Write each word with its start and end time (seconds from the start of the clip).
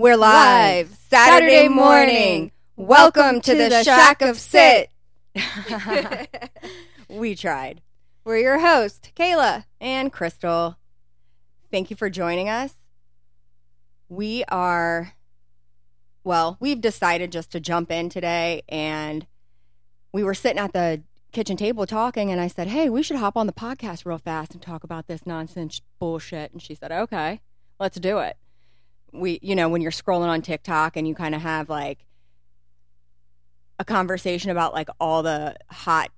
We're 0.00 0.16
live 0.16 0.96
Saturday 1.10 1.68
morning. 1.68 2.52
Welcome 2.74 3.42
to 3.42 3.54
the 3.54 3.84
Shack 3.84 4.22
of 4.22 4.38
Sit. 4.38 4.88
we 7.10 7.34
tried. 7.34 7.82
We're 8.24 8.38
your 8.38 8.60
host, 8.60 9.12
Kayla 9.14 9.66
and 9.78 10.10
Crystal. 10.10 10.78
Thank 11.70 11.90
you 11.90 11.96
for 11.96 12.08
joining 12.08 12.48
us. 12.48 12.76
We 14.08 14.42
are, 14.48 15.12
well, 16.24 16.56
we've 16.60 16.80
decided 16.80 17.30
just 17.30 17.52
to 17.52 17.60
jump 17.60 17.90
in 17.90 18.08
today 18.08 18.62
and 18.70 19.26
we 20.14 20.24
were 20.24 20.32
sitting 20.32 20.60
at 20.60 20.72
the 20.72 21.02
kitchen 21.30 21.58
table 21.58 21.84
talking 21.84 22.30
and 22.30 22.40
I 22.40 22.46
said, 22.46 22.68
Hey, 22.68 22.88
we 22.88 23.02
should 23.02 23.18
hop 23.18 23.36
on 23.36 23.46
the 23.46 23.52
podcast 23.52 24.06
real 24.06 24.16
fast 24.16 24.54
and 24.54 24.62
talk 24.62 24.82
about 24.82 25.08
this 25.08 25.26
nonsense 25.26 25.82
bullshit. 25.98 26.52
And 26.52 26.62
she 26.62 26.74
said, 26.74 26.90
Okay, 26.90 27.42
let's 27.78 28.00
do 28.00 28.16
it. 28.20 28.38
We, 29.12 29.38
you 29.42 29.54
know, 29.54 29.68
when 29.68 29.82
you're 29.82 29.90
scrolling 29.90 30.28
on 30.28 30.42
TikTok 30.42 30.96
and 30.96 31.06
you 31.06 31.14
kind 31.14 31.34
of 31.34 31.42
have 31.42 31.68
like 31.68 32.06
a 33.78 33.84
conversation 33.84 34.50
about 34.50 34.74
like 34.74 34.88
all 35.00 35.22
the 35.22 35.56
hot 35.70 36.10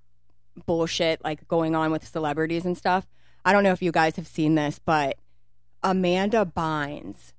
bullshit 0.66 1.22
like 1.24 1.46
going 1.48 1.74
on 1.74 1.90
with 1.90 2.06
celebrities 2.06 2.64
and 2.64 2.76
stuff. 2.76 3.06
I 3.44 3.52
don't 3.52 3.62
know 3.64 3.72
if 3.72 3.82
you 3.82 3.92
guys 3.92 4.16
have 4.16 4.26
seen 4.26 4.54
this, 4.54 4.78
but 4.78 5.16
Amanda 5.82 6.44
Bynes. 6.44 7.32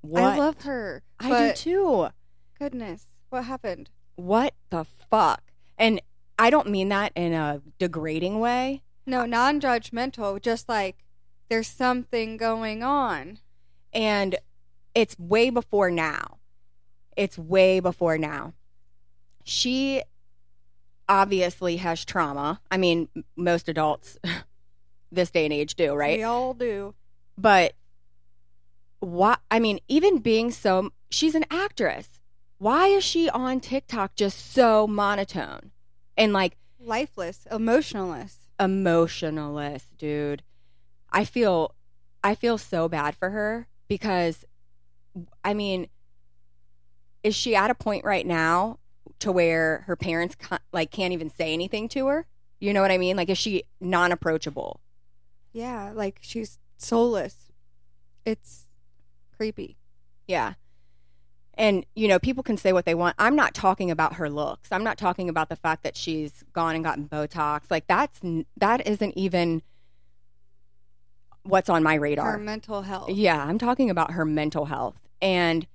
What? 0.00 0.22
I 0.22 0.36
love 0.38 0.62
her. 0.62 1.02
I 1.18 1.48
do 1.48 1.52
too. 1.54 2.08
Goodness, 2.58 3.04
what 3.28 3.44
happened? 3.44 3.90
What 4.16 4.54
the 4.70 4.84
fuck? 5.10 5.42
And 5.78 6.00
I 6.38 6.50
don't 6.50 6.68
mean 6.68 6.88
that 6.88 7.12
in 7.14 7.32
a 7.32 7.62
degrading 7.78 8.40
way. 8.40 8.82
No, 9.06 9.24
non-judgmental. 9.26 10.40
Just 10.40 10.68
like 10.68 11.04
there's 11.48 11.68
something 11.68 12.36
going 12.36 12.82
on. 12.82 13.38
And 13.92 14.36
it's 14.94 15.18
way 15.18 15.50
before 15.50 15.90
now. 15.90 16.38
It's 17.16 17.38
way 17.38 17.80
before 17.80 18.18
now. 18.18 18.54
She 19.44 20.02
obviously 21.08 21.76
has 21.78 22.04
trauma. 22.04 22.60
I 22.70 22.76
mean, 22.76 23.08
most 23.36 23.68
adults 23.68 24.18
this 25.12 25.30
day 25.30 25.44
and 25.44 25.52
age 25.52 25.74
do, 25.74 25.94
right? 25.94 26.18
We 26.18 26.22
all 26.24 26.54
do. 26.54 26.94
But 27.36 27.74
why? 29.00 29.36
I 29.50 29.58
mean, 29.58 29.80
even 29.88 30.18
being 30.18 30.50
so 30.50 30.92
she's 31.10 31.34
an 31.34 31.44
actress. 31.50 32.20
Why 32.58 32.88
is 32.88 33.02
she 33.02 33.28
on 33.30 33.60
TikTok 33.60 34.14
just 34.14 34.52
so 34.52 34.86
monotone 34.86 35.70
and 36.16 36.32
like 36.32 36.56
Lifeless, 36.78 37.46
emotionless. 37.50 38.48
emotionalist, 38.58 39.96
dude? 39.96 40.42
I 41.10 41.24
feel 41.24 41.74
I 42.22 42.34
feel 42.34 42.58
so 42.58 42.88
bad 42.88 43.16
for 43.16 43.30
her 43.30 43.66
because 43.90 44.46
I 45.44 45.52
mean, 45.52 45.88
is 47.22 47.34
she 47.34 47.54
at 47.54 47.70
a 47.70 47.74
point 47.74 48.04
right 48.06 48.24
now 48.24 48.78
to 49.18 49.32
where 49.32 49.84
her 49.86 49.96
parents 49.96 50.36
ca- 50.36 50.60
like 50.72 50.90
can't 50.90 51.12
even 51.12 51.28
say 51.28 51.52
anything 51.52 51.88
to 51.90 52.06
her? 52.06 52.26
You 52.60 52.72
know 52.72 52.80
what 52.80 52.92
I 52.92 52.96
mean? 52.96 53.16
Like 53.16 53.28
is 53.28 53.36
she 53.36 53.64
non-approachable? 53.80 54.80
Yeah, 55.52 55.92
like 55.94 56.20
she's 56.22 56.58
soulless. 56.78 57.50
It's 58.24 58.66
creepy. 59.36 59.76
Yeah. 60.28 60.54
And, 61.54 61.84
you 61.94 62.06
know, 62.06 62.18
people 62.18 62.44
can 62.44 62.56
say 62.56 62.72
what 62.72 62.86
they 62.86 62.94
want. 62.94 63.16
I'm 63.18 63.34
not 63.34 63.52
talking 63.52 63.90
about 63.90 64.14
her 64.14 64.30
looks. 64.30 64.70
I'm 64.70 64.84
not 64.84 64.96
talking 64.96 65.28
about 65.28 65.48
the 65.48 65.56
fact 65.56 65.82
that 65.82 65.96
she's 65.96 66.44
gone 66.52 66.74
and 66.76 66.84
gotten 66.84 67.08
Botox. 67.08 67.62
Like, 67.70 67.86
that's, 67.86 68.20
that 68.56 68.86
isn't 68.86 69.18
even 69.18 69.60
what's 71.42 71.68
on 71.68 71.82
my 71.82 71.94
radar. 71.94 72.32
Her 72.32 72.38
mental 72.38 72.82
health. 72.82 73.10
Yeah, 73.10 73.44
I'm 73.44 73.58
talking 73.58 73.90
about 73.90 74.12
her 74.12 74.24
mental 74.24 74.66
health. 74.66 74.96
And 75.22 75.66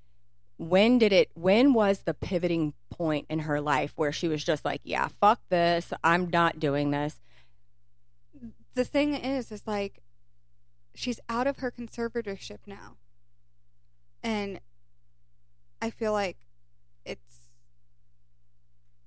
when 0.58 0.98
did 0.98 1.12
it, 1.12 1.30
when 1.34 1.74
was 1.74 2.04
the 2.04 2.14
pivoting 2.14 2.74
point 2.90 3.26
in 3.30 3.40
her 3.40 3.60
life 3.60 3.94
where 3.96 4.12
she 4.12 4.28
was 4.28 4.44
just 4.44 4.64
like, 4.64 4.82
yeah, 4.84 5.10
fuck 5.20 5.42
this. 5.50 5.92
I'm 6.04 6.30
not 6.30 6.60
doing 6.60 6.92
this. 6.92 7.20
The 8.74 8.86
thing 8.86 9.14
is, 9.14 9.52
is 9.52 9.68
like 9.68 10.02
she's 10.94 11.20
out 11.30 11.48
of 11.48 11.58
her 11.58 11.72
conservatorship 11.72 12.60
now, 12.66 12.98
and 14.22 14.60
I 15.82 15.90
feel 15.90 16.12
like 16.12 16.38
it's 17.06 17.50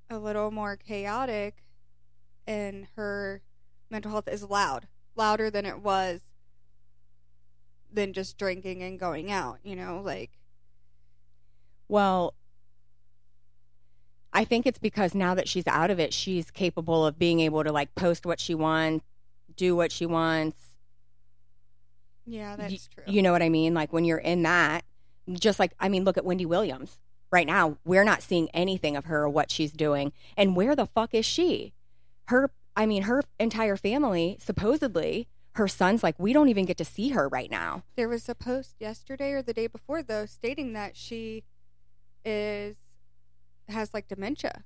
a 0.09 0.19
little 0.19 0.51
more 0.51 0.77
chaotic, 0.77 1.65
and 2.47 2.87
her 2.97 3.43
mental 3.91 4.11
health 4.11 4.29
is 4.29 4.43
loud, 4.43 4.89
louder 5.17 5.51
than 5.51 5.67
it 5.67 5.81
was 5.81 6.21
than 7.93 8.13
just 8.13 8.39
drinking 8.39 8.83
and 8.83 8.99
going 8.99 9.31
out. 9.31 9.59
You 9.63 9.77
know, 9.77 10.03
like 10.05 10.31
Well, 11.89 12.35
I 14.33 14.45
think 14.45 14.67
it's 14.67 14.79
because 14.79 15.15
now 15.15 15.35
that 15.35 15.49
she's 15.49 15.67
out 15.67 15.91
of 15.91 15.99
it, 15.99 16.13
she's 16.13 16.51
capable 16.51 17.07
of 17.07 17.19
being 17.19 17.41
able 17.41 17.65
to 17.65 17.73
like 17.73 17.95
post 17.95 18.27
what 18.27 18.41
she 18.41 18.55
wants, 18.55 19.05
do 19.57 19.75
what 19.75 19.91
she 19.91 20.07
wants. 20.07 20.75
yeah, 22.27 22.57
that's 22.57 22.89
true. 22.89 23.05
You 23.07 23.23
know 23.23 23.33
what 23.33 23.43
I 23.43 23.49
mean? 23.49 23.75
Like 23.75 23.93
when 23.93 24.05
you're 24.05 24.19
in 24.19 24.43
that, 24.43 24.85
just 25.33 25.59
like, 25.59 25.73
I 25.81 25.89
mean, 25.89 26.05
look 26.05 26.17
at 26.17 26.25
Wendy 26.25 26.47
Williams. 26.47 26.99
Right 27.31 27.47
now, 27.47 27.77
we're 27.85 28.05
not 28.05 28.23
seeing 28.23 28.49
anything 28.55 28.97
of 28.97 29.05
her 29.07 29.25
or 29.25 29.29
what 29.29 29.51
she's 29.51 29.73
doing. 29.73 30.13
And 30.37 30.57
where 30.57 30.75
the 30.75 30.87
fuck 30.87 31.15
is 31.15 31.27
she? 31.27 31.75
Her, 32.27 32.51
I 32.75 32.87
mean, 32.87 33.03
her 33.03 33.23
entire 33.39 33.77
family, 33.77 34.39
supposedly, 34.41 35.29
her 35.59 35.69
son's 35.69 36.03
like, 36.03 36.19
we 36.19 36.33
don't 36.33 36.49
even 36.49 36.65
get 36.65 36.77
to 36.79 36.85
see 36.85 37.11
her 37.11 37.29
right 37.29 37.51
now. 37.51 37.83
There 37.97 38.09
was 38.09 38.29
a 38.29 38.35
post 38.35 38.77
yesterday 38.79 39.33
or 39.33 39.43
the 39.43 39.53
day 39.53 39.67
before 39.67 40.03
though 40.03 40.25
stating 40.25 40.73
that 40.73 40.97
she 40.97 41.45
is 42.25 42.77
has 43.69 43.93
like 43.93 44.09
dementia. 44.09 44.65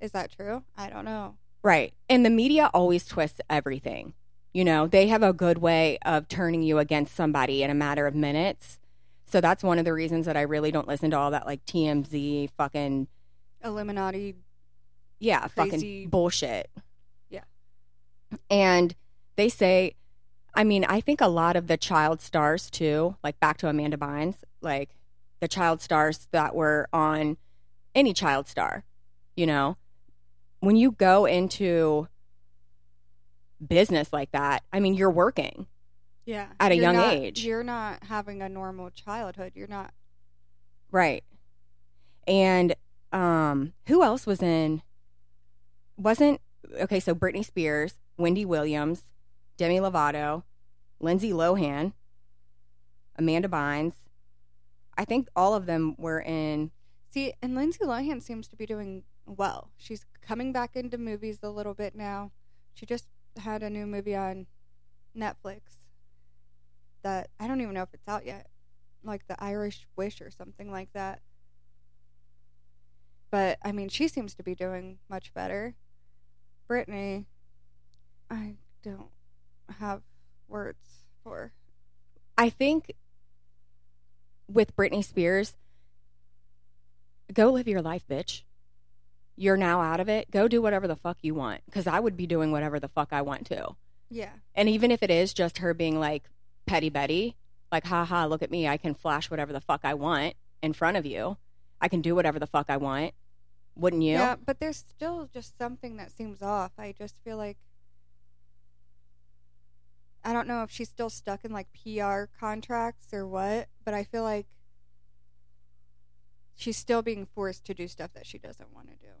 Is 0.00 0.12
that 0.12 0.30
true? 0.30 0.62
I 0.76 0.88
don't 0.88 1.04
know. 1.04 1.36
Right. 1.62 1.92
And 2.08 2.24
the 2.24 2.30
media 2.30 2.70
always 2.72 3.04
twists 3.04 3.40
everything. 3.50 4.14
You 4.52 4.64
know, 4.64 4.86
they 4.86 5.08
have 5.08 5.22
a 5.22 5.32
good 5.32 5.58
way 5.58 5.98
of 6.04 6.28
turning 6.28 6.62
you 6.62 6.78
against 6.78 7.16
somebody 7.16 7.62
in 7.62 7.70
a 7.70 7.74
matter 7.74 8.06
of 8.06 8.14
minutes. 8.14 8.78
So 9.26 9.40
that's 9.40 9.62
one 9.62 9.78
of 9.78 9.84
the 9.84 9.92
reasons 9.92 10.26
that 10.26 10.36
I 10.36 10.42
really 10.42 10.70
don't 10.70 10.86
listen 10.86 11.10
to 11.10 11.18
all 11.18 11.30
that 11.32 11.46
like 11.46 11.64
TMZ 11.64 12.50
fucking 12.56 13.08
Illuminati. 13.64 14.36
yeah, 15.18 15.46
fucking 15.48 16.08
bullshit. 16.10 16.70
Yeah. 17.28 17.44
And 18.50 18.94
they 19.38 19.48
say 19.48 19.94
I 20.54 20.64
mean, 20.64 20.84
I 20.84 21.00
think 21.00 21.20
a 21.20 21.28
lot 21.28 21.54
of 21.56 21.68
the 21.68 21.76
child 21.76 22.20
stars 22.20 22.68
too, 22.70 23.16
like 23.22 23.38
back 23.38 23.58
to 23.58 23.68
Amanda 23.68 23.96
Bynes, 23.96 24.36
like 24.60 24.90
the 25.40 25.46
child 25.46 25.80
stars 25.80 26.26
that 26.32 26.54
were 26.54 26.88
on 26.92 27.36
any 27.94 28.12
child 28.12 28.48
star, 28.48 28.82
you 29.36 29.46
know, 29.46 29.76
when 30.58 30.74
you 30.74 30.90
go 30.90 31.26
into 31.26 32.08
business 33.64 34.12
like 34.12 34.32
that, 34.32 34.64
I 34.72 34.80
mean, 34.80 34.94
you're 34.94 35.10
working. 35.10 35.66
Yeah. 36.24 36.48
At 36.58 36.72
a 36.72 36.74
You're 36.74 36.82
young 36.84 36.96
not- 36.96 37.14
age. 37.14 37.44
You're 37.44 37.62
not 37.62 38.04
having 38.04 38.42
a 38.42 38.48
normal 38.48 38.90
childhood. 38.90 39.52
You're 39.54 39.68
not 39.68 39.92
Right. 40.90 41.22
And 42.26 42.74
um 43.12 43.74
who 43.86 44.02
else 44.02 44.26
was 44.26 44.42
in 44.42 44.82
wasn't 45.96 46.40
okay, 46.80 47.00
so 47.00 47.14
Britney 47.14 47.44
Spears, 47.44 47.94
Wendy 48.16 48.44
Williams, 48.44 49.12
Demi 49.58 49.80
Lovato, 49.80 50.44
Lindsay 51.00 51.32
Lohan, 51.32 51.92
Amanda 53.16 53.48
Bynes. 53.48 53.94
I 54.96 55.04
think 55.04 55.28
all 55.36 55.54
of 55.54 55.66
them 55.66 55.94
were 55.98 56.20
in 56.20 56.70
See, 57.10 57.32
and 57.42 57.54
Lindsay 57.54 57.84
Lohan 57.84 58.22
seems 58.22 58.48
to 58.48 58.56
be 58.56 58.66
doing 58.66 59.02
well. 59.26 59.70
She's 59.76 60.04
coming 60.20 60.52
back 60.52 60.76
into 60.76 60.98
movies 60.98 61.38
a 61.42 61.50
little 61.50 61.74
bit 61.74 61.94
now. 61.94 62.32
She 62.74 62.86
just 62.86 63.06
had 63.38 63.62
a 63.62 63.70
new 63.70 63.86
movie 63.86 64.14
on 64.14 64.46
Netflix 65.16 65.60
that 67.02 67.30
I 67.40 67.46
don't 67.46 67.60
even 67.60 67.74
know 67.74 67.82
if 67.82 67.94
it's 67.94 68.08
out 68.08 68.26
yet. 68.26 68.48
Like 69.02 69.26
The 69.26 69.42
Irish 69.42 69.86
Wish 69.96 70.20
or 70.20 70.30
something 70.30 70.70
like 70.70 70.92
that. 70.92 71.20
But 73.30 73.58
I 73.64 73.72
mean, 73.72 73.88
she 73.88 74.06
seems 74.06 74.34
to 74.34 74.42
be 74.42 74.54
doing 74.54 74.98
much 75.08 75.32
better. 75.32 75.76
Britney, 76.68 77.24
I 78.30 78.56
don't 78.82 79.10
have 79.78 80.02
words 80.48 81.04
for. 81.22 81.52
I 82.36 82.50
think 82.50 82.92
with 84.50 84.74
Britney 84.76 85.04
Spears, 85.04 85.56
go 87.32 87.50
live 87.50 87.68
your 87.68 87.82
life, 87.82 88.04
bitch. 88.08 88.42
You're 89.36 89.56
now 89.56 89.80
out 89.80 90.00
of 90.00 90.08
it. 90.08 90.30
Go 90.30 90.48
do 90.48 90.60
whatever 90.60 90.88
the 90.88 90.96
fuck 90.96 91.18
you 91.22 91.34
want. 91.34 91.60
Because 91.66 91.86
I 91.86 92.00
would 92.00 92.16
be 92.16 92.26
doing 92.26 92.50
whatever 92.50 92.80
the 92.80 92.88
fuck 92.88 93.08
I 93.12 93.22
want 93.22 93.46
to. 93.46 93.76
Yeah. 94.10 94.30
And 94.54 94.68
even 94.68 94.90
if 94.90 95.02
it 95.02 95.10
is 95.10 95.32
just 95.32 95.58
her 95.58 95.74
being 95.74 96.00
like 96.00 96.24
petty 96.66 96.90
Betty, 96.90 97.36
like, 97.70 97.86
haha, 97.86 98.26
look 98.26 98.42
at 98.42 98.50
me. 98.50 98.66
I 98.66 98.78
can 98.78 98.94
flash 98.94 99.30
whatever 99.30 99.52
the 99.52 99.60
fuck 99.60 99.82
I 99.84 99.94
want 99.94 100.34
in 100.62 100.72
front 100.72 100.96
of 100.96 101.06
you. 101.06 101.36
I 101.80 101.88
can 101.88 102.00
do 102.00 102.14
whatever 102.14 102.38
the 102.38 102.46
fuck 102.46 102.66
I 102.68 102.78
want. 102.78 103.12
Wouldn't 103.76 104.02
you? 104.02 104.14
Yeah, 104.14 104.34
but 104.44 104.58
there's 104.58 104.78
still 104.78 105.28
just 105.32 105.56
something 105.56 105.98
that 105.98 106.10
seems 106.10 106.42
off. 106.42 106.72
I 106.78 106.92
just 106.98 107.14
feel 107.24 107.36
like 107.36 107.58
I 110.28 110.34
don't 110.34 110.46
know 110.46 110.62
if 110.62 110.70
she's 110.70 110.90
still 110.90 111.08
stuck 111.08 111.42
in 111.42 111.52
like 111.54 111.68
PR 111.72 112.24
contracts 112.38 113.14
or 113.14 113.26
what, 113.26 113.68
but 113.82 113.94
I 113.94 114.04
feel 114.04 114.22
like 114.22 114.44
she's 116.54 116.76
still 116.76 117.00
being 117.00 117.24
forced 117.24 117.64
to 117.64 117.72
do 117.72 117.88
stuff 117.88 118.12
that 118.12 118.26
she 118.26 118.36
doesn't 118.36 118.74
want 118.74 118.88
to 118.88 118.94
do. 118.94 119.12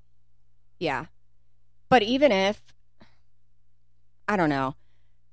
Yeah. 0.78 1.06
But 1.88 2.02
even 2.02 2.30
if 2.30 2.60
I 4.28 4.36
don't 4.36 4.50
know. 4.50 4.74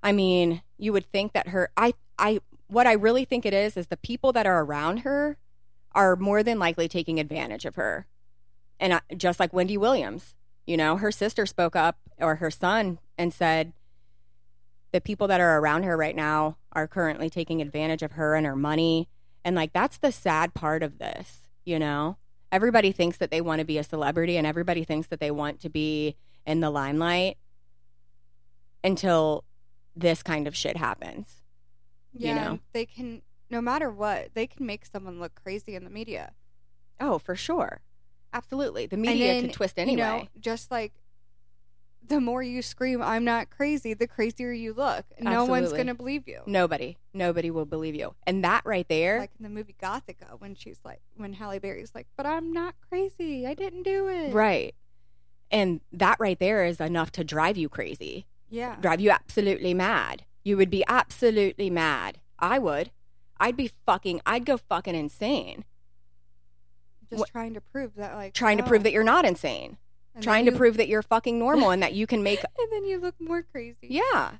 I 0.01 0.13
mean, 0.13 0.62
you 0.77 0.94
would 0.94 1.12
think 1.12 1.33
that 1.33 1.50
her 1.50 1.69
I 1.75 1.94
I 2.18 2.39
what 2.68 2.88
I 2.88 2.94
really 2.94 3.25
think 3.25 3.45
it 3.45 3.54
is 3.54 3.75
is 3.75 3.88
the 3.88 3.98
people 3.98 4.31
that 4.31 4.48
are 4.48 4.63
around 4.63 5.00
her 5.00 5.36
are 5.92 6.16
more 6.16 6.42
than 6.42 6.57
likely 6.57 6.88
taking 6.88 7.19
advantage 7.19 7.66
of 7.66 7.75
her. 7.75 8.07
And 8.80 8.94
I, 8.94 9.01
just 9.18 9.42
like 9.42 9.51
Wendy 9.51 9.77
Williams, 9.77 10.36
you 10.66 10.77
know, 10.77 10.95
her 10.95 11.12
sister 11.12 11.45
spoke 11.45 11.75
up 11.75 11.98
or 12.18 12.36
her 12.36 12.50
son 12.50 13.00
and 13.18 13.33
said 13.33 13.74
the 14.92 15.02
people 15.02 15.28
that 15.28 15.42
are 15.42 15.60
around 15.60 15.84
her 15.84 15.98
right 15.98 16.16
now 16.16 16.58
are 16.72 16.88
currently 16.88 17.30
taking 17.30 17.62
advantage 17.62 18.02
of 18.02 18.14
her 18.14 18.36
and 18.36 18.46
her 18.46 18.56
money. 18.56 19.10
And 19.44 19.56
like 19.56 19.74
that's 19.74 19.98
the 19.98 20.12
sad 20.12 20.54
part 20.54 20.84
of 20.84 20.98
this, 20.98 21.40
you 21.66 21.80
know? 21.80 22.18
Everybody 22.52 22.92
thinks 22.92 23.18
that 23.18 23.32
they 23.32 23.42
want 23.42 23.60
to 23.60 23.66
be 23.66 23.78
a 23.78 23.84
celebrity 23.84 24.38
and 24.38 24.48
everybody 24.48 24.84
thinks 24.84 25.08
that 25.08 25.20
they 25.20 25.32
want 25.32 25.60
to 25.62 25.70
be 25.70 26.16
in 26.46 26.62
the 26.62 26.70
limelight 26.70 27.38
until 28.84 29.44
this 29.96 30.24
kind 30.24 30.48
of 30.48 30.56
shit 30.56 30.78
happens. 30.78 31.42
Yeah, 32.14 32.30
You 32.30 32.36
know? 32.36 32.60
they 32.74 32.86
can 32.86 33.22
no 33.50 33.62
matter 33.62 33.90
what, 33.92 34.30
they 34.34 34.48
can 34.48 34.66
make 34.66 34.86
someone 34.86 35.20
look 35.20 35.36
crazy 35.36 35.76
in 35.76 35.84
the 35.84 35.90
media. 35.90 36.34
Oh, 37.00 37.20
for 37.20 37.36
sure. 37.36 37.82
Absolutely. 38.34 38.86
The 38.86 38.98
media 38.98 39.34
then, 39.34 39.44
could 39.44 39.54
twist 39.54 39.78
you 39.78 39.84
anyway. 39.84 39.98
know, 39.98 40.28
just 40.40 40.72
like 40.72 40.94
the 42.07 42.19
more 42.22 42.44
you 42.44 42.62
scream 42.62 43.02
I'm 43.02 43.24
not 43.24 43.50
crazy, 43.50 43.94
the 43.94 44.07
crazier 44.07 44.52
you 44.52 44.74
look. 44.74 45.06
No 45.19 45.46
one's 45.46 45.72
going 45.72 45.88
to 45.88 45.94
believe 45.94 46.28
you. 46.28 46.42
Nobody, 46.46 46.98
nobody 47.13 47.50
will 47.52 47.66
believe 47.66 47.96
you. 47.96 48.16
And 48.28 48.44
that 48.44 48.62
right 48.66 48.88
there, 48.88 49.19
Like 49.19 49.31
in 49.40 49.44
the 49.44 49.50
movie 49.50 49.75
Gothika 49.81 50.34
uh, 50.34 50.38
when 50.38 50.56
she's 50.56 50.80
like 50.84 51.02
when 51.16 51.34
Halle 51.34 51.60
Berry's 51.60 51.94
like, 51.96 52.07
"But 52.18 52.25
I'm 52.25 52.52
not 52.54 52.75
crazy. 52.90 53.46
I 53.48 53.54
didn't 53.54 53.84
do 53.84 54.07
it." 54.07 54.34
right. 54.34 54.75
And 55.52 55.81
that 55.94 56.18
right 56.19 56.40
there 56.40 56.66
is 56.66 56.81
enough 56.81 57.12
to 57.13 57.24
drive 57.24 57.56
you 57.56 57.69
crazy, 57.69 58.25
Yeah. 58.50 58.75
drive 58.81 59.00
you 59.00 59.12
absolutely 59.12 59.74
mad. 59.74 60.25
You 60.44 60.58
would 60.58 60.69
be 60.72 60.84
absolutely 60.88 61.69
mad. 61.69 62.19
I 62.40 62.58
would. 62.60 62.92
I'd 63.40 63.56
be 63.56 63.72
fucking, 63.86 64.22
I'd 64.25 64.46
go 64.46 64.58
fucking 64.58 64.96
insane 64.96 65.66
Just 67.10 67.19
What- 67.19 67.30
trying 67.30 67.54
to 67.54 67.62
prove 67.62 67.96
that 67.96 68.16
like 68.16 68.34
trying 68.34 68.58
to 68.58 68.63
prove 68.63 68.81
oh. 68.81 68.84
that 68.84 68.94
you're 68.94 69.04
not 69.04 69.24
insane, 69.25 69.78
And 70.15 70.23
trying 70.23 70.45
to 70.45 70.51
you- 70.51 70.57
prove 70.57 70.77
that 70.77 70.88
you're 70.88 71.01
fucking 71.03 71.38
normal 71.38 71.69
and 71.71 71.83
that 71.83 71.94
you 71.94 72.07
can 72.07 72.23
make 72.23 72.39
and 72.57 72.71
then 72.71 72.85
you 72.85 73.00
look 73.00 73.15
more 73.19 73.44
crazy. 73.44 73.77
Yeah. 73.81 74.31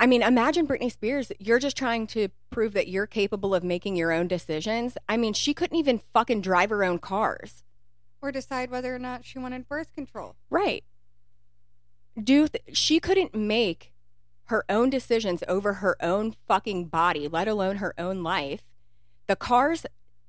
I 0.00 0.06
mean, 0.06 0.22
imagine 0.22 0.66
Britney 0.66 0.92
Spears. 0.92 1.32
You're 1.40 1.58
just 1.58 1.76
trying 1.76 2.06
to 2.08 2.28
prove 2.50 2.72
that 2.74 2.86
you're 2.88 3.06
capable 3.06 3.52
of 3.54 3.64
making 3.64 3.96
your 3.96 4.12
own 4.12 4.28
decisions. 4.28 4.96
I 5.08 5.16
mean, 5.16 5.32
she 5.32 5.54
couldn't 5.54 5.76
even 5.76 6.00
fucking 6.12 6.40
drive 6.40 6.70
her 6.70 6.84
own 6.84 6.98
cars. 6.98 7.64
Or 8.22 8.30
decide 8.30 8.70
whether 8.70 8.94
or 8.94 8.98
not 8.98 9.24
she 9.24 9.38
wanted 9.40 9.68
birth 9.68 9.92
control. 9.94 10.36
Right. 10.50 10.84
Do 12.22 12.48
th- 12.48 12.76
she 12.76 13.00
couldn't 13.00 13.34
make 13.34 13.92
her 14.44 14.64
own 14.68 14.88
decisions 14.90 15.42
over 15.46 15.74
her 15.74 15.96
own 16.02 16.34
fucking 16.46 16.86
body, 16.86 17.28
let 17.28 17.48
alone 17.48 17.76
her 17.76 17.94
own 17.98 18.22
life. 18.22 18.62
The 19.26 19.36
cars 19.36 19.84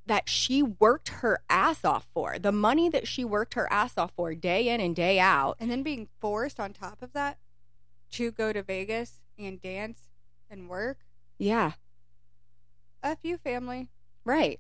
that 0.10 0.28
she 0.28 0.64
worked 0.64 1.10
her 1.10 1.40
ass 1.52 1.86
off 1.86 2.08
for, 2.14 2.40
the 2.40 2.52
money 2.52 2.90
that 2.90 3.08
she 3.08 3.24
worked 3.24 3.54
her 3.54 3.72
ass 3.72 3.96
off 3.96 4.12
for 4.16 4.34
day 4.34 4.68
in 4.68 4.82
and 4.82 4.96
day 4.96 5.20
out. 5.20 5.56
And 5.60 5.70
then 5.70 5.84
being 5.84 6.08
forced 6.20 6.60
on 6.60 6.74
top 6.74 7.02
of 7.04 7.14
that 7.14 7.38
to 8.14 8.32
go 8.32 8.52
to 8.52 8.64
Vegas 8.64 9.22
and 9.38 9.62
dance 9.62 10.10
and 10.50 10.68
work. 10.68 10.98
Yeah, 11.38 11.74
F 13.04 13.20
you 13.24 13.38
family. 13.38 13.90
right. 14.26 14.60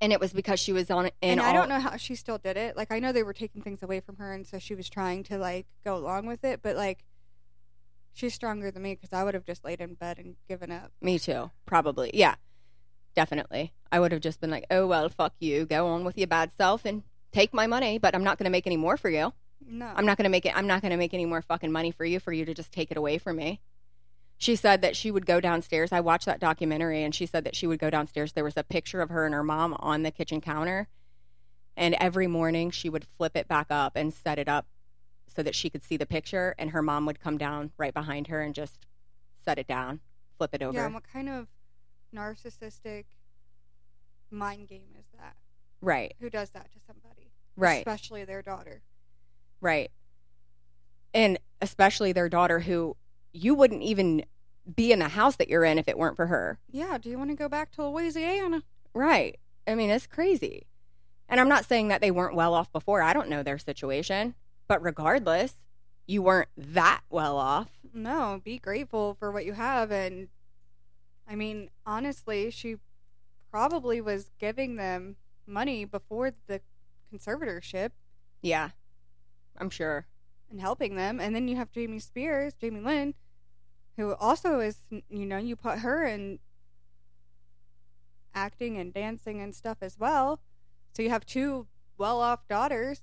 And 0.00 0.12
it 0.12 0.20
was 0.20 0.32
because 0.32 0.60
she 0.60 0.72
was 0.72 0.90
on 0.92 1.06
in 1.06 1.12
and 1.20 1.40
I 1.40 1.48
all- 1.48 1.54
don't 1.54 1.68
know 1.68 1.80
how 1.80 1.96
she 1.96 2.14
still 2.14 2.38
did 2.38 2.56
it. 2.56 2.76
Like 2.76 2.90
I 2.92 3.00
know 3.00 3.10
they 3.12 3.24
were 3.24 3.32
taking 3.32 3.62
things 3.62 3.82
away 3.82 4.00
from 4.00 4.16
her, 4.16 4.32
and 4.32 4.46
so 4.46 4.58
she 4.58 4.74
was 4.74 4.88
trying 4.88 5.22
to 5.24 5.36
like 5.38 5.66
go 5.84 5.96
along 5.96 6.26
with 6.26 6.44
it. 6.44 6.60
But 6.62 6.76
like, 6.76 7.04
she's 8.14 8.32
stronger 8.32 8.70
than 8.70 8.82
me 8.82 8.94
because 8.94 9.12
I 9.12 9.24
would 9.24 9.34
have 9.34 9.44
just 9.44 9.64
laid 9.64 9.80
in 9.80 9.94
bed 9.94 10.18
and 10.18 10.36
given 10.48 10.70
up. 10.70 10.92
Me 11.02 11.18
too. 11.18 11.50
Probably. 11.66 12.10
Yeah. 12.14 12.36
Definitely. 13.14 13.72
I 13.90 14.00
would 14.00 14.12
have 14.12 14.20
just 14.20 14.40
been 14.40 14.50
like, 14.50 14.66
oh, 14.70 14.86
well, 14.86 15.08
fuck 15.08 15.34
you. 15.40 15.64
Go 15.64 15.88
on 15.88 16.04
with 16.04 16.18
your 16.18 16.26
bad 16.26 16.52
self 16.56 16.84
and 16.84 17.02
take 17.32 17.52
my 17.52 17.66
money, 17.66 17.98
but 17.98 18.14
I'm 18.14 18.24
not 18.24 18.38
going 18.38 18.44
to 18.44 18.50
make 18.50 18.66
any 18.66 18.76
more 18.76 18.96
for 18.96 19.10
you. 19.10 19.32
No, 19.66 19.86
I'm 19.94 20.06
not 20.06 20.16
going 20.16 20.24
to 20.24 20.30
make 20.30 20.46
it. 20.46 20.56
I'm 20.56 20.66
not 20.66 20.82
going 20.82 20.92
to 20.92 20.96
make 20.96 21.12
any 21.12 21.26
more 21.26 21.42
fucking 21.42 21.72
money 21.72 21.90
for 21.90 22.04
you 22.04 22.20
for 22.20 22.32
you 22.32 22.44
to 22.44 22.54
just 22.54 22.72
take 22.72 22.90
it 22.90 22.96
away 22.96 23.18
from 23.18 23.36
me. 23.36 23.60
She 24.38 24.54
said 24.54 24.82
that 24.82 24.94
she 24.94 25.10
would 25.10 25.26
go 25.26 25.40
downstairs. 25.40 25.92
I 25.92 26.00
watched 26.00 26.26
that 26.26 26.38
documentary 26.38 27.02
and 27.02 27.12
she 27.12 27.26
said 27.26 27.42
that 27.44 27.56
she 27.56 27.66
would 27.66 27.80
go 27.80 27.90
downstairs. 27.90 28.32
There 28.32 28.44
was 28.44 28.56
a 28.56 28.62
picture 28.62 29.00
of 29.00 29.10
her 29.10 29.26
and 29.26 29.34
her 29.34 29.42
mom 29.42 29.76
on 29.80 30.04
the 30.04 30.12
kitchen 30.12 30.40
counter. 30.40 30.86
And 31.76 31.96
every 32.00 32.28
morning 32.28 32.70
she 32.70 32.88
would 32.88 33.04
flip 33.16 33.36
it 33.36 33.48
back 33.48 33.66
up 33.68 33.96
and 33.96 34.14
set 34.14 34.38
it 34.38 34.48
up 34.48 34.66
so 35.26 35.42
that 35.42 35.56
she 35.56 35.68
could 35.68 35.82
see 35.82 35.96
the 35.96 36.06
picture. 36.06 36.54
And 36.56 36.70
her 36.70 36.82
mom 36.82 37.04
would 37.06 37.20
come 37.20 37.36
down 37.36 37.72
right 37.76 37.92
behind 37.92 38.28
her 38.28 38.40
and 38.40 38.54
just 38.54 38.86
set 39.44 39.58
it 39.58 39.66
down, 39.66 40.00
flip 40.36 40.54
it 40.54 40.62
over. 40.62 40.76
Yeah, 40.76 40.84
and 40.84 40.94
what 40.94 41.04
kind 41.12 41.28
of 41.28 41.48
narcissistic 42.14 43.04
mind 44.30 44.68
game 44.68 44.94
is 44.98 45.06
that? 45.18 45.36
Right, 45.80 46.14
Who 46.20 46.28
does 46.30 46.50
that 46.50 46.72
to 46.72 46.78
somebody? 46.86 47.30
right. 47.56 47.78
Especially 47.78 48.24
their 48.24 48.42
daughter. 48.42 48.82
Right. 49.60 49.90
And 51.14 51.38
especially 51.60 52.12
their 52.12 52.28
daughter, 52.28 52.60
who 52.60 52.96
you 53.32 53.54
wouldn't 53.54 53.82
even 53.82 54.24
be 54.76 54.92
in 54.92 54.98
the 54.98 55.08
house 55.08 55.36
that 55.36 55.48
you're 55.48 55.64
in 55.64 55.78
if 55.78 55.88
it 55.88 55.98
weren't 55.98 56.16
for 56.16 56.26
her. 56.26 56.58
Yeah. 56.70 56.98
Do 56.98 57.08
you 57.10 57.18
want 57.18 57.30
to 57.30 57.36
go 57.36 57.48
back 57.48 57.72
to 57.72 57.86
Louisiana? 57.86 58.62
Right. 58.94 59.38
I 59.66 59.74
mean, 59.74 59.90
it's 59.90 60.06
crazy. 60.06 60.66
And 61.28 61.40
I'm 61.40 61.48
not 61.48 61.64
saying 61.64 61.88
that 61.88 62.00
they 62.00 62.10
weren't 62.10 62.34
well 62.34 62.54
off 62.54 62.70
before. 62.72 63.02
I 63.02 63.12
don't 63.12 63.28
know 63.28 63.42
their 63.42 63.58
situation. 63.58 64.34
But 64.66 64.82
regardless, 64.82 65.54
you 66.06 66.22
weren't 66.22 66.48
that 66.56 67.00
well 67.10 67.36
off. 67.38 67.68
No. 67.94 68.40
Be 68.44 68.58
grateful 68.58 69.14
for 69.18 69.30
what 69.32 69.44
you 69.46 69.54
have, 69.54 69.90
and 69.90 70.28
I 71.28 71.34
mean, 71.34 71.70
honestly, 71.84 72.50
she 72.50 72.76
probably 73.50 74.00
was 74.00 74.30
giving 74.38 74.76
them 74.76 75.16
money 75.46 75.84
before 75.84 76.32
the 76.46 76.60
conservatorship 77.12 77.90
Yeah. 78.42 78.70
I'm 79.56 79.70
sure. 79.70 80.06
and 80.50 80.60
helping 80.60 80.94
them. 80.96 81.20
And 81.20 81.34
then 81.34 81.48
you 81.48 81.56
have 81.56 81.70
Jamie 81.70 81.98
Spears, 81.98 82.54
Jamie 82.54 82.80
Lynn, 82.80 83.14
who 83.96 84.14
also 84.14 84.60
is, 84.60 84.78
you 84.90 85.26
know, 85.26 85.36
you 85.38 85.56
put 85.56 85.80
her 85.80 86.04
in 86.04 86.38
acting 88.34 88.78
and 88.78 88.92
dancing 88.92 89.40
and 89.40 89.54
stuff 89.54 89.78
as 89.80 89.98
well. 89.98 90.40
So 90.94 91.02
you 91.02 91.10
have 91.10 91.26
two 91.26 91.66
well 91.96 92.20
off 92.20 92.46
daughters. 92.48 93.02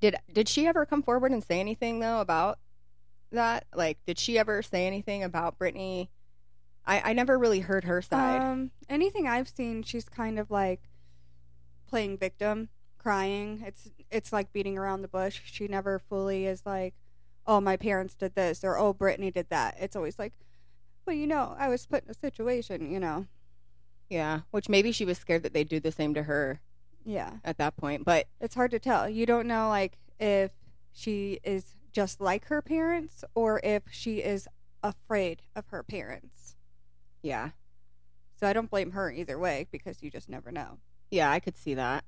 Did 0.00 0.16
did 0.32 0.48
she 0.48 0.66
ever 0.66 0.86
come 0.86 1.02
forward 1.02 1.32
and 1.32 1.42
say 1.42 1.60
anything 1.60 2.00
though 2.00 2.20
about 2.20 2.58
that? 3.32 3.64
Like, 3.74 3.98
did 4.06 4.18
she 4.18 4.38
ever 4.38 4.62
say 4.62 4.86
anything 4.86 5.22
about 5.24 5.58
Britney? 5.58 6.08
I, 6.86 7.10
I 7.10 7.12
never 7.12 7.38
really 7.38 7.60
heard 7.60 7.84
her 7.84 8.02
side. 8.02 8.40
Um, 8.42 8.70
anything 8.88 9.26
I've 9.26 9.48
seen, 9.48 9.82
she's 9.82 10.08
kind 10.08 10.38
of 10.38 10.50
like 10.50 10.82
playing 11.86 12.18
victim, 12.18 12.68
crying. 12.98 13.62
It's 13.66 13.90
it's 14.10 14.32
like 14.32 14.52
beating 14.52 14.76
around 14.76 15.02
the 15.02 15.08
bush. 15.08 15.40
She 15.44 15.66
never 15.68 15.98
fully 15.98 16.46
is 16.46 16.62
like, 16.66 16.94
oh, 17.46 17.60
my 17.60 17.76
parents 17.76 18.14
did 18.14 18.34
this 18.34 18.62
or 18.64 18.78
oh, 18.78 18.92
Britney 18.94 19.32
did 19.32 19.48
that. 19.50 19.76
It's 19.80 19.96
always 19.96 20.18
like, 20.18 20.34
well, 21.06 21.16
you 21.16 21.26
know, 21.26 21.54
I 21.58 21.68
was 21.68 21.86
put 21.86 22.04
in 22.04 22.10
a 22.10 22.14
situation, 22.14 22.90
you 22.90 23.00
know. 23.00 23.26
yeah, 24.10 24.40
which 24.50 24.68
maybe 24.68 24.92
she 24.92 25.04
was 25.04 25.18
scared 25.18 25.42
that 25.42 25.52
they'd 25.54 25.68
do 25.68 25.80
the 25.80 25.92
same 25.92 26.14
to 26.14 26.24
her 26.24 26.60
Yeah, 27.04 27.34
at 27.44 27.58
that 27.58 27.76
point. 27.76 28.04
But 28.04 28.26
it's 28.40 28.54
hard 28.54 28.70
to 28.72 28.78
tell. 28.78 29.08
You 29.08 29.26
don't 29.26 29.46
know 29.46 29.68
like 29.68 29.98
if 30.20 30.52
she 30.92 31.40
is 31.42 31.74
just 31.92 32.20
like 32.20 32.46
her 32.46 32.60
parents 32.62 33.24
or 33.34 33.60
if 33.64 33.84
she 33.90 34.18
is 34.18 34.48
afraid 34.82 35.42
of 35.56 35.68
her 35.68 35.82
parents. 35.82 36.43
Yeah, 37.24 37.50
So 38.36 38.46
I 38.46 38.52
don't 38.52 38.70
blame 38.70 38.90
her 38.92 39.10
either 39.10 39.38
way 39.38 39.66
because 39.72 40.02
you 40.02 40.10
just 40.10 40.28
never 40.28 40.52
know. 40.52 40.78
yeah, 41.10 41.30
I 41.30 41.40
could 41.40 41.56
see 41.56 41.74
that. 41.74 42.04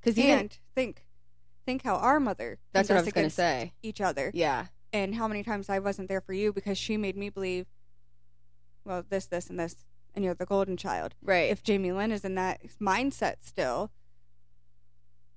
Because 0.00 0.18
even 0.18 0.38
and 0.38 0.58
think 0.74 1.06
think 1.66 1.82
how 1.82 1.96
our 1.96 2.20
mother 2.20 2.58
that's 2.72 2.90
what 2.90 2.98
I 2.98 3.00
was 3.02 3.10
going 3.12 3.26
to 3.26 3.34
say. 3.34 3.72
each 3.82 4.00
other 4.02 4.30
Yeah, 4.34 4.66
and 4.92 5.14
how 5.14 5.26
many 5.26 5.42
times 5.42 5.70
I 5.70 5.78
wasn't 5.78 6.08
there 6.08 6.20
for 6.20 6.34
you 6.34 6.52
because 6.52 6.76
she 6.76 6.96
made 6.98 7.16
me 7.16 7.30
believe 7.30 7.66
well 8.84 9.02
this 9.08 9.24
this 9.26 9.48
and 9.48 9.58
this 9.58 9.86
and 10.14 10.22
you're 10.24 10.34
the 10.34 10.44
golden 10.44 10.76
child 10.76 11.14
right. 11.22 11.50
if 11.50 11.62
Jamie 11.62 11.90
Lynn 11.92 12.12
is 12.12 12.22
in 12.24 12.34
that 12.34 12.60
mindset 12.78 13.36
still 13.40 13.90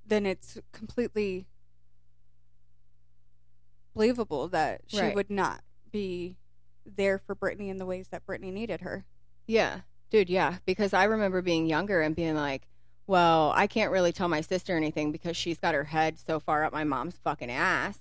then 0.05 0.25
it's 0.25 0.57
completely 0.73 1.47
believable 3.93 4.47
that 4.49 4.81
she 4.87 4.99
Right. 4.99 5.15
would 5.15 5.29
not 5.29 5.61
be 5.91 6.35
there 6.95 7.17
for 7.17 7.35
Britney 7.35 7.69
in 7.69 7.77
the 7.77 7.85
ways 7.85 8.07
that 8.09 8.25
Britney 8.25 8.51
needed 8.51 8.81
her 8.81 9.05
yeah, 9.47 9.79
dude, 10.11 10.29
yeah. 10.29 10.57
Because 10.65 10.93
I 10.93 11.05
remember 11.05 11.41
being 11.41 11.65
younger 11.65 12.01
and 12.01 12.15
being 12.15 12.35
like, 12.35 12.67
well, 13.07 13.53
I 13.55 13.67
can't 13.67 13.91
really 13.91 14.11
tell 14.11 14.27
my 14.27 14.41
sister 14.41 14.75
anything 14.75 15.11
because 15.13 15.37
she's 15.37 15.59
got 15.59 15.73
her 15.73 15.85
head 15.85 16.19
so 16.19 16.39
far 16.39 16.65
up 16.65 16.73
my 16.73 16.83
mom's 16.83 17.15
fucking 17.23 17.49
ass. 17.49 17.97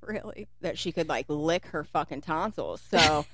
really. 0.02 0.48
that 0.60 0.76
she 0.76 0.92
could 0.92 1.08
like 1.08 1.24
lick 1.28 1.64
her 1.66 1.82
fucking 1.84 2.20
tonsils. 2.20 2.82
So 2.90 3.24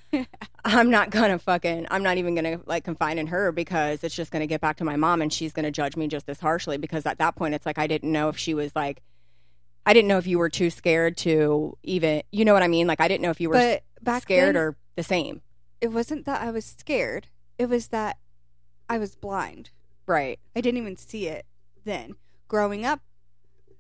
I'm 0.65 0.91
not 0.91 1.11
gonna 1.11 1.39
fucking 1.39 1.87
I'm 1.91 2.03
not 2.03 2.19
even 2.19 2.35
gonna 2.35 2.61
like 2.67 2.85
confide 2.85 3.19
in 3.19 3.29
her 3.29 3.51
because 3.51 4.05
it's 4.05 4.15
just 4.15 4.31
gonna 4.31 4.47
get 4.47 4.61
back 4.61 4.77
to 4.77 4.85
my 4.85 4.97
mom 4.97 5.21
and 5.23 5.33
she's 5.33 5.53
gonna 5.53 5.71
judge 5.71 5.97
me 5.97 6.07
just 6.07 6.29
as 6.29 6.39
harshly 6.39 6.77
because 6.77 7.07
at 7.07 7.19
that 7.19 7.35
point 7.35 7.55
it's 7.55 7.67
like 7.67 7.79
I 7.79 7.87
didn't 7.87 8.13
know 8.13 8.29
if 8.29 8.37
she 8.37 8.55
was 8.55 8.77
like 8.77 9.03
I 9.85 9.95
didn't 9.95 10.09
know 10.09 10.19
if 10.19 10.27
you 10.27 10.39
were 10.39 10.51
too 10.51 10.71
scared 10.71 11.17
to 11.19 11.77
even 11.83 12.23
you 12.31 12.45
know 12.45 12.53
what 12.53 12.63
I 12.63 12.69
mean? 12.69 12.87
Like 12.87 13.01
I 13.01 13.09
didn't 13.09 13.23
know 13.23 13.31
if 13.31 13.41
you 13.41 13.49
were 13.49 13.55
But 13.55 13.83
back 14.03 14.23
scared 14.23 14.55
then, 14.57 14.63
or 14.63 14.77
the 14.97 15.03
same. 15.03 15.43
it 15.81 15.89
wasn't 15.89 16.27
that 16.27 16.43
I 16.43 16.51
was 16.51 16.65
scared. 16.65 17.29
It 17.59 17.69
was 17.69 17.89
that 17.89 18.19
I 18.89 18.99
was 18.99 19.15
blind. 19.17 19.71
Right. 20.07 20.39
I 20.57 20.61
didn't 20.61 20.79
even 20.79 20.97
see 20.97 21.27
it 21.29 21.47
then. 21.85 22.17
Growing 22.49 22.85
up, 22.85 23.01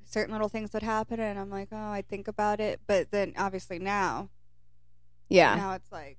certain 0.04 0.32
little 0.32 0.48
things 0.48 0.72
would 0.72 0.82
happen, 0.82 1.18
and 1.20 1.38
I'm 1.38 1.50
like, 1.50 1.68
oh, 1.72 1.90
I 1.90 2.02
think 2.02 2.28
about 2.28 2.60
it. 2.60 2.80
But 2.86 3.10
then 3.10 3.32
obviously 3.36 3.78
now, 3.78 4.28
Yeah. 5.28 5.56
now 5.56 5.72
it's 5.72 5.90
like 5.90 6.18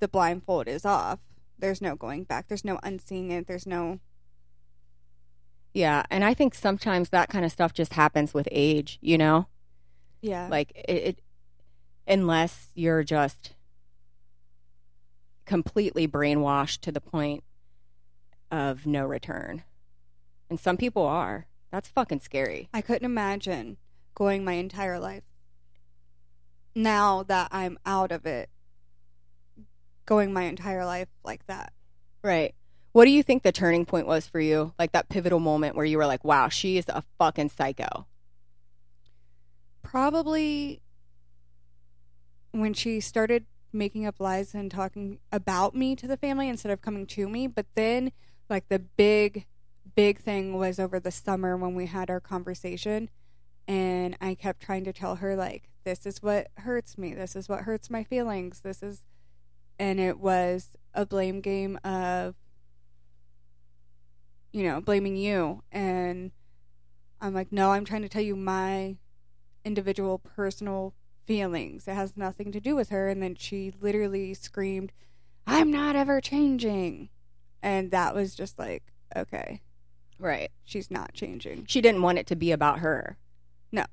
the 0.00 0.08
blindfold 0.08 0.68
is 0.68 0.84
off. 0.84 1.18
There's 1.58 1.80
no 1.82 1.96
going 1.96 2.24
back. 2.24 2.46
There's 2.48 2.64
no 2.64 2.78
unseeing 2.84 3.30
it. 3.32 3.46
There's 3.48 3.66
no. 3.66 3.98
Yeah. 5.74 6.04
And 6.10 6.24
I 6.24 6.34
think 6.34 6.54
sometimes 6.54 7.10
that 7.10 7.28
kind 7.28 7.44
of 7.44 7.52
stuff 7.52 7.72
just 7.72 7.94
happens 7.94 8.32
with 8.34 8.48
age, 8.52 8.98
you 9.00 9.18
know? 9.18 9.46
Yeah. 10.20 10.48
Like 10.48 10.72
it, 10.74 10.92
it 10.92 11.18
unless 12.08 12.68
you're 12.74 13.04
just 13.04 13.54
completely 15.44 16.08
brainwashed 16.08 16.80
to 16.80 16.92
the 16.92 17.00
point 17.00 17.44
of 18.50 18.86
no 18.86 19.04
return. 19.04 19.62
And 20.50 20.58
some 20.58 20.76
people 20.76 21.04
are. 21.04 21.46
That's 21.70 21.88
fucking 21.88 22.20
scary. 22.20 22.68
I 22.72 22.80
couldn't 22.80 23.04
imagine 23.04 23.76
going 24.14 24.44
my 24.44 24.54
entire 24.54 24.98
life 24.98 25.22
now 26.74 27.22
that 27.24 27.48
I'm 27.50 27.78
out 27.84 28.12
of 28.12 28.24
it, 28.24 28.48
going 30.06 30.32
my 30.32 30.44
entire 30.44 30.84
life 30.84 31.08
like 31.24 31.46
that. 31.46 31.72
Right. 32.22 32.54
What 32.92 33.04
do 33.04 33.10
you 33.10 33.22
think 33.22 33.42
the 33.42 33.52
turning 33.52 33.84
point 33.84 34.06
was 34.06 34.26
for 34.26 34.40
you? 34.40 34.72
Like 34.78 34.92
that 34.92 35.08
pivotal 35.08 35.40
moment 35.40 35.76
where 35.76 35.84
you 35.84 35.98
were 35.98 36.06
like, 36.06 36.24
wow, 36.24 36.48
she 36.48 36.78
is 36.78 36.86
a 36.88 37.02
fucking 37.18 37.50
psycho. 37.50 38.06
Probably 39.82 40.80
when 42.60 42.74
she 42.74 43.00
started 43.00 43.46
making 43.72 44.06
up 44.06 44.18
lies 44.18 44.54
and 44.54 44.70
talking 44.70 45.18
about 45.30 45.74
me 45.74 45.94
to 45.96 46.06
the 46.06 46.16
family 46.16 46.48
instead 46.48 46.72
of 46.72 46.80
coming 46.80 47.06
to 47.06 47.28
me. 47.28 47.46
But 47.46 47.66
then, 47.74 48.12
like, 48.48 48.68
the 48.68 48.78
big, 48.78 49.46
big 49.94 50.18
thing 50.20 50.56
was 50.56 50.78
over 50.78 50.98
the 50.98 51.10
summer 51.10 51.56
when 51.56 51.74
we 51.74 51.86
had 51.86 52.10
our 52.10 52.20
conversation. 52.20 53.10
And 53.66 54.16
I 54.20 54.34
kept 54.34 54.62
trying 54.62 54.84
to 54.84 54.92
tell 54.92 55.16
her, 55.16 55.36
like, 55.36 55.68
this 55.84 56.06
is 56.06 56.22
what 56.22 56.48
hurts 56.58 56.96
me. 56.96 57.14
This 57.14 57.36
is 57.36 57.48
what 57.48 57.60
hurts 57.60 57.90
my 57.90 58.04
feelings. 58.04 58.60
This 58.60 58.82
is. 58.82 59.04
And 59.78 60.00
it 60.00 60.18
was 60.18 60.76
a 60.94 61.06
blame 61.06 61.40
game 61.40 61.78
of, 61.84 62.34
you 64.52 64.64
know, 64.64 64.80
blaming 64.80 65.16
you. 65.16 65.62
And 65.70 66.32
I'm 67.20 67.34
like, 67.34 67.52
no, 67.52 67.72
I'm 67.72 67.84
trying 67.84 68.02
to 68.02 68.08
tell 68.08 68.22
you 68.22 68.34
my 68.34 68.96
individual 69.64 70.18
personal 70.18 70.94
feelings. 71.28 71.86
It 71.86 71.92
has 71.94 72.16
nothing 72.16 72.50
to 72.52 72.60
do 72.60 72.74
with 72.74 72.88
her. 72.88 73.08
And 73.08 73.22
then 73.22 73.34
she 73.34 73.70
literally 73.82 74.32
screamed, 74.32 74.92
I'm 75.46 75.70
not 75.70 75.94
ever 75.94 76.22
changing. 76.22 77.10
And 77.62 77.90
that 77.90 78.14
was 78.14 78.34
just 78.34 78.58
like, 78.58 78.82
okay, 79.14 79.60
Right. 80.18 80.50
she's 80.64 80.90
not 80.90 81.12
changing. 81.12 81.66
She 81.66 81.80
didn't 81.82 82.02
want 82.02 82.18
it 82.18 82.26
to 82.28 82.34
be 82.36 82.50
about 82.50 82.78
her. 82.80 83.18
No. 83.70 83.84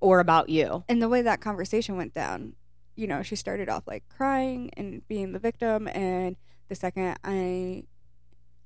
Or 0.00 0.18
about 0.18 0.48
you. 0.48 0.84
And 0.88 1.00
the 1.00 1.08
way 1.08 1.22
that 1.22 1.40
conversation 1.40 1.96
went 1.96 2.12
down, 2.12 2.54
you 2.96 3.06
know, 3.06 3.22
she 3.22 3.36
started 3.36 3.68
off 3.68 3.86
like 3.86 4.02
crying 4.08 4.70
and 4.76 5.06
being 5.06 5.30
the 5.32 5.38
victim. 5.38 5.86
And 5.88 6.36
the 6.68 6.74
second 6.74 7.16
I 7.24 7.84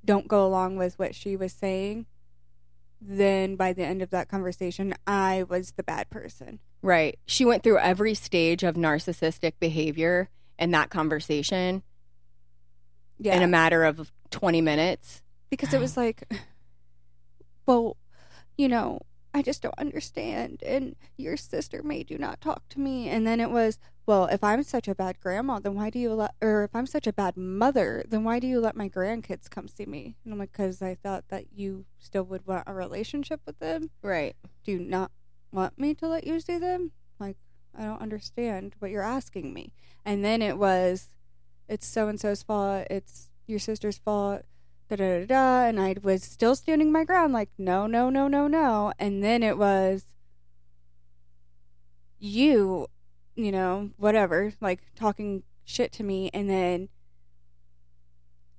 don't 0.04 0.28
go 0.28 0.46
along 0.46 0.76
with 0.76 0.98
what 0.98 1.14
she 1.14 1.36
was 1.36 1.52
saying, 1.52 2.06
then 3.06 3.54
by 3.56 3.72
the 3.74 3.84
end 3.84 4.00
of 4.00 4.08
that 4.10 4.28
conversation, 4.28 4.94
I 5.06 5.42
was 5.42 5.72
the 5.72 5.82
bad 5.82 6.08
person. 6.08 6.58
Right. 6.80 7.18
She 7.26 7.44
went 7.44 7.62
through 7.62 7.78
every 7.78 8.14
stage 8.14 8.62
of 8.62 8.76
narcissistic 8.76 9.52
behavior 9.60 10.30
in 10.58 10.70
that 10.70 10.88
conversation 10.88 11.82
Yeah. 13.18 13.36
in 13.36 13.42
a 13.42 13.46
matter 13.48 13.84
of 13.84 14.10
20 14.30 14.60
minutes. 14.62 15.22
because 15.50 15.72
it 15.74 15.80
was 15.80 15.96
like 15.96 16.24
well 17.66 17.96
you 18.58 18.68
know 18.68 19.00
i 19.32 19.40
just 19.42 19.62
don't 19.62 19.78
understand 19.78 20.62
and 20.64 20.96
your 21.16 21.36
sister 21.36 21.82
made 21.82 22.10
you 22.10 22.18
not 22.18 22.40
talk 22.40 22.68
to 22.68 22.80
me 22.80 23.08
and 23.08 23.26
then 23.26 23.38
it 23.40 23.50
was 23.50 23.78
well 24.06 24.26
if 24.26 24.42
i'm 24.42 24.62
such 24.62 24.88
a 24.88 24.94
bad 24.94 25.18
grandma 25.20 25.58
then 25.58 25.74
why 25.74 25.90
do 25.90 25.98
you 25.98 26.12
let 26.12 26.34
or 26.40 26.64
if 26.64 26.70
i'm 26.74 26.86
such 26.86 27.06
a 27.06 27.12
bad 27.12 27.36
mother 27.36 28.04
then 28.08 28.24
why 28.24 28.38
do 28.38 28.46
you 28.46 28.60
let 28.60 28.76
my 28.76 28.88
grandkids 28.88 29.48
come 29.48 29.68
see 29.68 29.86
me? 29.86 30.16
And 30.24 30.32
i'm 30.32 30.38
like 30.38 30.52
because 30.52 30.82
i 30.82 30.94
thought 30.94 31.24
that 31.28 31.46
you 31.52 31.86
still 31.98 32.24
would 32.24 32.46
want 32.46 32.64
a 32.66 32.74
relationship 32.74 33.40
with 33.46 33.58
them. 33.58 33.90
Right. 34.02 34.36
do 34.64 34.72
you 34.72 34.78
not 34.78 35.10
want 35.52 35.78
me 35.78 35.94
to 35.94 36.08
let 36.08 36.26
you 36.26 36.40
see 36.40 36.58
them? 36.58 36.92
Like 37.18 37.36
i 37.76 37.84
don't 37.84 38.02
understand 38.02 38.74
what 38.78 38.90
you're 38.90 39.02
asking 39.02 39.52
me 39.52 39.72
and 40.04 40.24
then 40.24 40.42
it 40.42 40.58
was 40.58 41.08
it's 41.68 41.86
so 41.86 42.08
and 42.08 42.20
so's 42.20 42.42
fault 42.42 42.86
it's 42.90 43.30
your 43.46 43.58
sister's 43.58 43.98
fault 43.98 44.42
da 44.88 44.96
da 44.96 45.20
da 45.20 45.26
da 45.26 45.64
and 45.66 45.80
i 45.80 45.94
was 46.02 46.22
still 46.22 46.54
standing 46.54 46.92
my 46.92 47.04
ground 47.04 47.32
like 47.32 47.48
no 47.58 47.86
no 47.86 48.10
no 48.10 48.28
no 48.28 48.46
no. 48.46 48.92
And 48.98 49.22
then 49.22 49.42
it 49.42 49.56
was 49.58 50.04
you 52.18 52.86
you 53.36 53.50
know 53.52 53.90
whatever 53.96 54.52
like 54.60 54.80
talking 54.94 55.42
shit 55.64 55.92
to 55.92 56.02
me 56.02 56.30
and 56.32 56.48
then 56.48 56.88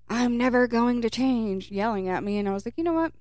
i'm 0.09 0.37
never 0.37 0.67
going 0.67 1.01
to 1.01 1.09
change 1.09 1.71
yelling 1.71 2.09
at 2.09 2.23
me 2.23 2.37
and 2.37 2.47
i 2.49 2.53
was 2.53 2.65
like 2.65 2.77
you 2.77 2.83
know 2.83 2.93
what 2.93 3.11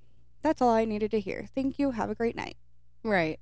that's 0.43 0.61
all 0.61 0.71
i 0.71 0.85
needed 0.85 1.11
to 1.11 1.21
hear 1.21 1.47
thank 1.55 1.79
you 1.79 1.93
have 1.93 2.11
a 2.11 2.15
great 2.15 2.37
night 2.37 2.57
Right. 3.05 3.39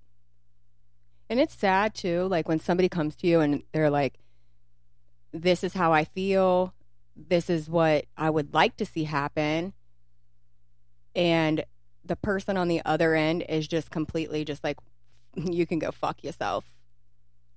And 1.31 1.41
it's 1.41 1.55
sad 1.55 1.95
too, 1.95 2.27
like 2.27 2.49
when 2.49 2.59
somebody 2.59 2.89
comes 2.89 3.15
to 3.17 3.27
you 3.27 3.41
and 3.41 3.63
they're 3.73 3.89
like, 3.89 4.19
this 5.33 5.65
is 5.65 5.73
how 5.73 5.93
I 5.93 6.05
feel. 6.05 6.75
This 7.17 7.49
is 7.49 7.71
what 7.71 8.05
I 8.17 8.29
would 8.29 8.53
like 8.53 8.77
to 8.79 8.85
see 8.85 9.05
happen. 9.05 9.73
And 11.15 11.65
the 12.05 12.17
person 12.17 12.57
on 12.57 12.69
the 12.69 12.83
other 12.85 13.15
end 13.15 13.45
is 13.49 13.69
just 13.69 13.91
completely 13.91 14.45
just 14.45 14.63
like, 14.63 14.79
you 15.37 15.65
can 15.65 15.79
go 15.79 15.91
fuck 15.91 16.23
yourself, 16.23 16.65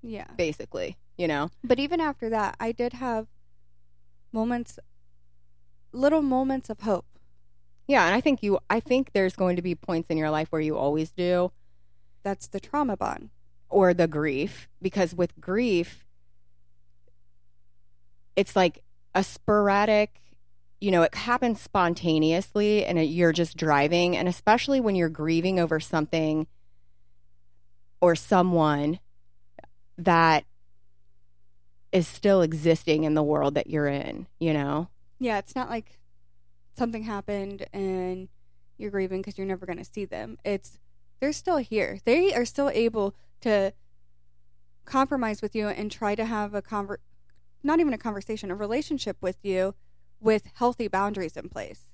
yeah 0.05 0.27
basically, 0.37 0.97
you 1.17 1.27
know? 1.27 1.49
But 1.63 1.79
even 1.79 1.99
after 1.99 2.29
that, 2.29 2.55
I 2.59 2.71
did 2.71 2.93
have 2.93 3.27
moments, 4.31 4.79
little 5.91 6.21
moments 6.21 6.69
of 6.69 6.81
hope. 6.81 7.05
Yeah. 7.87 8.05
And 8.05 8.15
I 8.15 8.21
think 8.21 8.41
you, 8.43 8.59
I 8.69 8.79
think 8.79 9.11
there's 9.13 9.35
going 9.35 9.55
to 9.55 9.61
be 9.61 9.75
points 9.75 10.09
in 10.09 10.17
your 10.17 10.29
life 10.29 10.47
where 10.51 10.61
you 10.61 10.77
always 10.77 11.11
do, 11.11 11.51
That's 12.23 12.47
the 12.47 12.59
trauma 12.59 12.97
bond. 12.97 13.29
or 13.69 13.93
the 13.93 14.07
grief, 14.07 14.67
because 14.81 15.13
with 15.15 15.39
grief, 15.39 16.03
it's 18.35 18.55
like 18.55 18.79
a 19.13 19.23
sporadic, 19.23 20.21
you 20.81 20.91
know, 20.91 21.03
it 21.03 21.15
happens 21.15 21.61
spontaneously 21.61 22.85
and 22.85 22.99
it, 22.99 23.03
you're 23.03 23.31
just 23.31 23.55
driving. 23.55 24.17
And 24.17 24.27
especially 24.27 24.81
when 24.81 24.95
you're 24.95 25.09
grieving 25.09 25.59
over 25.59 25.79
something 25.79 26.47
or 28.01 28.15
someone 28.15 28.99
that 29.97 30.45
is 31.91 32.07
still 32.07 32.41
existing 32.41 33.03
in 33.03 33.13
the 33.13 33.23
world 33.23 33.55
that 33.55 33.69
you're 33.69 33.87
in, 33.87 34.27
you 34.39 34.53
know? 34.53 34.89
Yeah, 35.19 35.37
it's 35.37 35.55
not 35.55 35.69
like 35.69 35.99
something 36.77 37.03
happened 37.03 37.65
and 37.71 38.27
you're 38.77 38.91
grieving 38.91 39.21
because 39.21 39.37
you're 39.37 39.47
never 39.47 39.65
going 39.65 39.77
to 39.77 39.85
see 39.85 40.05
them. 40.05 40.37
It's 40.43 40.77
they're 41.19 41.31
still 41.31 41.57
here. 41.57 41.99
They 42.03 42.33
are 42.33 42.45
still 42.45 42.69
able 42.69 43.15
to 43.41 43.73
compromise 44.83 45.41
with 45.41 45.55
you 45.55 45.69
and 45.69 45.91
try 45.91 46.15
to 46.15 46.25
have 46.25 46.53
a 46.53 46.61
conver 46.61 46.97
not 47.63 47.79
even 47.79 47.93
a 47.93 47.97
conversation, 47.97 48.51
a 48.51 48.55
relationship 48.55 49.17
with 49.21 49.37
you 49.41 49.73
with 50.19 50.43
healthy 50.53 50.87
boundaries 50.87 51.35
in 51.35 51.49
place. 51.49 51.89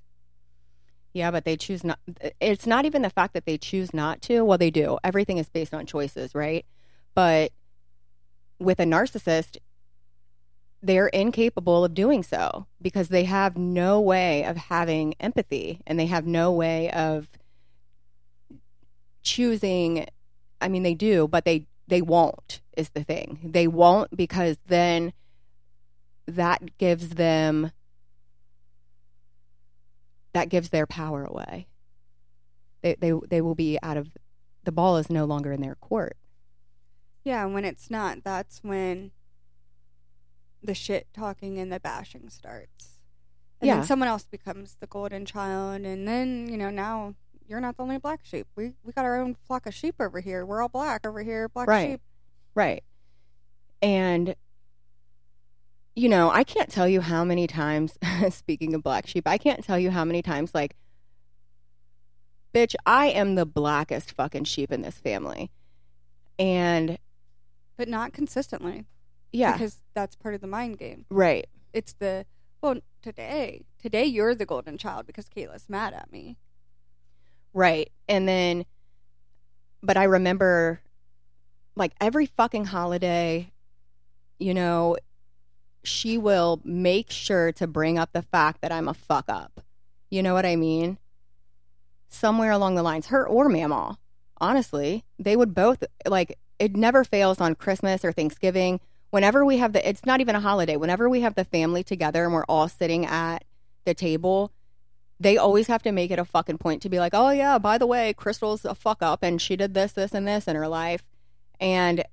Yeah, 1.13 1.31
but 1.31 1.45
they 1.45 1.57
choose 1.57 1.83
not. 1.83 1.99
It's 2.39 2.65
not 2.65 2.85
even 2.85 3.01
the 3.01 3.09
fact 3.09 3.33
that 3.33 3.45
they 3.45 3.57
choose 3.57 3.93
not 3.93 4.21
to. 4.23 4.43
Well, 4.43 4.57
they 4.57 4.71
do. 4.71 4.97
Everything 5.03 5.37
is 5.37 5.49
based 5.49 5.73
on 5.73 5.85
choices, 5.85 6.33
right? 6.33 6.65
But 7.13 7.51
with 8.61 8.79
a 8.79 8.83
narcissist, 8.83 9.57
they're 10.81 11.07
incapable 11.07 11.83
of 11.85 11.93
doing 11.93 12.23
so 12.23 12.67
because 12.81 13.09
they 13.09 13.25
have 13.25 13.57
no 13.57 13.99
way 13.99 14.43
of 14.43 14.57
having 14.57 15.13
empathy 15.19 15.81
and 15.85 15.99
they 15.99 16.07
have 16.07 16.25
no 16.25 16.51
way 16.51 16.89
of 16.91 17.27
choosing. 19.21 20.07
I 20.59 20.67
mean, 20.67 20.83
they 20.83 20.95
do, 20.95 21.27
but 21.27 21.45
they 21.45 21.67
they 21.87 22.01
won't. 22.01 22.61
Is 22.77 22.89
the 22.89 23.03
thing 23.03 23.39
they 23.43 23.67
won't 23.67 24.15
because 24.15 24.57
then 24.67 25.11
that 26.25 26.77
gives 26.77 27.09
them 27.09 27.71
that 30.33 30.49
gives 30.49 30.69
their 30.69 30.87
power 30.87 31.25
away. 31.25 31.67
They 32.81 32.95
they 32.95 33.13
they 33.29 33.41
will 33.41 33.55
be 33.55 33.77
out 33.83 33.97
of 33.97 34.09
the 34.63 34.71
ball 34.71 34.97
is 34.97 35.09
no 35.09 35.25
longer 35.25 35.51
in 35.51 35.61
their 35.61 35.75
court. 35.75 36.17
Yeah, 37.23 37.45
when 37.45 37.65
it's 37.65 37.89
not, 37.89 38.23
that's 38.23 38.63
when 38.63 39.11
the 40.63 40.73
shit 40.73 41.07
talking 41.13 41.59
and 41.59 41.71
the 41.71 41.79
bashing 41.79 42.29
starts. 42.29 42.97
And 43.59 43.67
Yeah. 43.67 43.75
then 43.77 43.83
someone 43.85 44.07
else 44.09 44.25
becomes 44.25 44.75
the 44.79 44.87
golden 44.87 45.25
child 45.25 45.81
and 45.81 46.07
then, 46.07 46.47
you 46.49 46.57
know, 46.57 46.69
now 46.69 47.15
you're 47.47 47.61
not 47.61 47.77
the 47.77 47.83
only 47.83 47.97
black 47.97 48.21
sheep. 48.23 48.47
We 48.55 48.73
we 48.83 48.93
got 48.93 49.05
our 49.05 49.19
own 49.19 49.35
flock 49.35 49.65
of 49.65 49.73
sheep 49.73 49.95
over 49.99 50.19
here. 50.19 50.45
We're 50.45 50.61
all 50.61 50.69
black 50.69 51.05
over 51.05 51.21
here, 51.21 51.49
black 51.49 51.67
Right. 51.67 51.91
sheep. 51.91 52.01
Right. 52.55 52.83
And, 53.81 54.35
you 55.95 56.09
know, 56.09 56.29
I 56.31 56.43
can't 56.43 56.69
tell 56.69 56.87
you 56.87 57.01
how 57.01 57.23
many 57.23 57.45
times, 57.47 57.97
speaking 58.29 58.73
of 58.73 58.83
black 58.83 59.05
sheep, 59.07 59.27
I 59.27 59.37
can't 59.37 59.63
tell 59.63 59.77
you 59.79 59.91
how 59.91 60.05
many 60.05 60.21
times, 60.21 60.53
like, 60.55 60.75
bitch, 62.53 62.75
I 62.85 63.07
am 63.07 63.35
the 63.35 63.45
blackest 63.45 64.11
fucking 64.13 64.43
sheep 64.45 64.71
in 64.71 64.81
this 64.81 64.97
family. 64.97 65.51
And 66.39 66.97
But 67.81 67.89
not 67.89 68.13
consistently. 68.13 68.85
yeah, 69.31 69.53
Because 69.53 69.77
that's 69.95 70.15
part 70.15 70.35
of 70.35 70.41
the 70.41 70.45
mind 70.45 70.77
game. 70.77 71.07
right. 71.09 71.47
It's 71.73 71.93
the 71.93 72.27
well, 72.61 72.75
today. 73.01 73.63
Today 73.81 74.05
you're 74.05 74.35
the 74.35 74.45
golden 74.45 74.77
child 74.77 75.07
because 75.07 75.27
Kayla's 75.27 75.67
mad 75.67 75.95
at 75.95 76.11
me. 76.11 76.37
Right. 77.55 77.91
And 78.07 78.27
then, 78.27 78.65
but 79.81 79.97
I 79.97 80.03
remember 80.03 80.81
like 81.75 81.93
every 81.99 82.27
fucking 82.27 82.65
holiday, 82.65 83.51
you 84.37 84.53
know, 84.53 84.95
she 85.83 86.19
will 86.19 86.61
make 86.63 87.09
sure 87.09 87.51
to 87.53 87.65
bring 87.65 87.97
up 87.97 88.11
the 88.13 88.21
fact 88.21 88.61
that 88.61 88.71
I'm 88.71 88.87
a 88.87 88.93
fuck 88.93 89.25
up. 89.27 89.61
You 90.11 90.21
know 90.21 90.35
what 90.35 90.45
I 90.45 90.55
mean? 90.55 90.99
Somewhere 92.09 92.51
along 92.51 92.75
the 92.75 92.83
lines, 92.83 93.07
her 93.07 93.27
or 93.27 93.49
Mamaw, 93.49 93.97
honestly, 94.39 95.03
they 95.17 95.35
would 95.35 95.55
both 95.55 95.83
like 96.05 96.37
it 96.61 96.77
never 96.77 97.03
fails 97.03 97.41
on 97.41 97.55
Christmas 97.55 98.05
or 98.05 98.11
Thanksgiving. 98.11 98.79
Whenever 99.09 99.43
we 99.43 99.57
have 99.57 99.73
the, 99.73 99.89
it's 99.89 100.05
not 100.05 100.21
even 100.21 100.35
a 100.35 100.39
holiday. 100.39 100.75
Whenever 100.75 101.09
we 101.09 101.21
have 101.21 101.33
the 101.33 101.43
family 101.43 101.83
together 101.83 102.23
and 102.23 102.33
we're 102.33 102.45
all 102.45 102.67
sitting 102.69 103.03
at 103.03 103.43
the 103.83 103.95
table, 103.95 104.51
they 105.19 105.37
always 105.37 105.65
have 105.65 105.81
to 105.81 105.91
make 105.91 106.11
it 106.11 106.19
a 106.19 106.23
fucking 106.23 106.59
point 106.59 106.83
to 106.83 106.89
be 106.89 106.99
like, 106.99 107.15
oh 107.15 107.31
yeah, 107.31 107.57
by 107.57 107.79
the 107.79 107.87
way, 107.87 108.13
Crystal's 108.13 108.63
a 108.63 108.75
fuck 108.75 109.01
up 109.01 109.23
and 109.23 109.41
she 109.41 109.55
did 109.55 109.73
this, 109.73 109.93
this, 109.93 110.13
and 110.13 110.27
this 110.27 110.47
in 110.47 110.55
her 110.55 110.67
life. 110.67 111.01
And 111.59 112.03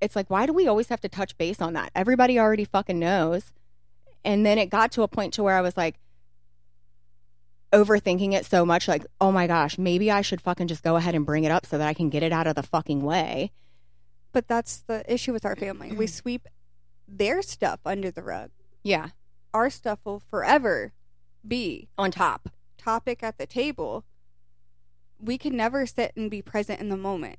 it's 0.00 0.16
like, 0.16 0.28
why 0.28 0.46
do 0.46 0.52
we 0.52 0.66
always 0.66 0.88
have 0.88 1.00
to 1.02 1.08
touch 1.08 1.38
base 1.38 1.62
on 1.62 1.72
that? 1.74 1.92
Everybody 1.94 2.40
already 2.40 2.64
fucking 2.64 2.98
knows. 2.98 3.52
And 4.24 4.44
then 4.44 4.58
it 4.58 4.70
got 4.70 4.90
to 4.92 5.04
a 5.04 5.08
point 5.08 5.32
to 5.34 5.44
where 5.44 5.56
I 5.56 5.60
was 5.60 5.76
like 5.76 6.00
overthinking 7.72 8.32
it 8.32 8.46
so 8.46 8.64
much, 8.64 8.88
like, 8.88 9.04
oh 9.20 9.32
my 9.32 9.46
gosh, 9.46 9.78
maybe 9.78 10.10
I 10.10 10.22
should 10.22 10.40
fucking 10.40 10.68
just 10.68 10.82
go 10.82 10.96
ahead 10.96 11.14
and 11.14 11.26
bring 11.26 11.44
it 11.44 11.50
up 11.50 11.66
so 11.66 11.78
that 11.78 11.88
I 11.88 11.94
can 11.94 12.10
get 12.10 12.22
it 12.22 12.32
out 12.32 12.46
of 12.46 12.54
the 12.54 12.62
fucking 12.62 13.00
way. 13.02 13.50
But 14.32 14.48
that's 14.48 14.78
the 14.78 15.02
issue 15.12 15.32
with 15.32 15.44
our 15.44 15.56
family. 15.56 15.92
We 15.92 16.06
sweep 16.06 16.46
their 17.08 17.42
stuff 17.42 17.80
under 17.84 18.10
the 18.10 18.22
rug. 18.22 18.50
Yeah. 18.82 19.08
Our 19.54 19.70
stuff 19.70 20.00
will 20.04 20.20
forever 20.20 20.92
be 21.46 21.88
On 21.96 22.10
top. 22.10 22.50
topic 22.76 23.22
at 23.22 23.38
the 23.38 23.46
table. 23.46 24.04
We 25.18 25.38
can 25.38 25.56
never 25.56 25.86
sit 25.86 26.12
and 26.16 26.30
be 26.30 26.42
present 26.42 26.80
in 26.80 26.88
the 26.88 26.96
moment 26.96 27.38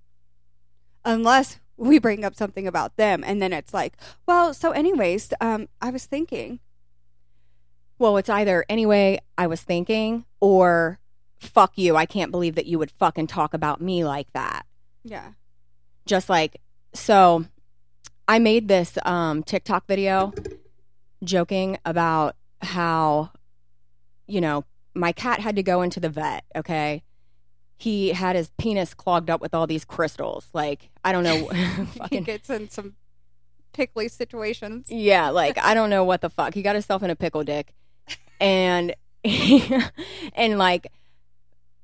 unless 1.05 1.59
we 1.77 1.99
bring 1.99 2.25
up 2.25 2.35
something 2.35 2.65
about 2.67 2.97
them 2.97 3.23
and 3.23 3.39
then 3.41 3.53
it's 3.53 3.73
like, 3.73 3.95
well, 4.25 4.53
so 4.53 4.71
anyways, 4.71 5.31
um 5.39 5.67
I 5.81 5.91
was 5.91 6.05
thinking 6.05 6.59
Well, 7.99 8.17
it's 8.17 8.29
either 8.29 8.65
anyway, 8.69 9.19
I 9.37 9.47
was 9.47 9.61
thinking, 9.61 10.25
or 10.39 10.99
fuck 11.39 11.77
you. 11.77 11.95
I 11.95 12.05
can't 12.05 12.31
believe 12.31 12.55
that 12.55 12.65
you 12.65 12.79
would 12.79 12.91
fucking 12.91 13.27
talk 13.27 13.53
about 13.53 13.81
me 13.81 14.03
like 14.03 14.31
that. 14.33 14.65
yeah. 15.03 15.31
just 16.05 16.29
like 16.29 16.61
so 16.93 17.45
i 18.27 18.39
made 18.39 18.67
this 18.67 18.97
um 19.05 19.43
tiktok 19.43 19.85
video 19.87 20.33
joking 21.23 21.77
about 21.85 22.35
how 22.61 23.29
you 24.25 24.39
know 24.41 24.63
my 24.95 25.11
cat 25.11 25.39
had 25.41 25.55
to 25.55 25.61
go 25.63 25.81
into 25.81 25.99
the 25.99 26.09
vet 26.09 26.43
okay 26.55 27.03
he 27.77 28.09
had 28.09 28.35
his 28.35 28.49
penis 28.57 28.93
clogged 28.93 29.29
up 29.29 29.41
with 29.41 29.53
all 29.53 29.67
these 29.67 29.85
crystals 29.85 30.47
like 30.53 30.89
i 31.03 31.11
don't 31.11 31.23
know 31.23 31.47
he 31.49 31.85
fucking 31.85 32.23
gets 32.23 32.49
in 32.49 32.69
some 32.69 32.95
tickly 33.73 34.07
situations. 34.07 34.87
yeah 34.89 35.29
like 35.29 35.57
i 35.59 35.73
don't 35.73 35.89
know 35.89 36.03
what 36.03 36.21
the 36.21 36.29
fuck 36.29 36.53
he 36.53 36.61
got 36.61 36.73
himself 36.73 37.03
in 37.03 37.09
a 37.09 37.15
pickle 37.15 37.43
dick 37.43 37.73
and 38.39 38.95
and 40.33 40.57
like 40.57 40.87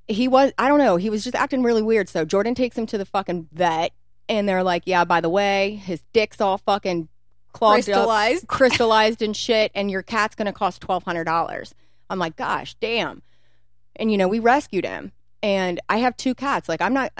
he 0.07 0.27
was 0.27 0.51
i 0.57 0.67
don't 0.67 0.79
know 0.79 0.95
he 0.97 1.09
was 1.09 1.23
just 1.23 1.35
acting 1.35 1.63
really 1.63 1.81
weird. 1.81 2.09
So 2.09 2.25
jordan 2.25 2.55
takes 2.55 2.77
him 2.77 2.85
to 2.87 2.97
the 2.97 3.05
fucking 3.05 3.47
vet 3.51 3.91
and 4.29 4.47
they're 4.47 4.63
like 4.63 4.83
yeah 4.85 5.03
by 5.05 5.21
the 5.21 5.29
way 5.29 5.81
his 5.83 6.01
dick's 6.13 6.39
all 6.41 6.57
fucking 6.57 7.09
clogged 7.51 7.89
up 7.89 7.95
Crystallized. 7.95 8.47
crystallized 8.47 9.21
and 9.21 9.35
shit 9.35 9.71
and 9.75 9.91
your 9.91 10.01
cat's 10.01 10.35
gonna 10.35 10.53
cost 10.53 10.81
$1200 10.81 11.73
i'm 12.09 12.19
like 12.19 12.35
gosh 12.35 12.75
damn. 12.75 13.21
And 13.95 14.11
you 14.11 14.17
know 14.17 14.27
we 14.27 14.39
rescued 14.39 14.85
him 14.85 15.11
and 15.41 15.79
i 15.89 15.97
have 15.97 16.15
two 16.17 16.35
cats. 16.35 16.69
Like 16.69 16.81
i'm 16.81 16.93
not 16.93 17.11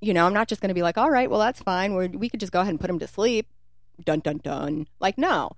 you 0.00 0.14
know 0.14 0.26
i'm 0.26 0.34
not 0.34 0.48
just 0.48 0.60
gonna 0.60 0.74
be 0.74 0.82
like 0.82 0.98
all 0.98 1.10
right 1.10 1.30
well 1.30 1.40
that's 1.40 1.60
fine. 1.60 1.94
We're, 1.94 2.08
we 2.08 2.28
could 2.28 2.40
just 2.40 2.52
go 2.52 2.60
ahead 2.60 2.70
and 2.70 2.80
put 2.80 2.90
him 2.90 2.98
to 3.00 3.06
sleep. 3.06 3.46
Dun 4.04 4.20
dun 4.20 4.38
dun. 4.38 4.86
Like 5.00 5.18
no. 5.18 5.52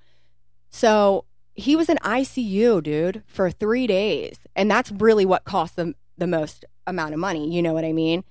So 0.70 1.24
he 1.54 1.76
was 1.76 1.88
in 1.88 1.96
icu 1.98 2.82
dude 2.82 3.22
for 3.26 3.50
three 3.50 3.86
days 3.86 4.38
and 4.56 4.70
that's 4.70 4.90
really 4.90 5.24
what 5.24 5.44
cost 5.44 5.76
them 5.76 5.94
the 6.18 6.26
most 6.26 6.64
amount 6.86 7.14
of 7.14 7.20
money 7.20 7.50
you 7.50 7.62
know 7.62 7.72
what 7.72 7.84
i 7.84 7.92
mean? 7.92 8.24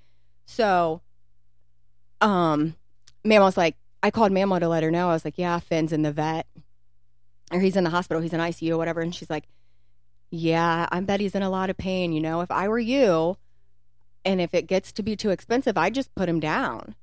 So 0.45 1.01
um 2.21 2.75
mama 3.23 3.45
was 3.45 3.57
like 3.57 3.75
i 4.01 4.11
called 4.11 4.31
mama 4.31 4.59
to 4.59 4.67
let 4.67 4.83
her 4.83 4.91
know. 4.91 5.09
I 5.09 5.13
was 5.13 5.25
like 5.25 5.37
yeah 5.37 5.59
finn's 5.59 5.93
in 5.93 6.01
the 6.01 6.11
vet 6.11 6.45
or 7.51 7.59
he's 7.59 7.75
in 7.75 7.83
the 7.83 7.89
hospital 7.89 8.21
he's 8.21 8.33
in 8.33 8.39
icu 8.39 8.71
or 8.71 8.77
whatever 8.77 9.01
and 9.01 9.15
she's 9.15 9.29
like 9.29 9.45
yeah 10.29 10.87
i 10.91 10.99
bet 10.99 11.19
he's 11.19 11.35
in 11.35 11.43
a 11.43 11.49
lot 11.49 11.69
of 11.69 11.77
pain 11.77 12.11
you 12.11 12.21
know? 12.21 12.41
If 12.41 12.51
i 12.51 12.67
were 12.67 12.79
you 12.79 13.37
and 14.25 14.41
if 14.41 14.53
it 14.53 14.67
gets 14.67 14.91
to 14.93 15.03
be 15.03 15.15
too 15.15 15.29
expensive 15.29 15.77
i'd 15.77 15.95
just 15.95 16.13
put 16.15 16.27
him 16.29 16.39
down. 16.41 16.95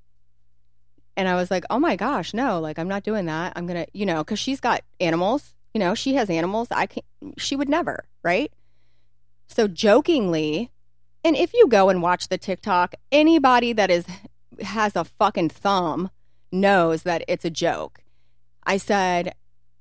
And 1.16 1.28
i 1.28 1.34
was 1.34 1.50
like 1.50 1.64
oh 1.70 1.78
my 1.78 1.96
gosh 1.96 2.34
no 2.34 2.60
like 2.60 2.78
i'm 2.78 2.88
not 2.88 3.04
doing 3.04 3.26
that. 3.26 3.54
I'm 3.56 3.66
gonna 3.66 3.86
you 3.94 4.04
know 4.04 4.22
because 4.22 4.38
she's 4.38 4.60
got 4.60 4.82
animals 5.00 5.54
you 5.74 5.78
know 5.78 5.94
she 5.94 6.14
has 6.14 6.30
animals 6.30 6.68
i 6.70 6.86
can't 6.86 7.04
she 7.36 7.56
would 7.56 7.68
never 7.68 8.04
right? 8.22 8.52
So 9.46 9.66
jokingly 9.66 10.70
and 11.24 11.36
if 11.36 11.52
you 11.52 11.66
go 11.68 11.88
and 11.88 12.02
watch 12.02 12.28
the 12.28 12.38
tiktok 12.38 12.94
anybody 13.10 13.72
that 13.72 13.90
is 13.90 14.04
has 14.60 14.94
a 14.94 15.04
fucking 15.04 15.48
thumb 15.48 16.10
knows 16.52 17.04
that 17.04 17.24
it's 17.28 17.44
a 17.44 17.50
joke. 17.50 18.00
I 18.64 18.76
said 18.76 19.34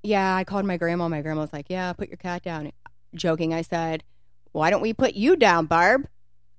yeah 0.04 0.36
i 0.36 0.44
called 0.44 0.66
my 0.66 0.78
grandma. 0.78 1.08
My 1.10 1.22
grandma 1.22 1.42
was 1.42 1.54
like 1.54 1.70
yeah 1.70 1.94
put 1.94 2.10
your 2.10 2.18
cat 2.18 2.44
down. 2.44 2.72
Joking 3.14 3.54
i 3.54 3.62
said 3.62 4.04
why 4.52 4.70
don't 4.70 4.82
we 4.82 4.94
put 4.94 5.14
you 5.14 5.36
down 5.36 5.66
barb? 5.66 6.08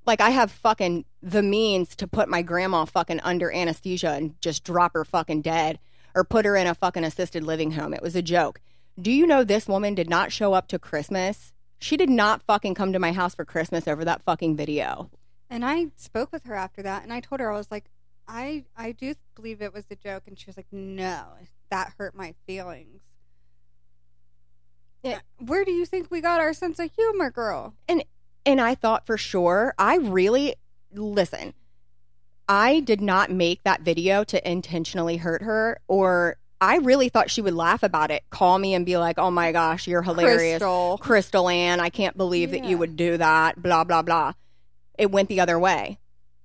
Like 0.06 0.20
I 0.20 0.30
have 0.30 0.50
fucking 0.50 1.04
the 1.22 1.42
means 1.42 1.94
to 1.96 2.06
put 2.06 2.28
my 2.28 2.42
grandma 2.42 2.84
fucking 2.84 3.20
under 3.20 3.52
anesthesia 3.52 4.12
and 4.12 4.40
just 4.40 4.64
drop 4.64 4.94
her 4.94 5.04
fucking 5.04 5.42
dead 5.42 5.78
or 6.14 6.24
put 6.24 6.44
her 6.44 6.56
in 6.56 6.66
a 6.66 6.74
fucking 6.74 7.04
assisted 7.04 7.44
living 7.44 7.72
home. 7.72 7.94
It 7.94 8.02
was 8.02 8.16
a 8.16 8.22
joke. 8.22 8.60
Do 8.98 9.10
you 9.10 9.26
know 9.26 9.44
this 9.44 9.68
woman 9.68 9.94
did 9.94 10.08
not 10.08 10.32
show 10.32 10.52
up 10.52 10.68
to 10.68 10.78
Christmas? 10.78 11.52
She 11.78 11.96
did 11.96 12.10
not 12.10 12.42
fucking 12.42 12.74
come 12.74 12.92
to 12.92 12.98
my 12.98 13.12
house 13.12 13.34
for 13.34 13.44
Christmas 13.44 13.88
over 13.88 14.04
that 14.04 14.22
fucking 14.22 14.56
video. 14.56 15.10
And 15.48 15.64
I 15.64 15.86
spoke 15.96 16.32
with 16.32 16.44
her 16.44 16.54
after 16.54 16.82
that, 16.82 17.02
and 17.02 17.12
I 17.12 17.20
told 17.20 17.40
her 17.40 17.50
I 17.52 17.56
was 17.56 17.70
like, 17.70 17.90
I 18.28 18.64
I 18.76 18.92
do 18.92 19.14
believe 19.34 19.60
it 19.60 19.72
was 19.72 19.86
a 19.90 19.96
joke, 19.96 20.24
and 20.26 20.38
she 20.38 20.46
was 20.46 20.56
like, 20.56 20.68
No, 20.70 21.24
that 21.70 21.94
hurt 21.98 22.14
my 22.14 22.34
feelings. 22.46 23.00
Yeah. 25.02 25.16
Uh, 25.16 25.44
Where 25.46 25.64
do 25.64 25.72
you 25.72 25.86
think 25.86 26.10
we 26.10 26.20
got 26.20 26.40
our 26.40 26.52
sense 26.52 26.78
of 26.78 26.90
humor, 26.94 27.30
girl? 27.30 27.74
And 27.88 28.04
and 28.46 28.60
I 28.60 28.74
thought 28.74 29.06
for 29.06 29.18
sure, 29.18 29.74
I 29.78 29.96
really, 29.96 30.54
listen, 30.92 31.54
I 32.48 32.80
did 32.80 33.00
not 33.00 33.30
make 33.30 33.62
that 33.64 33.82
video 33.82 34.24
to 34.24 34.50
intentionally 34.50 35.16
hurt 35.16 35.42
her, 35.42 35.80
or 35.88 36.36
I 36.60 36.76
really 36.76 37.08
thought 37.08 37.30
she 37.30 37.40
would 37.40 37.54
laugh 37.54 37.82
about 37.82 38.10
it, 38.10 38.22
call 38.30 38.58
me 38.58 38.74
and 38.74 38.84
be 38.84 38.98
like, 38.98 39.18
oh 39.18 39.30
my 39.30 39.50
gosh, 39.52 39.86
you're 39.86 40.02
hilarious. 40.02 40.58
Crystal. 40.58 40.98
Crystal 40.98 41.48
Ann, 41.48 41.80
I 41.80 41.88
can't 41.88 42.16
believe 42.16 42.50
that 42.50 42.64
you 42.64 42.76
would 42.76 42.96
do 42.96 43.16
that, 43.16 43.62
blah, 43.62 43.84
blah, 43.84 44.02
blah. 44.02 44.34
It 44.98 45.10
went 45.10 45.28
the 45.28 45.40
other 45.40 45.58
way. 45.58 45.98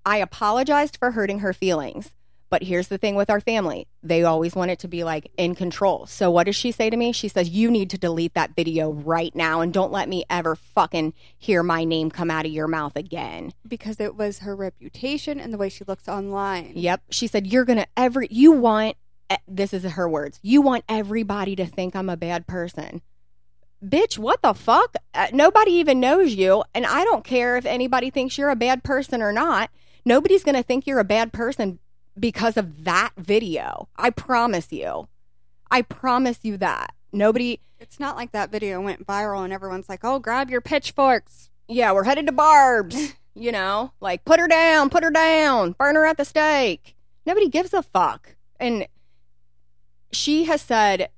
I 0.05 0.17
apologized 0.17 0.97
for 0.97 1.11
hurting 1.11 1.39
her 1.39 1.51
feelings. 1.51 2.11
But 2.49 2.63
here's 2.63 2.87
the 2.87 2.97
thing 2.97 3.15
with 3.15 3.29
our 3.29 3.41
family 3.41 3.87
they 4.03 4.23
always 4.23 4.55
want 4.55 4.71
it 4.71 4.79
to 4.79 4.87
be 4.87 5.03
like 5.03 5.31
in 5.35 5.55
control. 5.55 6.05
So 6.05 6.29
what 6.29 6.45
does 6.45 6.55
she 6.55 6.71
say 6.71 6.89
to 6.89 6.95
me? 6.95 7.11
She 7.11 7.27
says, 7.27 7.49
You 7.49 7.71
need 7.71 7.89
to 7.89 7.97
delete 7.97 8.33
that 8.35 8.55
video 8.55 8.91
right 8.91 9.35
now 9.35 9.61
and 9.61 9.73
don't 9.73 9.91
let 9.91 10.07
me 10.07 10.23
ever 10.29 10.55
fucking 10.55 11.13
hear 11.37 11.63
my 11.63 11.83
name 11.83 12.11
come 12.11 12.29
out 12.29 12.45
of 12.45 12.51
your 12.51 12.67
mouth 12.67 12.95
again. 12.95 13.51
Because 13.67 13.99
it 13.99 14.15
was 14.15 14.39
her 14.39 14.55
reputation 14.55 15.39
and 15.39 15.51
the 15.51 15.57
way 15.57 15.69
she 15.69 15.83
looks 15.85 16.07
online. 16.07 16.71
Yep. 16.75 17.01
She 17.09 17.27
said, 17.27 17.47
You're 17.47 17.65
going 17.65 17.79
to 17.79 17.87
ever 17.97 18.23
you 18.23 18.51
want, 18.51 18.95
this 19.47 19.73
is 19.73 19.83
her 19.83 20.07
words, 20.09 20.39
you 20.41 20.61
want 20.61 20.83
everybody 20.87 21.55
to 21.55 21.65
think 21.65 21.95
I'm 21.95 22.09
a 22.09 22.17
bad 22.17 22.47
person. 22.47 23.01
Bitch, 23.83 24.17
what 24.17 24.41
the 24.41 24.53
fuck? 24.53 24.95
Uh, 25.13 25.27
nobody 25.33 25.71
even 25.71 25.99
knows 25.99 26.33
you. 26.33 26.63
And 26.73 26.85
I 26.85 27.03
don't 27.03 27.23
care 27.23 27.57
if 27.57 27.65
anybody 27.65 28.09
thinks 28.09 28.37
you're 28.37 28.49
a 28.49 28.55
bad 28.55 28.83
person 28.83 29.21
or 29.21 29.31
not. 29.31 29.69
Nobody's 30.05 30.43
going 30.43 30.55
to 30.55 30.63
think 30.63 30.87
you're 30.87 30.99
a 30.99 31.03
bad 31.03 31.33
person 31.33 31.79
because 32.17 32.57
of 32.57 32.85
that 32.85 33.11
video. 33.17 33.89
I 33.95 34.09
promise 34.09 34.71
you. 34.71 35.07
I 35.69 35.81
promise 35.81 36.39
you 36.43 36.57
that. 36.57 36.93
Nobody, 37.11 37.59
It's 37.79 37.99
not 37.99 38.15
like 38.15 38.31
that 38.31 38.51
video 38.51 38.81
went 38.81 39.05
viral 39.05 39.43
and 39.43 39.53
everyone's 39.53 39.89
like, 39.89 40.01
"Oh, 40.03 40.19
grab 40.19 40.49
your 40.49 40.61
pitchforks." 40.61 41.49
yeah, 41.67 41.91
we're 41.91 42.03
headed 42.03 42.27
to 42.27 42.31
Barb's, 42.31 43.13
you 43.35 43.51
know, 43.51 43.91
like 43.99 44.25
put 44.25 44.39
her 44.39 44.47
down, 44.47 44.89
put 44.89 45.03
her 45.03 45.09
down, 45.09 45.73
burn 45.73 45.95
her 45.95 46.05
at 46.05 46.17
the 46.17 46.25
stake. 46.25 46.95
Nobody 47.25 47.49
gives 47.49 47.73
a 47.73 47.81
fuck. 47.81 48.35
And 48.59 48.87
she 50.15 50.45
has 50.45 50.61
said, 50.61 51.09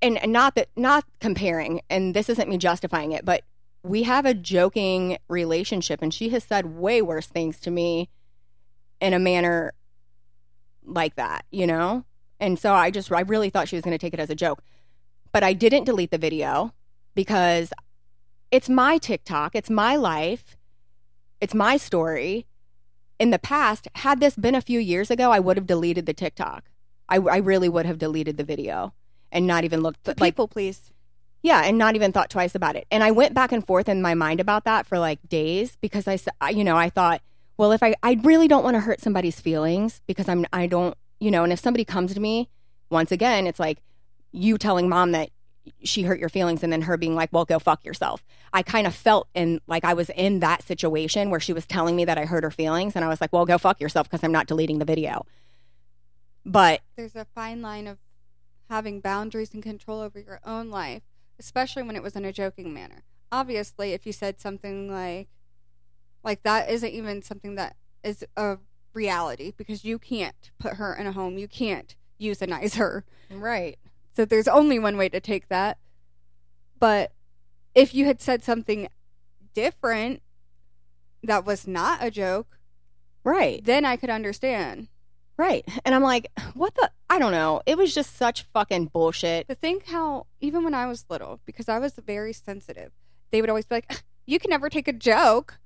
and 0.00 0.18
not 0.26 0.54
that, 0.54 0.68
not 0.76 1.04
comparing, 1.20 1.80
and 1.90 2.14
this 2.14 2.28
isn't 2.28 2.48
me 2.48 2.56
justifying 2.56 3.12
it, 3.12 3.24
but 3.24 3.42
we 3.82 4.04
have 4.04 4.24
a 4.24 4.34
joking 4.34 5.18
relationship, 5.28 6.00
and 6.02 6.12
she 6.12 6.30
has 6.30 6.44
said 6.44 6.76
way 6.76 7.02
worse 7.02 7.26
things 7.26 7.58
to 7.60 7.70
me 7.70 8.08
in 9.00 9.12
a 9.12 9.18
manner 9.18 9.72
like 10.84 11.16
that, 11.16 11.44
you 11.50 11.66
know? 11.66 12.04
And 12.38 12.58
so 12.58 12.72
I 12.72 12.90
just, 12.90 13.12
I 13.12 13.20
really 13.20 13.50
thought 13.50 13.68
she 13.68 13.76
was 13.76 13.84
going 13.84 13.96
to 13.96 13.98
take 13.98 14.14
it 14.14 14.20
as 14.20 14.30
a 14.30 14.34
joke. 14.34 14.62
But 15.32 15.42
I 15.42 15.52
didn't 15.52 15.84
delete 15.84 16.10
the 16.10 16.18
video 16.18 16.72
because 17.14 17.72
it's 18.50 18.68
my 18.68 18.98
TikTok, 18.98 19.54
it's 19.54 19.70
my 19.70 19.96
life, 19.96 20.56
it's 21.40 21.54
my 21.54 21.76
story. 21.76 22.46
In 23.18 23.30
the 23.30 23.38
past, 23.38 23.88
had 23.96 24.20
this 24.20 24.36
been 24.36 24.54
a 24.54 24.62
few 24.62 24.80
years 24.80 25.10
ago, 25.10 25.30
I 25.30 25.40
would 25.40 25.56
have 25.56 25.66
deleted 25.66 26.06
the 26.06 26.14
TikTok. 26.14 26.69
I, 27.10 27.16
I 27.16 27.36
really 27.38 27.68
would 27.68 27.86
have 27.86 27.98
deleted 27.98 28.36
the 28.36 28.44
video 28.44 28.94
and 29.32 29.46
not 29.46 29.64
even 29.64 29.80
looked 29.80 30.04
The 30.04 30.14
like 30.18 30.34
people, 30.34 30.48
please. 30.48 30.92
yeah, 31.42 31.62
and 31.64 31.76
not 31.76 31.96
even 31.96 32.12
thought 32.12 32.30
twice 32.30 32.54
about 32.54 32.76
it. 32.76 32.86
And 32.90 33.02
I 33.02 33.10
went 33.10 33.34
back 33.34 33.52
and 33.52 33.66
forth 33.66 33.88
in 33.88 34.00
my 34.00 34.14
mind 34.14 34.40
about 34.40 34.64
that 34.64 34.86
for 34.86 34.98
like 34.98 35.18
days 35.28 35.76
because 35.80 36.06
I, 36.08 36.50
you 36.50 36.64
know, 36.64 36.76
I 36.76 36.88
thought, 36.90 37.20
well, 37.56 37.72
if 37.72 37.82
I, 37.82 37.94
I 38.02 38.18
really 38.22 38.48
don't 38.48 38.64
want 38.64 38.74
to 38.74 38.80
hurt 38.80 39.00
somebody's 39.00 39.40
feelings 39.40 40.00
because 40.06 40.28
I'm, 40.28 40.46
I 40.52 40.66
don't, 40.66 40.96
you 41.18 41.30
know, 41.30 41.44
and 41.44 41.52
if 41.52 41.60
somebody 41.60 41.84
comes 41.84 42.14
to 42.14 42.20
me, 42.20 42.48
once 42.90 43.12
again, 43.12 43.46
it's 43.46 43.60
like 43.60 43.82
you 44.32 44.56
telling 44.58 44.88
mom 44.88 45.12
that 45.12 45.30
she 45.84 46.02
hurt 46.02 46.18
your 46.18 46.30
feelings 46.30 46.62
and 46.62 46.72
then 46.72 46.82
her 46.82 46.96
being 46.96 47.14
like, 47.14 47.28
well, 47.32 47.44
go 47.44 47.58
fuck 47.58 47.84
yourself. 47.84 48.24
I 48.52 48.62
kind 48.62 48.86
of 48.86 48.94
felt 48.94 49.28
in 49.34 49.60
like 49.66 49.84
I 49.84 49.92
was 49.92 50.08
in 50.10 50.40
that 50.40 50.62
situation 50.62 51.30
where 51.30 51.38
she 51.38 51.52
was 51.52 51.66
telling 51.66 51.94
me 51.94 52.04
that 52.06 52.16
I 52.18 52.24
hurt 52.24 52.42
her 52.44 52.50
feelings 52.50 52.96
and 52.96 53.04
I 53.04 53.08
was 53.08 53.20
like, 53.20 53.32
well, 53.32 53.44
go 53.44 53.58
fuck 53.58 53.80
yourself 53.80 54.08
because 54.08 54.24
I'm 54.24 54.32
not 54.32 54.46
deleting 54.46 54.78
the 54.78 54.84
video. 54.84 55.26
But 56.44 56.80
There's 56.96 57.16
a 57.16 57.26
fine 57.34 57.62
line 57.62 57.86
of 57.86 57.98
having 58.68 59.00
boundaries 59.00 59.52
and 59.52 59.62
control 59.62 60.00
over 60.00 60.18
your 60.18 60.40
own 60.44 60.70
life, 60.70 61.02
especially 61.38 61.82
when 61.82 61.96
it 61.96 62.02
was 62.02 62.16
in 62.16 62.24
a 62.24 62.32
joking 62.32 62.72
manner. 62.72 63.02
Obviously, 63.32 63.92
if 63.92 64.06
you 64.06 64.12
said 64.12 64.40
something 64.40 64.90
like 64.90 65.28
like 66.22 66.42
that 66.42 66.68
isn't 66.70 66.90
even 66.90 67.22
something 67.22 67.54
that 67.54 67.76
is 68.04 68.24
a 68.36 68.58
reality 68.92 69.52
because 69.56 69.84
you 69.84 69.98
can't 69.98 70.50
put 70.58 70.74
her 70.74 70.94
in 70.94 71.06
a 71.06 71.12
home. 71.12 71.38
You 71.38 71.48
can't 71.48 71.94
euthanize 72.20 72.76
her. 72.76 73.04
right. 73.30 73.78
So 74.14 74.24
there's 74.24 74.48
only 74.48 74.78
one 74.78 74.96
way 74.96 75.08
to 75.08 75.20
take 75.20 75.48
that. 75.48 75.78
But 76.78 77.12
if 77.74 77.94
you 77.94 78.04
had 78.04 78.20
said 78.20 78.42
something 78.42 78.88
different 79.54 80.22
that 81.22 81.44
was 81.44 81.66
not 81.66 82.02
a 82.02 82.10
joke, 82.10 82.58
Right. 83.24 83.64
then 83.64 83.84
I 83.84 83.96
could 83.96 84.10
understand. 84.10 84.88
Right. 85.40 85.66
And 85.86 85.94
I'm 85.94 86.02
like, 86.02 86.30
what 86.52 86.74
the? 86.74 86.90
I 87.08 87.18
don't 87.18 87.32
know. 87.32 87.62
It 87.64 87.78
was 87.78 87.94
just 87.94 88.14
such 88.14 88.42
fucking 88.52 88.88
bullshit. 88.92 89.48
To 89.48 89.54
think 89.54 89.86
how, 89.86 90.26
even 90.42 90.64
when 90.64 90.74
I 90.74 90.84
was 90.84 91.06
little, 91.08 91.40
because 91.46 91.66
I 91.66 91.78
was 91.78 91.94
very 91.94 92.34
sensitive, 92.34 92.92
they 93.30 93.40
would 93.40 93.48
always 93.48 93.64
be 93.64 93.76
like, 93.76 94.02
You 94.26 94.38
can 94.38 94.50
never 94.50 94.68
take 94.68 94.86
a 94.86 94.92
joke. 94.92 95.58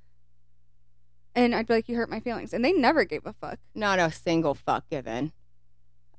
And 1.35 1.57
I'd 1.57 1.67
be 1.67 1.75
like, 1.75 1.89
You 1.89 1.97
hurt 1.97 2.09
my 2.09 2.21
feelings. 2.21 2.53
And 2.53 2.65
they 2.65 2.73
never 2.73 3.03
gave 3.03 3.27
a 3.27 3.33
fuck. 3.33 3.59
Not 3.75 3.99
a 3.99 4.13
single 4.13 4.55
fuck 4.55 4.89
given. 4.89 5.33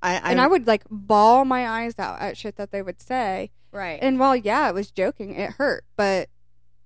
I, 0.02 0.16
I 0.16 0.32
and 0.32 0.42
I 0.42 0.48
would 0.48 0.68
like 0.68 0.84
bawl 0.92 1.46
my 1.46 1.66
eyes 1.66 1.98
out 1.98 2.20
at 2.20 2.36
shit 2.36 2.58
that 2.58 2.72
they 2.72 2.82
would 2.82 3.02
say. 3.02 3.52
right. 3.72 4.00
And 4.02 4.20
while, 4.20 4.36
yeah, 4.36 4.68
it 4.68 4.74
was 4.74 4.92
joking, 4.92 5.34
it 5.34 5.52
hurt. 5.52 5.86
But 5.96 6.28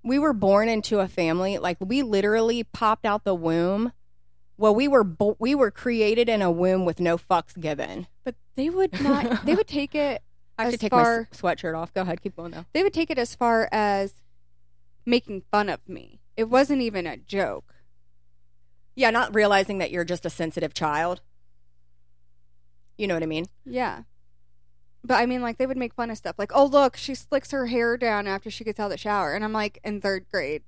we 0.03 0.19
were 0.19 0.33
born 0.33 0.69
into 0.69 0.99
a 0.99 1.07
family 1.07 1.57
like 1.57 1.77
we 1.79 2.03
literally 2.03 2.63
popped 2.63 3.07
out 3.07 3.23
the 3.23 3.33
womb. 3.33 3.91
Well, 4.59 4.75
we 4.75 4.89
were 4.89 5.05
bo- 5.05 5.37
we 5.39 5.55
were 5.55 5.71
created 5.71 6.27
in 6.27 6.41
a 6.41 6.51
womb 6.51 6.83
with 6.83 6.99
no 6.99 7.17
fucks 7.17 7.57
given. 7.59 8.07
but 8.25 8.35
they 8.55 8.69
would 8.69 9.01
not, 9.01 9.45
they 9.45 9.55
would 9.55 9.67
take 9.69 9.95
it, 9.95 10.21
I 10.59 10.63
have 10.63 10.73
to 10.73 10.77
take 10.77 10.91
far- 10.91 11.29
my 11.31 11.37
sweatshirt 11.37 11.77
off. 11.77 11.93
Go 11.93 12.01
ahead, 12.01 12.21
keep 12.21 12.35
going 12.35 12.51
though. 12.51 12.65
they 12.73 12.83
would 12.83 12.93
take 12.93 13.09
it 13.09 13.17
as 13.17 13.33
far 13.33 13.69
as 13.71 14.15
making 15.05 15.43
fun 15.49 15.69
of 15.69 15.79
me. 15.87 16.19
It 16.35 16.49
wasn't 16.49 16.81
even 16.81 17.07
a 17.07 17.15
joke. 17.15 17.73
Yeah, 18.95 19.11
not 19.11 19.33
realizing 19.33 19.77
that 19.77 19.91
you're 19.91 20.03
just 20.03 20.25
a 20.25 20.29
sensitive 20.29 20.73
child. 20.73 21.21
You 22.97 23.07
know 23.07 23.13
what 23.13 23.23
I 23.23 23.27
mean? 23.27 23.45
Yeah. 23.65 24.01
But 25.05 25.15
I 25.21 25.25
mean, 25.25 25.41
like, 25.41 25.57
they 25.57 25.65
would 25.65 25.77
make 25.77 25.93
fun 25.93 26.11
of 26.11 26.17
stuff. 26.17 26.35
Like, 26.37 26.51
oh, 26.53 26.65
look, 26.65 26.97
she 26.97 27.15
slicks 27.15 27.51
her 27.51 27.67
hair 27.67 27.95
down 27.95 28.27
after 28.27 28.51
she 28.51 28.65
gets 28.65 28.77
out 28.77 28.87
of 28.87 28.91
the 28.91 28.97
shower. 28.97 29.33
And 29.33 29.45
I'm 29.45 29.53
like, 29.53 29.79
in 29.85 30.01
third 30.01 30.25
grade. 30.29 30.63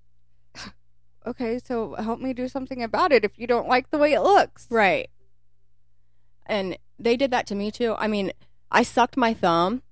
Okay, 1.25 1.59
so 1.63 1.95
help 1.95 2.19
me 2.19 2.33
do 2.33 2.47
something 2.47 2.81
about 2.81 3.11
it 3.11 3.23
if 3.23 3.37
you 3.37 3.47
don't 3.47 3.67
like 3.67 3.89
the 3.89 3.97
way 3.97 4.13
it 4.13 4.21
looks. 4.21 4.67
Right. 4.69 5.09
And 6.45 6.77
they 6.99 7.15
did 7.15 7.31
that 7.31 7.47
to 7.47 7.55
me 7.55 7.71
too. 7.71 7.95
I 7.97 8.07
mean, 8.07 8.31
I 8.71 8.83
sucked 8.83 9.17
my 9.17 9.33
thumb 9.33 9.83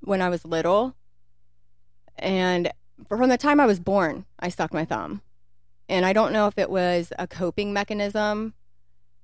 when 0.00 0.20
I 0.20 0.28
was 0.28 0.44
little. 0.44 0.94
And 2.18 2.70
from 3.08 3.28
the 3.28 3.38
time 3.38 3.60
I 3.60 3.66
was 3.66 3.80
born, 3.80 4.26
I 4.38 4.48
sucked 4.48 4.74
my 4.74 4.84
thumb. 4.84 5.22
And 5.88 6.06
I 6.06 6.12
don't 6.12 6.32
know 6.32 6.46
if 6.46 6.58
it 6.58 6.70
was 6.70 7.12
a 7.18 7.26
coping 7.26 7.72
mechanism 7.72 8.54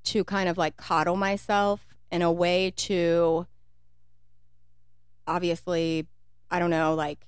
to 0.04 0.24
kind 0.24 0.48
of 0.48 0.58
like 0.58 0.76
coddle 0.76 1.16
myself 1.16 1.86
in 2.10 2.22
a 2.22 2.32
way 2.32 2.72
to 2.76 3.46
obviously, 5.26 6.06
I 6.50 6.58
don't 6.58 6.70
know, 6.70 6.94
like 6.94 7.27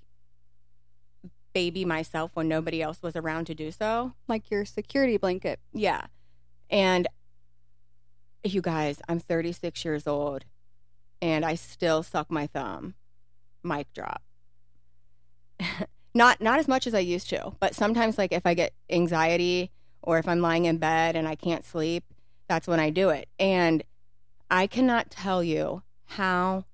baby 1.61 1.85
myself 1.85 2.31
when 2.33 2.49
nobody 2.49 2.81
else 2.81 3.03
was 3.03 3.15
around 3.15 3.45
to 3.45 3.55
do 3.55 3.71
so. 3.71 4.15
Like 4.27 4.51
your 4.51 4.65
security 4.65 5.19
blanket. 5.19 5.61
Yeah. 5.75 6.07
And 6.71 7.07
you 8.43 8.63
guys, 8.63 9.03
I'm 9.11 9.21
36 9.21 9.85
years 9.85 10.07
old 10.07 10.47
and 11.21 11.45
I 11.45 11.57
still 11.57 12.03
suck 12.03 12.31
my 12.31 12.47
thumb. 12.47 12.95
Mic 13.63 13.93
drop. 13.93 14.23
not 16.15 16.41
not 16.41 16.59
as 16.59 16.67
much 16.67 16.87
as 16.87 16.95
I 16.95 17.01
used 17.01 17.29
to, 17.29 17.53
but 17.61 17.75
sometimes 17.75 18.17
like 18.17 18.33
if 18.33 18.47
I 18.47 18.55
get 18.55 18.73
anxiety 18.89 19.71
or 20.01 20.17
if 20.17 20.27
I'm 20.27 20.41
lying 20.41 20.65
in 20.65 20.79
bed 20.79 21.15
and 21.15 21.29
I 21.29 21.35
can't 21.35 21.67
sleep, 21.67 22.05
that's 22.49 22.67
when 22.67 22.81
I 22.81 22.89
do 22.89 23.11
it. 23.11 23.29
And 23.39 23.83
I 24.51 24.67
cannot 24.67 25.11
tell 25.11 25.45
you 25.45 25.83
how 26.07 26.65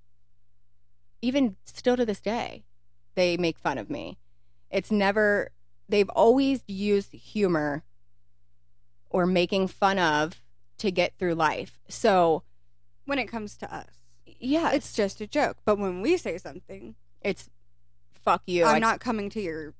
even 1.20 1.57
still 1.64 1.96
to 1.96 2.07
this 2.07 2.20
day 2.20 2.62
they 3.16 3.37
make 3.37 3.59
fun 3.59 3.79
of 3.79 3.90
me. 3.90 4.18
It's 4.70 4.90
never 4.90 5.50
they've 5.88 6.09
always 6.11 6.62
used 6.66 7.12
humor 7.12 7.85
or 9.11 9.26
making 9.26 9.68
fun 9.68 9.98
of 9.98 10.42
to 10.79 10.90
get 10.90 11.14
through 11.18 11.35
life. 11.35 11.79
So, 11.88 12.42
When 13.05 13.18
it 13.18 13.26
comes 13.26 13.57
to 13.59 13.74
us, 13.74 13.87
yeah, 14.38 14.72
it's 14.72 14.92
just 14.92 15.20
a 15.20 15.26
joke. 15.26 15.59
But 15.64 15.79
when 15.79 16.00
we 16.00 16.16
say 16.16 16.38
something, 16.38 16.96
it's 17.22 17.48
fuck 18.12 18.42
you. 18.46 18.64
I'm 18.64 18.76
I- 18.76 18.79
not 18.81 19.00
coming 19.00 19.31
to 19.31 19.40
your 19.40 19.74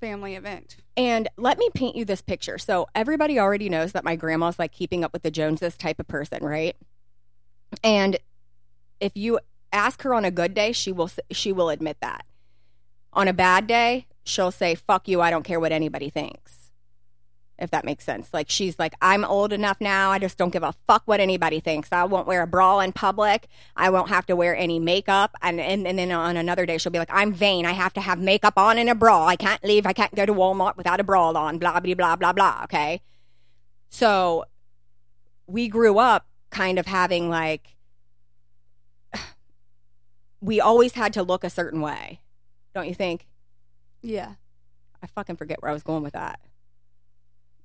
family 0.00 0.34
event. 0.34 0.76
And 0.96 1.28
let 1.36 1.58
me 1.58 1.68
paint 1.74 1.96
you 1.96 2.04
this 2.04 2.20
picture. 2.22 2.58
So 2.58 2.86
everybody 2.94 3.38
already 3.38 3.68
knows 3.68 3.92
that 3.92 4.04
my 4.04 4.16
grandma's 4.16 4.58
like 4.58 4.70
keeping 4.70 5.02
up 5.02 5.12
with 5.12 5.22
the 5.22 5.30
Joneses 5.30 5.76
type 5.76 5.98
of 5.98 6.06
person, 6.06 6.44
right? 6.44 6.76
And 7.82 8.18
if 9.00 9.16
you 9.16 9.40
ask 9.72 10.02
her 10.02 10.14
on 10.14 10.24
a 10.24 10.30
good 10.30 10.54
day, 10.54 10.72
she 10.72 10.92
will 10.92 11.10
she 11.32 11.52
will 11.52 11.68
admit 11.68 11.96
that. 12.00 12.24
On 13.14 13.28
a 13.28 13.32
bad 13.32 13.66
day, 13.66 14.06
she'll 14.24 14.50
say 14.50 14.74
fuck 14.74 15.08
you, 15.08 15.20
I 15.20 15.30
don't 15.30 15.44
care 15.44 15.60
what 15.60 15.72
anybody 15.72 16.10
thinks. 16.10 16.70
If 17.56 17.70
that 17.70 17.84
makes 17.84 18.04
sense. 18.04 18.34
Like 18.34 18.50
she's 18.50 18.80
like 18.80 18.94
I'm 19.00 19.24
old 19.24 19.52
enough 19.52 19.76
now, 19.80 20.10
I 20.10 20.18
just 20.18 20.36
don't 20.36 20.52
give 20.52 20.64
a 20.64 20.74
fuck 20.88 21.02
what 21.04 21.20
anybody 21.20 21.60
thinks. 21.60 21.92
I 21.92 22.02
won't 22.04 22.26
wear 22.26 22.42
a 22.42 22.46
bra 22.48 22.80
in 22.80 22.92
public. 22.92 23.46
I 23.76 23.90
won't 23.90 24.08
have 24.08 24.26
to 24.26 24.34
wear 24.34 24.56
any 24.56 24.80
makeup 24.80 25.36
and 25.40 25.60
and, 25.60 25.86
and 25.86 25.96
then 25.96 26.10
on 26.10 26.36
another 26.36 26.66
day 26.66 26.78
she'll 26.78 26.90
be 26.90 26.98
like 26.98 27.12
I'm 27.12 27.32
vain. 27.32 27.64
I 27.64 27.72
have 27.72 27.92
to 27.94 28.00
have 28.00 28.18
makeup 28.18 28.58
on 28.58 28.76
and 28.76 28.90
a 28.90 28.94
bra. 28.94 29.24
I 29.26 29.36
can't 29.36 29.62
leave. 29.62 29.86
I 29.86 29.92
can't 29.92 30.14
go 30.16 30.26
to 30.26 30.34
Walmart 30.34 30.76
without 30.76 30.98
a 30.98 31.04
bra 31.04 31.30
on. 31.30 31.58
Blah 31.58 31.78
blah 31.78 31.94
blah 31.94 32.16
blah 32.16 32.32
blah, 32.32 32.60
okay? 32.64 33.00
So 33.88 34.46
we 35.46 35.68
grew 35.68 35.98
up 35.98 36.26
kind 36.50 36.78
of 36.80 36.86
having 36.86 37.30
like 37.30 37.76
we 40.40 40.60
always 40.60 40.94
had 40.94 41.12
to 41.12 41.22
look 41.22 41.44
a 41.44 41.50
certain 41.50 41.80
way. 41.80 42.20
Don't 42.74 42.88
you 42.88 42.94
think? 42.94 43.26
Yeah. 44.02 44.34
I 45.02 45.06
fucking 45.06 45.36
forget 45.36 45.62
where 45.62 45.70
I 45.70 45.74
was 45.74 45.82
going 45.82 46.02
with 46.02 46.14
that. 46.14 46.40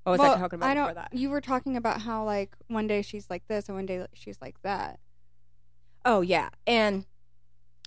What 0.03 0.13
was 0.13 0.19
well, 0.19 0.35
I 0.35 0.39
talking 0.39 0.57
about 0.57 0.69
I 0.69 0.73
before 0.73 0.87
don't, 0.87 0.95
that? 0.95 1.13
You 1.13 1.29
were 1.29 1.41
talking 1.41 1.75
about 1.75 2.01
how, 2.01 2.23
like, 2.23 2.55
one 2.67 2.87
day 2.87 3.01
she's 3.01 3.29
like 3.29 3.47
this 3.47 3.67
and 3.67 3.75
one 3.75 3.85
day 3.85 4.05
she's 4.13 4.39
like 4.41 4.61
that. 4.63 4.99
Oh 6.05 6.21
yeah, 6.21 6.49
and 6.65 7.05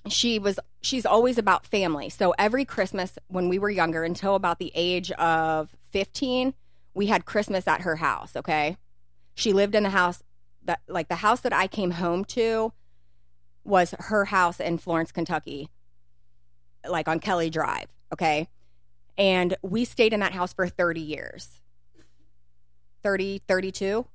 she 0.08 0.38
was 0.38 0.58
she's 0.80 1.06
always 1.06 1.38
about 1.38 1.66
family. 1.66 2.08
So 2.08 2.34
every 2.38 2.64
Christmas 2.64 3.18
when 3.28 3.48
we 3.48 3.58
were 3.58 3.70
younger, 3.70 4.04
until 4.04 4.34
about 4.34 4.58
the 4.58 4.70
age 4.74 5.10
of 5.12 5.74
fifteen, 5.90 6.54
we 6.94 7.06
had 7.06 7.24
Christmas 7.24 7.66
at 7.66 7.80
her 7.82 7.96
house. 7.96 8.36
Okay, 8.36 8.76
she 9.34 9.52
lived 9.52 9.74
in 9.74 9.82
the 9.82 9.90
house 9.90 10.22
that 10.62 10.80
like 10.88 11.08
the 11.08 11.16
house 11.16 11.40
that 11.40 11.52
I 11.52 11.66
came 11.66 11.92
home 11.92 12.24
to 12.26 12.72
was 13.64 13.94
her 13.98 14.26
house 14.26 14.60
in 14.60 14.78
Florence, 14.78 15.12
Kentucky, 15.12 15.70
like 16.88 17.08
on 17.08 17.20
Kelly 17.20 17.50
Drive. 17.50 17.86
Okay. 18.12 18.48
And 19.18 19.56
we 19.62 19.84
stayed 19.84 20.12
in 20.12 20.20
that 20.20 20.32
house 20.32 20.52
for 20.52 20.68
30 20.68 21.00
years. 21.00 21.60
30, 23.02 23.42
32. 23.46 24.06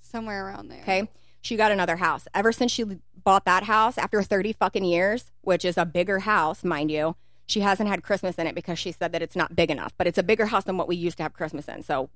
Somewhere 0.00 0.46
around 0.46 0.68
there. 0.68 0.80
Okay. 0.80 1.08
She 1.40 1.56
got 1.56 1.72
another 1.72 1.96
house. 1.96 2.26
Ever 2.34 2.52
since 2.52 2.72
she 2.72 2.84
bought 3.24 3.44
that 3.44 3.64
house 3.64 3.98
after 3.98 4.22
30 4.22 4.52
fucking 4.52 4.84
years, 4.84 5.30
which 5.42 5.64
is 5.64 5.76
a 5.76 5.86
bigger 5.86 6.20
house, 6.20 6.64
mind 6.64 6.90
you, 6.90 7.16
she 7.46 7.60
hasn't 7.60 7.88
had 7.88 8.02
Christmas 8.02 8.36
in 8.36 8.46
it 8.46 8.54
because 8.54 8.78
she 8.78 8.92
said 8.92 9.12
that 9.12 9.22
it's 9.22 9.36
not 9.36 9.56
big 9.56 9.70
enough, 9.70 9.94
but 9.96 10.06
it's 10.06 10.18
a 10.18 10.22
bigger 10.22 10.46
house 10.46 10.64
than 10.64 10.76
what 10.76 10.88
we 10.88 10.96
used 10.96 11.16
to 11.16 11.22
have 11.22 11.32
Christmas 11.32 11.68
in. 11.68 11.82
So, 11.82 12.10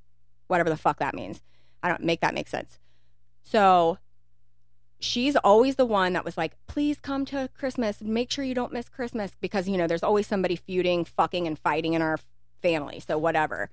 whatever 0.47 0.69
the 0.69 0.77
fuck 0.77 0.99
that 0.99 1.15
means. 1.15 1.41
I 1.83 1.89
don't 1.89 2.03
make 2.03 2.21
that 2.21 2.35
make 2.35 2.49
sense. 2.49 2.79
So, 3.43 3.99
she's 5.03 5.37
always 5.37 5.77
the 5.77 5.85
one 5.85 6.13
that 6.13 6.25
was 6.25 6.37
like, 6.37 6.53
please 6.67 7.01
come 7.01 7.25
to 7.27 7.49
Christmas. 7.57 8.01
Make 8.01 8.31
sure 8.31 8.45
you 8.45 8.55
don't 8.55 8.73
miss 8.73 8.89
Christmas 8.89 9.33
because, 9.41 9.69
you 9.69 9.77
know, 9.77 9.87
there's 9.87 10.03
always 10.03 10.27
somebody 10.27 10.57
feuding, 10.57 11.05
fucking, 11.05 11.47
and 11.47 11.59
fighting 11.59 11.95
in 11.95 12.03
our 12.03 12.19
family. 12.63 13.01
So, 13.01 13.19
whatever. 13.19 13.71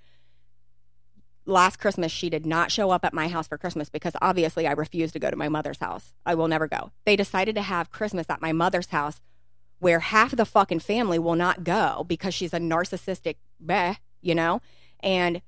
Last 1.45 1.77
Christmas, 1.77 2.11
she 2.11 2.29
did 2.29 2.45
not 2.45 2.71
show 2.71 2.91
up 2.91 3.03
at 3.03 3.13
my 3.13 3.27
house 3.27 3.47
for 3.47 3.57
Christmas 3.57 3.89
because 3.89 4.13
obviously 4.21 4.67
I 4.67 4.71
refused 4.73 5.13
to 5.13 5.19
go 5.19 5.31
to 5.31 5.35
my 5.35 5.49
mother's 5.49 5.79
house. 5.79 6.13
I 6.25 6.35
will 6.35 6.47
never 6.47 6.67
go. 6.67 6.91
They 7.05 7.15
decided 7.15 7.55
to 7.55 7.61
have 7.61 7.89
Christmas 7.89 8.27
at 8.29 8.41
my 8.41 8.51
mother's 8.51 8.87
house 8.87 9.19
where 9.79 9.99
half 9.99 10.35
the 10.35 10.45
fucking 10.45 10.79
family 10.79 11.17
will 11.17 11.35
not 11.35 11.63
go 11.63 12.05
because 12.07 12.33
she's 12.33 12.53
a 12.53 12.59
narcissistic, 12.59 13.35
bleh, 13.63 13.97
you 14.21 14.35
know? 14.35 14.61
And 15.01 15.41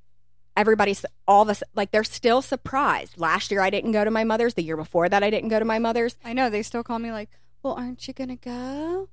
everybody's 0.61 1.05
all 1.27 1.43
this 1.43 1.63
like 1.75 1.91
they're 1.91 2.03
still 2.03 2.41
surprised. 2.41 3.17
Last 3.19 3.51
year 3.51 3.61
I 3.61 3.69
didn't 3.69 3.91
go 3.91 4.05
to 4.05 4.11
my 4.11 4.23
mother's. 4.23 4.53
The 4.53 4.63
year 4.63 4.77
before 4.77 5.09
that 5.09 5.23
I 5.23 5.29
didn't 5.29 5.49
go 5.49 5.59
to 5.59 5.65
my 5.65 5.79
mother's. 5.79 6.15
I 6.23 6.33
know 6.33 6.49
they 6.49 6.61
still 6.63 6.83
call 6.83 6.99
me 6.99 7.11
like, 7.11 7.29
"Well, 7.63 7.73
aren't 7.73 8.07
you 8.07 8.13
gonna 8.13 8.35
go?" 8.37 9.09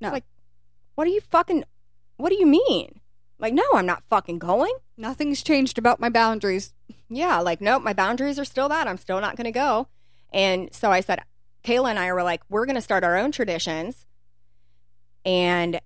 No, 0.00 0.10
Like- 0.10 0.24
What 0.96 1.04
do 1.06 1.10
you 1.12 1.20
fucking? 1.20 1.64
What 2.16 2.30
do 2.30 2.36
you 2.38 2.46
mean? 2.46 3.00
Like, 3.38 3.54
no, 3.54 3.62
I'm 3.74 3.86
not 3.86 4.02
fucking 4.10 4.38
going. 4.40 4.72
nothing's 4.96 5.44
changed 5.44 5.78
about 5.78 6.00
my 6.00 6.08
boundaries. 6.08 6.74
Yeah, 7.08 7.38
like, 7.38 7.60
nope, 7.60 7.82
my 7.84 7.92
boundaries 7.92 8.36
are 8.40 8.44
still 8.44 8.68
that. 8.68 8.88
I'm 8.88 8.98
still 8.98 9.20
not 9.20 9.36
going 9.36 9.44
to 9.44 9.52
go. 9.52 9.86
And 10.32 10.74
so 10.74 10.90
I 10.90 10.98
said, 11.00 11.20
Kayla 11.62 11.90
and 11.90 11.98
I 12.00 12.12
were 12.12 12.24
like, 12.24 12.42
we're 12.48 12.66
going 12.66 12.74
to 12.74 12.82
start 12.82 13.04
our 13.04 13.16
own 13.16 13.30
traditions 13.30 14.06
and 15.24 15.80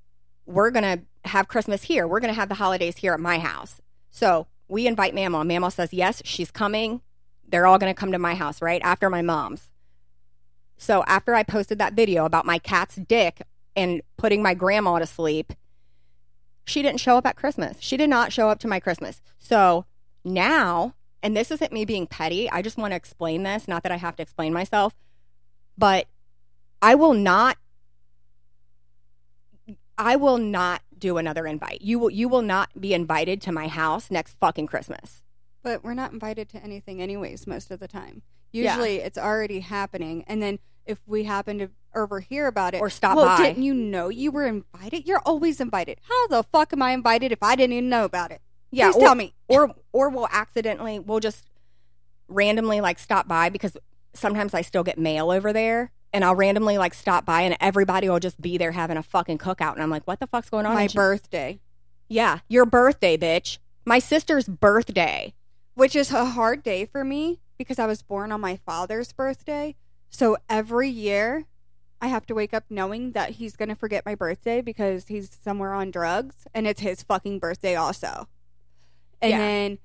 we're 0.46 0.70
going 0.70 0.82
to 0.98 1.04
have 1.28 1.46
Christmas 1.48 1.82
here. 1.84 2.06
We're 2.06 2.20
going 2.20 2.32
to 2.32 2.40
have 2.40 2.48
the 2.48 2.54
holidays 2.56 2.96
here 2.98 3.12
at 3.12 3.20
my 3.20 3.38
house. 3.38 3.80
So 4.10 4.46
we 4.72 4.86
invite 4.86 5.14
Mama. 5.14 5.44
Mama 5.44 5.70
says, 5.70 5.92
yes, 5.92 6.22
she's 6.24 6.50
coming. 6.50 7.02
They're 7.46 7.66
all 7.66 7.78
going 7.78 7.94
to 7.94 7.98
come 7.98 8.10
to 8.12 8.18
my 8.18 8.34
house, 8.34 8.62
right? 8.62 8.80
After 8.82 9.10
my 9.10 9.20
mom's. 9.20 9.70
So 10.78 11.04
after 11.06 11.34
I 11.34 11.42
posted 11.42 11.78
that 11.78 11.92
video 11.92 12.24
about 12.24 12.46
my 12.46 12.58
cat's 12.58 12.96
dick 12.96 13.42
and 13.76 14.00
putting 14.16 14.42
my 14.42 14.54
grandma 14.54 14.98
to 14.98 15.06
sleep, 15.06 15.52
she 16.64 16.80
didn't 16.80 17.00
show 17.00 17.18
up 17.18 17.26
at 17.26 17.36
Christmas. 17.36 17.76
She 17.80 17.98
did 17.98 18.08
not 18.08 18.32
show 18.32 18.48
up 18.48 18.58
to 18.60 18.66
my 18.66 18.80
Christmas. 18.80 19.20
So 19.38 19.84
now, 20.24 20.94
and 21.22 21.36
this 21.36 21.50
isn't 21.50 21.72
me 21.72 21.84
being 21.84 22.06
petty, 22.06 22.50
I 22.50 22.62
just 22.62 22.78
want 22.78 22.92
to 22.92 22.96
explain 22.96 23.42
this, 23.42 23.68
not 23.68 23.82
that 23.82 23.92
I 23.92 23.96
have 23.96 24.16
to 24.16 24.22
explain 24.22 24.54
myself, 24.54 24.94
but 25.76 26.06
I 26.80 26.94
will 26.94 27.14
not 27.14 27.58
I 29.98 30.16
will 30.16 30.38
not 30.38 30.80
do 31.02 31.18
another 31.18 31.46
invite. 31.46 31.82
You 31.82 31.98
will 31.98 32.10
you 32.10 32.28
will 32.28 32.42
not 32.42 32.70
be 32.80 32.94
invited 32.94 33.42
to 33.42 33.52
my 33.52 33.66
house 33.68 34.10
next 34.10 34.36
fucking 34.40 34.68
Christmas. 34.68 35.20
But 35.62 35.84
we're 35.84 35.94
not 35.94 36.12
invited 36.12 36.48
to 36.50 36.62
anything, 36.62 37.02
anyways, 37.02 37.46
most 37.46 37.70
of 37.70 37.80
the 37.80 37.88
time. 37.88 38.22
Yeah. 38.52 38.72
Usually 38.74 38.96
it's 38.96 39.18
already 39.18 39.60
happening. 39.60 40.24
And 40.26 40.42
then 40.42 40.58
if 40.86 40.98
we 41.06 41.24
happen 41.24 41.58
to 41.58 41.70
overhear 41.94 42.46
about 42.46 42.74
it 42.74 42.80
Or 42.80 42.88
stop 42.90 43.16
well, 43.16 43.26
by. 43.26 43.36
didn't 43.36 43.62
you 43.62 43.74
know 43.74 44.08
you 44.08 44.30
were 44.30 44.46
invited? 44.46 45.06
You're 45.06 45.20
always 45.26 45.60
invited. 45.60 45.98
How 46.08 46.26
the 46.28 46.42
fuck 46.42 46.72
am 46.72 46.82
I 46.82 46.92
invited 46.92 47.32
if 47.32 47.42
I 47.42 47.54
didn't 47.54 47.74
even 47.74 47.88
know 47.90 48.04
about 48.04 48.30
it? 48.30 48.40
Yeah, 48.70 48.90
Please 48.90 48.96
or, 48.96 49.00
tell 49.06 49.14
me. 49.14 49.34
or 49.48 49.74
or 49.92 50.08
we'll 50.08 50.28
accidentally 50.32 50.98
we'll 50.98 51.20
just 51.20 51.44
randomly 52.28 52.80
like 52.80 52.98
stop 52.98 53.28
by 53.28 53.50
because 53.50 53.76
sometimes 54.14 54.54
I 54.54 54.62
still 54.62 54.82
get 54.82 54.98
mail 54.98 55.30
over 55.30 55.52
there 55.52 55.90
and 56.12 56.24
I'll 56.24 56.34
randomly 56.34 56.78
like 56.78 56.94
stop 56.94 57.24
by 57.24 57.42
and 57.42 57.56
everybody 57.60 58.08
will 58.08 58.20
just 58.20 58.40
be 58.40 58.58
there 58.58 58.72
having 58.72 58.96
a 58.96 59.02
fucking 59.02 59.38
cookout 59.38 59.74
and 59.74 59.82
I'm 59.82 59.90
like, 59.90 60.06
what 60.06 60.20
the 60.20 60.26
fuck's 60.26 60.50
going 60.50 60.66
on? 60.66 60.74
My 60.74 60.88
birthday, 60.88 61.58
Yeah, 62.08 62.40
your 62.48 62.66
birthday, 62.66 63.16
bitch. 63.16 63.58
My 63.84 63.98
sister's 63.98 64.48
birthday. 64.48 65.34
which 65.74 65.96
is 65.96 66.12
a 66.12 66.24
hard 66.26 66.62
day 66.62 66.84
for 66.84 67.02
me 67.04 67.40
because 67.58 67.78
I 67.78 67.86
was 67.86 68.02
born 68.02 68.30
on 68.32 68.40
my 68.40 68.56
father's 68.56 69.12
birthday. 69.12 69.74
So 70.10 70.36
every 70.48 70.88
year 70.88 71.44
I 72.00 72.08
have 72.08 72.26
to 72.26 72.34
wake 72.34 72.52
up 72.52 72.64
knowing 72.68 73.12
that 73.12 73.30
he's 73.30 73.56
going 73.56 73.68
to 73.70 73.74
forget 73.74 74.04
my 74.04 74.14
birthday 74.14 74.60
because 74.60 75.06
he's 75.06 75.30
somewhere 75.42 75.72
on 75.72 75.90
drugs 75.90 76.34
and 76.52 76.66
it's 76.66 76.80
his 76.80 77.02
fucking 77.02 77.38
birthday 77.38 77.74
also. 77.74 78.28
And 79.20 79.30
Yeah. 79.30 79.38
then 79.38 79.78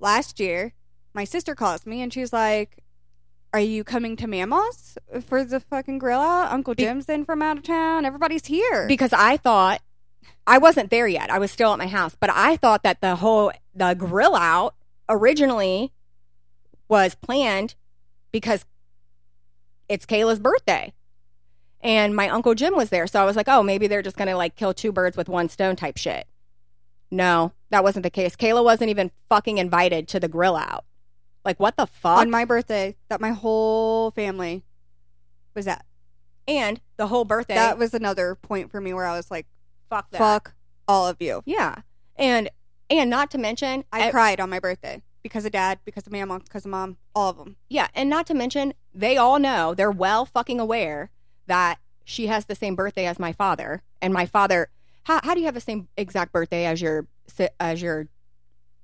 last 0.00 0.40
year, 0.40 0.72
my 1.12 1.24
sister 1.24 1.54
calls 1.54 1.86
me 1.86 2.00
and 2.02 2.12
she's 2.12 2.32
like, 2.32 2.82
Are 3.54 3.60
you 3.60 3.84
coming 3.84 4.16
to 4.16 4.26
Mama's 4.26 4.98
for 5.28 5.44
the 5.44 5.60
fucking 5.60 5.98
grill 5.98 6.18
out? 6.18 6.50
Uncle 6.50 6.74
Jim's 6.74 7.08
in 7.08 7.24
from 7.24 7.40
out 7.40 7.58
of 7.58 7.62
town. 7.62 8.04
Everybody's 8.04 8.46
here. 8.46 8.88
Because 8.88 9.12
I 9.12 9.36
thought 9.36 9.80
I 10.44 10.58
wasn't 10.58 10.90
there 10.90 11.06
yet. 11.06 11.30
I 11.30 11.38
was 11.38 11.52
still 11.52 11.70
at 11.72 11.78
my 11.78 11.86
house, 11.86 12.16
but 12.18 12.30
I 12.30 12.56
thought 12.56 12.82
that 12.82 13.00
the 13.00 13.14
whole 13.14 13.52
the 13.72 13.94
grill 13.94 14.34
out 14.34 14.74
originally 15.08 15.92
was 16.88 17.14
planned 17.14 17.76
because 18.32 18.66
it's 19.88 20.04
Kayla's 20.04 20.40
birthday. 20.40 20.92
And 21.80 22.16
my 22.16 22.28
uncle 22.30 22.56
Jim 22.56 22.74
was 22.74 22.90
there, 22.90 23.06
so 23.06 23.22
I 23.22 23.24
was 23.24 23.36
like, 23.36 23.48
"Oh, 23.48 23.62
maybe 23.62 23.86
they're 23.86 24.02
just 24.02 24.16
going 24.16 24.26
to 24.26 24.36
like 24.36 24.56
kill 24.56 24.74
two 24.74 24.90
birds 24.90 25.16
with 25.16 25.28
one 25.28 25.48
stone 25.48 25.76
type 25.76 25.96
shit." 25.96 26.26
No, 27.08 27.52
that 27.70 27.84
wasn't 27.84 28.02
the 28.02 28.10
case. 28.10 28.34
Kayla 28.34 28.64
wasn't 28.64 28.90
even 28.90 29.12
fucking 29.28 29.58
invited 29.58 30.08
to 30.08 30.18
the 30.18 30.26
grill 30.26 30.56
out. 30.56 30.84
Like 31.44 31.60
what 31.60 31.76
the 31.76 31.86
fuck? 31.86 32.18
on 32.18 32.30
my 32.30 32.44
birthday, 32.44 32.96
that 33.08 33.20
my 33.20 33.30
whole 33.30 34.10
family 34.12 34.64
was 35.54 35.66
at. 35.66 35.84
and 36.48 36.80
the 36.96 37.06
whole 37.08 37.24
birthday. 37.24 37.54
That 37.54 37.78
was 37.78 37.94
another 37.94 38.34
point 38.34 38.70
for 38.70 38.80
me 38.80 38.92
where 38.92 39.04
I 39.06 39.16
was 39.16 39.30
like, 39.30 39.46
fuck 39.90 40.10
that. 40.10 40.18
fuck 40.18 40.54
all 40.88 41.06
of 41.06 41.16
you. 41.20 41.42
Yeah. 41.46 41.76
And 42.16 42.50
and 42.90 43.08
not 43.10 43.30
to 43.32 43.38
mention 43.38 43.84
I 43.92 44.08
I- 44.08 44.10
cried 44.10 44.40
on 44.40 44.50
my 44.50 44.58
birthday 44.60 45.02
because 45.22 45.44
of 45.46 45.52
dad, 45.52 45.78
because 45.84 46.06
of 46.06 46.12
mama, 46.12 46.38
because 46.40 46.64
of 46.66 46.70
mom, 46.70 46.98
all 47.14 47.30
of 47.30 47.38
them. 47.38 47.56
Yeah, 47.70 47.88
and 47.94 48.10
not 48.10 48.26
to 48.26 48.34
mention 48.34 48.74
they 48.94 49.16
all 49.16 49.38
know, 49.38 49.74
they're 49.74 49.90
well 49.90 50.26
fucking 50.26 50.60
aware 50.60 51.10
that 51.46 51.78
she 52.04 52.26
has 52.26 52.44
the 52.44 52.54
same 52.54 52.74
birthday 52.74 53.06
as 53.06 53.18
my 53.18 53.32
father 53.32 53.82
and 54.02 54.12
my 54.12 54.26
father 54.26 54.68
how 55.04 55.20
how 55.24 55.32
do 55.34 55.40
you 55.40 55.46
have 55.46 55.54
the 55.54 55.60
same 55.60 55.88
exact 55.96 56.32
birthday 56.32 56.66
as 56.66 56.80
your 56.82 57.06
si- 57.26 57.48
as 57.58 57.80
your 57.80 58.08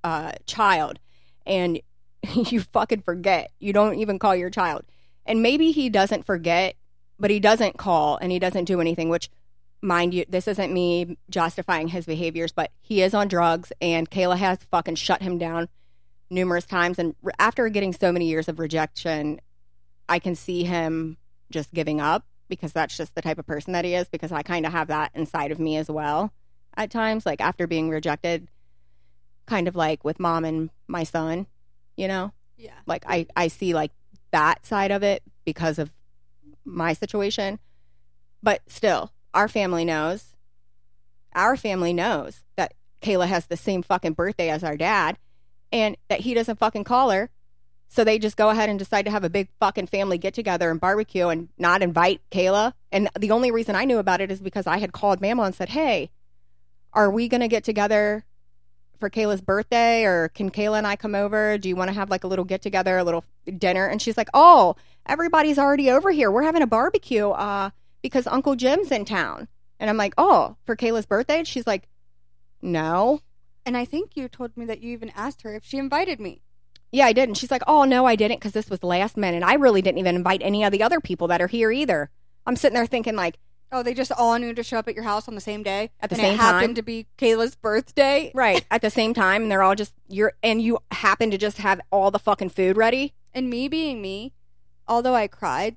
uh 0.04 0.32
child 0.46 0.98
and 1.46 1.80
you 2.34 2.60
fucking 2.60 3.02
forget. 3.02 3.50
You 3.58 3.72
don't 3.72 3.96
even 3.96 4.18
call 4.18 4.36
your 4.36 4.50
child. 4.50 4.84
And 5.26 5.42
maybe 5.42 5.70
he 5.70 5.88
doesn't 5.88 6.26
forget, 6.26 6.76
but 7.18 7.30
he 7.30 7.40
doesn't 7.40 7.78
call 7.78 8.16
and 8.16 8.32
he 8.32 8.38
doesn't 8.38 8.64
do 8.64 8.80
anything, 8.80 9.08
which 9.08 9.30
mind 9.82 10.14
you, 10.14 10.24
this 10.28 10.48
isn't 10.48 10.72
me 10.72 11.16
justifying 11.28 11.88
his 11.88 12.06
behaviors, 12.06 12.52
but 12.52 12.70
he 12.80 13.02
is 13.02 13.14
on 13.14 13.28
drugs 13.28 13.72
and 13.80 14.10
Kayla 14.10 14.36
has 14.36 14.58
fucking 14.70 14.96
shut 14.96 15.22
him 15.22 15.38
down 15.38 15.68
numerous 16.30 16.66
times. 16.66 16.98
And 16.98 17.14
after 17.38 17.68
getting 17.68 17.92
so 17.92 18.12
many 18.12 18.26
years 18.26 18.48
of 18.48 18.58
rejection, 18.58 19.40
I 20.08 20.18
can 20.18 20.34
see 20.34 20.64
him 20.64 21.16
just 21.50 21.72
giving 21.72 22.00
up 22.00 22.24
because 22.48 22.72
that's 22.72 22.96
just 22.96 23.14
the 23.14 23.22
type 23.22 23.38
of 23.38 23.46
person 23.46 23.72
that 23.72 23.84
he 23.84 23.94
is. 23.94 24.08
Because 24.08 24.32
I 24.32 24.42
kind 24.42 24.66
of 24.66 24.72
have 24.72 24.88
that 24.88 25.12
inside 25.14 25.52
of 25.52 25.58
me 25.58 25.76
as 25.76 25.88
well 25.88 26.32
at 26.76 26.90
times, 26.90 27.26
like 27.26 27.40
after 27.40 27.66
being 27.66 27.90
rejected, 27.90 28.48
kind 29.46 29.68
of 29.68 29.76
like 29.76 30.04
with 30.04 30.20
mom 30.20 30.44
and 30.44 30.70
my 30.86 31.04
son, 31.04 31.46
you 32.00 32.08
know? 32.08 32.32
Yeah. 32.56 32.72
like 32.86 33.04
I, 33.08 33.26
I 33.34 33.48
see 33.48 33.72
like 33.72 33.90
that 34.32 34.66
side 34.66 34.90
of 34.90 35.02
it 35.02 35.22
because 35.46 35.78
of 35.78 35.90
my 36.64 36.92
situation 36.92 37.58
but 38.42 38.60
still 38.66 39.12
our 39.32 39.48
family 39.48 39.84
knows 39.84 40.34
our 41.34 41.56
family 41.56 41.94
knows 41.94 42.42
that 42.56 42.74
kayla 43.00 43.26
has 43.26 43.46
the 43.46 43.56
same 43.56 43.82
fucking 43.82 44.12
birthday 44.12 44.50
as 44.50 44.62
our 44.62 44.76
dad 44.76 45.16
and 45.72 45.96
that 46.08 46.20
he 46.20 46.34
doesn't 46.34 46.58
fucking 46.58 46.84
call 46.84 47.10
her 47.10 47.30
so 47.88 48.04
they 48.04 48.18
just 48.18 48.36
go 48.36 48.50
ahead 48.50 48.68
and 48.68 48.78
decide 48.78 49.06
to 49.06 49.10
have 49.10 49.24
a 49.24 49.30
big 49.30 49.48
fucking 49.58 49.86
family 49.86 50.18
get 50.18 50.34
together 50.34 50.70
and 50.70 50.80
barbecue 50.80 51.28
and 51.28 51.48
not 51.56 51.82
invite 51.82 52.20
kayla 52.30 52.74
and 52.92 53.08
the 53.18 53.30
only 53.30 53.50
reason 53.50 53.74
i 53.74 53.86
knew 53.86 53.98
about 53.98 54.20
it 54.20 54.30
is 54.30 54.40
because 54.42 54.66
i 54.66 54.76
had 54.76 54.92
called 54.92 55.22
mama 55.22 55.44
and 55.44 55.54
said 55.54 55.70
hey 55.70 56.10
are 56.92 57.10
we 57.10 57.26
going 57.26 57.40
to 57.40 57.48
get 57.48 57.64
together 57.64 58.24
for 59.00 59.10
Kayla's 59.10 59.40
birthday 59.40 60.04
or 60.04 60.28
can 60.28 60.50
Kayla 60.50 60.78
and 60.78 60.86
I 60.86 60.94
come 60.96 61.14
over? 61.14 61.58
Do 61.58 61.68
you 61.68 61.76
want 61.76 61.88
to 61.88 61.94
have 61.94 62.10
like 62.10 62.22
a 62.22 62.26
little 62.28 62.44
get 62.44 62.62
together, 62.62 62.98
a 62.98 63.04
little 63.04 63.24
dinner? 63.58 63.86
And 63.86 64.00
she's 64.00 64.16
like, 64.16 64.28
"Oh, 64.34 64.76
everybody's 65.06 65.58
already 65.58 65.90
over 65.90 66.10
here. 66.10 66.30
We're 66.30 66.42
having 66.42 66.62
a 66.62 66.66
barbecue 66.66 67.30
uh 67.30 67.70
because 68.02 68.26
Uncle 68.26 68.54
Jim's 68.54 68.92
in 68.92 69.04
town." 69.04 69.48
And 69.80 69.90
I'm 69.90 69.96
like, 69.96 70.14
"Oh, 70.16 70.56
for 70.64 70.76
Kayla's 70.76 71.06
birthday?" 71.06 71.38
And 71.38 71.48
she's 71.48 71.66
like, 71.66 71.88
"No." 72.62 73.20
And 73.66 73.76
I 73.76 73.84
think 73.84 74.16
you 74.16 74.28
told 74.28 74.56
me 74.56 74.64
that 74.66 74.82
you 74.82 74.92
even 74.92 75.10
asked 75.10 75.42
her 75.42 75.54
if 75.54 75.64
she 75.64 75.78
invited 75.78 76.20
me. 76.20 76.42
Yeah, 76.92 77.06
I 77.06 77.12
did. 77.12 77.28
And 77.28 77.36
she's 77.36 77.50
like, 77.50 77.62
oh, 77.66 77.84
no, 77.84 78.04
I 78.04 78.16
didn't 78.16 78.38
because 78.40 78.52
this 78.52 78.70
was 78.70 78.82
last 78.82 79.16
minute. 79.16 79.42
I 79.44 79.54
really 79.54 79.82
didn't 79.82 79.98
even 79.98 80.16
invite 80.16 80.42
any 80.42 80.64
of 80.64 80.72
the 80.72 80.82
other 80.82 81.00
people 81.00 81.28
that 81.28 81.40
are 81.40 81.46
here 81.46 81.70
either. 81.70 82.10
I'm 82.46 82.56
sitting 82.56 82.74
there 82.74 82.86
thinking, 82.86 83.14
like, 83.14 83.38
Oh, 83.72 83.82
they 83.84 83.94
just 83.94 84.10
all 84.12 84.36
knew 84.38 84.52
to 84.52 84.62
show 84.64 84.78
up 84.78 84.88
at 84.88 84.94
your 84.96 85.04
house 85.04 85.28
on 85.28 85.34
the 85.36 85.40
same 85.40 85.62
day 85.62 85.90
At 86.00 86.10
the 86.10 86.14
and 86.16 86.20
same 86.22 86.34
it 86.34 86.38
happened 86.40 86.68
time? 86.70 86.74
to 86.74 86.82
be 86.82 87.06
Kayla's 87.16 87.54
birthday. 87.54 88.32
right 88.34 88.64
at 88.70 88.82
the 88.82 88.90
same 88.90 89.14
time, 89.14 89.42
and 89.42 89.50
they're 89.50 89.62
all 89.62 89.76
just, 89.76 89.94
you're, 90.08 90.32
and 90.42 90.60
you 90.60 90.78
happen 90.90 91.30
to 91.30 91.38
just 91.38 91.58
have 91.58 91.80
all 91.92 92.10
the 92.10 92.18
fucking 92.18 92.48
food 92.50 92.76
ready. 92.76 93.14
And 93.32 93.48
me 93.48 93.68
being 93.68 94.02
me, 94.02 94.32
although 94.88 95.14
I 95.14 95.28
cried 95.28 95.76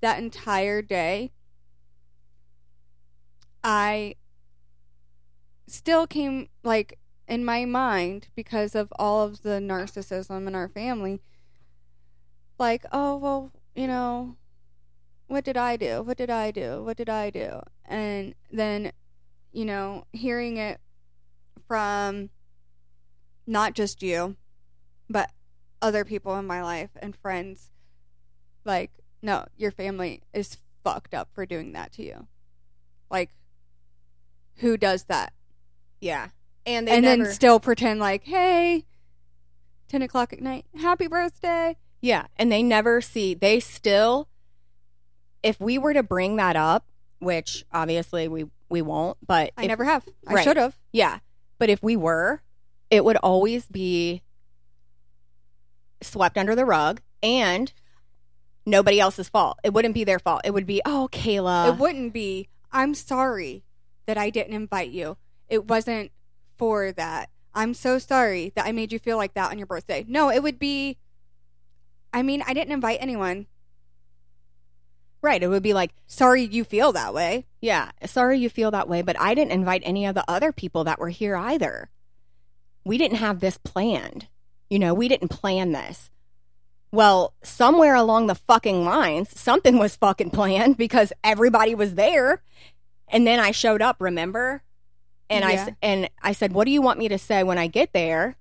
that 0.00 0.18
entire 0.18 0.82
day, 0.82 1.30
I 3.62 4.16
still 5.66 6.06
came 6.06 6.48
like 6.62 6.98
in 7.26 7.44
my 7.44 7.64
mind 7.64 8.28
because 8.34 8.74
of 8.74 8.92
all 8.98 9.22
of 9.24 9.42
the 9.42 9.60
narcissism 9.60 10.46
in 10.46 10.54
our 10.54 10.68
family. 10.68 11.20
Like, 12.58 12.84
oh 12.92 13.16
well, 13.16 13.52
you 13.74 13.86
know, 13.86 14.36
what 15.26 15.44
did 15.44 15.56
I 15.56 15.76
do? 15.76 16.02
What 16.02 16.16
did 16.16 16.30
I 16.30 16.50
do? 16.50 16.82
What 16.82 16.96
did 16.96 17.08
I 17.08 17.30
do? 17.30 17.60
And 17.84 18.34
then, 18.50 18.92
you 19.52 19.64
know, 19.64 20.06
hearing 20.12 20.56
it 20.56 20.80
from 21.66 22.30
not 23.46 23.74
just 23.74 24.02
you, 24.02 24.36
but 25.08 25.30
other 25.82 26.04
people 26.04 26.38
in 26.38 26.46
my 26.46 26.62
life 26.62 26.90
and 26.96 27.14
friends 27.16 27.70
like 28.64 28.90
no 29.20 29.44
your 29.54 29.70
family 29.70 30.22
is 30.32 30.56
fucked 30.82 31.12
up 31.12 31.28
for 31.34 31.44
doing 31.44 31.72
that 31.72 31.92
to 31.92 32.02
you 32.02 32.26
like 33.10 33.28
who 34.56 34.78
does 34.78 35.04
that 35.04 35.34
Yeah. 36.00 36.28
And 36.64 36.88
they 36.88 36.92
and 36.92 37.04
never, 37.04 37.24
then 37.24 37.32
still 37.34 37.60
pretend 37.60 38.00
like 38.00 38.24
hey 38.24 38.86
10 39.88 40.00
o'clock 40.00 40.32
at 40.32 40.40
night 40.40 40.64
happy 40.74 41.06
birthday 41.06 41.76
yeah. 42.04 42.26
And 42.36 42.52
they 42.52 42.62
never 42.62 43.00
see, 43.00 43.32
they 43.32 43.60
still, 43.60 44.28
if 45.44 45.60
we 45.60 45.78
were 45.78 45.92
to 45.94 46.02
bring 46.02 46.36
that 46.36 46.56
up, 46.56 46.86
which 47.20 47.64
obviously 47.72 48.26
we, 48.28 48.46
we 48.68 48.82
won't, 48.82 49.16
but 49.24 49.52
i 49.56 49.62
if- 49.62 49.68
never 49.68 49.84
have 49.84 50.02
i 50.26 50.34
Right. 50.34 50.44
should 50.44 50.56
have 50.56 50.76
Yeah. 50.92 51.18
But 51.58 51.70
if 51.70 51.80
we 51.82 51.94
were, 51.96 52.42
it 52.90 53.04
would 53.04 53.16
always 53.18 53.66
be 53.66 54.22
swept 56.02 56.36
under 56.36 56.54
the 56.54 56.64
rug 56.64 57.00
and 57.22 57.72
nobody 58.66 58.98
else's 59.00 59.28
fault. 59.28 59.58
It 59.64 59.72
wouldn't 59.72 59.94
be 59.94 60.04
their 60.04 60.18
fault. 60.18 60.42
It 60.44 60.52
would 60.52 60.66
be, 60.66 60.82
oh, 60.84 61.08
Kayla. 61.12 61.68
it 61.74 61.78
wouldn't 61.78 62.12
be 62.12 62.48
i'm 62.76 62.92
sorry 62.92 63.62
that 64.06 64.18
i 64.18 64.28
didn't 64.30 64.52
invite 64.52 64.90
you 64.90 65.16
it 65.48 65.64
wasn't 65.68 66.10
for 66.58 66.90
that 66.90 67.30
i'm 67.54 67.72
so 67.72 68.00
sorry 68.00 68.50
that 68.56 68.66
i 68.66 68.72
made 68.72 68.90
you 68.90 68.98
feel 68.98 69.16
like 69.16 69.32
that 69.34 69.48
on 69.52 69.58
your 69.58 69.66
birthday 69.68 70.04
no 70.08 70.28
it 70.28 70.42
would 70.42 70.58
be 70.58 70.98
i 72.12 72.20
mean 72.20 72.42
i 72.48 72.52
didn't 72.52 72.72
invite 72.72 72.98
anyone 73.00 73.46
right. 75.24 75.42
It 75.42 75.48
would 75.48 75.62
be 75.62 75.72
like, 75.74 75.92
sorry 76.06 76.42
you 76.44 76.62
feel 76.64 76.92
that 76.92 77.12
way 77.14 77.46
yeah, 77.60 77.92
sorry 78.04 78.38
you 78.38 78.50
feel 78.50 78.70
that 78.72 78.90
way, 78.90 79.00
but 79.00 79.18
I 79.18 79.34
didn't 79.34 79.52
invite 79.52 79.80
any 79.86 80.04
of 80.04 80.14
the 80.14 80.24
other 80.30 80.52
people 80.52 80.84
that 80.84 80.98
were 80.98 81.08
here 81.08 81.34
either. 81.34 81.88
We 82.84 82.98
didn't 82.98 83.16
have 83.16 83.40
this 83.40 83.56
planned. 83.56 84.26
You 84.68 84.78
know, 84.78 84.92
we 84.92 85.08
didn't 85.08 85.28
plan 85.28 85.72
this. 85.72 86.10
Well, 86.92 87.32
somewhere 87.42 87.94
along 87.94 88.26
the 88.26 88.34
fucking 88.34 88.84
lines, 88.84 89.30
something 89.40 89.78
was 89.78 89.96
fucking 89.96 90.28
planned 90.30 90.76
because 90.76 91.10
everybody 91.24 91.74
was 91.74 91.94
there. 91.94 92.42
And 93.08 93.26
then 93.26 93.40
I 93.40 93.50
showed 93.50 93.80
up, 93.80 93.96
remember? 93.98 94.62
And 95.30 95.42
I 95.42 95.52
Yeah. 95.52 95.64
s- 95.68 95.74
and 95.80 96.10
I 96.22 96.32
said, 96.32 96.52
"What 96.52 96.66
do 96.66 96.70
you 96.70 96.82
want 96.82 96.98
me 96.98 97.08
to 97.08 97.16
say 97.18 97.42
when 97.42 97.56
I 97.56 97.66
get 97.66 97.94
there?" 97.94 98.36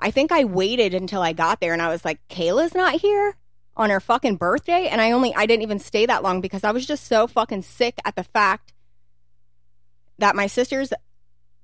I 0.00 0.10
think 0.10 0.32
I 0.32 0.42
waited 0.42 0.94
until 0.94 1.22
I 1.22 1.32
got 1.32 1.60
there 1.60 1.72
and 1.72 1.80
I 1.80 1.88
was 1.90 2.04
like, 2.04 2.18
"Kayla's 2.28 2.74
not 2.74 3.00
here 3.00 3.36
on 3.76 3.90
her 3.90 4.00
fucking 4.00 4.36
birthday?" 4.36 4.88
And 4.88 5.00
I 5.00 5.10
only 5.12 5.34
I 5.34 5.46
didn't 5.46 5.62
even 5.62 5.78
stay 5.78 6.06
that 6.06 6.22
long 6.22 6.40
because 6.40 6.64
I 6.64 6.70
was 6.70 6.86
just 6.86 7.06
so 7.06 7.26
fucking 7.26 7.62
sick 7.62 7.98
at 8.04 8.16
the 8.16 8.24
fact 8.24 8.72
that 10.18 10.36
my 10.36 10.46
sister's 10.46 10.92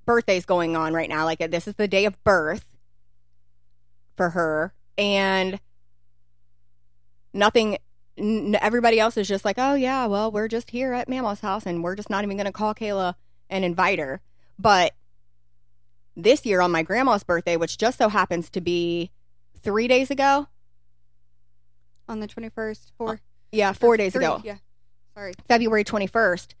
birthday's 0.05 0.45
going 0.45 0.75
on 0.75 0.93
right 0.93 1.09
now. 1.09 1.25
Like 1.25 1.39
this 1.51 1.67
is 1.67 1.75
the 1.75 1.87
day 1.87 2.05
of 2.05 2.21
birth 2.23 2.65
for 4.17 4.31
her 4.31 4.73
and 4.97 5.59
nothing 7.33 7.77
n- 8.17 8.57
everybody 8.61 8.99
else 8.99 9.17
is 9.17 9.27
just 9.27 9.45
like, 9.45 9.57
"Oh 9.57 9.75
yeah, 9.75 10.05
well, 10.05 10.31
we're 10.31 10.47
just 10.47 10.71
here 10.71 10.93
at 10.93 11.09
Mama's 11.09 11.39
house 11.39 11.65
and 11.65 11.83
we're 11.83 11.95
just 11.95 12.09
not 12.09 12.23
even 12.23 12.37
going 12.37 12.45
to 12.45 12.51
call 12.51 12.75
Kayla 12.75 13.15
and 13.49 13.63
invite 13.63 13.99
her." 13.99 14.21
But 14.57 14.93
this 16.15 16.45
year 16.45 16.59
on 16.61 16.71
my 16.71 16.83
grandma's 16.83 17.23
birthday, 17.23 17.55
which 17.55 17.77
just 17.77 17.97
so 17.97 18.09
happens 18.09 18.49
to 18.49 18.61
be 18.61 19.11
3 19.61 19.87
days 19.87 20.11
ago, 20.11 20.47
on 22.09 22.19
the 22.19 22.27
21st 22.27 22.91
four 22.97 23.13
uh, 23.13 23.17
yeah, 23.51 23.71
4 23.71 23.97
days 23.97 24.13
three, 24.13 24.25
ago. 24.25 24.41
yeah 24.43 24.57
sorry 25.15 25.33
February 25.47 25.83
21st, 25.83 26.53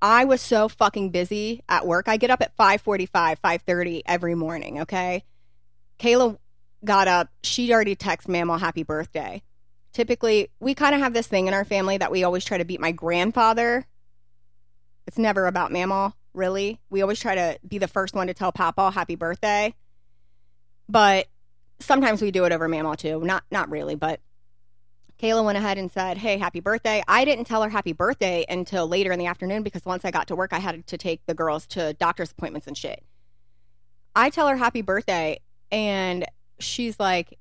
I 0.00 0.24
was 0.24 0.40
so 0.40 0.68
fucking 0.68 1.10
busy 1.10 1.62
at 1.68 1.86
work. 1.86 2.08
I 2.08 2.16
get 2.18 2.30
up 2.30 2.42
at 2.42 2.56
5:45, 2.56 3.08
5:30 3.40 4.02
every 4.06 4.34
morning, 4.34 4.82
okay? 4.82 5.24
Kayla 5.98 6.38
got 6.84 7.08
up, 7.08 7.30
she 7.42 7.72
already 7.72 7.96
texted 7.96 8.28
Mama 8.28 8.58
happy 8.58 8.82
birthday. 8.82 9.42
Typically, 9.92 10.50
we 10.60 10.74
kind 10.74 10.94
of 10.94 11.00
have 11.00 11.14
this 11.14 11.26
thing 11.26 11.46
in 11.46 11.54
our 11.54 11.64
family 11.64 11.96
that 11.96 12.10
we 12.10 12.24
always 12.24 12.44
try 12.44 12.58
to 12.58 12.64
beat 12.64 12.80
my 12.80 12.92
grandfather. 12.92 13.86
It's 15.06 15.18
never 15.18 15.46
about 15.46 15.72
Mama, 15.72 16.14
really. 16.34 16.80
We 16.90 17.00
always 17.00 17.20
try 17.20 17.34
to 17.36 17.58
be 17.66 17.78
the 17.78 17.88
first 17.88 18.14
one 18.14 18.26
to 18.26 18.34
tell 18.34 18.52
Papa 18.52 18.90
happy 18.90 19.14
birthday. 19.14 19.74
But 20.88 21.28
sometimes 21.78 22.20
we 22.20 22.30
do 22.30 22.44
it 22.44 22.52
over 22.52 22.68
Mama 22.68 22.96
too. 22.96 23.20
Not 23.20 23.44
not 23.50 23.70
really, 23.70 23.94
but 23.94 24.20
Kayla 25.24 25.42
went 25.42 25.56
ahead 25.56 25.78
and 25.78 25.90
said, 25.90 26.18
Hey, 26.18 26.36
happy 26.36 26.60
birthday. 26.60 27.02
I 27.08 27.24
didn't 27.24 27.46
tell 27.46 27.62
her 27.62 27.70
happy 27.70 27.94
birthday 27.94 28.44
until 28.46 28.86
later 28.86 29.10
in 29.10 29.18
the 29.18 29.24
afternoon 29.24 29.62
because 29.62 29.82
once 29.86 30.04
I 30.04 30.10
got 30.10 30.28
to 30.28 30.36
work, 30.36 30.52
I 30.52 30.58
had 30.58 30.86
to 30.86 30.98
take 30.98 31.24
the 31.24 31.32
girls 31.32 31.66
to 31.68 31.94
doctor's 31.94 32.32
appointments 32.32 32.66
and 32.66 32.76
shit. 32.76 33.02
I 34.14 34.28
tell 34.28 34.48
her 34.48 34.56
happy 34.56 34.82
birthday, 34.82 35.40
and 35.72 36.26
she's 36.58 37.00
like, 37.00 37.38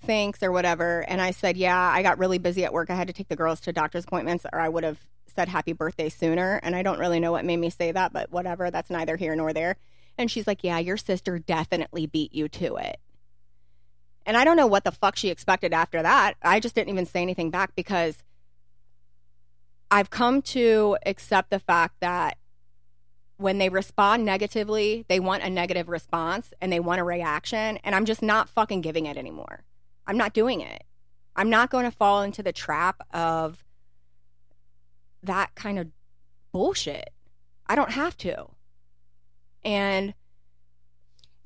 Thanks 0.00 0.42
or 0.42 0.50
whatever. 0.50 1.04
And 1.06 1.20
I 1.20 1.30
said, 1.30 1.56
Yeah, 1.56 1.78
I 1.78 2.02
got 2.02 2.18
really 2.18 2.38
busy 2.38 2.64
at 2.64 2.72
work. 2.72 2.90
I 2.90 2.96
had 2.96 3.06
to 3.06 3.14
take 3.14 3.28
the 3.28 3.36
girls 3.36 3.60
to 3.60 3.72
doctor's 3.72 4.02
appointments, 4.02 4.44
or 4.52 4.58
I 4.58 4.68
would 4.68 4.82
have 4.82 4.98
said 5.36 5.48
happy 5.48 5.72
birthday 5.72 6.08
sooner. 6.08 6.58
And 6.64 6.74
I 6.74 6.82
don't 6.82 6.98
really 6.98 7.20
know 7.20 7.30
what 7.30 7.44
made 7.44 7.58
me 7.58 7.70
say 7.70 7.92
that, 7.92 8.12
but 8.12 8.32
whatever. 8.32 8.72
That's 8.72 8.90
neither 8.90 9.14
here 9.14 9.36
nor 9.36 9.52
there. 9.52 9.76
And 10.18 10.28
she's 10.28 10.48
like, 10.48 10.64
Yeah, 10.64 10.80
your 10.80 10.96
sister 10.96 11.38
definitely 11.38 12.06
beat 12.06 12.34
you 12.34 12.48
to 12.48 12.74
it. 12.74 12.98
And 14.26 14.36
I 14.36 14.44
don't 14.44 14.56
know 14.56 14.66
what 14.66 14.84
the 14.84 14.90
fuck 14.90 15.16
she 15.16 15.28
expected 15.28 15.72
after 15.72 16.02
that. 16.02 16.34
I 16.42 16.58
just 16.58 16.74
didn't 16.74 16.90
even 16.90 17.06
say 17.06 17.22
anything 17.22 17.50
back 17.50 17.74
because 17.76 18.24
I've 19.88 20.10
come 20.10 20.42
to 20.42 20.98
accept 21.06 21.50
the 21.50 21.60
fact 21.60 21.94
that 22.00 22.36
when 23.36 23.58
they 23.58 23.68
respond 23.68 24.24
negatively, 24.24 25.04
they 25.08 25.20
want 25.20 25.44
a 25.44 25.50
negative 25.50 25.88
response 25.88 26.52
and 26.60 26.72
they 26.72 26.80
want 26.80 27.00
a 27.00 27.04
reaction. 27.04 27.78
And 27.84 27.94
I'm 27.94 28.04
just 28.04 28.20
not 28.20 28.48
fucking 28.48 28.80
giving 28.80 29.06
it 29.06 29.16
anymore. 29.16 29.62
I'm 30.06 30.16
not 30.16 30.32
doing 30.32 30.60
it. 30.60 30.82
I'm 31.36 31.50
not 31.50 31.70
going 31.70 31.84
to 31.84 31.90
fall 31.90 32.22
into 32.22 32.42
the 32.42 32.52
trap 32.52 33.06
of 33.12 33.64
that 35.22 35.54
kind 35.54 35.78
of 35.78 35.88
bullshit. 36.50 37.10
I 37.66 37.76
don't 37.76 37.92
have 37.92 38.16
to. 38.18 38.46
And 39.64 40.14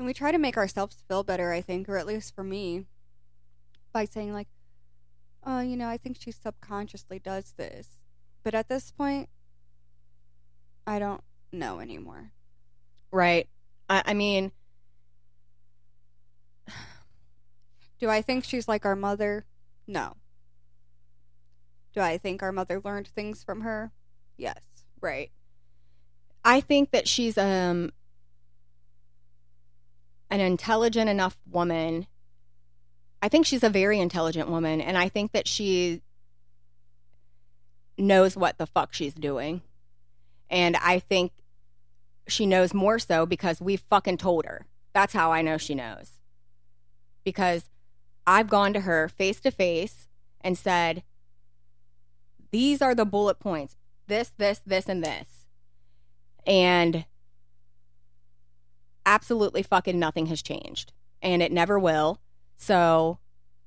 And 0.01 0.07
we 0.07 0.15
try 0.15 0.33
to 0.33 0.39
make 0.39 0.57
ourselves 0.57 1.05
feel 1.09 1.23
better, 1.23 1.53
I 1.53 1.61
think, 1.61 1.87
or 1.87 1.99
at 1.99 2.07
least 2.07 2.35
for 2.35 2.43
me, 2.43 2.87
by 3.93 4.07
saying, 4.07 4.33
like, 4.33 4.49
oh, 5.45 5.61
you 5.61 5.77
know, 5.77 5.89
I 5.89 5.99
think 5.99 6.17
she 6.19 6.31
subconsciously 6.31 7.19
does 7.19 7.53
this. 7.59 7.99
But 8.43 8.55
at 8.55 8.71
this 8.71 8.91
point, 8.91 9.29
I 10.87 10.99
don't 10.99 11.21
know 11.53 11.81
anymore. 11.81 12.33
right. 13.11 13.47
I, 13.91 14.03
I 14.07 14.15
mean, 14.15 14.53
Do 18.01 18.09
I 18.09 18.23
think 18.23 18.45
she's 18.45 18.67
like 18.67 18.87
our 18.87 18.97
mother? 18.97 19.45
No. 19.87 20.15
Do 21.93 22.01
I 22.01 22.17
think 22.17 22.43
our 22.43 22.53
mother 22.53 22.81
learned 22.83 23.09
things 23.09 23.45
from 23.45 23.61
her? 23.61 23.93
Yes. 24.39 24.63
Right. 24.99 25.31
I 26.43 26.63
think 26.63 26.91
that 26.93 27.07
she's 27.07 27.37
um 27.37 27.93
an 30.31 30.41
intelligent 30.41 31.11
enough 31.11 31.37
woman. 31.51 32.07
I 33.23 33.29
think 33.29 33.47
she's 33.47 33.65
a 33.65 33.71
very 33.71 34.01
intelligent 34.01 34.49
woman 34.49 34.81
and 34.81 34.97
I 34.97 35.09
think 35.09 35.33
that 35.33 35.47
she 35.47 36.03
knows 37.99 38.37
what 38.37 38.59
the 38.59 38.67
fuck 38.67 38.93
she's 38.93 39.15
doing. 39.15 39.63
And 40.49 40.77
I 40.77 40.99
think 40.99 41.33
she 42.27 42.47
knows 42.47 42.73
more 42.73 42.99
so 42.99 43.27
because 43.27 43.61
we 43.61 43.77
fucking 43.77 44.17
told 44.17 44.47
her. 44.47 44.67
That's 44.93 45.13
how 45.13 45.33
I 45.33 45.43
know 45.43 45.59
she 45.59 45.75
knows. 45.75 46.19
Because 47.25 47.69
I've 48.27 48.49
gone 48.49 48.73
to 48.73 48.81
her 48.81 49.09
face 49.09 49.41
to 49.41 49.51
face 49.51 50.09
and 50.41 50.57
said, 50.57 51.03
These 52.51 52.81
are 52.81 52.95
the 52.95 53.05
bullet 53.05 53.39
points 53.39 53.77
this, 54.07 54.33
this, 54.37 54.61
this, 54.67 54.89
and 54.89 55.05
this. 55.05 55.47
And 56.45 57.05
absolutely 59.07 59.63
fucking 59.63 59.99
nothing 59.99 60.27
has 60.27 60.43
changed. 60.43 60.93
and 61.23 61.43
it 61.43 61.53
never 61.53 61.79
will. 61.79 62.19
So 62.57 63.19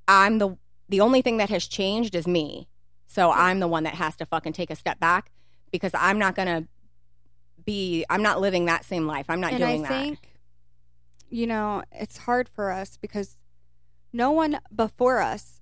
I'm 0.07 0.39
the 0.39 0.57
the 0.89 0.99
only 1.01 1.21
thing 1.21 1.37
that 1.37 1.49
has 1.49 1.67
changed 1.67 2.15
is 2.15 2.25
me. 2.27 2.67
So 3.05 3.31
I'm 3.31 3.59
the 3.59 3.67
one 3.67 3.83
that 3.83 3.93
has 3.95 4.15
to 4.17 4.25
fucking 4.25 4.53
take 4.53 4.71
a 4.71 4.75
step 4.75 4.99
back 4.99 5.31
because 5.71 5.91
I'm 5.93 6.17
not 6.17 6.35
gonna 6.35 6.67
be. 7.63 8.05
I'm 8.09 8.23
not 8.23 8.41
living 8.41 8.65
that 8.65 8.85
same 8.85 9.05
life. 9.05 9.27
I'm 9.29 9.39
not 9.39 9.51
and 9.53 9.61
doing 9.61 9.85
I 9.85 9.87
that. 9.87 10.01
think, 10.03 10.19
you 11.29 11.45
know, 11.45 11.83
it's 11.91 12.17
hard 12.17 12.49
for 12.49 12.71
us 12.71 12.97
because 12.97 13.37
no 14.11 14.31
one 14.31 14.59
before 14.75 15.19
us 15.19 15.61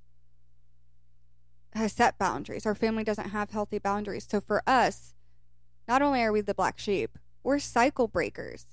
has 1.74 1.94
set 1.94 2.18
boundaries. 2.18 2.66
Our 2.66 2.76
family 2.76 3.04
doesn't 3.04 3.30
have 3.30 3.52
healthy 3.52 3.80
boundaries. 3.80 4.28
So 4.30 4.42
for 4.42 4.62
us, 4.68 5.14
not 5.88 6.02
only 6.02 6.22
are 6.22 6.32
we 6.32 6.42
the 6.42 6.54
black 6.54 6.78
sheep, 6.80 7.18
we're 7.44 7.60
cycle 7.60 8.08
breakers. 8.08 8.66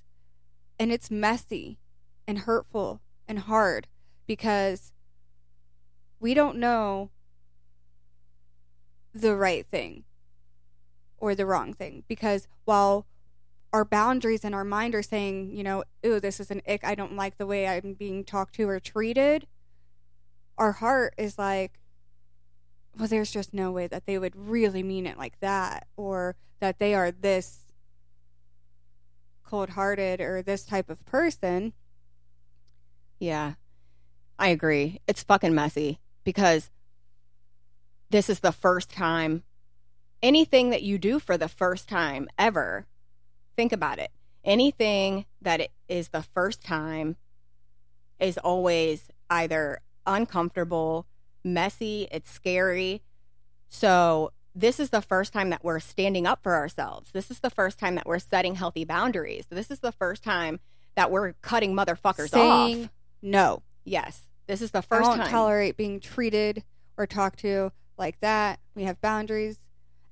And 0.79 0.93
it's 0.93 1.11
messy 1.11 1.79
and 2.27 2.41
hurtful 2.41 3.01
and 3.27 3.41
hard 3.41 3.89
because 4.27 4.93
we 6.21 6.35
don't 6.35 6.59
know 6.59 7.11
the 9.15 9.35
right 9.35 9.67
thing 9.67 10.05
or 11.17 11.35
the 11.35 11.47
wrong 11.47 11.73
thing. 11.73 12.05
Because 12.07 12.47
while 12.65 13.07
our 13.73 13.85
boundaries 13.85 14.45
and 14.45 14.55
our 14.55 14.65
mind 14.65 14.95
are 14.95 15.03
saying, 15.03 15.51
you 15.55 15.63
know, 15.63 15.85
ooh, 16.07 16.21
this 16.21 16.41
is 16.41 16.51
an 16.51 16.63
ick, 16.67 16.85
I 16.85 16.95
don't 16.95 17.17
like 17.17 17.39
the 17.39 17.47
way 17.47 17.67
I'm 17.67 17.95
being 17.95 18.25
talked 18.25 18.55
to 18.55 18.69
or 18.69 18.81
treated, 18.81 19.47
our 20.57 20.73
heart 20.73 21.15
is 21.19 21.39
like, 21.39 21.79
well, 22.99 23.09
there's 23.09 23.31
just 23.31 23.55
no 23.55 23.71
way 23.71 23.87
that 23.87 24.07
they 24.07 24.19
would 24.19 24.35
really 24.35 24.83
mean 24.83 25.07
it 25.07 25.19
like 25.19 25.39
that, 25.41 25.87
or 25.97 26.35
that 26.61 26.79
they 26.79 26.95
are 26.95 27.11
this 27.11 27.68
cold 29.49 29.71
hearted 29.71 30.21
or 30.21 30.43
this 30.43 30.65
type 30.65 30.91
of 30.91 31.05
person. 31.07 31.73
Yeah, 33.19 33.55
I 34.39 34.49
agree. 34.49 35.01
It's 35.07 35.23
fucking 35.23 35.55
messy 35.55 36.01
because 36.23 36.71
this 38.11 38.29
is 38.29 38.41
the 38.41 38.53
first 38.53 38.91
time 38.91 39.43
anything 40.23 40.71
that 40.71 40.83
you 40.83 40.99
do 40.99 41.19
for 41.19 41.37
the 41.37 41.49
first 41.49 41.89
time 41.89 42.29
ever. 42.39 42.87
Think 43.57 43.73
about 43.73 43.99
it. 43.99 44.11
Anything 44.45 45.25
that 45.41 45.69
is 45.89 46.09
the 46.09 46.23
first 46.23 46.63
time 46.63 47.17
is 48.19 48.39
always 48.39 49.09
either 49.31 49.81
uncomfortable, 50.07 51.07
messy, 51.45 52.09
it's 52.11 52.31
scary. 52.31 53.03
So, 53.69 54.33
this 54.59 54.81
is 54.81 54.91
the 54.91 55.01
first 55.01 55.33
time 55.33 55.51
that 55.51 55.63
we're 55.63 55.79
standing 55.79 56.27
up 56.27 56.43
for 56.43 56.55
ourselves. 56.57 57.13
This 57.13 57.31
is 57.31 57.39
the 57.39 57.51
first 57.51 57.79
time 57.79 57.95
that 57.95 58.07
we're 58.07 58.19
setting 58.19 58.57
healthy 58.57 58.85
boundaries. 58.85 59.47
This 59.49 59.71
is 59.71 59.79
the 59.79 59.93
first 59.93 60.25
time 60.25 60.59
that 60.97 61.13
we're 61.13 61.35
cutting 61.43 61.75
motherfuckers 61.75 62.31
Saying 62.31 62.85
off. 62.85 62.91
no. 63.23 63.63
Yes. 63.85 64.23
This 64.49 64.61
is 64.61 64.73
the 64.73 64.79
I 64.79 64.83
first 64.83 65.09
won't 65.09 65.21
time. 65.21 65.31
tolerate 65.31 65.77
being 65.77 66.01
treated 66.01 66.65
or 66.97 67.07
talked 67.07 67.39
to 67.41 67.71
like 67.97 68.19
that. 68.21 68.59
We 68.75 68.83
have 68.83 69.01
boundaries. 69.01 69.59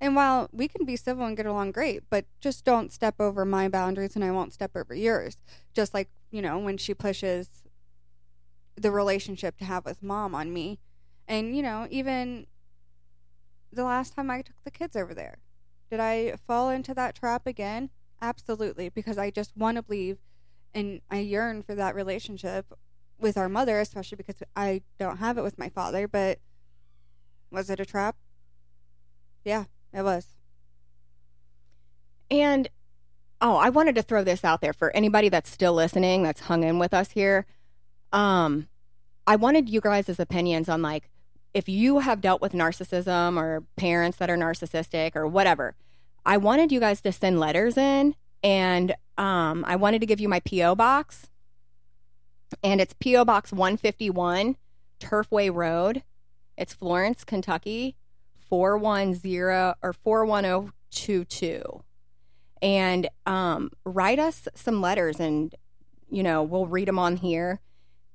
And 0.00 0.14
while 0.14 0.48
we 0.52 0.68
can 0.68 0.86
be 0.86 0.94
civil 0.94 1.26
and 1.26 1.36
get 1.36 1.46
along 1.46 1.72
great, 1.72 2.04
but 2.08 2.26
just 2.40 2.64
don't 2.64 2.92
step 2.92 3.16
over 3.18 3.44
my 3.44 3.68
boundaries 3.68 4.14
and 4.14 4.24
I 4.24 4.30
won't 4.30 4.52
step 4.52 4.76
over 4.76 4.94
yours. 4.94 5.38
Just 5.74 5.92
like, 5.92 6.08
you 6.30 6.40
know, 6.40 6.58
when 6.58 6.76
she 6.76 6.94
pushes 6.94 7.48
the 8.76 8.92
relationship 8.92 9.56
to 9.58 9.64
have 9.64 9.84
with 9.84 10.02
mom 10.04 10.36
on 10.36 10.52
me. 10.52 10.78
And, 11.26 11.56
you 11.56 11.62
know, 11.62 11.88
even 11.90 12.46
the 13.76 13.84
last 13.84 14.14
time 14.14 14.30
I 14.30 14.42
took 14.42 14.56
the 14.64 14.70
kids 14.70 14.96
over 14.96 15.14
there, 15.14 15.38
did 15.90 16.00
I 16.00 16.34
fall 16.46 16.70
into 16.70 16.94
that 16.94 17.14
trap 17.14 17.46
again? 17.46 17.90
Absolutely, 18.20 18.88
because 18.88 19.18
I 19.18 19.30
just 19.30 19.56
want 19.56 19.76
to 19.76 19.82
believe 19.82 20.18
and 20.74 21.00
I 21.10 21.18
yearn 21.20 21.62
for 21.62 21.74
that 21.74 21.94
relationship 21.94 22.72
with 23.18 23.38
our 23.38 23.48
mother, 23.48 23.80
especially 23.80 24.16
because 24.16 24.42
I 24.54 24.82
don't 24.98 25.18
have 25.18 25.38
it 25.38 25.42
with 25.42 25.58
my 25.58 25.68
father. 25.68 26.06
But 26.06 26.38
was 27.50 27.70
it 27.70 27.80
a 27.80 27.86
trap? 27.86 28.16
Yeah, 29.44 29.64
it 29.92 30.02
was. 30.02 30.26
And 32.30 32.68
oh, 33.40 33.56
I 33.56 33.70
wanted 33.70 33.94
to 33.94 34.02
throw 34.02 34.24
this 34.24 34.44
out 34.44 34.60
there 34.60 34.72
for 34.72 34.94
anybody 34.94 35.28
that's 35.28 35.50
still 35.50 35.72
listening, 35.72 36.22
that's 36.22 36.42
hung 36.42 36.64
in 36.64 36.78
with 36.78 36.92
us 36.92 37.12
here. 37.12 37.46
Um, 38.12 38.68
I 39.26 39.36
wanted 39.36 39.68
you 39.68 39.80
guys' 39.80 40.18
opinions 40.18 40.68
on 40.68 40.82
like 40.82 41.10
if 41.56 41.70
you 41.70 42.00
have 42.00 42.20
dealt 42.20 42.42
with 42.42 42.52
narcissism 42.52 43.40
or 43.40 43.62
parents 43.76 44.18
that 44.18 44.28
are 44.28 44.36
narcissistic 44.36 45.16
or 45.16 45.26
whatever. 45.26 45.74
I 46.26 46.36
wanted 46.36 46.70
you 46.70 46.80
guys 46.80 47.00
to 47.00 47.12
send 47.12 47.40
letters 47.40 47.78
in, 47.78 48.14
and 48.42 48.94
um, 49.16 49.64
I 49.66 49.74
wanted 49.76 50.00
to 50.00 50.06
give 50.06 50.20
you 50.20 50.28
my 50.28 50.40
PO 50.40 50.74
box, 50.74 51.30
and 52.62 52.78
it's 52.78 52.92
PO 52.92 53.24
Box 53.24 53.52
151, 53.52 54.56
Turfway 55.00 55.50
Road. 55.50 56.02
It's 56.58 56.74
Florence, 56.74 57.24
Kentucky, 57.24 57.96
410 58.50 59.74
or 59.82 59.92
41022 59.94 61.82
and 62.60 63.08
um, 63.24 63.70
write 63.84 64.18
us 64.18 64.48
some 64.54 64.80
letters 64.80 65.20
and 65.20 65.54
you 66.10 66.22
know 66.22 66.42
we'll 66.42 66.66
read 66.66 66.88
them 66.88 66.98
on 66.98 67.16
here 67.16 67.60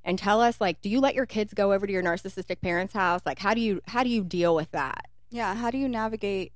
and 0.03 0.17
tell 0.17 0.41
us 0.41 0.59
like 0.59 0.81
do 0.81 0.89
you 0.89 0.99
let 0.99 1.15
your 1.15 1.25
kids 1.25 1.53
go 1.53 1.71
over 1.73 1.85
to 1.85 1.93
your 1.93 2.03
narcissistic 2.03 2.61
parents 2.61 2.93
house 2.93 3.21
like 3.25 3.39
how 3.39 3.53
do 3.53 3.61
you 3.61 3.81
how 3.87 4.03
do 4.03 4.09
you 4.09 4.23
deal 4.23 4.55
with 4.55 4.71
that 4.71 5.07
Yeah, 5.29 5.55
how 5.55 5.71
do 5.71 5.77
you 5.77 5.87
navigate 5.87 6.51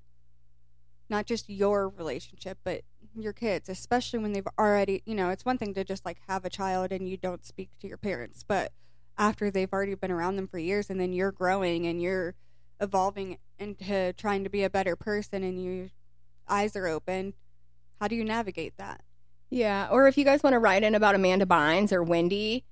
not 1.10 1.26
just 1.26 1.50
your 1.50 1.88
relationship, 1.88 2.58
but 2.64 2.82
your 3.16 3.32
kids, 3.32 3.70
especially 3.70 4.20
when 4.20 4.34
they've 4.34 4.48
already, 4.60 5.02
you 5.06 5.16
know, 5.16 5.30
it's 5.30 5.46
one 5.46 5.58
thing 5.58 5.74
to 5.76 5.84
just 5.84 6.04
like 6.04 6.18
have 6.28 6.44
a 6.44 6.50
child 6.50 6.92
and 6.92 7.08
you 7.08 7.16
don't 7.16 7.46
speak 7.46 7.70
to 7.80 7.88
your 7.88 7.98
parents, 7.98 8.44
but 8.46 8.74
after 9.18 9.50
they've 9.50 9.72
already 9.72 9.96
been 9.96 10.12
around 10.12 10.36
them 10.36 10.48
for 10.48 10.58
years 10.58 10.90
and 10.90 11.00
then 11.00 11.14
you're 11.14 11.32
growing 11.32 11.86
and 11.86 12.02
you're 12.02 12.34
evolving 12.82 13.38
into 13.58 14.12
trying 14.14 14.44
to 14.44 14.50
be 14.50 14.64
a 14.64 14.70
better 14.70 14.96
person 14.98 15.44
and 15.44 15.64
your 15.64 15.90
eyes 16.50 16.76
are 16.76 16.88
open, 16.88 17.34
how 18.02 18.08
do 18.10 18.16
you 18.16 18.26
navigate 18.26 18.76
that? 18.78 19.02
yeah 19.52 19.88
or 19.92 20.08
if 20.08 20.18
you 20.18 20.26
guys 20.26 20.42
want 20.42 20.56
to 20.56 20.60
write 20.60 20.82
in 20.84 20.96
about 20.96 21.14
amanda 21.14 21.46
bynes 21.46 21.94
or 21.94 22.02
wendy 22.02 22.66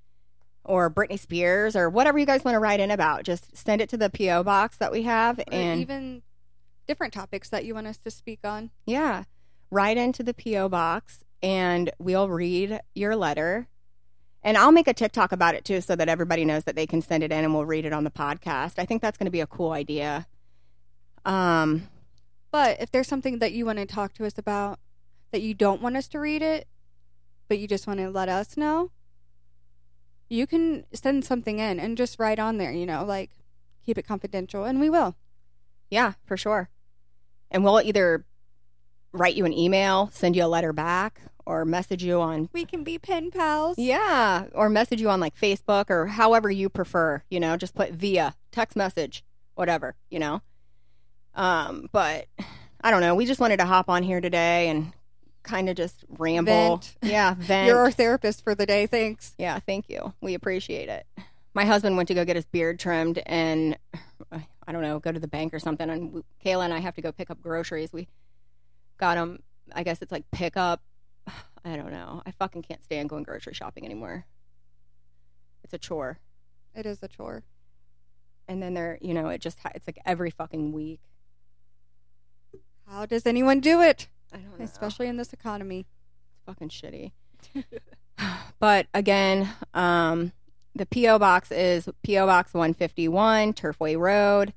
or 0.66 0.90
britney 0.90 1.20
spears 1.20 1.76
or 1.76 1.90
whatever 1.90 2.18
you 2.18 2.26
guys 2.26 2.44
want 2.44 2.56
to 2.56 2.60
write 2.60 2.80
in 2.80 2.90
about 2.92 3.24
just 3.24 3.56
send 3.56 3.82
it 3.82 3.90
to 3.90 3.98
the 3.98 4.10
po 4.10 4.44
box 4.44 4.78
that 4.78 4.92
we 4.92 5.04
have 5.04 5.40
Or 5.40 5.44
and 5.52 5.82
even 5.82 6.22
different 6.88 7.14
topics 7.14 7.50
that 7.50 7.66
you 7.66 7.74
want 7.76 7.88
us 7.88 7.98
to 7.98 8.12
speak 8.12 8.40
on. 8.44 8.70
Yeah. 8.86 9.24
Write 9.72 9.98
into 9.98 10.24
the 10.24 10.34
P.O. 10.34 10.70
box 10.70 11.24
and 11.42 11.90
we'll 12.00 12.30
read 12.30 12.80
your 12.96 13.16
letter. 13.16 13.68
And 14.44 14.58
I'll 14.58 14.72
make 14.74 14.88
a 14.88 14.94
TikTok 14.94 15.32
about 15.32 15.56
it 15.56 15.64
too 15.66 15.80
so 15.82 15.96
that 15.96 16.10
everybody 16.10 16.44
knows 16.44 16.66
that 16.66 16.76
they 16.76 16.86
can 16.86 17.02
send 17.02 17.24
it 17.24 17.32
in 17.32 17.44
and 17.44 17.54
we'll 17.54 17.66
read 17.66 17.86
it 17.86 17.94
on 17.94 18.04
the 18.04 18.12
podcast. 18.12 18.74
I 18.78 18.86
think 18.86 19.02
that's 19.02 19.18
going 19.18 19.26
to 19.26 19.32
be 19.32 19.40
a 19.42 19.48
cool 19.48 19.72
idea. 19.72 20.28
Um, 21.26 21.88
But 22.52 22.82
if 22.82 22.92
there's 22.92 23.08
something 23.08 23.40
that 23.40 23.54
you 23.54 23.66
want 23.66 23.80
to 23.80 23.86
talk 23.86 24.14
to 24.16 24.26
us 24.26 24.38
about 24.38 24.80
that 25.32 25.42
you 25.42 25.54
don't 25.54 25.82
want 25.82 25.98
us 25.98 26.08
to 26.10 26.20
read 26.20 26.42
it, 26.42 26.68
but 27.48 27.58
you 27.58 27.68
just 27.68 27.88
want 27.88 28.00
to 28.00 28.10
let 28.10 28.30
us 28.30 28.56
know, 28.58 28.92
you 30.34 30.48
can 30.48 30.84
send 30.94 31.24
something 31.24 31.60
in 31.60 31.80
and 31.80 31.96
just 31.96 32.18
write 32.20 32.40
on 32.40 32.58
there, 32.58 32.72
you 32.72 32.86
know, 32.86 33.06
like 33.06 33.30
keep 33.86 33.98
it 33.98 34.08
confidential, 34.08 34.64
and 34.64 34.80
we 34.80 34.90
will. 34.90 35.16
yeah, 35.90 36.14
for 36.26 36.36
sure. 36.38 36.70
And 37.52 37.64
we'll 37.64 37.82
either 37.82 38.26
write 39.12 39.36
you 39.36 39.46
an 39.46 39.54
email, 39.54 40.10
send 40.12 40.36
you 40.36 40.44
a 40.44 40.48
letter 40.48 40.74
back, 40.74 41.22
or 41.46 41.66
message 41.66 42.04
you 42.04 42.20
on 42.20 42.50
We 42.52 42.66
can 42.66 42.84
be 42.84 42.98
pen 42.98 43.30
pals. 43.30 43.78
Yeah, 43.78 44.46
or 44.56 44.70
message 44.70 45.02
you 45.02 45.10
on 45.10 45.20
like 45.20 45.40
Facebook 45.40 45.92
or 45.92 46.08
however 46.08 46.50
you 46.50 46.68
prefer, 46.68 47.22
you 47.30 47.40
know, 47.40 47.56
just 47.56 47.76
put 47.76 47.92
via 47.92 48.34
text 48.52 48.76
message, 48.76 49.24
whatever, 49.54 49.96
you 50.10 50.18
know. 50.18 50.42
Um, 51.36 51.90
but 51.92 52.28
I 52.82 52.90
don't 52.90 53.02
know, 53.02 53.14
we 53.14 53.26
just 53.26 53.40
wanted 53.40 53.58
to 53.58 53.66
hop 53.66 53.88
on 53.88 54.02
here 54.02 54.22
today 54.22 54.70
and 54.70 54.94
kind 55.44 55.70
of 55.70 55.76
just 55.76 56.04
ramble. 56.18 56.78
Vent. 56.78 56.96
Yeah, 57.02 57.34
vent. 57.38 57.68
You're 57.68 57.80
our 57.80 57.92
therapist 57.92 58.44
for 58.44 58.56
the 58.56 58.66
day. 58.66 58.88
Thanks. 58.88 59.36
yeah, 59.38 59.60
thank 59.60 59.90
you. 59.90 60.14
We 60.22 60.34
appreciate 60.34 60.90
it. 60.90 61.06
My 61.54 61.66
husband 61.66 61.98
went 61.98 62.08
to 62.08 62.16
go 62.16 62.26
get 62.26 62.36
his 62.36 62.46
beard 62.46 62.80
trimmed 62.80 63.22
and 63.26 63.78
I 64.32 64.72
don't 64.72 64.82
know, 64.82 65.00
go 65.00 65.12
to 65.12 65.20
the 65.20 65.28
bank 65.28 65.54
or 65.54 65.60
something 65.60 65.90
and 65.90 66.14
we, 66.14 66.22
Kayla 66.44 66.66
and 66.66 66.74
I 66.74 66.80
have 66.80 66.96
to 66.96 67.02
go 67.02 67.12
pick 67.12 67.30
up 67.30 67.42
groceries. 67.42 67.94
We 67.94 68.08
got 68.98 69.18
him, 69.18 69.44
I 69.74 69.84
guess 69.84 70.02
it's 70.02 70.12
like 70.12 70.24
pick 70.32 70.58
up 70.58 70.82
I 71.66 71.76
don't 71.76 71.92
know. 71.92 72.22
I 72.26 72.32
fucking 72.32 72.64
can't 72.64 72.84
stand 72.84 73.10
going 73.10 73.24
grocery 73.24 73.54
shopping 73.54 73.86
anymore. 73.86 74.26
It's 75.64 75.74
a 75.74 75.78
chore. 75.78 76.20
It 76.76 76.86
is 76.86 77.00
a 77.02 77.08
chore. 77.08 77.44
And 78.48 78.62
then 78.62 78.74
they're, 78.74 78.98
you 79.02 79.14
know, 79.14 79.30
it 79.30 79.40
just, 79.40 79.60
it's 79.74 79.88
like 79.88 80.00
every 80.06 80.30
fucking 80.30 80.74
week. 80.74 81.00
How 82.88 83.06
does 83.06 83.26
anyone 83.26 83.62
do 83.62 83.82
it? 83.82 84.08
I 84.34 84.38
don't 84.38 84.60
know. 84.60 84.66
Especially 84.66 85.08
in 85.08 85.18
this 85.18 85.34
economy. 85.34 85.86
It's 86.32 86.42
fucking 86.46 86.70
shitty. 86.70 87.12
but 88.60 88.88
again, 88.94 89.50
um, 89.74 90.32
the 90.76 90.86
P.O. 90.86 91.20
Box 91.20 91.52
is 91.52 91.88
P.O. 92.02 92.26
Box 92.26 92.54
151, 92.54 93.54
Turfway 93.54 93.98
Road. 93.98 94.54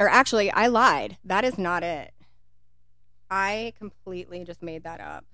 Or 0.00 0.08
actually, 0.08 0.50
I 0.50 0.68
lied. 0.68 1.18
That 1.24 1.44
is 1.44 1.58
not 1.58 1.82
it. 1.82 2.12
I 3.30 3.72
completely 3.76 4.44
just 4.44 4.62
made 4.62 4.84
that 4.84 5.00
up. 5.00 5.24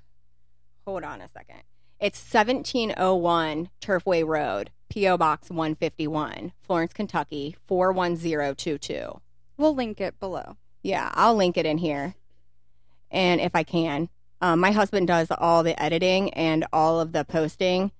Hold 0.86 1.04
on 1.04 1.20
a 1.20 1.28
second. 1.28 1.62
It's 2.00 2.18
1701 2.18 3.70
Turfway 3.80 4.26
Road, 4.26 4.70
P.O. 4.88 5.16
Box 5.16 5.48
151, 5.48 6.52
Florence, 6.60 6.92
Kentucky 6.92 7.56
41022. 7.66 9.20
We'll 9.56 9.74
link 9.74 10.00
it 10.00 10.18
below. 10.18 10.56
Yeah, 10.82 11.10
I'll 11.14 11.36
link 11.36 11.56
it 11.56 11.66
in 11.66 11.78
here. 11.78 12.14
And 13.10 13.40
if 13.40 13.54
I 13.54 13.62
can, 13.62 14.08
um, 14.40 14.60
my 14.60 14.72
husband 14.72 15.06
does 15.06 15.28
all 15.30 15.62
the 15.62 15.80
editing 15.80 16.32
and 16.34 16.66
all 16.72 17.00
of 17.00 17.12
the 17.12 17.24
posting. 17.24 17.92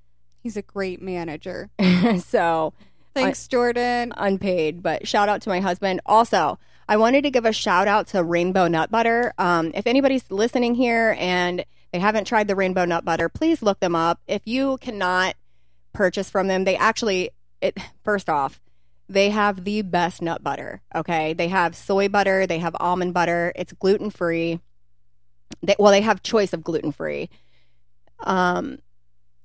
He's 0.43 0.57
a 0.57 0.63
great 0.63 1.01
manager. 1.01 1.71
so 2.21 2.75
Thanks, 3.15 3.47
Jordan. 3.49 4.13
unpaid, 4.17 4.83
but 4.83 5.07
shout 5.07 5.29
out 5.29 5.41
to 5.43 5.49
my 5.49 5.61
husband. 5.61 6.01
Also, 6.05 6.59
I 6.89 6.97
wanted 6.97 7.23
to 7.23 7.31
give 7.31 7.47
a 7.47 7.53
shout 7.53 7.89
out 7.89 8.09
to 8.09 8.23
Rainbow 8.23 8.69
Nut 8.69 8.91
Butter. 8.91 9.33
Um, 9.39 9.71
if 9.75 9.87
anybody's 9.87 10.31
listening 10.31 10.75
here 10.75 11.17
and 11.19 11.65
they 11.93 11.99
haven't 11.99 12.27
tried 12.27 12.49
the 12.49 12.57
Rainbow 12.57 12.85
Nut 12.85 13.05
Butter, 13.05 13.29
please 13.29 13.63
look 13.63 13.81
them 13.81 13.95
up. 13.95 14.21
If 14.27 14.43
you 14.45 14.79
cannot 14.79 15.37
purchase 15.93 16.29
from 16.29 16.49
them, 16.49 16.65
they 16.65 16.77
actually, 16.77 17.31
it 17.61 17.79
first 18.03 18.29
off, 18.29 18.61
they 19.09 19.31
have 19.31 19.65
the 19.65 19.83
best 19.83 20.21
nut 20.21 20.43
butter. 20.43 20.83
Okay, 20.95 21.35
they 21.35 21.49
have 21.49 21.77
soy 21.77 22.09
butter, 22.09 22.47
they 22.47 22.59
have 22.59 22.75
almond 22.81 23.15
butter. 23.15 23.53
It's 23.55 23.73
gluten 23.73 24.11
free. 24.11 24.61
They, 25.63 25.77
well, 25.79 25.93
they 25.93 26.01
have 26.01 26.23
choice 26.23 26.53
of 26.53 26.63
gluten 26.63 26.93
free. 26.93 27.31
Um, 28.21 28.79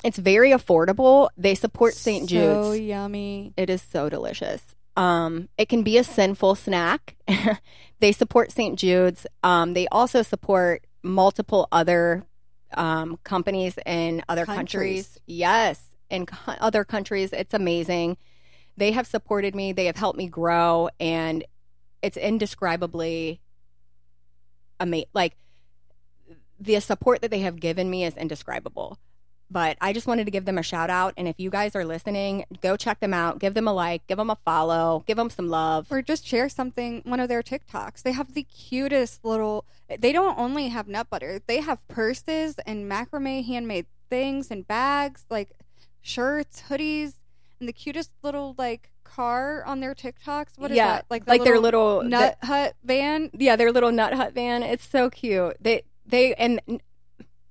it's 0.04 0.18
very 0.18 0.52
affordable. 0.52 1.30
They 1.38 1.56
support 1.56 1.94
St. 1.94 2.28
Jude's. 2.28 2.68
So 2.68 2.72
yummy. 2.74 3.54
It 3.58 3.70
is 3.70 3.82
so 3.82 4.10
delicious. 4.10 4.62
Um, 4.96 5.50
it 5.58 5.70
can 5.70 5.84
be 5.84 5.98
a 5.98 6.04
sinful 6.04 6.56
snack. 6.56 7.16
they 8.00 8.12
support 8.12 8.52
St. 8.52 8.78
Jude's. 8.78 9.26
Um, 9.44 9.74
they 9.74 9.88
also 9.88 10.22
support 10.22 10.86
multiple 11.04 11.68
other 11.72 12.26
um, 12.76 13.18
companies 13.24 13.78
in 13.86 14.24
other 14.30 14.46
countries. 14.46 15.08
Countries. 15.08 15.20
Yes, 15.26 15.82
in 16.10 16.26
co- 16.26 16.54
other 16.60 16.84
countries. 16.84 17.32
It's 17.34 17.54
amazing. 17.54 18.18
They 18.78 18.92
have 18.92 19.08
supported 19.08 19.56
me. 19.56 19.74
They 19.74 19.86
have 19.86 19.98
helped 19.98 20.18
me 20.18 20.28
grow, 20.28 20.90
and 21.00 21.44
it's 22.02 22.18
indescribably 22.18 23.42
amazing. 24.80 25.10
Like 25.14 25.36
the 26.60 26.80
support 26.80 27.22
that 27.22 27.32
they 27.32 27.40
have 27.40 27.60
given 27.60 27.90
me 27.90 28.04
is 28.04 28.18
indescribable 28.18 28.98
but 29.52 29.78
I 29.82 29.94
just 29.94 30.08
wanted 30.08 30.26
to 30.26 30.32
give 30.32 30.46
them 30.46 30.58
a 30.58 30.64
shout 30.64 30.90
out. 30.90 31.14
And 31.18 31.28
if 31.28 31.40
you 31.40 31.50
guys 31.50 31.76
are 31.76 31.86
listening, 31.86 32.46
go 32.62 32.78
check 32.78 33.00
them 33.00 33.14
out. 33.14 33.40
Give 33.40 33.54
them 33.54 33.68
a 33.68 33.74
like, 33.74 34.06
give 34.08 34.18
them 34.18 34.30
a 34.30 34.38
follow, 34.46 35.04
give 35.08 35.18
them 35.18 35.30
some 35.30 35.50
love. 35.50 35.88
Or 35.92 36.02
just 36.02 36.26
share 36.26 36.50
something, 36.50 37.02
one 37.04 37.20
of 37.20 37.30
their 37.30 37.42
TikToks. 37.42 38.04
They 38.04 38.12
have 38.12 38.34
the 38.34 38.44
cutest 38.44 39.26
little, 39.26 39.66
they 40.00 40.12
don't 40.12 40.38
only 40.38 40.68
have 40.68 40.88
nut 40.88 41.10
butter, 41.10 41.42
they 41.48 41.62
have 41.62 41.86
purses 41.88 42.56
and 42.66 42.90
macrame 42.90 43.46
handmade 43.46 43.88
things 44.10 44.52
and 44.52 44.68
bags, 44.68 45.26
like 45.30 45.52
shirts, 46.02 46.64
hoodies, 46.70 47.16
and 47.60 47.68
the 47.68 47.74
cutest 47.74 48.12
little, 48.24 48.56
like, 48.58 48.92
car 49.04 49.64
on 49.66 49.80
their 49.80 49.96
TikToks. 49.96 50.58
What 50.58 50.72
is 50.72 50.78
yeah, 50.78 50.98
that? 50.98 51.06
Like, 51.10 51.26
the 51.26 51.32
like 51.32 51.44
their 51.44 51.60
little 51.60 52.04
nut 52.04 52.38
hut 52.44 52.76
van. 52.84 53.32
yeah, 53.34 53.56
their 53.56 53.72
little 53.72 53.92
nut 53.92 54.14
hut 54.14 54.34
van. 54.34 54.62
It's 54.62 54.88
so 54.88 55.10
cute. 55.10 55.58
They 55.60 55.84
they 56.10 56.34
and 56.36 56.82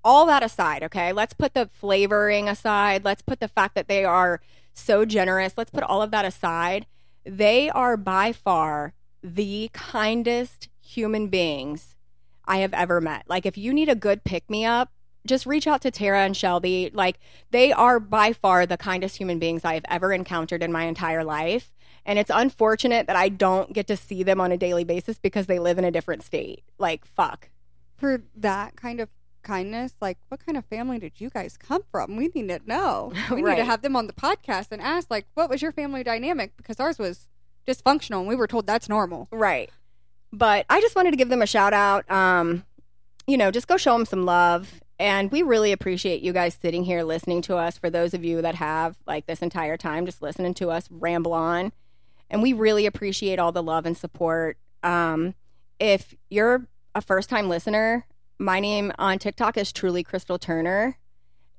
all 0.04 0.26
that 0.26 0.42
aside, 0.42 0.82
okay? 0.84 1.12
Let's 1.12 1.34
put 1.34 1.54
the 1.54 1.68
flavoring 1.72 2.48
aside. 2.48 3.04
Let's 3.04 3.22
put 3.22 3.40
the 3.40 3.48
fact 3.48 3.74
that 3.74 3.88
they 3.88 4.04
are 4.04 4.40
so 4.72 5.04
generous. 5.04 5.54
Let's 5.56 5.70
put 5.70 5.82
all 5.82 6.02
of 6.02 6.10
that 6.12 6.24
aside. 6.24 6.86
They 7.24 7.68
are 7.70 7.96
by 7.96 8.32
far 8.32 8.94
the 9.22 9.70
kindest 9.72 10.68
human 10.80 11.28
beings 11.28 11.96
I 12.44 12.58
have 12.58 12.72
ever 12.72 13.00
met. 13.00 13.24
Like 13.28 13.44
if 13.44 13.58
you 13.58 13.74
need 13.74 13.88
a 13.88 13.94
good 13.94 14.24
pick 14.24 14.48
me 14.48 14.64
up, 14.64 14.92
just 15.26 15.44
reach 15.46 15.66
out 15.66 15.82
to 15.82 15.90
Tara 15.90 16.20
and 16.20 16.36
Shelby. 16.36 16.90
Like 16.94 17.18
they 17.50 17.72
are 17.72 18.00
by 18.00 18.32
far 18.32 18.64
the 18.64 18.78
kindest 18.78 19.16
human 19.16 19.38
beings 19.38 19.64
I 19.64 19.74
have 19.74 19.84
ever 19.88 20.12
encountered 20.12 20.62
in 20.62 20.72
my 20.72 20.84
entire 20.84 21.24
life. 21.24 21.74
And 22.06 22.18
it's 22.18 22.30
unfortunate 22.32 23.06
that 23.06 23.16
I 23.16 23.28
don't 23.28 23.74
get 23.74 23.86
to 23.88 23.96
see 23.96 24.22
them 24.22 24.40
on 24.40 24.52
a 24.52 24.56
daily 24.56 24.84
basis 24.84 25.18
because 25.18 25.46
they 25.46 25.58
live 25.58 25.76
in 25.76 25.84
a 25.84 25.90
different 25.90 26.22
state. 26.22 26.62
Like 26.78 27.04
fuck. 27.04 27.50
For 27.98 28.22
that 28.36 28.76
kind 28.76 29.00
of 29.00 29.08
kindness, 29.42 29.94
like, 30.00 30.18
what 30.28 30.44
kind 30.44 30.56
of 30.56 30.64
family 30.66 30.98
did 30.98 31.20
you 31.20 31.30
guys 31.30 31.56
come 31.56 31.82
from? 31.90 32.16
We 32.16 32.28
need 32.34 32.48
to 32.48 32.60
know. 32.66 33.12
We 33.30 33.42
need 33.42 33.56
to 33.56 33.64
have 33.64 33.82
them 33.82 33.96
on 33.96 34.06
the 34.06 34.12
podcast 34.12 34.68
and 34.70 34.80
ask, 34.80 35.10
like, 35.10 35.26
what 35.34 35.50
was 35.50 35.62
your 35.62 35.72
family 35.72 36.02
dynamic? 36.02 36.56
Because 36.56 36.78
ours 36.78 36.98
was 36.98 37.28
dysfunctional 37.66 38.20
and 38.20 38.28
we 38.28 38.36
were 38.36 38.46
told 38.46 38.66
that's 38.66 38.88
normal. 38.88 39.28
Right. 39.30 39.70
But 40.32 40.66
I 40.68 40.80
just 40.80 40.94
wanted 40.96 41.10
to 41.12 41.16
give 41.16 41.28
them 41.28 41.42
a 41.42 41.46
shout 41.46 41.72
out. 41.72 42.10
Um, 42.10 42.64
you 43.26 43.36
know, 43.36 43.50
just 43.50 43.68
go 43.68 43.76
show 43.76 43.92
them 43.92 44.06
some 44.06 44.24
love. 44.24 44.80
And 44.98 45.30
we 45.30 45.42
really 45.42 45.70
appreciate 45.70 46.22
you 46.22 46.32
guys 46.32 46.58
sitting 46.60 46.84
here 46.84 47.02
listening 47.02 47.40
to 47.42 47.56
us. 47.56 47.78
For 47.78 47.88
those 47.88 48.14
of 48.14 48.24
you 48.24 48.42
that 48.42 48.56
have, 48.56 48.96
like, 49.06 49.26
this 49.26 49.42
entire 49.42 49.76
time 49.76 50.06
just 50.06 50.22
listening 50.22 50.54
to 50.54 50.70
us 50.70 50.88
ramble 50.90 51.32
on. 51.32 51.72
And 52.30 52.42
we 52.42 52.52
really 52.52 52.84
appreciate 52.84 53.38
all 53.38 53.52
the 53.52 53.62
love 53.62 53.86
and 53.86 53.96
support. 53.96 54.58
Um, 54.82 55.34
if 55.78 56.14
you're 56.28 56.66
a 56.94 57.00
first 57.02 57.28
time 57.28 57.48
listener, 57.48 58.06
my 58.38 58.60
name 58.60 58.92
on 58.98 59.18
TikTok 59.18 59.56
is 59.56 59.72
truly 59.72 60.02
Crystal 60.02 60.38
Turner. 60.38 60.98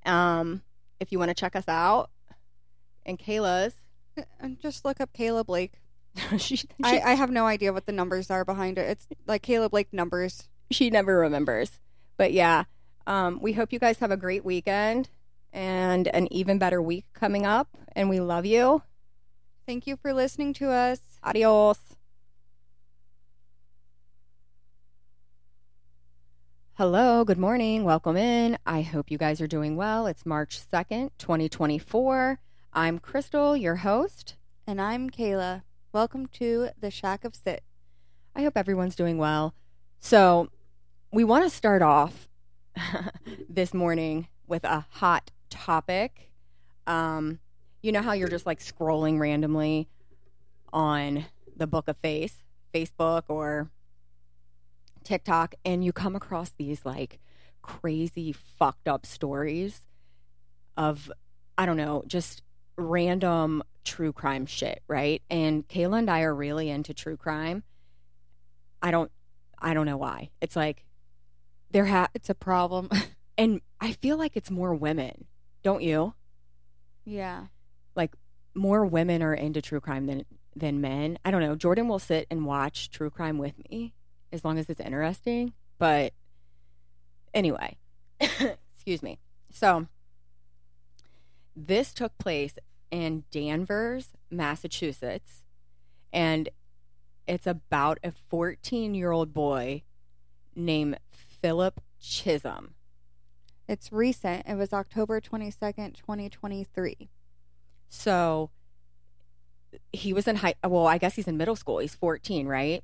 Um, 0.06 0.62
if 1.00 1.12
you 1.12 1.20
want 1.20 1.30
to 1.30 1.36
check 1.36 1.56
us 1.56 1.68
out, 1.68 2.10
and 3.06 3.18
Kayla's, 3.18 3.74
And 4.40 4.60
just 4.60 4.84
look 4.86 5.00
up 5.00 5.12
Kayla 5.14 5.46
Blake. 5.46 5.74
she, 6.38 6.56
she, 6.58 6.68
I, 6.84 7.12
I 7.12 7.14
have 7.14 7.32
no 7.32 7.46
idea 7.46 7.72
what 7.74 7.86
the 7.86 7.92
numbers 7.92 8.30
are 8.30 8.44
behind 8.46 8.78
it. 8.78 8.90
It's 8.90 9.08
like 9.28 9.44
Kayla 9.44 9.70
Blake 9.70 9.94
numbers. 9.94 10.50
she 10.72 10.90
never 10.90 11.18
remembers. 11.20 11.80
But 12.18 12.34
yeah, 12.34 12.66
um, 13.08 13.40
we 13.42 13.54
hope 13.54 13.72
you 13.72 13.80
guys 13.80 14.00
have 14.00 14.12
a 14.12 14.18
great 14.18 14.44
weekend 14.44 15.10
and 15.54 16.08
an 16.10 16.32
even 16.34 16.60
better 16.60 16.82
week 16.82 17.06
coming 17.14 17.46
up. 17.46 17.70
And 17.94 18.10
we 18.10 18.20
love 18.20 18.46
you. 18.46 18.84
Thank 19.66 19.88
you 19.88 19.98
for 19.98 20.14
listening 20.14 20.54
to 20.56 20.70
us. 20.70 21.00
Adios. 21.24 21.89
Hello, 26.80 27.26
good 27.26 27.38
morning. 27.38 27.84
Welcome 27.84 28.16
in. 28.16 28.58
I 28.66 28.84
hope 28.84 29.12
you 29.12 29.18
guys 29.18 29.42
are 29.42 29.48
doing 29.48 29.76
well. 29.76 30.08
It's 30.08 30.26
March 30.26 30.62
2nd, 30.72 31.10
2024. 31.18 32.40
I'm 32.72 33.00
Crystal, 33.00 33.58
your 33.58 33.76
host. 33.76 34.38
And 34.66 34.80
I'm 34.80 35.10
Kayla. 35.10 35.64
Welcome 35.92 36.28
to 36.28 36.70
the 36.80 36.90
Shack 36.90 37.26
of 37.26 37.36
Sit. 37.36 37.64
I 38.34 38.44
hope 38.44 38.56
everyone's 38.56 38.96
doing 38.96 39.18
well. 39.18 39.54
So, 40.00 40.48
we 41.12 41.26
want 41.26 41.44
to 41.44 41.50
start 41.50 41.82
off 41.82 42.30
this 43.50 43.74
morning 43.74 44.30
with 44.48 44.64
a 44.64 44.86
hot 44.90 45.32
topic. 45.50 46.32
Um, 46.88 47.40
you 47.82 47.92
know 47.92 48.02
how 48.02 48.14
you're 48.14 48.30
just 48.30 48.46
like 48.46 48.62
scrolling 48.62 49.20
randomly 49.20 49.90
on 50.72 51.26
the 51.58 51.68
Book 51.68 51.90
of 51.90 51.98
Face, 51.98 52.42
Facebook, 52.74 53.24
or 53.28 53.70
TikTok, 55.10 55.55
and 55.66 55.84
you 55.84 55.91
come 55.91 56.16
across 56.16 56.51
these 56.51 56.86
like 56.86 57.20
crazy, 57.64 58.32
fucked 58.32 58.88
up 58.88 59.07
stories 59.07 59.88
of, 60.78 61.12
I 61.57 61.66
don't 61.66 61.78
know, 61.78 62.03
just 62.05 62.43
random 62.78 63.64
true 63.84 64.14
crime 64.14 64.45
shit, 64.45 64.84
right? 64.88 65.24
And 65.28 65.68
Kayla 65.68 65.97
and 65.97 66.12
I 66.12 66.22
are 66.22 66.36
really 66.36 66.70
into 66.70 66.93
true 66.93 67.18
crime. 67.18 67.64
I 68.84 68.91
don't 68.91 69.12
I 69.60 69.74
don't 69.74 69.88
know 69.88 69.97
why. 69.97 70.30
It's 70.41 70.55
like 70.55 70.86
there 71.72 71.88
ha 71.88 72.10
It's 72.14 72.30
a 72.30 72.36
problem. 72.36 72.89
and 73.38 73.62
I 73.82 73.93
feel 73.93 74.16
like 74.16 74.38
it's 74.38 74.51
more 74.51 74.76
women, 74.76 75.26
don't 75.64 75.82
you? 75.82 76.14
yeah. 77.03 77.47
Like 77.95 78.14
more 78.53 78.86
women 78.86 79.24
are 79.24 79.34
into 79.34 79.60
true 79.60 79.80
crime 79.80 80.05
than 80.05 80.26
than 80.55 80.82
men. 80.82 81.18
I 81.26 81.32
don't 81.32 81.41
know. 81.41 81.55
Jordan 81.55 81.88
will 81.88 81.97
sit 81.97 82.28
and 82.30 82.45
watch 82.45 82.91
true 82.91 83.10
crime 83.10 83.39
with 83.39 83.55
me 83.72 83.95
as 84.32 84.46
long 84.46 84.58
as 84.58 84.70
it's 84.70 84.80
interesting, 84.80 85.54
but 85.78 86.14
anyway. 87.34 87.78
excuse 88.20 89.02
me. 89.04 89.20
So 89.52 89.88
this 91.56 91.94
took 91.94 92.18
place 92.18 92.54
in 92.92 93.24
Danvers, 93.32 94.10
Massachusetts, 94.32 95.44
and 96.12 96.50
it's 97.28 97.46
about 97.46 98.00
a 98.04 98.12
14 98.12 98.96
year 98.96 99.12
old 99.12 99.34
boy 99.34 99.84
named 100.56 100.98
Philip 101.12 101.82
Chism. 102.02 102.70
It's 103.68 103.92
recent. 103.92 104.48
It 104.48 104.56
was 104.56 104.74
October 104.74 105.22
22nd, 105.22 105.94
2023. 105.96 107.10
So 107.88 108.50
he 109.94 110.12
was 110.12 110.28
in 110.28 110.38
high, 110.38 110.56
well, 110.66 110.88
I 110.88 110.98
guess 110.98 111.16
he's 111.16 111.28
in 111.28 111.38
middle 111.38 111.56
school. 111.56 111.78
He's 111.78 111.94
14, 111.94 112.48
right? 112.48 112.84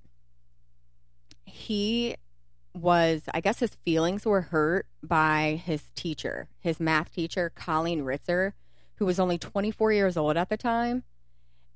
He 1.46 2.16
was, 2.74 3.24
I 3.34 3.42
guess 3.42 3.60
his 3.60 3.76
feelings 3.86 4.26
were 4.26 4.42
hurt 4.42 4.88
by 5.02 5.62
his 5.64 5.92
teacher, 5.96 6.50
his 6.60 6.80
math 6.80 7.14
teacher, 7.14 7.52
Colleen 7.56 8.04
Ritzer, 8.04 8.54
who 8.96 9.06
was 9.06 9.20
only 9.20 9.38
24 9.38 9.92
years 9.94 10.18
old 10.18 10.38
at 10.38 10.50
the 10.50 10.58
time. 10.58 11.04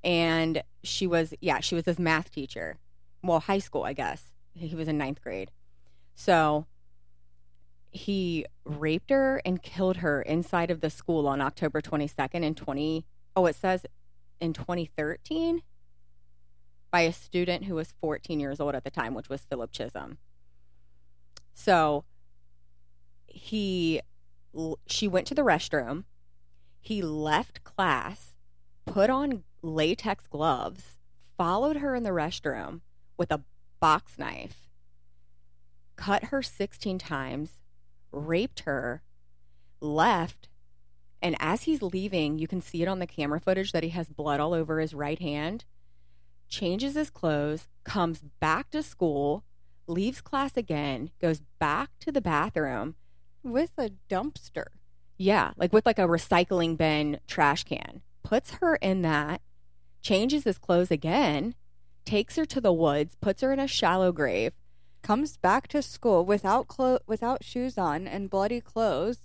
And 0.03 0.63
she 0.83 1.07
was, 1.07 1.33
yeah, 1.41 1.59
she 1.59 1.75
was 1.75 1.85
his 1.85 1.99
math 1.99 2.31
teacher. 2.31 2.77
Well, 3.23 3.41
high 3.41 3.59
school, 3.59 3.83
I 3.83 3.93
guess. 3.93 4.31
He 4.53 4.75
was 4.75 4.87
in 4.87 4.97
ninth 4.97 5.21
grade. 5.21 5.51
So 6.15 6.65
he 7.91 8.45
raped 8.65 9.09
her 9.09 9.41
and 9.45 9.61
killed 9.61 9.97
her 9.97 10.21
inside 10.21 10.69
of 10.71 10.81
the 10.81 10.89
school 10.89 11.27
on 11.27 11.41
October 11.41 11.81
22nd 11.81 12.43
in 12.43 12.55
20 12.55 13.05
oh 13.35 13.45
it 13.45 13.55
says 13.55 13.85
in 14.39 14.53
2013 14.53 15.61
by 16.91 17.01
a 17.01 17.13
student 17.13 17.65
who 17.65 17.75
was 17.75 17.93
14 18.01 18.39
years 18.39 18.59
old 18.59 18.75
at 18.75 18.83
the 18.83 18.89
time 18.89 19.13
which 19.13 19.29
was 19.29 19.41
Philip 19.41 19.71
Chism. 19.71 20.17
So 21.53 22.05
he 23.27 24.01
she 24.87 25.07
went 25.07 25.27
to 25.27 25.35
the 25.35 25.43
restroom. 25.43 26.05
He 26.81 27.01
left 27.01 27.63
class, 27.63 28.35
put 28.85 29.09
on 29.09 29.43
latex 29.61 30.25
gloves, 30.27 30.97
followed 31.37 31.77
her 31.77 31.93
in 31.93 32.03
the 32.03 32.09
restroom 32.09 32.81
with 33.17 33.31
a 33.31 33.41
box 33.79 34.17
knife, 34.17 34.69
cut 35.95 36.25
her 36.25 36.41
16 36.41 36.97
times, 36.97 37.59
raped 38.11 38.61
her, 38.61 39.03
left, 39.81 40.49
and 41.21 41.35
as 41.39 41.63
he's 41.63 41.81
leaving, 41.81 42.39
you 42.39 42.47
can 42.47 42.61
see 42.61 42.81
it 42.81 42.87
on 42.87 42.99
the 42.99 43.07
camera 43.07 43.39
footage 43.39 43.71
that 43.71 43.83
he 43.83 43.89
has 43.89 44.07
blood 44.07 44.39
all 44.39 44.53
over 44.53 44.79
his 44.79 44.93
right 44.93 45.19
hand, 45.19 45.65
changes 46.49 46.95
his 46.95 47.09
clothes, 47.09 47.67
comes 47.83 48.21
back 48.39 48.69
to 48.71 48.83
school, 48.83 49.43
leaves 49.87 50.21
class 50.21 50.57
again, 50.57 51.11
goes 51.21 51.41
back 51.59 51.91
to 51.99 52.11
the 52.11 52.21
bathroom 52.21 52.95
with 53.43 53.71
a 53.77 53.91
dumpster. 54.09 54.65
Yeah, 55.17 55.51
like 55.57 55.73
with 55.73 55.85
like 55.85 55.99
a 55.99 56.07
recycling 56.07 56.77
bin 56.77 57.19
trash 57.27 57.63
can. 57.63 58.01
Puts 58.23 58.55
her 58.55 58.75
in 58.75 59.01
that, 59.03 59.41
changes 60.01 60.43
his 60.43 60.57
clothes 60.57 60.91
again, 60.91 61.55
takes 62.05 62.35
her 62.35 62.45
to 62.45 62.61
the 62.61 62.73
woods, 62.73 63.15
puts 63.21 63.41
her 63.41 63.51
in 63.51 63.59
a 63.59 63.67
shallow 63.67 64.11
grave, 64.11 64.53
comes 65.01 65.37
back 65.37 65.67
to 65.69 65.81
school 65.81 66.25
without 66.25 66.67
clo- 66.67 66.99
without 67.07 67.43
shoes 67.43 67.77
on 67.77 68.07
and 68.07 68.29
bloody 68.29 68.61
clothes 68.61 69.19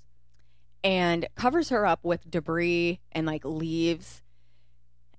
and 0.82 1.26
covers 1.34 1.70
her 1.70 1.86
up 1.86 2.04
with 2.04 2.30
debris 2.30 3.00
and 3.12 3.26
like 3.26 3.44
leaves 3.44 4.22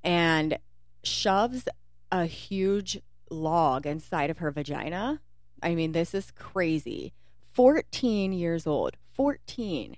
and 0.03 0.57
shoves 1.03 1.67
a 2.11 2.25
huge 2.25 2.99
log 3.29 3.85
inside 3.85 4.29
of 4.29 4.39
her 4.39 4.51
vagina. 4.51 5.21
I 5.61 5.75
mean, 5.75 5.91
this 5.91 6.13
is 6.13 6.31
crazy. 6.31 7.13
14 7.53 8.33
years 8.33 8.67
old. 8.67 8.97
14. 9.13 9.97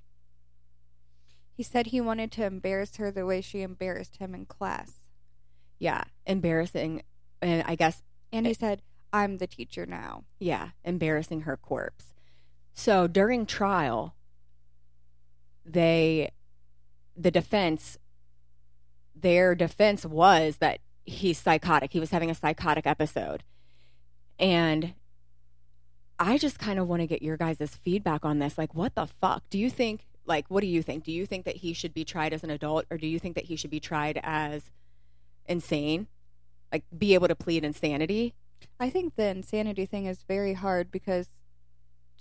He 1.52 1.64
said 1.64 1.88
he 1.88 2.00
wanted 2.00 2.32
to 2.34 2.46
embarrass 2.46 2.98
her 2.98 3.10
the 3.12 3.26
way 3.26 3.42
she 3.42 3.62
embarrassed 3.62 4.18
him 4.18 4.36
in 4.36 4.46
class. 4.46 5.02
Yeah, 5.80 6.04
embarrassing. 6.26 7.02
And 7.42 7.64
I 7.66 7.76
guess. 7.76 8.04
And 8.32 8.46
he 8.46 8.54
said, 8.54 8.82
I'm 9.12 9.38
the 9.38 9.48
teacher 9.48 9.86
now. 9.86 10.26
Yeah, 10.40 10.70
embarrassing 10.84 11.42
her 11.42 11.58
corpse. 11.58 12.14
So 12.74 13.08
during 13.08 13.48
trial, 13.48 14.14
they, 15.66 16.30
the 17.16 17.32
defense, 17.32 17.98
their 19.16 19.56
defense 19.56 20.06
was 20.06 20.58
that 20.58 20.80
he's 21.08 21.40
psychotic. 21.40 21.94
He 21.94 22.00
was 22.00 22.12
having 22.12 22.30
a 22.30 22.36
psychotic 22.36 22.86
episode. 22.86 23.44
And 24.38 24.94
I 26.20 26.38
just 26.38 26.60
kind 26.60 26.78
of 26.78 26.88
want 26.88 27.02
to 27.02 27.08
get 27.08 27.24
your 27.24 27.38
guys' 27.38 27.80
feedback 27.84 28.26
on 28.26 28.40
this. 28.40 28.58
Like, 28.58 28.76
what 28.76 28.94
the 28.94 29.08
fuck? 29.08 29.44
Do 29.50 29.58
you 29.58 29.70
think, 29.70 30.06
like, 30.26 30.46
what 30.50 30.62
do 30.62 30.68
you 30.68 30.84
think? 30.84 31.04
Do 31.04 31.12
you 31.12 31.26
think 31.26 31.46
that 31.46 31.58
he 31.58 31.74
should 31.74 31.94
be 31.94 32.04
tried 32.04 32.34
as 32.34 32.44
an 32.44 32.50
adult 32.50 32.86
or 32.92 32.98
do 32.98 33.08
you 33.08 33.18
think 33.18 33.36
that 33.36 33.46
he 33.46 33.56
should 33.56 33.72
be 33.72 33.80
tried 33.80 34.20
as 34.22 34.70
insane? 35.46 36.08
Like, 36.72 36.84
be 36.96 37.14
able 37.14 37.30
to 37.30 37.36
plead 37.36 37.64
insanity? 37.64 38.36
I 38.80 38.90
think 38.90 39.16
the 39.16 39.28
insanity 39.28 39.86
thing 39.86 40.06
is 40.06 40.24
very 40.28 40.54
hard 40.54 40.92
because 40.92 41.30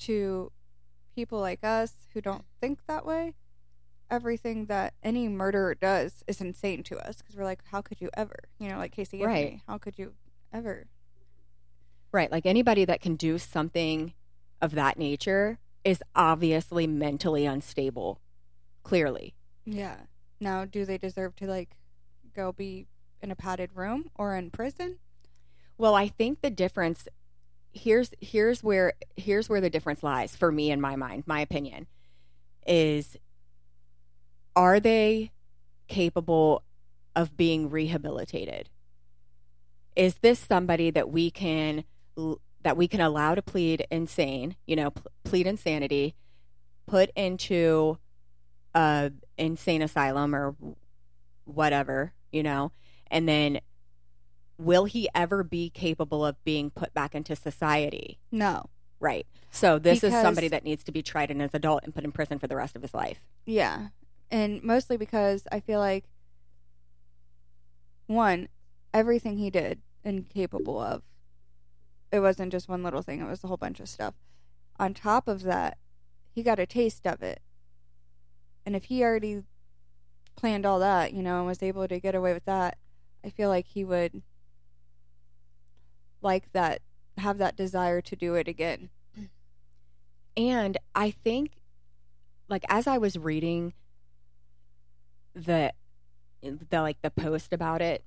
to 0.00 0.52
people 1.14 1.40
like 1.40 1.64
us 1.64 1.94
who 2.14 2.20
don't 2.20 2.44
think 2.60 2.80
that 2.86 3.04
way, 3.04 3.34
everything 4.10 4.66
that 4.66 4.94
any 5.02 5.28
murderer 5.28 5.74
does 5.74 6.22
is 6.26 6.40
insane 6.40 6.82
to 6.84 6.98
us 6.98 7.16
because 7.16 7.36
we're 7.36 7.44
like, 7.44 7.62
how 7.70 7.80
could 7.80 8.00
you 8.00 8.10
ever? 8.14 8.36
You 8.58 8.68
know, 8.68 8.78
like 8.78 8.92
Casey 8.92 9.22
Anthony, 9.22 9.62
how 9.66 9.78
could 9.78 9.98
you 9.98 10.12
ever? 10.52 10.86
Right. 12.12 12.30
Like 12.30 12.46
anybody 12.46 12.84
that 12.84 13.00
can 13.00 13.16
do 13.16 13.38
something 13.38 14.14
of 14.62 14.72
that 14.72 14.98
nature 14.98 15.58
is 15.84 16.02
obviously 16.14 16.86
mentally 16.86 17.46
unstable, 17.46 18.20
clearly. 18.82 19.34
Yeah. 19.64 19.96
Now, 20.40 20.64
do 20.64 20.84
they 20.84 20.98
deserve 20.98 21.36
to 21.36 21.46
like 21.46 21.76
go 22.34 22.52
be 22.52 22.86
in 23.22 23.30
a 23.30 23.36
padded 23.36 23.70
room 23.74 24.10
or 24.14 24.34
in 24.36 24.50
prison? 24.50 24.98
Well, 25.78 25.94
I 25.94 26.08
think 26.08 26.40
the 26.40 26.50
difference 26.50 27.08
here's 27.72 28.10
here's 28.20 28.64
where 28.64 28.94
here's 29.16 29.48
where 29.48 29.60
the 29.60 29.68
difference 29.68 30.02
lies 30.02 30.34
for 30.34 30.50
me 30.50 30.70
in 30.70 30.80
my 30.80 30.96
mind, 30.96 31.24
my 31.26 31.40
opinion 31.40 31.86
is 32.66 33.16
are 34.56 34.80
they 34.80 35.30
capable 35.86 36.64
of 37.14 37.36
being 37.36 37.70
rehabilitated? 37.70 38.68
Is 39.94 40.16
this 40.16 40.38
somebody 40.38 40.90
that 40.90 41.10
we 41.10 41.30
can 41.30 41.84
that 42.62 42.76
we 42.76 42.88
can 42.88 43.00
allow 43.00 43.34
to 43.34 43.42
plead 43.42 43.86
insane, 43.90 44.56
you 44.66 44.74
know, 44.74 44.92
plead 45.22 45.46
insanity, 45.46 46.16
put 46.86 47.10
into 47.14 47.98
a 48.74 49.12
insane 49.38 49.82
asylum 49.82 50.34
or 50.34 50.56
whatever, 51.44 52.12
you 52.32 52.42
know, 52.42 52.72
and 53.10 53.28
then 53.28 53.60
will 54.58 54.86
he 54.86 55.08
ever 55.14 55.44
be 55.44 55.70
capable 55.70 56.24
of 56.24 56.42
being 56.44 56.70
put 56.70 56.92
back 56.92 57.14
into 57.14 57.36
society? 57.36 58.18
No. 58.32 58.66
Right. 58.98 59.26
So 59.50 59.78
this 59.78 60.00
because, 60.00 60.14
is 60.14 60.22
somebody 60.22 60.48
that 60.48 60.64
needs 60.64 60.82
to 60.84 60.92
be 60.92 61.02
tried 61.02 61.30
as 61.30 61.36
an 61.36 61.50
adult 61.52 61.84
and 61.84 61.94
put 61.94 62.04
in 62.04 62.12
prison 62.12 62.38
for 62.38 62.46
the 62.46 62.56
rest 62.56 62.74
of 62.74 62.82
his 62.82 62.94
life. 62.94 63.20
Yeah. 63.44 63.88
And 64.30 64.62
mostly 64.62 64.96
because 64.96 65.46
I 65.52 65.60
feel 65.60 65.78
like 65.78 66.04
one, 68.06 68.48
everything 68.92 69.36
he 69.36 69.50
did 69.50 69.80
and 70.04 70.28
capable 70.28 70.80
of, 70.80 71.02
it 72.12 72.20
wasn't 72.20 72.52
just 72.52 72.68
one 72.68 72.82
little 72.82 73.02
thing, 73.02 73.20
it 73.20 73.28
was 73.28 73.44
a 73.44 73.46
whole 73.46 73.56
bunch 73.56 73.80
of 73.80 73.88
stuff. 73.88 74.14
On 74.78 74.94
top 74.94 75.28
of 75.28 75.42
that, 75.42 75.78
he 76.30 76.42
got 76.42 76.58
a 76.58 76.66
taste 76.66 77.06
of 77.06 77.22
it. 77.22 77.40
And 78.64 78.76
if 78.76 78.84
he 78.84 79.02
already 79.02 79.42
planned 80.34 80.66
all 80.66 80.78
that, 80.80 81.12
you 81.12 81.22
know, 81.22 81.38
and 81.38 81.46
was 81.46 81.62
able 81.62 81.88
to 81.88 82.00
get 82.00 82.14
away 82.14 82.32
with 82.34 82.44
that, 82.44 82.78
I 83.24 83.30
feel 83.30 83.48
like 83.48 83.66
he 83.68 83.84
would 83.84 84.22
like 86.20 86.52
that 86.52 86.80
have 87.18 87.38
that 87.38 87.56
desire 87.56 88.00
to 88.00 88.16
do 88.16 88.34
it 88.34 88.48
again. 88.48 88.90
And 90.36 90.76
I 90.94 91.10
think 91.10 91.52
like 92.48 92.64
as 92.68 92.86
I 92.86 92.98
was 92.98 93.18
reading 93.18 93.72
the 95.36 95.72
the 96.42 96.80
like 96.80 97.00
the 97.02 97.10
post 97.10 97.52
about 97.52 97.82
it, 97.82 98.04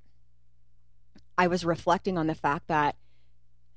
I 1.38 1.46
was 1.46 1.64
reflecting 1.64 2.18
on 2.18 2.26
the 2.26 2.34
fact 2.34 2.66
that 2.68 2.96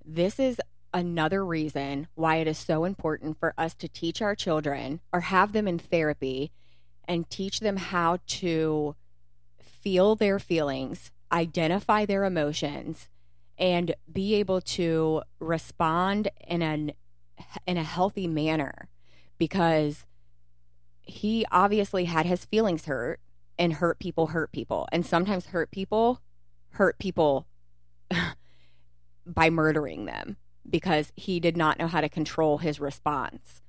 this 0.03 0.39
is 0.39 0.59
another 0.93 1.45
reason 1.45 2.07
why 2.15 2.37
it 2.37 2.47
is 2.47 2.57
so 2.57 2.83
important 2.83 3.39
for 3.39 3.53
us 3.57 3.73
to 3.75 3.87
teach 3.87 4.21
our 4.21 4.35
children 4.35 4.99
or 5.11 5.21
have 5.21 5.53
them 5.53 5.67
in 5.67 5.79
therapy 5.79 6.51
and 7.07 7.29
teach 7.29 7.59
them 7.59 7.77
how 7.77 8.19
to 8.27 8.95
feel 9.59 10.15
their 10.15 10.39
feelings, 10.39 11.11
identify 11.31 12.05
their 12.05 12.23
emotions, 12.23 13.09
and 13.57 13.95
be 14.11 14.35
able 14.35 14.61
to 14.61 15.21
respond 15.39 16.29
in 16.47 16.61
an 16.61 16.91
in 17.65 17.77
a 17.77 17.83
healthy 17.83 18.27
manner 18.27 18.87
because 19.37 20.05
he 21.01 21.45
obviously 21.51 22.05
had 22.05 22.25
his 22.25 22.45
feelings 22.45 22.85
hurt 22.85 23.19
and 23.57 23.73
hurt 23.73 23.99
people 23.99 24.27
hurt 24.27 24.51
people 24.51 24.87
and 24.91 25.05
sometimes 25.05 25.47
hurt 25.47 25.71
people 25.71 26.21
hurt 26.71 26.97
people 26.99 27.47
by 29.25 29.49
murdering 29.49 30.05
them 30.05 30.37
because 30.69 31.11
he 31.15 31.39
did 31.39 31.57
not 31.57 31.77
know 31.77 31.87
how 31.87 32.01
to 32.01 32.09
control 32.09 32.59
his 32.59 32.79
response 32.79 33.61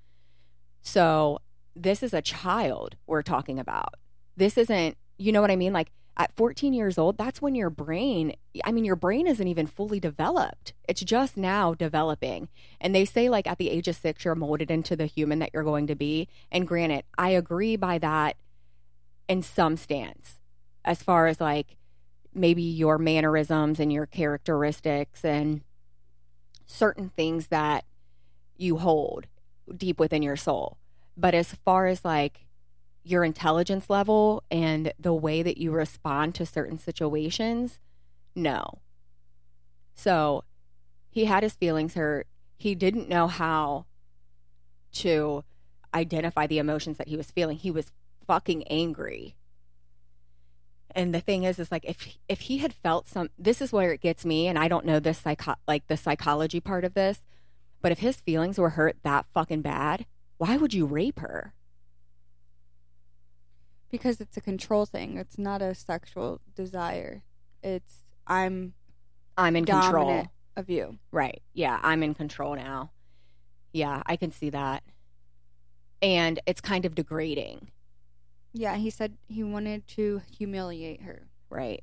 so 0.80 1.38
this 1.74 2.02
is 2.02 2.14
a 2.14 2.22
child 2.22 2.96
we're 3.06 3.22
talking 3.22 3.58
about 3.58 3.94
this 4.36 4.56
isn't 4.56 4.96
you 5.18 5.32
know 5.32 5.40
what 5.40 5.50
i 5.50 5.56
mean 5.56 5.72
like 5.72 5.90
at 6.16 6.34
14 6.36 6.72
years 6.72 6.96
old, 6.96 7.18
that's 7.18 7.42
when 7.42 7.54
your 7.54 7.70
brain, 7.70 8.34
I 8.64 8.72
mean, 8.72 8.84
your 8.84 8.96
brain 8.96 9.26
isn't 9.26 9.48
even 9.48 9.66
fully 9.66 9.98
developed. 9.98 10.72
It's 10.88 11.02
just 11.02 11.36
now 11.36 11.74
developing. 11.74 12.48
And 12.80 12.94
they 12.94 13.04
say, 13.04 13.28
like, 13.28 13.46
at 13.46 13.58
the 13.58 13.70
age 13.70 13.88
of 13.88 13.96
six, 13.96 14.24
you're 14.24 14.34
molded 14.34 14.70
into 14.70 14.94
the 14.94 15.06
human 15.06 15.40
that 15.40 15.50
you're 15.52 15.64
going 15.64 15.86
to 15.88 15.96
be. 15.96 16.28
And 16.52 16.68
granted, 16.68 17.04
I 17.18 17.30
agree 17.30 17.76
by 17.76 17.98
that 17.98 18.36
in 19.28 19.42
some 19.42 19.76
stance, 19.76 20.38
as 20.84 21.02
far 21.02 21.26
as 21.26 21.40
like 21.40 21.76
maybe 22.34 22.62
your 22.62 22.98
mannerisms 22.98 23.78
and 23.78 23.92
your 23.92 24.06
characteristics 24.06 25.24
and 25.24 25.62
certain 26.66 27.10
things 27.10 27.48
that 27.48 27.84
you 28.56 28.78
hold 28.78 29.26
deep 29.76 29.98
within 29.98 30.22
your 30.22 30.36
soul. 30.36 30.76
But 31.16 31.34
as 31.34 31.54
far 31.64 31.86
as 31.86 32.04
like 32.04 32.46
your 33.02 33.22
intelligence 33.22 33.88
level 33.88 34.42
and 34.50 34.92
the 34.98 35.14
way 35.14 35.42
that 35.42 35.58
you 35.58 35.70
respond 35.70 36.34
to 36.34 36.46
certain 36.46 36.78
situations, 36.78 37.78
no. 38.34 38.80
So 39.94 40.44
he 41.10 41.26
had 41.26 41.42
his 41.42 41.54
feelings 41.54 41.94
hurt. 41.94 42.26
He 42.56 42.74
didn't 42.74 43.08
know 43.08 43.26
how 43.26 43.86
to 44.94 45.44
identify 45.92 46.46
the 46.46 46.58
emotions 46.58 46.98
that 46.98 47.08
he 47.08 47.16
was 47.16 47.30
feeling. 47.30 47.58
He 47.58 47.70
was 47.70 47.92
fucking 48.26 48.64
angry. 48.68 49.36
And 50.94 51.14
the 51.14 51.20
thing 51.20 51.42
is, 51.42 51.58
is 51.58 51.72
like 51.72 51.84
if 51.84 52.16
if 52.28 52.40
he 52.42 52.58
had 52.58 52.72
felt 52.72 53.08
some, 53.08 53.30
this 53.38 53.60
is 53.60 53.72
where 53.72 53.92
it 53.92 54.00
gets 54.00 54.24
me, 54.24 54.46
and 54.46 54.58
I 54.58 54.68
don't 54.68 54.86
know 54.86 55.00
this 55.00 55.18
psycho 55.18 55.54
like 55.66 55.86
the 55.88 55.96
psychology 55.96 56.60
part 56.60 56.84
of 56.84 56.94
this, 56.94 57.24
but 57.82 57.90
if 57.92 57.98
his 57.98 58.20
feelings 58.20 58.58
were 58.58 58.70
hurt 58.70 58.96
that 59.02 59.26
fucking 59.34 59.62
bad, 59.62 60.06
why 60.38 60.56
would 60.56 60.72
you 60.72 60.86
rape 60.86 61.18
her? 61.18 61.54
because 63.94 64.20
it's 64.20 64.36
a 64.36 64.40
control 64.40 64.86
thing. 64.86 65.18
It's 65.18 65.38
not 65.38 65.62
a 65.62 65.72
sexual 65.72 66.40
desire. 66.56 67.22
It's 67.62 68.02
I'm 68.26 68.74
I'm 69.38 69.54
in 69.54 69.64
control. 69.64 70.26
of 70.56 70.68
you. 70.68 70.98
Right. 71.12 71.40
Yeah, 71.52 71.78
I'm 71.80 72.02
in 72.02 72.12
control 72.12 72.56
now. 72.56 72.90
Yeah, 73.72 74.02
I 74.04 74.16
can 74.16 74.32
see 74.32 74.50
that. 74.50 74.82
And 76.02 76.40
it's 76.44 76.60
kind 76.60 76.84
of 76.84 76.96
degrading, 76.96 77.70
Yeah, 78.54 78.76
he 78.76 78.88
said 78.88 79.18
he 79.26 79.42
wanted 79.42 79.86
to 79.88 80.22
humiliate 80.30 81.02
her. 81.02 81.26
right? 81.50 81.82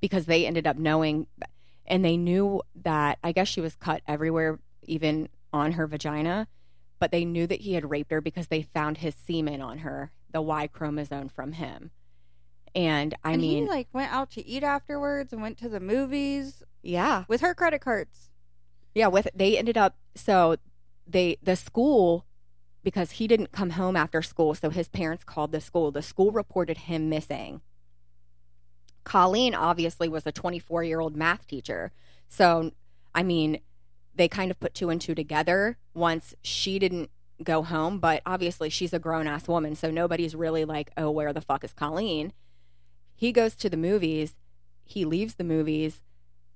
Because 0.00 0.26
they 0.26 0.44
ended 0.46 0.66
up 0.66 0.76
knowing 0.76 1.28
and 1.86 2.04
they 2.04 2.16
knew 2.16 2.60
that 2.74 3.18
I 3.22 3.32
guess 3.32 3.48
she 3.48 3.60
was 3.60 3.76
cut 3.76 4.02
everywhere, 4.06 4.58
even 4.82 5.28
on 5.52 5.72
her 5.72 5.86
vagina, 5.86 6.48
but 6.98 7.12
they 7.12 7.24
knew 7.24 7.46
that 7.46 7.60
he 7.60 7.74
had 7.74 7.88
raped 7.90 8.10
her 8.10 8.20
because 8.20 8.48
they 8.48 8.62
found 8.62 8.98
his 8.98 9.14
semen 9.14 9.60
on 9.60 9.78
her, 9.78 10.10
the 10.30 10.42
Y 10.42 10.66
chromosome 10.66 11.28
from 11.28 11.52
him. 11.52 11.92
And 12.74 13.14
I 13.22 13.32
and 13.32 13.42
mean, 13.42 13.64
he 13.64 13.68
like 13.68 13.88
went 13.92 14.12
out 14.12 14.30
to 14.32 14.46
eat 14.46 14.64
afterwards 14.64 15.32
and 15.32 15.40
went 15.42 15.58
to 15.58 15.68
the 15.68 15.80
movies 15.80 16.62
yeah. 16.82 17.24
with 17.28 17.40
her 17.40 17.54
credit 17.54 17.80
cards. 17.80 18.30
Yeah, 18.94 19.08
with 19.08 19.28
they 19.34 19.56
ended 19.56 19.76
up 19.78 19.96
so 20.14 20.56
they 21.06 21.36
the 21.42 21.56
school 21.56 22.24
because 22.82 23.12
he 23.12 23.26
didn't 23.26 23.52
come 23.52 23.70
home 23.70 23.96
after 23.96 24.22
school, 24.22 24.54
so 24.54 24.70
his 24.70 24.88
parents 24.88 25.24
called 25.24 25.52
the 25.52 25.60
school. 25.60 25.90
The 25.90 26.02
school 26.02 26.32
reported 26.32 26.78
him 26.78 27.08
missing. 27.08 27.60
Colleen 29.04 29.54
obviously 29.54 30.08
was 30.08 30.26
a 30.26 30.32
24 30.32 30.84
year 30.84 31.00
old 31.00 31.16
math 31.16 31.46
teacher. 31.46 31.92
So, 32.28 32.72
I 33.14 33.22
mean, 33.22 33.60
they 34.14 34.28
kind 34.28 34.50
of 34.50 34.60
put 34.60 34.74
two 34.74 34.90
and 34.90 35.00
two 35.00 35.14
together 35.14 35.78
once 35.94 36.34
she 36.42 36.78
didn't 36.78 37.10
go 37.42 37.62
home, 37.62 37.98
but 37.98 38.22
obviously 38.24 38.70
she's 38.70 38.92
a 38.92 38.98
grown 38.98 39.26
ass 39.26 39.48
woman. 39.48 39.74
So 39.74 39.90
nobody's 39.90 40.34
really 40.34 40.64
like, 40.64 40.92
oh, 40.96 41.10
where 41.10 41.32
the 41.32 41.40
fuck 41.40 41.64
is 41.64 41.72
Colleen? 41.72 42.32
He 43.14 43.32
goes 43.32 43.54
to 43.56 43.70
the 43.70 43.76
movies. 43.76 44.34
He 44.84 45.04
leaves 45.04 45.34
the 45.34 45.44
movies. 45.44 46.02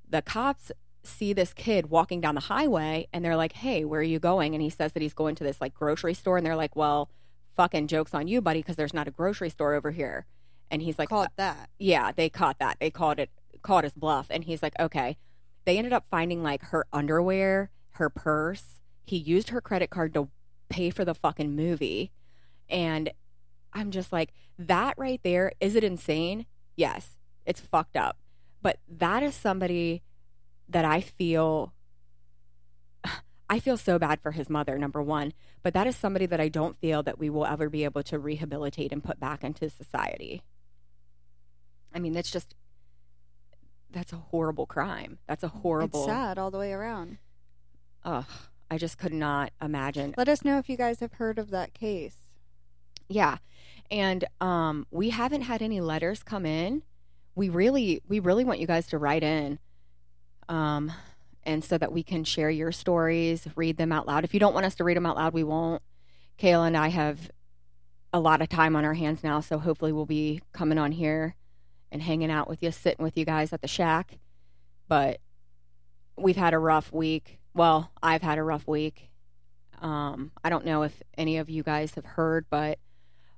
The 0.09 0.23
cops 0.23 0.71
see 1.07 1.33
this 1.33 1.53
kid 1.53 1.91
walking 1.91 2.21
down 2.21 2.35
the 2.35 2.43
highway 2.43 3.09
and 3.13 3.25
they're 3.25 3.37
like, 3.37 3.53
hey, 3.53 3.85
where 3.85 4.01
are 4.01 4.05
you 4.05 4.19
going? 4.19 4.55
And 4.55 4.63
he 4.63 4.71
says 4.71 4.93
that 4.93 5.03
he's 5.03 5.15
going 5.15 5.35
to 5.37 5.45
this 5.45 5.61
like 5.61 5.75
grocery 5.75 6.15
store. 6.15 6.37
And 6.37 6.47
they're 6.47 6.57
like, 6.57 6.77
well, 6.77 7.11
fucking 7.55 7.87
joke's 7.87 8.15
on 8.15 8.29
you, 8.29 8.41
buddy, 8.41 8.61
because 8.61 8.77
there's 8.77 8.95
not 8.95 9.09
a 9.09 9.11
grocery 9.11 9.51
store 9.51 9.75
over 9.75 9.91
here. 9.91 10.27
And 10.71 10.83
he's 10.83 10.99
like, 10.99 11.09
caught 11.09 11.29
uh, 11.29 11.37
that. 11.37 11.71
yeah, 11.79 12.13
they 12.13 12.29
caught 12.29 12.59
that. 12.59 12.79
They 12.81 12.91
called 12.91 13.19
it 13.19 13.31
caught 13.63 13.85
his 13.85 13.95
bluff. 13.95 14.27
And 14.31 14.45
he's 14.45 14.63
like, 14.63 14.75
okay. 14.79 15.17
They 15.65 15.79
ended 15.79 15.93
up 15.93 16.07
finding 16.11 16.43
like 16.43 16.63
her 16.67 16.87
underwear, 16.93 17.71
her 17.93 18.09
purse. 18.09 18.81
He 19.05 19.17
used 19.17 19.51
her 19.51 19.61
credit 19.61 19.91
card 19.91 20.15
to 20.15 20.29
pay 20.69 20.91
for 20.91 21.05
the 21.05 21.15
fucking 21.15 21.55
movie. 21.57 22.13
And 22.69 23.11
I'm 23.73 23.91
just 23.91 24.13
like, 24.13 24.33
that 24.59 24.95
right 24.97 25.21
there, 25.23 25.53
is 25.61 25.75
it 25.75 25.85
insane? 25.85 26.47
Yes, 26.77 27.17
it's 27.45 27.61
fucked 27.61 27.97
up. 27.97 28.19
But 28.63 28.79
that 28.89 29.23
is 29.23 29.35
somebody 29.35 30.03
that 30.69 30.85
I 30.85 31.01
feel 31.01 31.73
I 33.49 33.61
feel 33.61 33.77
so 33.77 33.99
bad 33.99 34.21
for 34.21 34.33
his 34.33 34.51
mother, 34.51 34.77
number 34.79 35.01
one. 35.03 35.33
But 35.63 35.75
that 35.75 35.87
is 35.87 35.97
somebody 35.97 36.27
that 36.27 36.41
I 36.41 36.49
don't 36.49 36.79
feel 36.81 37.03
that 37.05 37.19
we 37.19 37.31
will 37.31 37.47
ever 37.47 37.69
be 37.69 37.85
able 37.85 38.03
to 38.05 38.19
rehabilitate 38.19 38.93
and 38.93 39.03
put 39.03 39.21
back 39.21 39.45
into 39.45 39.71
society. 39.71 40.43
I 41.95 41.99
mean, 41.99 42.13
that's 42.13 42.31
just 42.31 42.55
that's 43.91 44.13
a 44.13 44.17
horrible 44.17 44.67
crime. 44.67 45.19
That's 45.27 45.45
a 45.45 45.49
horrible. 45.49 46.05
It's 46.05 46.13
sad 46.13 46.39
all 46.39 46.51
the 46.51 46.59
way 46.59 46.73
around. 46.73 47.19
Ugh, 48.05 48.27
I 48.71 48.79
just 48.79 48.99
could 48.99 49.13
not 49.13 49.53
imagine. 49.63 50.15
Let 50.17 50.29
us 50.29 50.45
know 50.45 50.59
if 50.59 50.69
you 50.69 50.77
guys 50.77 51.01
have 51.01 51.15
heard 51.15 51.39
of 51.39 51.51
that 51.51 51.73
case. 51.73 52.17
Yeah, 53.09 53.39
and 53.91 54.25
um, 54.41 54.87
we 54.91 55.11
haven't 55.11 55.43
had 55.43 55.63
any 55.63 55.81
letters 55.81 56.23
come 56.23 56.45
in. 56.45 56.83
We 57.37 57.49
really, 57.49 58.03
we 58.09 58.19
really 58.19 58.45
want 58.45 58.59
you 58.59 58.67
guys 58.67 58.89
to 58.89 58.99
write 58.99 59.23
in, 59.23 59.59
um, 60.49 60.93
and 61.43 61.65
so 61.65 61.79
that 61.79 61.93
we 61.93 62.03
can 62.03 62.25
share 62.25 62.51
your 62.51 62.73
stories, 62.73 63.47
read 63.57 63.77
them 63.77 63.93
out 63.93 64.07
loud. 64.07 64.25
If 64.25 64.35
you 64.35 64.41
don't 64.41 64.55
want 64.55 64.67
us 64.67 64.75
to 64.77 64.85
read 64.85 64.97
them 64.97 65.07
out 65.07 65.17
loud, 65.17 65.33
we 65.33 65.45
won't. 65.45 65.83
Kayla 66.39 66.67
and 66.67 66.77
I 66.77 66.89
have 66.89 67.31
a 68.13 68.21
lot 68.21 68.43
of 68.43 68.49
time 68.49 68.77
on 68.77 68.85
our 68.85 68.95
hands 68.95 69.23
now, 69.23 69.41
so 69.41 69.59
hopefully 69.59 69.93
we'll 69.93 70.07
be 70.07 70.41
coming 70.53 70.79
on 70.79 70.93
here 70.93 71.35
and 71.93 72.03
hanging 72.03 72.31
out 72.31 72.49
with 72.49 72.63
you, 72.63 72.71
sitting 72.71 73.05
with 73.05 73.17
you 73.17 73.25
guys 73.25 73.53
at 73.53 73.63
the 73.63 73.69
shack. 73.69 74.19
But 74.89 75.21
we've 76.17 76.37
had 76.37 76.55
a 76.55 76.59
rough 76.59 76.93
week. 76.93 77.39
Well, 77.55 77.91
I've 78.03 78.23
had 78.23 78.39
a 78.39 78.43
rough 78.43 78.67
week. 78.67 79.11
Um, 79.81 80.33
I 80.43 80.51
don't 80.51 80.65
know 80.65 80.83
if 80.83 81.03
any 81.17 81.39
of 81.39 81.51
you 81.51 81.63
guys 81.63 81.95
have 81.95 82.05
heard, 82.05 82.47
but 82.51 82.79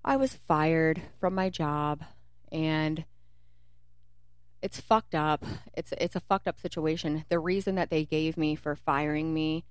I 0.04 0.16
was 0.16 0.38
fired 0.48 1.02
from 1.20 1.34
my 1.34 1.50
job 1.50 2.02
and 2.50 3.04
it's 4.62 4.80
fucked 4.80 5.14
up. 5.14 5.44
It's 5.74 5.92
it's 5.98 6.16
a 6.16 6.20
fucked 6.20 6.48
up 6.48 6.58
situation. 6.58 7.24
The 7.28 7.38
reason 7.38 7.74
that 7.76 7.90
they 7.90 8.04
gave 8.04 8.36
me 8.36 8.54
for 8.54 8.74
firing 8.74 9.32
me 9.32 9.64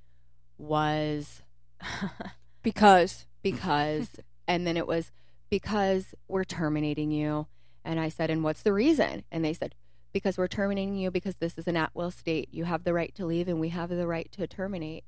was 0.58 1.42
Because 2.68 3.26
because 3.42 4.10
and 4.48 4.68
then 4.68 4.76
it 4.76 4.88
was 4.88 5.12
because 5.50 6.14
we're 6.28 6.44
terminating 6.44 7.12
you. 7.12 7.48
And 7.86 7.98
I 7.98 8.10
said, 8.10 8.30
"And 8.30 8.44
what's 8.44 8.62
the 8.62 8.74
reason?" 8.74 9.24
And 9.32 9.46
they 9.46 9.54
said, 9.54 9.74
"Because 10.12 10.38
we're 10.38 10.50
terminating 10.50 10.96
you 10.96 11.10
because 11.10 11.38
this 11.38 11.58
is 11.58 11.68
an 11.68 11.78
at-will 11.78 12.12
state. 12.12 12.50
You 12.52 12.66
have 12.66 12.84
the 12.84 12.94
right 12.94 13.16
to 13.16 13.26
leave 13.26 13.48
and 13.48 13.62
we 13.62 13.70
have 13.70 13.90
the 13.90 14.06
right 14.06 14.30
to 14.34 14.48
terminate." 14.48 15.06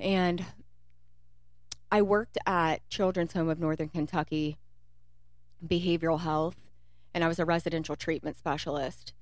And 0.00 0.46
I 1.92 2.02
worked 2.02 2.38
at 2.44 2.88
Children's 2.88 3.34
Home 3.34 3.48
of 3.48 3.60
Northern 3.60 3.88
Kentucky 3.88 4.58
behavioral 5.64 6.20
health 6.20 6.56
and 7.14 7.24
I 7.24 7.28
was 7.28 7.38
a 7.38 7.44
residential 7.44 7.96
treatment 7.96 8.36
specialist. 8.36 9.12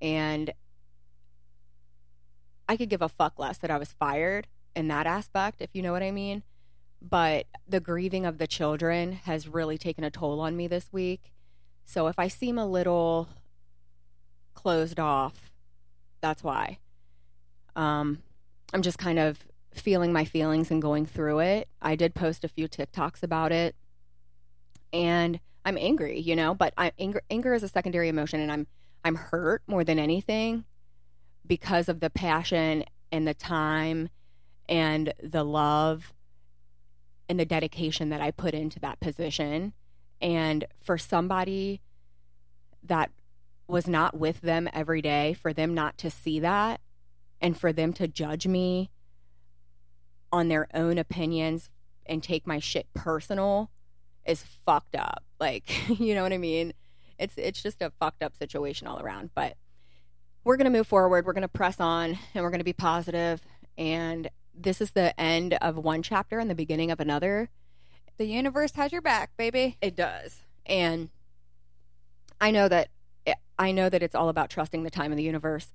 And 0.00 0.52
I 2.68 2.76
could 2.76 2.88
give 2.88 3.02
a 3.02 3.08
fuck 3.08 3.38
less 3.38 3.58
that 3.58 3.70
I 3.70 3.78
was 3.78 3.92
fired 3.92 4.46
in 4.76 4.88
that 4.88 5.06
aspect, 5.06 5.60
if 5.60 5.70
you 5.72 5.82
know 5.82 5.92
what 5.92 6.02
I 6.02 6.10
mean. 6.10 6.42
But 7.00 7.46
the 7.66 7.80
grieving 7.80 8.26
of 8.26 8.38
the 8.38 8.46
children 8.46 9.12
has 9.12 9.48
really 9.48 9.78
taken 9.78 10.04
a 10.04 10.10
toll 10.10 10.40
on 10.40 10.56
me 10.56 10.66
this 10.66 10.88
week. 10.92 11.32
So 11.84 12.06
if 12.06 12.18
I 12.18 12.28
seem 12.28 12.58
a 12.58 12.66
little 12.66 13.28
closed 14.54 15.00
off, 15.00 15.50
that's 16.20 16.42
why. 16.42 16.78
Um, 17.76 18.18
I'm 18.72 18.82
just 18.82 18.98
kind 18.98 19.18
of 19.18 19.38
feeling 19.72 20.12
my 20.12 20.24
feelings 20.24 20.70
and 20.70 20.82
going 20.82 21.06
through 21.06 21.38
it. 21.40 21.68
I 21.80 21.96
did 21.96 22.14
post 22.14 22.44
a 22.44 22.48
few 22.48 22.68
TikToks 22.68 23.22
about 23.22 23.52
it. 23.52 23.74
And 24.92 25.40
I'm 25.68 25.76
angry, 25.76 26.18
you 26.18 26.34
know, 26.34 26.54
but 26.54 26.72
I 26.78 26.92
anger 26.98 27.20
anger 27.28 27.52
is 27.52 27.62
a 27.62 27.68
secondary 27.68 28.08
emotion 28.08 28.40
and 28.40 28.50
I'm 28.50 28.66
I'm 29.04 29.16
hurt 29.16 29.62
more 29.66 29.84
than 29.84 29.98
anything 29.98 30.64
because 31.46 31.90
of 31.90 32.00
the 32.00 32.08
passion 32.08 32.84
and 33.12 33.28
the 33.28 33.34
time 33.34 34.08
and 34.66 35.12
the 35.22 35.44
love 35.44 36.14
and 37.28 37.38
the 37.38 37.44
dedication 37.44 38.08
that 38.08 38.22
I 38.22 38.30
put 38.30 38.54
into 38.54 38.80
that 38.80 38.98
position. 39.00 39.74
And 40.22 40.64
for 40.82 40.96
somebody 40.96 41.82
that 42.82 43.10
was 43.66 43.86
not 43.86 44.16
with 44.18 44.40
them 44.40 44.70
every 44.72 45.02
day, 45.02 45.34
for 45.34 45.52
them 45.52 45.74
not 45.74 45.98
to 45.98 46.10
see 46.10 46.40
that 46.40 46.80
and 47.42 47.60
for 47.60 47.74
them 47.74 47.92
to 47.92 48.08
judge 48.08 48.46
me 48.46 48.88
on 50.32 50.48
their 50.48 50.66
own 50.72 50.96
opinions 50.96 51.68
and 52.06 52.22
take 52.22 52.46
my 52.46 52.58
shit 52.58 52.86
personal 52.94 53.70
is 54.28 54.44
fucked 54.64 54.94
up. 54.94 55.24
Like, 55.40 56.00
you 56.00 56.16
know 56.16 56.24
what 56.24 56.32
I 56.32 56.38
mean? 56.38 56.72
It's 57.16 57.34
it's 57.36 57.62
just 57.62 57.80
a 57.80 57.92
fucked 58.00 58.24
up 58.24 58.34
situation 58.34 58.88
all 58.88 58.98
around. 58.98 59.30
But 59.36 59.56
we're 60.42 60.56
gonna 60.56 60.68
move 60.68 60.88
forward. 60.88 61.24
We're 61.24 61.32
gonna 61.32 61.46
press 61.46 61.78
on, 61.78 62.18
and 62.34 62.42
we're 62.42 62.50
gonna 62.50 62.64
be 62.64 62.72
positive. 62.72 63.40
And 63.76 64.28
this 64.52 64.80
is 64.80 64.90
the 64.90 65.18
end 65.20 65.54
of 65.62 65.76
one 65.76 66.02
chapter 66.02 66.40
and 66.40 66.50
the 66.50 66.56
beginning 66.56 66.90
of 66.90 66.98
another. 66.98 67.50
the 68.16 68.26
universe 68.26 68.72
has 68.72 68.90
your 68.90 69.00
back, 69.00 69.30
baby. 69.36 69.76
It 69.80 69.94
does, 69.94 70.42
and 70.66 71.10
I 72.40 72.50
know 72.50 72.66
that 72.68 72.88
I 73.58 73.70
know 73.70 73.88
that 73.88 74.02
it's 74.02 74.16
all 74.16 74.28
about 74.28 74.50
trusting 74.50 74.82
the 74.82 74.90
time 74.90 75.12
of 75.12 75.16
the 75.16 75.22
universe. 75.22 75.68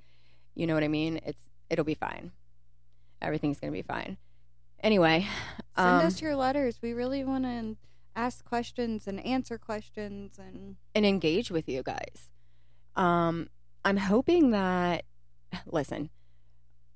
You 0.56 0.68
know 0.68 0.74
what 0.74 0.84
I 0.84 0.90
mean? 0.90 1.22
It's 1.26 1.44
it'll 1.70 1.86
be 1.86 1.96
fine. 1.96 2.32
Everything's 3.22 3.62
gonna 3.62 3.72
be 3.72 3.82
fine. 3.82 4.18
Anyway, 4.82 5.26
Send 5.78 5.88
um, 5.88 6.06
us 6.06 6.22
your 6.22 6.36
letters. 6.36 6.80
We 6.82 6.92
really 6.92 7.24
want 7.24 7.46
to 7.46 7.78
ask 8.16 8.44
questions 8.46 9.08
and 9.08 9.26
answer 9.26 9.58
questions 9.58 10.38
and 10.38 10.76
and 10.96 11.06
engage 11.06 11.52
with 11.52 11.68
you 11.68 11.84
guys. 11.84 12.32
Um, 12.96 13.50
I'm 13.84 13.98
hoping 13.98 14.52
that, 14.52 15.06
listen, 15.66 16.10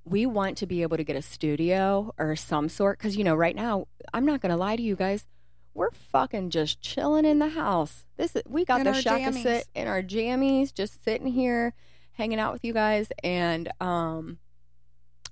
we 0.10 0.26
want 0.26 0.58
to 0.58 0.66
be 0.66 0.82
able 0.82 0.98
to 0.98 1.04
get 1.04 1.16
a 1.16 1.22
studio 1.22 2.14
or 2.18 2.36
some 2.36 2.70
sort 2.70 2.98
because 2.98 3.18
you 3.18 3.24
know 3.24 3.36
right 3.36 3.56
now 3.56 3.88
i'm 4.14 4.26
not 4.26 4.42
gonna 4.42 4.58
lie 4.58 4.76
to 4.76 4.82
you 4.82 4.96
guys 4.96 5.26
we're 5.74 5.92
fucking 5.92 6.50
just 6.50 6.82
chilling 6.82 7.26
in 7.26 7.40
the 7.40 7.50
house 7.50 8.06
this 8.16 8.36
is, 8.36 8.42
we 8.48 8.64
got 8.66 8.80
In 8.80 8.86
the 8.86 9.02
to 9.02 9.34
sit 9.44 9.68
in 9.76 9.88
our 9.88 10.02
jammies 10.02 10.74
just 10.74 11.04
sitting 11.04 11.28
here 11.28 11.74
hanging 12.14 12.40
out 12.40 12.54
with 12.54 12.64
you 12.64 12.74
guys 12.74 13.10
and 13.24 13.70
um 13.82 14.40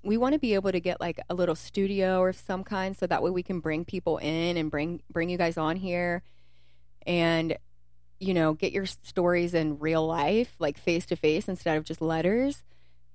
we 0.06 0.16
want 0.16 0.32
to 0.34 0.38
be 0.38 0.54
able 0.54 0.72
to 0.72 0.80
get 0.80 1.00
like 1.00 1.20
a 1.28 1.34
little 1.34 1.54
studio 1.54 2.20
or 2.20 2.32
some 2.32 2.62
kind 2.64 2.96
so 2.96 3.06
that 3.06 3.22
way 3.22 3.30
we 3.30 3.42
can 3.42 3.60
bring 3.60 3.84
people 3.84 4.18
in 4.18 4.56
and 4.56 4.70
bring 4.70 5.02
bring 5.10 5.28
you 5.28 5.36
guys 5.36 5.58
on 5.58 5.76
here 5.76 6.22
and 7.06 7.56
you 8.20 8.32
know 8.32 8.54
get 8.54 8.72
your 8.72 8.86
stories 8.86 9.52
in 9.52 9.78
real 9.78 10.06
life 10.06 10.54
like 10.58 10.78
face 10.78 11.06
to 11.06 11.16
face 11.16 11.48
instead 11.48 11.76
of 11.76 11.84
just 11.84 12.00
letters. 12.00 12.62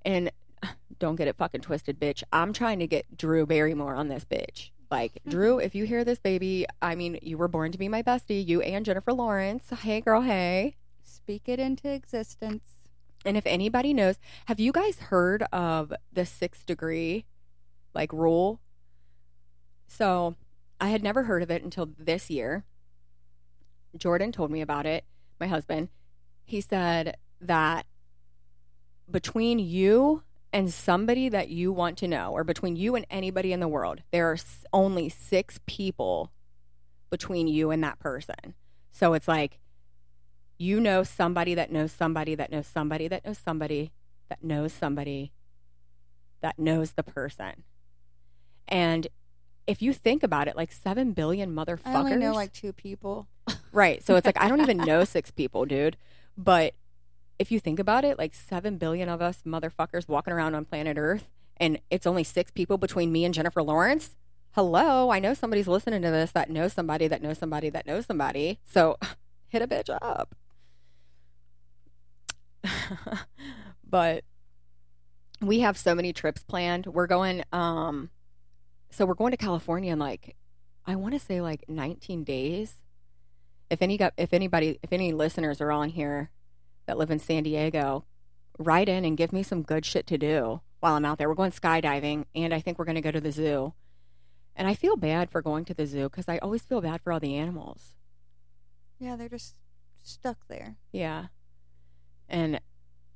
And 0.04 0.32
don't 1.00 1.16
get 1.16 1.28
it 1.28 1.38
fucking 1.38 1.62
twisted 1.62 2.00
bitch. 2.00 2.24
I'm 2.32 2.54
trying 2.54 2.80
to 2.80 2.88
get 2.88 3.18
drew 3.18 3.46
barrymore 3.46 3.96
on 3.96 4.10
this 4.10 4.26
bitch. 4.26 4.72
Like 4.90 5.20
drew 5.28 5.60
if 5.60 5.74
you 5.74 5.86
hear 5.86 6.04
this 6.04 6.20
baby 6.20 6.66
i 6.82 6.96
mean 6.96 7.18
you 7.22 7.38
were 7.38 7.48
born 7.48 7.72
to 7.72 7.78
be 7.78 7.88
my 7.88 8.04
bestie 8.04 8.46
you 8.46 8.62
and 8.62 8.86
jennifer 8.86 9.14
lawrence. 9.14 9.70
Hey 9.82 10.02
girl 10.02 10.22
hey. 10.22 10.76
Speak 11.04 11.44
it 11.48 11.60
into 11.60 11.90
existence. 11.90 12.81
And 13.26 13.38
if 13.38 13.46
anybody 13.46 13.94
knows, 13.94 14.16
have 14.46 14.60
you 14.60 14.72
guys 14.72 15.00
heard 15.00 15.44
of 15.52 15.94
the 16.12 16.26
six 16.26 16.64
degree 16.64 17.26
like 17.94 18.12
rule? 18.14 18.60
So 19.88 20.36
I 20.80 20.90
had 20.90 21.04
never 21.04 21.24
heard 21.24 21.44
of 21.44 21.52
it 21.52 21.64
until 21.64 21.90
this 21.98 22.30
year. 22.30 22.64
Jordan 23.98 24.32
told 24.32 24.52
me 24.52 24.62
about 24.62 24.86
it, 24.86 25.04
my 25.40 25.48
husband. 25.48 25.90
He 26.44 26.62
said 26.62 27.18
that 27.40 27.86
between 29.10 29.60
you 29.60 30.24
and 30.54 30.74
somebody 30.74 31.30
that 31.30 31.50
you 31.50 31.72
want 31.72 31.98
to 32.00 32.08
know, 32.08 32.32
or 32.32 32.44
between 32.44 32.76
you 32.76 32.96
and 32.96 33.06
anybody 33.10 33.54
in 33.54 33.60
the 33.60 33.68
world, 33.68 34.02
there 34.12 34.32
are 34.32 34.38
only 34.74 35.10
six 35.10 35.60
people 35.66 36.32
between 37.10 37.48
you 37.48 37.72
and 37.72 37.84
that 37.84 38.00
person. 38.00 38.56
So 38.92 39.14
it's 39.14 39.28
like, 39.28 39.60
you 40.62 40.80
know 40.80 41.02
somebody 41.02 41.56
that 41.56 41.72
knows 41.72 41.92
somebody 41.92 42.36
that 42.36 42.52
knows 42.52 42.68
somebody 42.68 43.08
that 43.08 43.26
knows 43.26 43.38
somebody 43.40 43.92
that 44.30 44.44
knows 44.44 44.72
somebody 44.72 45.32
that 46.42 46.60
knows 46.60 46.92
the 46.92 47.02
person. 47.02 47.64
And 48.68 49.08
if 49.66 49.82
you 49.82 49.92
think 49.92 50.22
about 50.22 50.48
it, 50.48 50.56
like 50.56 50.72
seven 50.72 51.14
billion 51.14 51.56
motherfuckers. 51.56 51.82
I 51.86 51.96
only 51.96 52.16
know 52.16 52.34
like 52.34 52.54
two 52.54 52.74
people. 52.74 53.28
right. 53.72 54.04
So 54.04 54.16
it's 54.16 54.26
like 54.26 54.40
I 54.40 54.48
don't 54.48 54.62
even 54.62 54.78
know 54.78 55.04
six 55.04 55.32
people, 55.32 55.66
dude. 55.66 55.98
But 56.38 56.76
if 57.40 57.52
you 57.52 57.60
think 57.60 57.80
about 57.80 58.06
it, 58.06 58.20
like 58.20 58.36
seven 58.36 58.78
billion 58.78 59.10
of 59.10 59.20
us 59.20 59.42
motherfuckers 59.46 60.08
walking 60.08 60.32
around 60.32 60.54
on 60.54 60.66
planet 60.66 60.96
Earth, 60.96 61.28
and 61.58 61.80
it's 61.90 62.06
only 62.06 62.24
six 62.24 62.52
people 62.52 62.78
between 62.78 63.12
me 63.12 63.26
and 63.26 63.34
Jennifer 63.34 63.64
Lawrence. 63.64 64.16
Hello, 64.52 65.10
I 65.10 65.18
know 65.18 65.34
somebody's 65.34 65.68
listening 65.68 66.04
to 66.04 66.12
this 66.12 66.32
that 66.34 66.52
knows 66.52 66.74
somebody 66.74 67.08
that 67.08 67.24
knows 67.24 67.40
somebody 67.40 67.72
that 67.72 67.88
knows 67.88 68.06
somebody. 68.06 68.60
So 68.64 68.98
hit 69.48 69.64
a 69.64 69.68
bitch 69.68 69.90
up. 70.02 70.36
but 73.90 74.24
we 75.42 75.60
have 75.60 75.78
so 75.78 75.96
many 75.96 76.14
trips 76.14 76.44
planned. 76.44 76.88
We're 76.88 77.08
going 77.08 77.44
um 77.52 78.10
so 78.90 79.06
we're 79.06 79.16
going 79.16 79.32
to 79.32 79.38
California 79.38 79.94
in 79.94 80.00
like 80.00 80.36
I 80.86 80.96
want 80.96 81.14
to 81.14 81.20
say 81.20 81.42
like 81.42 81.66
19 81.68 82.24
days. 82.24 82.76
If 83.70 83.82
any 83.82 83.98
got 83.98 84.14
if 84.18 84.34
anybody 84.34 84.80
if 84.84 84.92
any 84.92 85.12
listeners 85.14 85.62
are 85.62 85.72
on 85.72 85.90
here 85.90 86.30
that 86.86 86.98
live 86.98 87.12
in 87.12 87.20
San 87.20 87.44
Diego, 87.44 88.06
write 88.58 88.90
in 88.90 89.06
and 89.06 89.18
give 89.18 89.34
me 89.34 89.44
some 89.44 89.64
good 89.64 89.86
shit 89.86 90.08
to 90.08 90.18
do 90.18 90.62
while 90.80 90.96
I'm 90.96 91.06
out 91.06 91.18
there. 91.18 91.30
We're 91.30 91.36
going 91.36 91.52
skydiving 91.52 92.26
and 92.36 92.54
I 92.54 92.60
think 92.60 92.78
we're 92.78 92.86
going 92.86 92.96
to 92.96 93.02
go 93.02 93.12
to 93.12 93.22
the 93.22 93.32
zoo. 93.32 93.74
And 94.56 94.68
I 94.68 94.74
feel 94.74 94.98
bad 94.98 95.32
for 95.32 95.42
going 95.42 95.66
to 95.66 95.74
the 95.74 95.86
zoo 95.86 96.10
cuz 96.10 96.28
I 96.28 96.38
always 96.40 96.64
feel 96.64 96.82
bad 96.82 97.02
for 97.02 97.14
all 97.14 97.20
the 97.20 97.36
animals. 97.36 97.96
Yeah, 99.00 99.16
they're 99.16 99.30
just 99.30 99.56
stuck 100.04 100.48
there. 100.48 100.76
Yeah. 100.92 101.28
And 102.32 102.62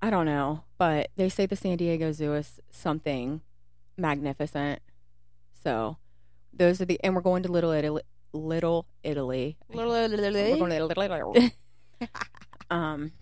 I 0.02 0.10
don't 0.10 0.26
know, 0.26 0.66
but 0.78 1.10
they 1.16 1.30
say 1.30 1.46
the 1.46 1.56
San 1.56 1.78
Diego 1.78 2.12
Zoo 2.12 2.34
is 2.34 2.60
something 2.70 3.42
magnificent. 3.98 4.82
So 5.64 5.98
those 6.54 6.82
are 6.82 6.86
the, 6.86 7.00
and 7.04 7.16
we're 7.16 7.22
going 7.22 7.42
to 7.44 7.52
Little 7.52 7.72
Italy. 7.72 8.04
Little 8.34 8.86
Italy. 9.04 9.58
We're 9.70 10.58
going 10.58 10.72
to 10.72 10.86
Little 10.86 11.04
Italy. 11.04 11.54
um, 12.70 13.14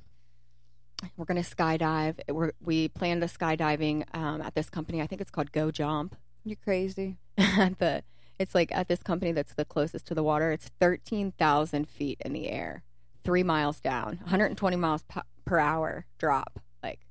we're 1.15 1.25
going 1.25 1.41
to 1.41 1.47
skydive. 1.55 2.19
We're, 2.27 2.53
we 2.59 2.87
plan 2.87 3.19
the 3.19 3.27
skydiving 3.27 4.05
um, 4.15 4.41
at 4.41 4.55
this 4.55 4.69
company. 4.71 4.99
I 4.99 5.05
think 5.05 5.21
it's 5.21 5.31
called 5.31 5.51
Go 5.51 5.69
Jump. 5.69 6.15
You're 6.43 6.57
crazy. 6.63 7.17
at 7.37 7.77
the, 7.79 8.03
it's 8.39 8.55
like 8.55 8.71
at 8.75 8.87
this 8.87 9.03
company 9.03 9.31
that's 9.31 9.53
the 9.53 9.65
closest 9.65 10.07
to 10.07 10.15
the 10.15 10.23
water. 10.23 10.51
It's 10.51 10.71
13,000 10.81 11.87
feet 11.87 12.19
in 12.25 12.33
the 12.33 12.49
air, 12.49 12.83
three 13.23 13.43
miles 13.43 13.79
down, 13.79 14.17
120 14.23 14.75
miles 14.75 15.03
per 15.45 15.59
hour 15.59 16.05
drop. 16.17 16.59
Like, 16.81 17.01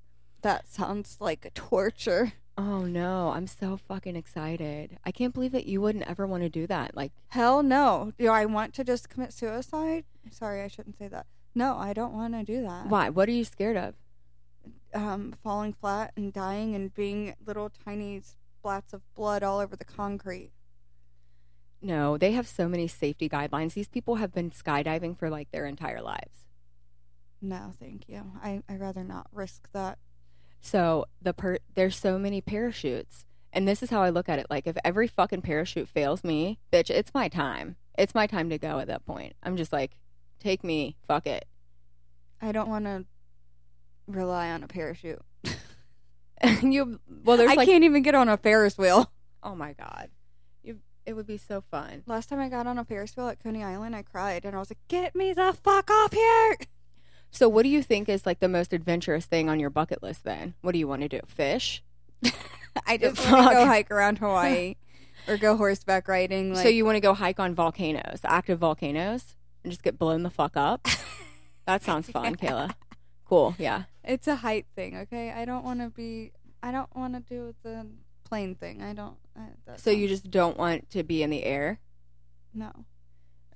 That 0.42 0.66
sounds 0.68 1.16
like 1.20 1.44
a 1.44 1.50
torture. 1.50 2.32
oh 2.58 2.82
no, 2.82 3.30
I'm 3.30 3.46
so 3.46 3.76
fucking 3.76 4.16
excited. 4.16 4.98
I 5.04 5.10
can't 5.10 5.32
believe 5.34 5.52
that 5.52 5.66
you 5.66 5.80
wouldn't 5.80 6.08
ever 6.08 6.26
want 6.26 6.42
to 6.42 6.48
do 6.48 6.66
that. 6.66 6.96
Like, 6.96 7.12
Hell 7.28 7.62
no. 7.62 8.12
Do 8.18 8.28
I 8.28 8.44
want 8.46 8.74
to 8.74 8.84
just 8.84 9.08
commit 9.08 9.32
suicide? 9.32 10.04
Sorry, 10.30 10.62
I 10.62 10.68
shouldn't 10.68 10.98
say 10.98 11.08
that. 11.08 11.26
No, 11.54 11.76
I 11.76 11.92
don't 11.92 12.12
want 12.14 12.34
to 12.34 12.44
do 12.44 12.62
that. 12.62 12.86
why? 12.86 13.08
What 13.10 13.28
are 13.28 13.32
you 13.32 13.44
scared 13.44 13.76
of? 13.76 13.94
Um, 14.94 15.34
falling 15.42 15.72
flat 15.72 16.12
and 16.16 16.32
dying 16.32 16.74
and 16.74 16.94
being 16.94 17.34
little 17.44 17.70
tiny 17.70 18.20
splats 18.64 18.92
of 18.92 19.00
blood 19.14 19.42
all 19.42 19.58
over 19.58 19.74
the 19.76 19.84
concrete. 19.84 20.52
No, 21.80 22.16
they 22.16 22.32
have 22.32 22.46
so 22.46 22.68
many 22.68 22.86
safety 22.86 23.28
guidelines. 23.28 23.74
These 23.74 23.88
people 23.88 24.16
have 24.16 24.32
been 24.32 24.50
skydiving 24.50 25.18
for 25.18 25.28
like 25.30 25.50
their 25.50 25.66
entire 25.66 26.00
lives. 26.00 26.41
No, 27.42 27.72
thank 27.78 28.08
you. 28.08 28.22
I 28.42 28.62
I 28.68 28.76
rather 28.76 29.02
not 29.02 29.26
risk 29.32 29.68
that. 29.72 29.98
So 30.60 31.06
the 31.20 31.34
per- 31.34 31.58
there's 31.74 31.96
so 31.96 32.18
many 32.18 32.40
parachutes, 32.40 33.26
and 33.52 33.66
this 33.66 33.82
is 33.82 33.90
how 33.90 34.00
I 34.00 34.10
look 34.10 34.28
at 34.28 34.38
it. 34.38 34.46
Like 34.48 34.68
if 34.68 34.76
every 34.84 35.08
fucking 35.08 35.42
parachute 35.42 35.88
fails 35.88 36.22
me, 36.22 36.60
bitch, 36.72 36.88
it's 36.88 37.12
my 37.12 37.28
time. 37.28 37.74
It's 37.98 38.14
my 38.14 38.28
time 38.28 38.48
to 38.50 38.58
go 38.58 38.78
at 38.78 38.86
that 38.86 39.04
point. 39.04 39.34
I'm 39.42 39.56
just 39.56 39.72
like, 39.72 39.96
take 40.38 40.62
me, 40.62 40.96
fuck 41.06 41.26
it. 41.26 41.46
I 42.40 42.52
don't 42.52 42.68
want 42.68 42.84
to 42.84 43.04
rely 44.06 44.50
on 44.50 44.62
a 44.62 44.68
parachute. 44.68 45.20
you 46.62 47.00
well, 47.24 47.36
there's 47.36 47.50
I 47.50 47.54
like, 47.54 47.68
can't 47.68 47.84
even 47.84 48.02
get 48.02 48.14
on 48.14 48.28
a 48.28 48.36
Ferris 48.36 48.78
wheel. 48.78 49.10
oh 49.42 49.56
my 49.56 49.72
god, 49.72 50.10
you 50.62 50.78
it 51.06 51.14
would 51.14 51.26
be 51.26 51.38
so 51.38 51.60
fun. 51.60 52.04
Last 52.06 52.28
time 52.28 52.38
I 52.38 52.48
got 52.48 52.68
on 52.68 52.78
a 52.78 52.84
Ferris 52.84 53.16
wheel 53.16 53.28
at 53.28 53.42
Coney 53.42 53.64
Island, 53.64 53.96
I 53.96 54.02
cried 54.02 54.44
and 54.44 54.54
I 54.54 54.58
was 54.60 54.70
like, 54.70 54.78
"Get 54.88 55.14
me 55.16 55.32
the 55.32 55.52
fuck 55.52 55.90
off 55.90 56.12
here!" 56.12 56.56
So 57.32 57.48
what 57.48 57.62
do 57.62 57.70
you 57.70 57.82
think 57.82 58.08
is 58.08 58.26
like 58.26 58.40
the 58.40 58.48
most 58.48 58.72
adventurous 58.72 59.24
thing 59.24 59.48
on 59.48 59.58
your 59.58 59.70
bucket 59.70 60.02
list? 60.02 60.22
Then 60.22 60.54
what 60.60 60.72
do 60.72 60.78
you 60.78 60.86
want 60.86 61.02
to 61.02 61.08
do? 61.08 61.20
Fish? 61.26 61.82
I 62.86 62.98
just 62.98 63.18
want 63.30 63.48
to 63.48 63.54
go 63.54 63.66
hike 63.66 63.90
around 63.90 64.18
Hawaii 64.18 64.76
or 65.28 65.38
go 65.38 65.56
horseback 65.56 66.08
riding. 66.08 66.54
Like, 66.54 66.62
so 66.62 66.68
you 66.68 66.84
want 66.84 66.96
to 66.96 67.00
go 67.00 67.14
hike 67.14 67.40
on 67.40 67.54
volcanoes, 67.54 68.20
active 68.24 68.58
volcanoes, 68.58 69.34
and 69.64 69.72
just 69.72 69.82
get 69.82 69.98
blown 69.98 70.22
the 70.22 70.30
fuck 70.30 70.56
up? 70.56 70.86
that 71.66 71.82
sounds 71.82 72.08
fun, 72.10 72.36
Kayla. 72.36 72.74
Cool, 73.24 73.54
yeah. 73.58 73.84
it's 74.04 74.28
a 74.28 74.36
height 74.36 74.66
thing, 74.76 74.94
okay? 74.98 75.32
I 75.32 75.46
don't 75.46 75.64
want 75.64 75.80
to 75.80 75.88
be. 75.88 76.32
I 76.62 76.70
don't 76.70 76.94
want 76.94 77.14
to 77.14 77.20
do 77.20 77.54
the 77.62 77.86
plane 78.24 78.54
thing. 78.54 78.82
I 78.82 78.92
don't. 78.92 79.16
I, 79.34 79.46
that 79.66 79.80
So 79.80 79.90
you 79.90 80.06
just 80.06 80.30
don't 80.30 80.58
want 80.58 80.90
to 80.90 81.02
be 81.02 81.22
in 81.22 81.30
the 81.30 81.44
air? 81.44 81.80
no 82.52 82.70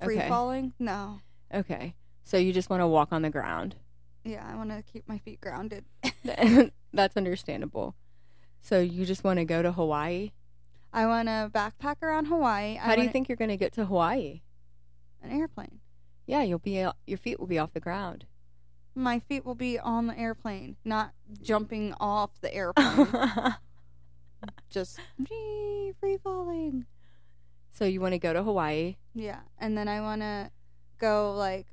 free 0.03 0.19
Okay. 0.19 0.29
falling. 0.29 0.73
No. 0.79 1.21
Okay. 1.53 1.95
So 2.27 2.37
you 2.39 2.53
just 2.53 2.69
want 2.69 2.81
to 2.81 2.89
walk 2.89 3.13
on 3.13 3.23
the 3.23 3.31
ground. 3.31 3.77
Yeah, 4.25 4.45
I 4.45 4.57
want 4.57 4.71
to 4.71 4.83
keep 4.83 5.09
my 5.09 5.19
feet 5.19 5.41
grounded. 5.41 5.85
That's 6.93 7.17
understandable. 7.17 7.95
So 8.61 8.81
you 8.81 9.07
just 9.07 9.23
want 9.23 9.39
to 9.39 9.45
go 9.45 9.63
to 9.63 9.71
Hawaii? 9.71 10.33
I 10.93 11.07
want 11.07 11.29
to 11.29 11.49
backpack 11.55 12.03
around 12.03 12.25
Hawaii. 12.25 12.75
How 12.75 12.87
do 12.87 12.95
you 12.95 12.99
wanna- 13.07 13.13
think 13.13 13.29
you're 13.29 13.37
going 13.37 13.51
to 13.51 13.57
get 13.57 13.73
to 13.75 13.85
Hawaii? 13.87 14.41
an 15.23 15.31
airplane? 15.31 15.79
Yeah, 16.27 16.43
you'll 16.43 16.59
be 16.59 16.81
uh, 16.81 16.95
your 17.07 17.19
feet 17.19 17.39
will 17.39 17.47
be 17.47 17.61
off 17.61 17.73
the 17.73 17.79
ground. 17.81 18.27
My 18.97 19.21
feet 19.21 19.45
will 19.47 19.55
be 19.55 19.79
on 19.79 20.09
the 20.09 20.19
airplane, 20.19 20.75
not 20.85 21.13
jumping 21.41 21.95
off 22.01 22.31
the 22.41 22.53
airplane. 22.53 23.07
Just 24.71 24.99
gee, 25.23 25.93
free 26.01 26.19
falling. 26.23 26.87
so 27.73 27.85
you 27.85 28.01
want 28.01 28.13
to 28.15 28.19
go 28.19 28.33
to 28.33 28.43
Hawaii? 28.43 28.97
Yeah, 29.15 29.41
and 29.59 29.79
then 29.79 29.87
I 29.87 30.01
want 30.01 30.23
to 30.23 30.51
go 30.99 31.33
like 31.33 31.67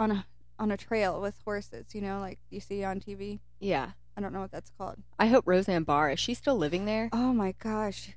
on 0.00 0.10
a 0.10 0.26
on 0.58 0.70
a 0.70 0.76
trail 0.76 1.20
with 1.20 1.36
horses. 1.44 1.94
You 1.94 2.00
know, 2.00 2.18
like 2.20 2.38
you 2.50 2.58
see 2.60 2.82
on 2.82 3.00
TV. 3.00 3.40
Yeah. 3.60 3.90
I 4.16 4.20
don't 4.20 4.32
know 4.32 4.40
what 4.40 4.50
that's 4.50 4.70
called. 4.76 4.96
I 5.18 5.26
hope 5.26 5.44
Roseanne 5.46 5.84
Barr 5.84 6.10
is 6.10 6.18
she 6.18 6.34
still 6.34 6.56
living 6.56 6.84
there? 6.84 7.08
Oh 7.12 7.32
my 7.32 7.54
gosh, 7.58 8.10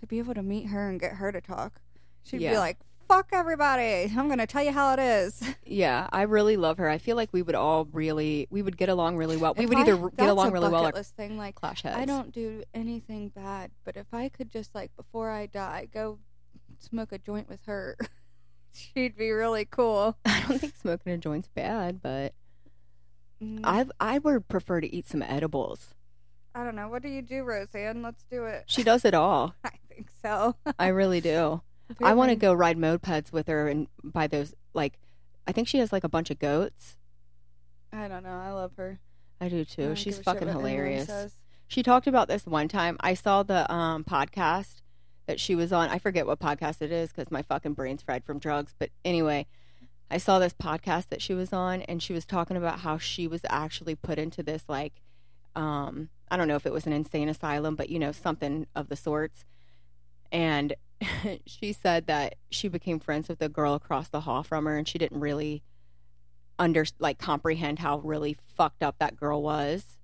to 0.00 0.06
be 0.06 0.18
able 0.18 0.34
to 0.34 0.42
meet 0.42 0.66
her 0.66 0.88
and 0.88 0.98
get 0.98 1.12
her 1.12 1.30
to 1.32 1.40
talk, 1.40 1.80
she'd 2.24 2.40
Yeah. 2.40 2.52
be 2.52 2.58
like, 2.58 2.78
fuck 3.08 3.28
everybody. 3.32 4.12
I'm 4.14 4.28
gonna 4.28 4.46
tell 4.46 4.62
you 4.64 4.72
how 4.72 4.92
it 4.94 4.98
is. 4.98 5.42
Yeah, 5.70 6.08
I 6.12 6.22
really 6.22 6.56
love 6.56 6.78
her. 6.78 6.88
I 6.88 6.96
feel 6.98 7.14
like 7.14 7.28
we 7.32 7.42
would 7.42 7.54
all 7.54 7.84
really, 7.92 8.46
we 8.50 8.62
would 8.62 8.76
get 8.78 8.88
along 8.88 9.16
really 9.18 9.36
well. 9.36 9.54
We 9.56 9.66
would 9.66 9.76
I- 9.78 9.82
either 9.82 9.96
get 10.16 10.28
along 10.30 10.50
really 10.52 10.68
well 10.70 10.86
or 10.86 11.02
thing. 11.02 11.36
Like 11.38 11.54
clash 11.54 11.82
heads. 11.82 11.96
I 11.96 12.04
don't 12.06 12.32
do 12.32 12.62
anything 12.74 13.28
bad, 13.28 13.70
but 13.84 13.96
if 13.96 14.06
I 14.12 14.28
could 14.30 14.50
just 14.50 14.74
like 14.74 14.94
before 14.96 15.30
I 15.30 15.46
die 15.46 15.88
go 15.92 16.18
smoke 16.80 17.12
a 17.12 17.18
joint 17.18 17.48
with 17.48 17.60
her, 17.66 17.96
she'd 18.72 19.16
be 19.16 19.30
really 19.30 19.64
cool. 19.64 20.16
I 20.24 20.44
don't 20.48 20.58
think 20.58 20.76
smoking 20.76 21.12
a 21.12 21.18
joint's 21.18 21.48
bad, 21.48 22.00
but 22.02 22.34
Mm, 23.42 23.60
I 23.62 23.86
I 24.00 24.18
would 24.18 24.48
prefer 24.48 24.80
to 24.80 24.92
eat 24.92 25.06
some 25.06 25.22
edibles. 25.22 25.94
I 26.54 26.64
don't 26.64 26.74
know. 26.74 26.88
What 26.88 27.02
do 27.02 27.08
you 27.08 27.22
do, 27.22 27.44
Roseanne? 27.44 28.02
Let's 28.02 28.24
do 28.30 28.44
it. 28.46 28.64
She 28.66 28.82
does 28.82 29.04
it 29.04 29.14
all. 29.14 29.54
I 29.64 29.70
think 29.88 30.08
so. 30.22 30.56
I 30.78 30.88
really 30.88 31.20
do. 31.20 31.62
I 32.02 32.14
want 32.14 32.30
to 32.30 32.36
go 32.36 32.52
ride 32.52 32.76
mopeds 32.76 33.32
with 33.32 33.46
her 33.46 33.68
and 33.68 33.86
buy 34.02 34.26
those 34.26 34.54
like 34.74 34.98
I 35.46 35.52
think 35.52 35.68
she 35.68 35.78
has 35.78 35.92
like 35.92 36.04
a 36.04 36.08
bunch 36.08 36.30
of 36.30 36.38
goats. 36.38 36.96
I 37.92 38.08
don't 38.08 38.24
know. 38.24 38.38
I 38.38 38.50
love 38.50 38.72
her. 38.76 38.98
I 39.40 39.48
do 39.48 39.64
too. 39.64 39.86
don't 39.86 39.94
She's 39.94 40.16
give 40.18 40.26
a 40.26 40.30
shit 40.30 40.40
fucking 40.40 40.48
hilarious. 40.48 41.38
She 41.68 41.82
talked 41.82 42.06
about 42.06 42.26
this 42.28 42.44
one 42.44 42.66
time. 42.66 42.96
I 43.00 43.14
saw 43.14 43.44
the 43.44 43.72
um 43.72 44.02
podcast 44.02 44.80
that 45.28 45.38
she 45.38 45.54
was 45.54 45.72
on. 45.72 45.88
I 45.88 45.98
forget 45.98 46.26
what 46.26 46.40
podcast 46.40 46.82
it 46.82 46.90
is 46.90 47.12
cuz 47.12 47.30
my 47.30 47.42
fucking 47.42 47.74
brain's 47.74 48.02
fried 48.02 48.24
from 48.24 48.40
drugs, 48.40 48.74
but 48.78 48.90
anyway, 49.04 49.46
I 50.10 50.18
saw 50.18 50.38
this 50.38 50.54
podcast 50.54 51.08
that 51.10 51.22
she 51.22 51.34
was 51.34 51.52
on 51.52 51.82
and 51.82 52.02
she 52.02 52.12
was 52.12 52.24
talking 52.24 52.56
about 52.56 52.80
how 52.80 52.98
she 52.98 53.28
was 53.28 53.42
actually 53.48 53.94
put 53.94 54.18
into 54.18 54.42
this 54.42 54.64
like 54.68 55.02
um 55.54 56.08
I 56.30 56.36
don't 56.36 56.48
know 56.48 56.56
if 56.56 56.66
it 56.66 56.72
was 56.72 56.86
an 56.86 56.92
insane 56.92 57.28
asylum, 57.28 57.76
but 57.76 57.88
you 57.90 57.98
know, 57.98 58.12
something 58.12 58.66
of 58.74 58.88
the 58.88 58.96
sorts. 58.96 59.44
And 60.32 60.74
she 61.46 61.72
said 61.72 62.06
that 62.06 62.34
she 62.50 62.68
became 62.68 62.98
friends 62.98 63.28
with 63.28 63.38
the 63.38 63.48
girl 63.48 63.74
across 63.74 64.08
the 64.08 64.20
hall 64.20 64.42
from 64.42 64.66
her 64.66 64.76
and 64.76 64.88
she 64.88 64.98
didn't 64.98 65.20
really 65.20 65.62
under 66.58 66.84
like 66.98 67.18
comprehend 67.18 67.78
how 67.78 67.98
really 67.98 68.36
fucked 68.56 68.82
up 68.82 68.96
that 68.98 69.16
girl 69.16 69.42
was. 69.42 69.97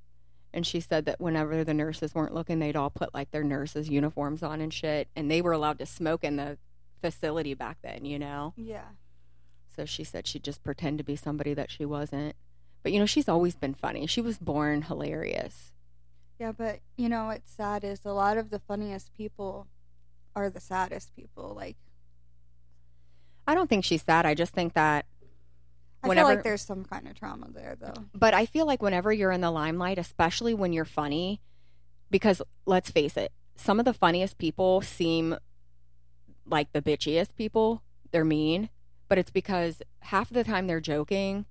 And 0.55 0.65
she 0.65 0.79
said 0.79 1.05
that 1.07 1.21
whenever 1.21 1.65
the 1.65 1.75
nurses 1.75 2.15
weren't 2.15 2.33
looking, 2.33 2.61
they'd 2.61 2.77
all 2.77 2.89
put 2.89 3.13
like 3.13 3.33
their 3.33 3.43
nurses' 3.43 3.91
uniforms 3.91 4.41
on 4.41 4.61
and 4.61 4.73
shit. 4.73 5.09
And 5.17 5.29
they 5.29 5.43
were 5.43 5.53
allowed 5.53 5.81
to 5.81 5.87
smoke 5.87 6.23
in 6.23 6.37
the 6.37 6.59
facility 7.03 7.55
back 7.55 7.79
then, 7.83 8.05
you 8.05 8.21
know? 8.21 8.55
Yeah. 8.57 8.85
So 9.75 9.85
she 9.85 10.05
said 10.05 10.29
she'd 10.29 10.45
just 10.45 10.63
pretend 10.63 10.99
to 10.99 11.05
be 11.05 11.17
somebody 11.17 11.55
that 11.55 11.73
she 11.73 11.85
wasn't. 11.85 12.37
But, 12.85 12.93
you 12.93 13.01
know, 13.01 13.07
she's 13.07 13.29
always 13.29 13.57
been 13.57 13.75
funny. 13.75 14.07
She 14.07 14.21
was 14.21 14.39
born 14.39 14.83
hilarious. 14.83 15.73
Yeah, 16.39 16.53
but 16.53 16.81
you 16.97 17.09
know 17.09 17.27
what's 17.27 17.51
sad 17.51 17.83
is 17.83 18.05
a 18.05 18.13
lot 18.13 18.37
of 18.37 18.51
the 18.51 18.61
funniest 18.61 19.13
people 19.15 19.67
are 20.37 20.51
the 20.51 20.61
saddest 20.61 21.15
people. 21.17 21.53
Like 21.55 21.77
I 23.47 23.55
don't 23.55 23.69
think 23.69 23.85
she's 23.85 24.03
sad. 24.03 24.25
I 24.25 24.35
just 24.35 24.53
think 24.53 24.75
that, 24.75 25.07
I 26.05 26.09
Whenever- 26.09 26.29
feel 26.29 26.37
like 26.37 26.45
there's 26.45 26.63
some 26.63 26.85
kind 26.85 27.09
of 27.09 27.15
trauma 27.15 27.49
there, 27.51 27.77
though. 27.81 27.95
but 28.15 28.35
I 28.35 28.47
feel 28.47 28.67
like 28.67 28.83
whenever 28.83 29.13
you're 29.13 29.33
in 29.33 29.41
the 29.41 29.51
limelight, 29.51 29.99
especially 29.99 30.55
when 30.55 30.73
you're 30.73 30.85
funny, 30.85 31.41
because 32.11 32.43
let's 32.67 32.91
face 32.91 33.17
it, 33.17 33.33
some 33.57 33.79
of 33.79 33.85
the 33.85 33.95
funniest 33.95 34.39
people 34.39 34.81
seem 34.83 35.37
like 36.47 36.73
the 36.73 36.83
bitchiest 36.83 37.35
people. 37.37 37.83
They're 38.13 38.25
mean, 38.25 38.69
but 39.09 39.19
it's 39.19 39.31
because 39.31 39.83
half 40.01 40.31
of 40.31 40.35
the 40.35 40.45
time 40.45 40.67
they're 40.67 40.81
joking 40.81 41.47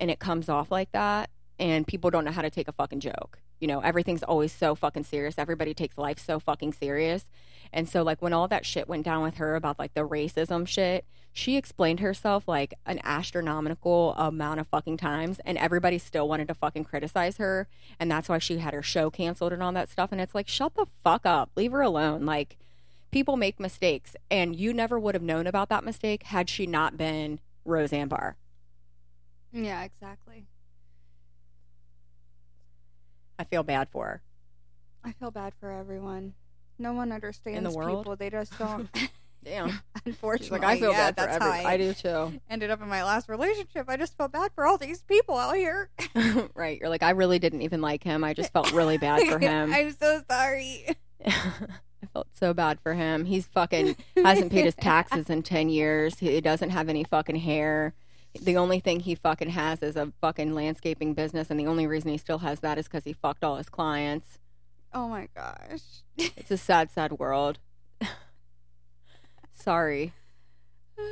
and 0.00 0.10
it 0.10 0.18
comes 0.18 0.48
off 0.48 0.70
like 0.70 0.90
that, 0.92 1.30
and 1.58 1.86
people 1.86 2.10
don't 2.10 2.24
know 2.24 2.30
how 2.32 2.42
to 2.42 2.50
take 2.50 2.68
a 2.68 2.72
fucking 2.72 3.00
joke. 3.00 3.40
You 3.60 3.68
know, 3.68 3.80
everything's 3.80 4.22
always 4.22 4.50
so 4.52 4.74
fucking 4.74 5.04
serious. 5.04 5.34
Everybody 5.36 5.74
takes 5.74 5.98
life 5.98 6.18
so 6.18 6.40
fucking 6.40 6.72
serious. 6.72 7.26
And 7.72 7.88
so, 7.88 8.02
like, 8.02 8.20
when 8.20 8.32
all 8.32 8.48
that 8.48 8.66
shit 8.66 8.88
went 8.88 9.04
down 9.04 9.22
with 9.22 9.36
her 9.36 9.54
about 9.54 9.78
like 9.78 9.94
the 9.94 10.06
racism 10.06 10.66
shit, 10.66 11.04
she 11.32 11.56
explained 11.56 12.00
herself 12.00 12.48
like 12.48 12.74
an 12.86 13.00
astronomical 13.04 14.14
amount 14.14 14.60
of 14.60 14.66
fucking 14.66 14.96
times, 14.96 15.40
and 15.44 15.56
everybody 15.56 15.98
still 15.98 16.28
wanted 16.28 16.48
to 16.48 16.54
fucking 16.54 16.84
criticize 16.84 17.36
her. 17.36 17.68
And 17.98 18.10
that's 18.10 18.28
why 18.28 18.38
she 18.38 18.58
had 18.58 18.74
her 18.74 18.82
show 18.82 19.10
canceled 19.10 19.52
and 19.52 19.62
all 19.62 19.72
that 19.72 19.88
stuff. 19.88 20.10
And 20.12 20.20
it's 20.20 20.34
like, 20.34 20.48
shut 20.48 20.74
the 20.74 20.86
fuck 21.04 21.24
up. 21.24 21.50
Leave 21.54 21.72
her 21.72 21.82
alone. 21.82 22.24
Like, 22.26 22.56
people 23.12 23.36
make 23.36 23.60
mistakes, 23.60 24.16
and 24.30 24.56
you 24.56 24.72
never 24.72 24.98
would 24.98 25.14
have 25.14 25.22
known 25.22 25.46
about 25.46 25.68
that 25.68 25.84
mistake 25.84 26.24
had 26.24 26.48
she 26.48 26.66
not 26.66 26.96
been 26.96 27.40
Roseanne 27.64 28.08
Barr. 28.08 28.36
Yeah, 29.52 29.82
exactly. 29.82 30.46
I 33.38 33.44
feel 33.44 33.62
bad 33.62 33.88
for 33.90 34.06
her. 34.06 34.22
I 35.02 35.12
feel 35.12 35.30
bad 35.30 35.54
for 35.58 35.70
everyone. 35.70 36.34
No 36.80 36.94
one 36.94 37.12
understands 37.12 37.74
world? 37.76 38.04
people. 38.04 38.16
They 38.16 38.30
just 38.30 38.58
don't. 38.58 38.88
Damn. 39.44 39.80
Unfortunately, 40.06 40.44
She's 40.44 40.50
like, 40.50 40.64
I 40.64 40.78
feel 40.78 40.92
yeah, 40.92 41.10
bad 41.10 41.14
for 41.14 41.20
that's 41.26 41.36
everybody. 41.36 41.62
how 41.62 41.68
I, 41.68 41.72
I 41.72 41.76
do 41.76 41.92
too. 41.94 42.40
ended 42.48 42.70
up 42.70 42.80
in 42.82 42.88
my 42.88 43.04
last 43.04 43.28
relationship. 43.28 43.86
I 43.88 43.96
just 43.96 44.16
felt 44.16 44.32
bad 44.32 44.50
for 44.54 44.66
all 44.66 44.78
these 44.78 45.02
people 45.02 45.36
out 45.36 45.56
here. 45.56 45.90
right. 46.54 46.78
You're 46.80 46.88
like, 46.88 47.02
I 47.02 47.10
really 47.10 47.38
didn't 47.38 47.62
even 47.62 47.80
like 47.80 48.02
him. 48.02 48.24
I 48.24 48.34
just 48.34 48.52
felt 48.52 48.72
really 48.72 48.98
bad 48.98 49.26
for 49.28 49.38
him. 49.38 49.72
I'm 49.72 49.92
so 49.92 50.22
sorry. 50.30 50.86
I 51.24 52.06
felt 52.12 52.28
so 52.32 52.54
bad 52.54 52.80
for 52.80 52.94
him. 52.94 53.26
He's 53.26 53.46
fucking 53.46 53.96
hasn't 54.16 54.52
paid 54.52 54.64
his 54.64 54.74
taxes 54.74 55.28
in 55.30 55.42
10 55.42 55.68
years. 55.68 56.18
He 56.18 56.40
doesn't 56.40 56.70
have 56.70 56.88
any 56.88 57.04
fucking 57.04 57.36
hair. 57.36 57.94
The 58.40 58.56
only 58.56 58.78
thing 58.80 59.00
he 59.00 59.14
fucking 59.14 59.50
has 59.50 59.82
is 59.82 59.96
a 59.96 60.12
fucking 60.20 60.54
landscaping 60.54 61.14
business, 61.14 61.50
and 61.50 61.58
the 61.58 61.66
only 61.66 61.86
reason 61.86 62.10
he 62.12 62.16
still 62.18 62.38
has 62.38 62.60
that 62.60 62.78
is 62.78 62.86
because 62.86 63.04
he 63.04 63.12
fucked 63.12 63.42
all 63.42 63.56
his 63.56 63.68
clients. 63.68 64.38
Oh 64.92 65.08
my 65.08 65.28
gosh. 65.34 66.02
It's 66.16 66.50
a 66.50 66.56
sad, 66.56 66.90
sad 66.90 67.12
world. 67.12 67.58
Sorry. 69.52 70.12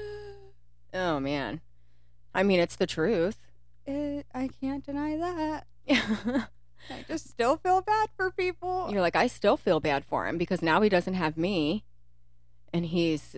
Oh, 0.94 1.20
man. 1.20 1.60
I 2.34 2.42
mean, 2.42 2.60
it's 2.60 2.76
the 2.76 2.86
truth. 2.86 3.36
It, 3.86 4.24
I 4.34 4.48
can't 4.60 4.82
deny 4.84 5.18
that. 5.18 5.66
I 6.90 7.04
just 7.06 7.28
still 7.28 7.58
feel 7.58 7.82
bad 7.82 8.08
for 8.16 8.30
people. 8.30 8.88
You're 8.90 9.02
like, 9.02 9.14
I 9.14 9.26
still 9.26 9.58
feel 9.58 9.80
bad 9.80 10.06
for 10.06 10.26
him 10.26 10.38
because 10.38 10.62
now 10.62 10.80
he 10.80 10.88
doesn't 10.88 11.12
have 11.12 11.36
me. 11.36 11.84
And 12.72 12.86
he's, 12.86 13.36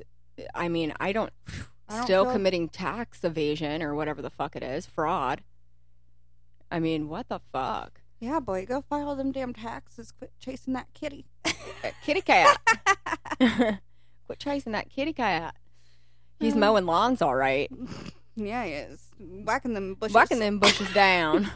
I 0.55 0.69
mean, 0.69 0.95
I 1.01 1.11
don't, 1.13 1.33
I 1.89 1.95
don't 1.97 2.03
still 2.05 2.25
feel- 2.25 2.33
committing 2.35 2.69
tax 2.69 3.25
evasion 3.25 3.83
or 3.83 3.97
whatever 3.97 4.23
the 4.23 4.31
fuck 4.31 4.55
it 4.55 4.63
is, 4.63 4.87
fraud. 4.87 5.43
I 6.71 6.79
mean, 6.79 7.09
what 7.09 7.29
the 7.29 7.41
fuck? 7.53 8.00
Yeah, 8.21 8.39
boy, 8.41 8.67
go 8.67 8.83
file 8.83 9.17
them 9.17 9.33
damn 9.33 9.55
taxes. 9.55 10.13
Quit 10.13 10.31
chasing 10.39 10.75
that 10.75 10.89
kitty. 10.93 11.25
That 11.83 11.95
kitty 12.05 12.21
cat. 12.21 12.59
Quit 14.27 14.39
chasing 14.39 14.73
that 14.73 14.91
kitty 14.91 15.13
cat. 15.13 15.55
He's 16.39 16.55
Uh. 16.55 16.59
mowing 16.59 16.87
lawns 16.87 17.23
all 17.23 17.35
right. 17.35 17.71
yeah, 18.37 18.65
he 18.65 18.73
is. 18.73 19.09
Whacking 19.19 19.75
them 19.75 19.95
bushes. 19.95 20.15
Whacking 20.15 20.39
them 20.39 20.59
bushes 20.59 20.93
down. 20.93 21.51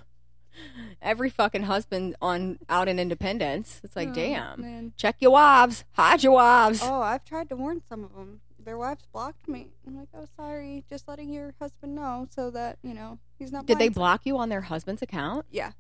Every 1.03 1.29
fucking 1.31 1.65
husband 1.65 2.15
on 2.23 2.59
out 2.69 2.89
in 2.89 2.99
Independence. 2.99 3.81
It's 3.85 3.97
like, 3.97 4.09
Oh, 4.11 4.15
damn. 4.15 4.61
man. 4.63 4.93
Check 4.97 5.17
your 5.21 5.33
wives. 5.33 5.85
Hide 5.93 6.23
your 6.23 6.33
wives. 6.33 6.81
Oh, 6.83 7.03
I've 7.03 7.25
tried 7.25 7.49
to 7.51 7.57
warn 7.57 7.83
some 7.89 8.05
of 8.05 8.15
them. 8.15 8.41
Their 8.65 8.79
wives 8.79 9.05
blocked 9.13 9.47
me. 9.49 9.73
I'm 9.87 9.99
like, 9.99 10.09
oh, 10.15 10.27
sorry. 10.37 10.85
Just 10.89 11.09
letting 11.09 11.31
your 11.31 11.55
husband 11.61 11.95
know 11.97 12.29
so 12.31 12.51
that, 12.53 12.79
you 12.83 12.95
know, 12.95 13.19
he's 13.39 13.53
not 13.53 13.67
Did 13.67 13.79
they 13.79 13.89
block 13.91 14.23
you 14.25 14.39
on 14.39 14.49
their 14.49 14.63
husband's 14.63 15.03
account? 15.03 15.45
Yeah. 15.51 15.73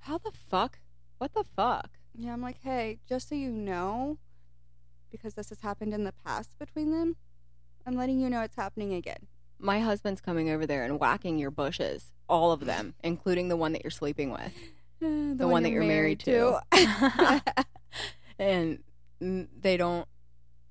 How 0.00 0.18
the 0.18 0.32
fuck? 0.32 0.78
What 1.18 1.34
the 1.34 1.44
fuck? 1.44 1.90
Yeah, 2.14 2.32
I'm 2.32 2.42
like, 2.42 2.58
hey, 2.62 2.98
just 3.08 3.28
so 3.28 3.34
you 3.34 3.50
know, 3.50 4.18
because 5.10 5.34
this 5.34 5.50
has 5.50 5.60
happened 5.60 5.94
in 5.94 6.04
the 6.04 6.14
past 6.24 6.50
between 6.58 6.92
them, 6.92 7.16
I'm 7.86 7.96
letting 7.96 8.20
you 8.20 8.28
know 8.28 8.42
it's 8.42 8.56
happening 8.56 8.94
again. 8.94 9.26
My 9.58 9.80
husband's 9.80 10.20
coming 10.20 10.50
over 10.50 10.66
there 10.66 10.84
and 10.84 11.00
whacking 11.00 11.38
your 11.38 11.50
bushes, 11.50 12.12
all 12.28 12.52
of 12.52 12.64
them, 12.64 12.94
including 13.04 13.48
the 13.48 13.56
one 13.56 13.72
that 13.72 13.82
you're 13.82 13.90
sleeping 13.90 14.30
with, 14.30 14.52
the, 15.00 15.34
the, 15.36 15.48
one, 15.48 15.62
that 15.62 15.70
you're 15.70 15.84
married, 15.84 16.20
to. 16.20 16.60
and 18.38 18.82
mm, 19.22 19.48
they 19.60 19.76
don't. 19.76 20.06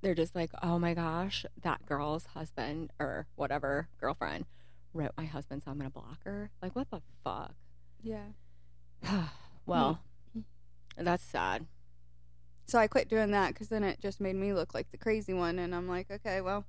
They're 0.01 0.15
just 0.15 0.35
like, 0.35 0.51
oh 0.61 0.77
my 0.77 0.93
gosh, 0.93 1.45
that 1.63 1.85
girl's 1.85 2.27
husband 2.27 2.91
or 2.99 3.25
whatever 3.35 3.89
girlfriend 3.99 4.45
wrote 4.93 5.11
my 5.17 5.25
husband, 5.25 5.63
so 5.63 5.71
I'm 5.71 5.77
gonna 5.77 5.89
block 5.89 6.23
her. 6.23 6.51
Like, 6.61 6.75
what 6.75 6.89
the 6.91 7.01
fuck? 7.23 7.55
yeah. 8.01 8.27
well, 9.65 9.99
that's 10.97 11.23
sad. 11.23 11.65
So 12.65 12.77
I 12.77 12.87
quit 12.87 13.07
doing 13.07 13.31
that 13.31 13.49
because 13.49 13.69
then 13.69 13.83
it 13.83 14.01
just 14.01 14.19
made 14.19 14.35
me 14.35 14.53
look 14.53 14.73
like 14.73 14.91
the 14.91 14.97
crazy 14.97 15.33
one. 15.33 15.59
And 15.59 15.73
I'm 15.73 15.87
like, 15.87 16.11
okay, 16.11 16.41
well, 16.41 16.65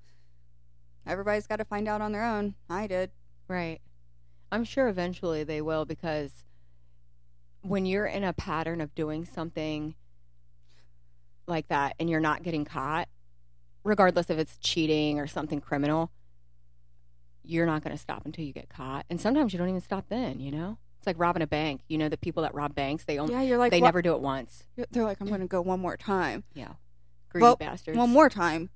everybody's 1.07 1.47
got 1.47 1.57
to 1.57 1.65
find 1.65 1.89
out 1.89 2.01
on 2.01 2.13
their 2.13 2.25
own. 2.25 2.55
I 2.71 2.87
did. 2.87 3.11
Right. 3.49 3.81
I'm 4.53 4.65
sure 4.65 4.89
eventually 4.89 5.45
they 5.45 5.61
will 5.61 5.85
because 5.85 6.45
when 7.63 7.85
you're 7.85 8.07
in 8.07 8.25
a 8.25 8.33
pattern 8.33 8.81
of 8.81 8.95
doing 8.95 9.25
something 9.25 9.95
like 11.47 11.69
that 11.69 11.97
and 11.99 12.09
you're 12.09 12.21
not 12.21 12.43
getting 12.43 12.65
caught, 12.65 13.09
regardless 13.83 14.31
if 14.31 14.39
it's 14.39 14.57
cheating 14.59 15.19
or 15.19 15.27
something 15.27 15.61
criminal, 15.61 16.13
you're 17.43 17.67
not 17.67 17.83
going 17.83 17.97
to 17.97 18.01
stop 18.01 18.25
until 18.25 18.45
you 18.45 18.53
get 18.53 18.69
caught. 18.69 19.05
And 19.11 19.21
sometimes 19.21 19.53
you 19.53 19.59
don't 19.59 19.69
even 19.69 19.81
stop 19.81 20.07
then, 20.09 20.39
you 20.39 20.53
know? 20.53 20.79
It's 20.99 21.07
like 21.07 21.19
robbing 21.19 21.43
a 21.43 21.47
bank. 21.47 21.81
You 21.89 21.97
know, 21.99 22.09
the 22.09 22.17
people 22.17 22.43
that 22.43 22.55
rob 22.55 22.75
banks, 22.75 23.05
they 23.05 23.19
only, 23.19 23.35
Yeah, 23.35 23.43
you're 23.43 23.59
like, 23.59 23.71
they 23.71 23.81
"What?" 23.81 23.87
never 23.89 24.03
do 24.03 24.15
it 24.15 24.21
once. 24.21 24.65
They're 24.91 25.05
like, 25.05 25.21
I'm 25.21 25.29
going 25.29 25.41
to 25.41 25.47
go 25.47 25.61
one 25.61 25.81
more 25.81 25.97
time. 25.97 26.45
Yeah. 26.55 26.73
Greedy 27.31 27.43
Well, 27.43 27.57
bastards. 27.57 27.97
One 27.97 28.11
more 28.11 28.29
time. 28.29 28.71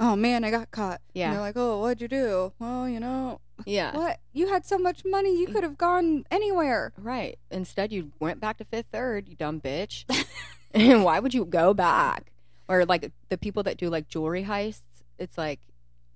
oh 0.00 0.14
man, 0.16 0.44
I 0.44 0.50
got 0.50 0.70
caught. 0.70 1.00
Yeah. 1.14 1.26
And 1.26 1.34
they're 1.34 1.40
like, 1.40 1.56
oh, 1.56 1.80
what'd 1.80 2.00
you 2.00 2.08
do? 2.08 2.52
Well, 2.58 2.88
you 2.88 3.00
know, 3.00 3.40
Yeah. 3.66 3.96
what? 3.96 4.18
You 4.32 4.48
had 4.48 4.64
so 4.66 4.78
much 4.78 5.04
money, 5.04 5.38
you 5.38 5.46
could 5.48 5.62
have 5.64 5.76
gone 5.78 6.24
anywhere. 6.30 6.92
Right. 6.96 7.38
Instead, 7.50 7.92
you 7.92 8.12
went 8.20 8.40
back 8.40 8.58
to 8.58 8.64
Fifth 8.64 8.86
Third, 8.92 9.28
you 9.28 9.34
dumb 9.36 9.60
bitch. 9.60 10.04
and 10.72 11.02
why 11.04 11.18
would 11.20 11.34
you 11.34 11.44
go 11.44 11.74
back? 11.74 12.32
Or 12.68 12.84
like 12.84 13.10
the 13.28 13.38
people 13.38 13.62
that 13.64 13.76
do 13.76 13.88
like 13.88 14.08
jewelry 14.08 14.44
heists, 14.44 14.82
it's 15.18 15.38
like 15.38 15.60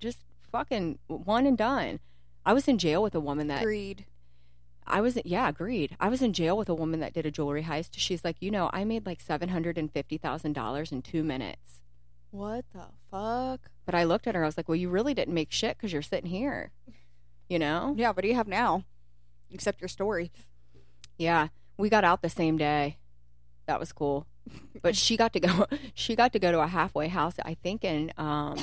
just 0.01 0.19
fucking 0.51 0.99
one 1.07 1.47
and 1.47 1.57
done. 1.59 1.99
I 2.45 2.53
was 2.53 2.67
in 2.69 2.79
jail 2.79 3.03
with 3.03 3.15
a 3.15 3.21
woman 3.21 3.47
that 3.49 3.63
Greed. 3.63 4.05
I 4.87 5.01
was 5.01 5.19
yeah, 5.25 5.49
agreed. 5.49 5.97
I 6.01 6.09
was 6.09 6.23
in 6.23 6.33
jail 6.33 6.57
with 6.57 6.69
a 6.69 6.75
woman 6.75 7.01
that 7.01 7.13
did 7.13 7.27
a 7.27 7.31
jewelry 7.31 7.63
heist. 7.63 7.91
She's 7.93 8.25
like, 8.25 8.37
you 8.41 8.51
know, 8.51 8.71
I 8.73 8.85
made 8.85 9.07
like 9.07 9.21
seven 9.21 9.49
hundred 9.49 9.79
and 9.79 9.93
fifty 9.93 10.19
thousand 10.19 10.55
dollars 10.55 10.93
in 10.93 11.03
two 11.03 11.23
minutes. 11.23 11.81
What 12.31 12.65
the 12.73 12.87
fuck? 13.11 13.71
But 13.85 13.95
I 13.95 14.05
looked 14.05 14.27
at 14.27 14.35
her. 14.35 14.43
I 14.43 14.47
was 14.47 14.57
like, 14.57 14.69
well, 14.69 14.77
you 14.77 14.89
really 14.89 15.13
didn't 15.15 15.35
make 15.35 15.53
shit 15.53 15.77
because 15.77 15.93
you're 15.93 16.03
sitting 16.03 16.31
here. 16.31 16.71
You 17.49 17.59
know? 17.59 17.95
Yeah, 17.97 18.09
what 18.09 18.23
do 18.23 18.29
you 18.29 18.35
have 18.35 18.49
now? 18.49 18.85
Except 19.51 19.81
your 19.83 19.89
story. 19.89 20.33
Yeah, 21.19 21.49
we 21.77 21.91
got 21.91 22.05
out 22.05 22.23
the 22.23 22.31
same 22.31 22.57
day. 22.57 22.97
That 23.67 23.79
was 23.79 23.93
cool. 23.93 24.27
But 24.81 24.97
she 24.97 25.17
got 25.17 25.33
to 25.35 25.41
go. 25.41 25.67
She 25.95 26.17
got 26.17 26.33
to 26.33 26.39
go 26.39 26.51
to 26.51 26.61
a 26.61 26.67
halfway 26.67 27.09
house. 27.09 27.35
I 27.45 27.55
think 27.55 27.85
in 27.85 28.13
um, 28.17 28.57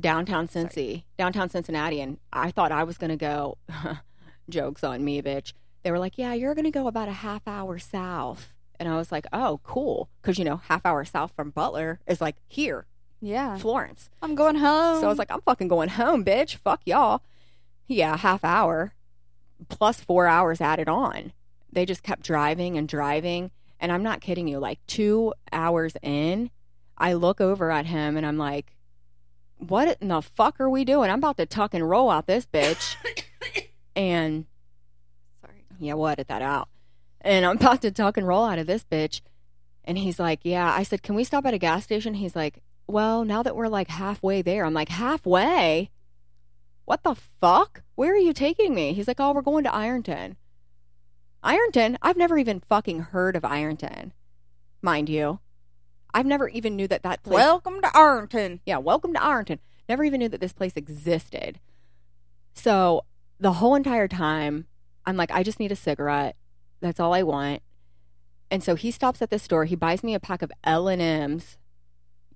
downtown 0.00 0.48
Cincy, 0.48 1.04
downtown 1.18 1.50
Cincinnati, 1.50 2.00
and 2.00 2.18
I 2.32 2.50
thought 2.50 2.72
I 2.72 2.84
was 2.84 2.98
gonna 2.98 3.16
go. 3.16 3.58
Jokes 4.48 4.84
on 4.84 5.04
me, 5.04 5.20
bitch. 5.22 5.52
They 5.82 5.90
were 5.90 5.98
like, 5.98 6.16
"Yeah, 6.18 6.32
you're 6.34 6.54
gonna 6.54 6.70
go 6.70 6.86
about 6.86 7.08
a 7.08 7.12
half 7.12 7.46
hour 7.46 7.78
south," 7.78 8.54
and 8.78 8.88
I 8.88 8.96
was 8.96 9.12
like, 9.12 9.26
"Oh, 9.32 9.60
cool," 9.62 10.08
because 10.20 10.38
you 10.38 10.44
know, 10.44 10.56
half 10.68 10.84
hour 10.86 11.04
south 11.04 11.32
from 11.36 11.50
Butler 11.50 12.00
is 12.06 12.20
like 12.20 12.36
here, 12.48 12.86
Yeah. 13.20 13.56
Florence. 13.58 14.10
I'm 14.22 14.34
going 14.34 14.56
home. 14.56 15.00
So 15.00 15.06
I 15.06 15.08
was 15.08 15.18
like, 15.18 15.30
I'm 15.30 15.40
fucking 15.42 15.68
going 15.68 15.90
home, 15.90 16.24
bitch. 16.24 16.56
Fuck 16.56 16.82
y'all. 16.84 17.22
Yeah, 17.86 18.16
half 18.16 18.44
hour 18.44 18.94
plus 19.68 20.00
four 20.00 20.26
hours 20.26 20.60
added 20.60 20.88
on. 20.88 21.32
They 21.72 21.84
just 21.86 22.02
kept 22.02 22.22
driving 22.22 22.76
and 22.76 22.88
driving. 22.88 23.50
And 23.80 23.90
I'm 23.92 24.02
not 24.02 24.20
kidding 24.20 24.48
you. 24.48 24.58
Like 24.58 24.78
two 24.86 25.34
hours 25.52 25.94
in, 26.02 26.50
I 26.96 27.12
look 27.14 27.40
over 27.40 27.70
at 27.70 27.86
him 27.86 28.16
and 28.16 28.24
I'm 28.24 28.38
like, 28.38 28.74
what 29.58 29.98
in 30.00 30.08
the 30.08 30.22
fuck 30.22 30.60
are 30.60 30.70
we 30.70 30.84
doing? 30.84 31.10
I'm 31.10 31.18
about 31.18 31.36
to 31.38 31.46
tuck 31.46 31.74
and 31.74 31.88
roll 31.88 32.10
out 32.10 32.26
this 32.26 32.46
bitch. 32.46 32.96
and 33.96 34.46
sorry. 35.40 35.64
yeah, 35.78 35.94
we'll 35.94 36.08
edit 36.08 36.28
that 36.28 36.42
out. 36.42 36.68
And 37.20 37.46
I'm 37.46 37.56
about 37.56 37.82
to 37.82 37.90
tuck 37.90 38.16
and 38.16 38.26
roll 38.26 38.44
out 38.44 38.58
of 38.58 38.66
this 38.66 38.84
bitch. 38.84 39.20
And 39.84 39.98
he's 39.98 40.18
like, 40.18 40.40
Yeah. 40.42 40.72
I 40.72 40.82
said, 40.82 41.02
Can 41.02 41.14
we 41.14 41.24
stop 41.24 41.46
at 41.46 41.54
a 41.54 41.58
gas 41.58 41.84
station? 41.84 42.14
He's 42.14 42.36
like, 42.36 42.58
Well, 42.86 43.24
now 43.24 43.42
that 43.42 43.56
we're 43.56 43.68
like 43.68 43.88
halfway 43.88 44.42
there, 44.42 44.64
I'm 44.64 44.74
like, 44.74 44.88
Halfway? 44.90 45.90
What 46.84 47.02
the 47.02 47.14
fuck? 47.40 47.82
Where 47.94 48.12
are 48.12 48.18
you 48.18 48.32
taking 48.32 48.74
me? 48.74 48.92
He's 48.92 49.08
like, 49.08 49.20
Oh, 49.20 49.32
we're 49.32 49.42
going 49.42 49.64
to 49.64 49.74
Ironton. 49.74 50.36
Ironton? 51.42 51.98
I've 52.02 52.16
never 52.16 52.38
even 52.38 52.60
fucking 52.60 53.00
heard 53.00 53.36
of 53.36 53.44
Ironton, 53.44 54.12
mind 54.80 55.08
you. 55.10 55.40
I've 56.14 56.24
never 56.26 56.48
even 56.48 56.76
knew 56.76 56.88
that 56.88 57.02
that 57.02 57.22
place. 57.22 57.34
Welcome 57.34 57.82
to 57.82 57.90
Ironton. 57.94 58.60
Yeah, 58.64 58.78
welcome 58.78 59.12
to 59.14 59.22
Ironton. 59.22 59.58
Never 59.88 60.04
even 60.04 60.20
knew 60.20 60.28
that 60.28 60.40
this 60.40 60.52
place 60.52 60.72
existed. 60.76 61.58
So 62.54 63.04
the 63.38 63.54
whole 63.54 63.74
entire 63.74 64.08
time, 64.08 64.66
I'm 65.06 65.16
like, 65.16 65.30
I 65.30 65.42
just 65.42 65.60
need 65.60 65.72
a 65.72 65.76
cigarette. 65.76 66.36
That's 66.80 67.00
all 67.00 67.14
I 67.14 67.22
want. 67.22 67.62
And 68.50 68.62
so 68.62 68.74
he 68.74 68.90
stops 68.90 69.22
at 69.22 69.30
the 69.30 69.38
store. 69.38 69.64
He 69.64 69.74
buys 69.74 70.02
me 70.04 70.14
a 70.14 70.20
pack 70.20 70.42
of 70.42 70.52
L 70.62 70.88
and 70.88 71.02
M's. 71.02 71.58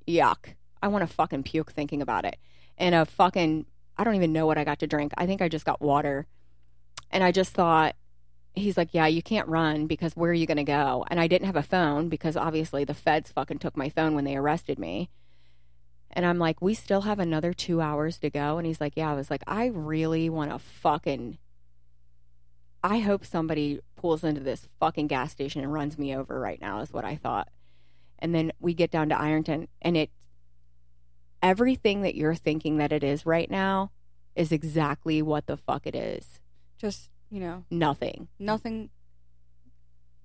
Yuck! 0.07 0.55
I 0.83 0.89
want 0.89 1.09
to 1.09 1.13
fucking 1.13 1.43
puke 1.45 1.73
thinking 1.73 2.03
about 2.03 2.25
it. 2.25 2.37
And 2.77 2.95
a 2.95 3.05
fucking 3.05 3.67
I 3.99 4.05
don't 4.05 4.15
even 4.15 4.33
know 4.33 4.47
what 4.47 4.59
I 4.59 4.65
got 4.65 4.79
to 4.81 4.87
drink. 4.87 5.13
I 5.19 5.27
think 5.27 5.43
I 5.43 5.49
just 5.49 5.65
got 5.65 5.83
water. 5.83 6.27
And 7.11 7.25
I 7.25 7.33
just 7.33 7.53
thought, 7.53 7.97
he's 8.55 8.77
like, 8.77 8.91
yeah, 8.93 9.07
you 9.07 9.23
can't 9.23 9.49
run 9.49 9.87
because 9.87 10.15
where 10.15 10.31
are 10.31 10.35
you 10.35 10.47
going 10.47 10.59
to 10.59 10.65
go? 10.65 11.05
And 11.11 11.19
I 11.19 11.27
didn't 11.27 11.47
have 11.47 11.57
a 11.57 11.63
phone 11.63 12.09
because 12.09 12.37
obviously 12.37 12.85
the 12.85 12.95
feds 12.95 13.33
fucking 13.33 13.59
took 13.59 13.77
my 13.77 13.89
phone 13.89 14.15
when 14.15 14.25
they 14.25 14.37
arrested 14.37 14.79
me. 14.79 15.11
And 16.11 16.25
I'm 16.25 16.39
like, 16.39 16.61
we 16.63 16.75
still 16.75 17.03
have 17.03 17.19
another 17.19 17.53
two 17.53 17.81
hours 17.81 18.19
to 18.19 18.31
go. 18.31 18.59
And 18.59 18.67
he's 18.67 18.81
like, 18.81 18.95
yeah. 18.97 19.11
I 19.11 19.15
was 19.15 19.31
like, 19.31 19.43
I 19.47 19.67
really 19.67 20.29
want 20.31 20.51
to 20.51 20.59
fucking. 20.59 21.39
I 22.83 22.99
hope 23.01 23.25
somebody 23.27 23.81
pulls 23.97 24.23
into 24.25 24.41
this 24.41 24.69
fucking 24.81 25.09
gas 25.09 25.33
station 25.33 25.63
and 25.63 25.73
runs 25.73 25.99
me 25.99 26.15
over 26.15 26.39
right 26.39 26.61
now, 26.61 26.81
is 26.81 26.93
what 26.93 27.05
I 27.05 27.17
thought. 27.17 27.49
And 28.21 28.35
then 28.35 28.53
we 28.61 28.73
get 28.73 28.91
down 28.91 29.09
to 29.11 29.21
Ironton, 29.21 29.69
and 29.83 29.97
it. 29.97 30.11
Everything 31.41 32.03
that 32.03 32.17
you're 32.17 32.35
thinking 32.35 32.79
that 32.79 32.91
it 32.93 33.05
is 33.05 33.25
right 33.25 33.49
now 33.49 33.93
is 34.35 34.51
exactly 34.51 35.23
what 35.23 35.47
the 35.47 35.57
fuck 35.57 35.87
it 35.87 35.95
is. 35.95 36.41
Just, 36.79 37.11
you 37.31 37.39
know, 37.41 37.65
Nothing 37.71 38.29
nothing. 38.39 38.91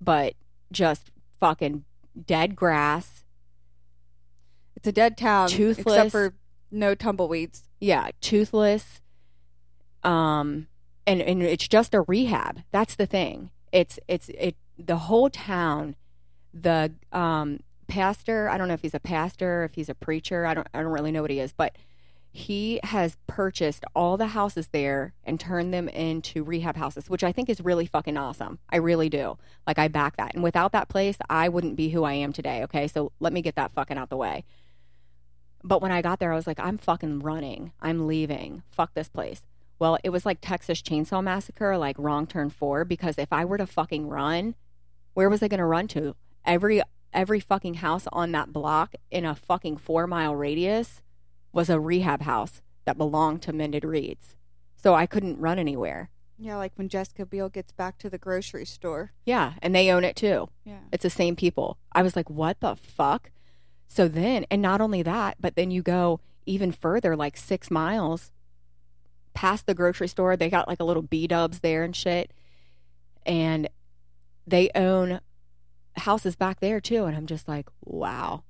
but 0.00 0.34
just 0.72 1.10
fucking 1.40 1.84
dead 2.26 2.56
grass. 2.56 3.23
It's 4.84 4.88
a 4.90 4.92
dead 4.92 5.16
town. 5.16 5.48
Toothless. 5.48 5.96
Except 5.96 6.10
for 6.10 6.34
no 6.70 6.94
tumbleweeds. 6.94 7.62
Yeah, 7.80 8.10
toothless. 8.20 9.00
Um, 10.02 10.66
and 11.06 11.22
and 11.22 11.42
it's 11.42 11.66
just 11.66 11.94
a 11.94 12.02
rehab. 12.02 12.60
That's 12.70 12.94
the 12.94 13.06
thing. 13.06 13.50
It's 13.72 13.98
it's 14.08 14.28
it. 14.28 14.56
The 14.78 14.96
whole 14.96 15.30
town, 15.30 15.96
the 16.52 16.92
um 17.12 17.60
pastor. 17.88 18.50
I 18.50 18.58
don't 18.58 18.68
know 18.68 18.74
if 18.74 18.82
he's 18.82 18.92
a 18.92 19.00
pastor, 19.00 19.64
if 19.64 19.74
he's 19.74 19.88
a 19.88 19.94
preacher. 19.94 20.44
I 20.44 20.52
don't 20.52 20.68
I 20.74 20.82
don't 20.82 20.92
really 20.92 21.12
know 21.12 21.22
what 21.22 21.30
he 21.30 21.40
is, 21.40 21.54
but 21.54 21.78
he 22.30 22.78
has 22.84 23.16
purchased 23.26 23.86
all 23.94 24.18
the 24.18 24.26
houses 24.26 24.68
there 24.68 25.14
and 25.24 25.40
turned 25.40 25.72
them 25.72 25.88
into 25.88 26.44
rehab 26.44 26.76
houses, 26.76 27.08
which 27.08 27.24
I 27.24 27.32
think 27.32 27.48
is 27.48 27.62
really 27.62 27.86
fucking 27.86 28.18
awesome. 28.18 28.58
I 28.68 28.76
really 28.76 29.08
do. 29.08 29.38
Like 29.66 29.78
I 29.78 29.88
back 29.88 30.18
that. 30.18 30.34
And 30.34 30.42
without 30.42 30.72
that 30.72 30.90
place, 30.90 31.16
I 31.30 31.48
wouldn't 31.48 31.76
be 31.76 31.88
who 31.88 32.04
I 32.04 32.12
am 32.12 32.34
today. 32.34 32.62
Okay, 32.64 32.86
so 32.86 33.12
let 33.18 33.32
me 33.32 33.40
get 33.40 33.54
that 33.54 33.72
fucking 33.72 33.96
out 33.96 34.10
the 34.10 34.18
way. 34.18 34.44
But 35.64 35.80
when 35.80 35.90
I 35.90 36.02
got 36.02 36.20
there, 36.20 36.32
I 36.32 36.36
was 36.36 36.46
like, 36.46 36.60
I'm 36.60 36.76
fucking 36.76 37.20
running. 37.20 37.72
I'm 37.80 38.06
leaving. 38.06 38.62
Fuck 38.70 38.92
this 38.92 39.08
place. 39.08 39.42
Well, 39.78 39.98
it 40.04 40.10
was 40.10 40.26
like 40.26 40.38
Texas 40.40 40.82
Chainsaw 40.82 41.24
Massacre, 41.24 41.76
like 41.78 41.98
Wrong 41.98 42.26
Turn 42.26 42.50
Four, 42.50 42.84
because 42.84 43.18
if 43.18 43.32
I 43.32 43.44
were 43.44 43.58
to 43.58 43.66
fucking 43.66 44.06
run, 44.06 44.54
where 45.14 45.30
was 45.30 45.42
I 45.42 45.48
going 45.48 45.58
to 45.58 45.64
run 45.64 45.88
to? 45.88 46.14
Every 46.44 46.82
every 47.12 47.40
fucking 47.40 47.74
house 47.74 48.06
on 48.12 48.32
that 48.32 48.52
block 48.52 48.94
in 49.10 49.24
a 49.24 49.34
fucking 49.34 49.76
four 49.78 50.06
mile 50.06 50.34
radius 50.34 51.00
was 51.52 51.70
a 51.70 51.80
rehab 51.80 52.22
house 52.22 52.60
that 52.84 52.98
belonged 52.98 53.40
to 53.42 53.52
Mended 53.52 53.84
Reeds. 53.84 54.36
So 54.76 54.94
I 54.94 55.06
couldn't 55.06 55.40
run 55.40 55.58
anywhere. 55.58 56.10
Yeah, 56.36 56.56
like 56.56 56.72
when 56.74 56.88
Jessica 56.88 57.24
Biel 57.24 57.48
gets 57.48 57.72
back 57.72 57.98
to 57.98 58.10
the 58.10 58.18
grocery 58.18 58.66
store. 58.66 59.12
Yeah, 59.24 59.54
and 59.62 59.74
they 59.74 59.90
own 59.90 60.04
it 60.04 60.16
too. 60.16 60.50
Yeah. 60.64 60.80
It's 60.92 61.04
the 61.04 61.10
same 61.10 61.36
people. 61.36 61.78
I 61.92 62.02
was 62.02 62.16
like, 62.16 62.28
what 62.28 62.60
the 62.60 62.74
fuck? 62.74 63.30
So 63.88 64.08
then, 64.08 64.44
and 64.50 64.60
not 64.60 64.80
only 64.80 65.02
that, 65.02 65.36
but 65.40 65.54
then 65.56 65.70
you 65.70 65.82
go 65.82 66.20
even 66.46 66.72
further, 66.72 67.16
like 67.16 67.36
six 67.36 67.70
miles 67.70 68.32
past 69.34 69.66
the 69.66 69.74
grocery 69.74 70.08
store. 70.08 70.36
They 70.36 70.50
got 70.50 70.68
like 70.68 70.80
a 70.80 70.84
little 70.84 71.02
B 71.02 71.26
dubs 71.26 71.60
there 71.60 71.82
and 71.82 71.94
shit. 71.94 72.32
And 73.26 73.68
they 74.46 74.70
own 74.74 75.20
houses 75.96 76.36
back 76.36 76.60
there 76.60 76.80
too. 76.80 77.04
And 77.04 77.16
I'm 77.16 77.26
just 77.26 77.48
like, 77.48 77.68
wow, 77.84 78.42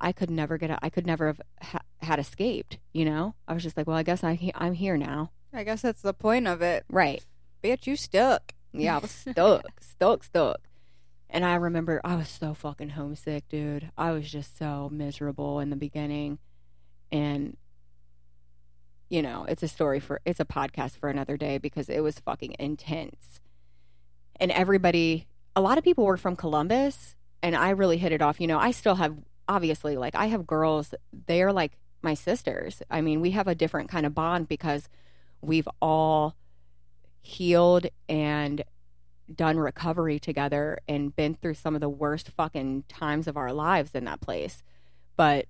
I 0.00 0.12
could 0.12 0.30
never 0.30 0.58
get 0.58 0.70
out. 0.70 0.78
I 0.82 0.90
could 0.90 1.06
never 1.06 1.26
have 1.26 1.40
ha- 1.60 1.78
had 2.02 2.18
escaped, 2.18 2.78
you 2.92 3.04
know? 3.04 3.34
I 3.48 3.54
was 3.54 3.62
just 3.62 3.76
like, 3.76 3.86
well, 3.86 3.96
I 3.96 4.02
guess 4.02 4.24
I 4.24 4.34
he- 4.34 4.52
I'm 4.54 4.74
here 4.74 4.96
now. 4.96 5.30
I 5.52 5.64
guess 5.64 5.82
that's 5.82 6.02
the 6.02 6.14
point 6.14 6.46
of 6.48 6.62
it. 6.62 6.84
Right. 6.88 7.24
Bitch, 7.62 7.86
you 7.86 7.96
stuck. 7.96 8.52
Yeah, 8.72 8.96
I 8.96 8.98
was 8.98 9.10
stuck, 9.10 9.64
stuck, 9.80 10.24
stuck. 10.24 10.60
And 11.34 11.44
I 11.44 11.56
remember 11.56 12.00
I 12.04 12.14
was 12.14 12.28
so 12.28 12.54
fucking 12.54 12.90
homesick, 12.90 13.48
dude. 13.48 13.90
I 13.98 14.12
was 14.12 14.30
just 14.30 14.56
so 14.56 14.88
miserable 14.92 15.58
in 15.58 15.68
the 15.68 15.76
beginning. 15.76 16.38
And, 17.10 17.56
you 19.08 19.20
know, 19.20 19.44
it's 19.48 19.64
a 19.64 19.68
story 19.68 19.98
for, 19.98 20.20
it's 20.24 20.38
a 20.38 20.44
podcast 20.44 20.96
for 20.96 21.08
another 21.08 21.36
day 21.36 21.58
because 21.58 21.88
it 21.88 22.04
was 22.04 22.20
fucking 22.20 22.54
intense. 22.60 23.40
And 24.38 24.52
everybody, 24.52 25.26
a 25.56 25.60
lot 25.60 25.76
of 25.76 25.82
people 25.82 26.04
were 26.04 26.16
from 26.16 26.36
Columbus, 26.36 27.16
and 27.42 27.56
I 27.56 27.70
really 27.70 27.98
hit 27.98 28.12
it 28.12 28.22
off. 28.22 28.40
You 28.40 28.46
know, 28.46 28.60
I 28.60 28.70
still 28.70 28.94
have, 28.94 29.16
obviously, 29.48 29.96
like, 29.96 30.14
I 30.14 30.26
have 30.26 30.46
girls, 30.46 30.94
they're 31.26 31.52
like 31.52 31.72
my 32.00 32.14
sisters. 32.14 32.80
I 32.92 33.00
mean, 33.00 33.20
we 33.20 33.32
have 33.32 33.48
a 33.48 33.56
different 33.56 33.88
kind 33.88 34.06
of 34.06 34.14
bond 34.14 34.46
because 34.46 34.88
we've 35.40 35.68
all 35.82 36.36
healed 37.22 37.88
and 38.08 38.62
done 39.32 39.58
recovery 39.58 40.18
together 40.18 40.78
and 40.88 41.14
been 41.14 41.34
through 41.34 41.54
some 41.54 41.74
of 41.74 41.80
the 41.80 41.88
worst 41.88 42.30
fucking 42.30 42.84
times 42.88 43.26
of 43.26 43.36
our 43.36 43.52
lives 43.52 43.94
in 43.94 44.04
that 44.04 44.20
place. 44.20 44.62
But 45.16 45.46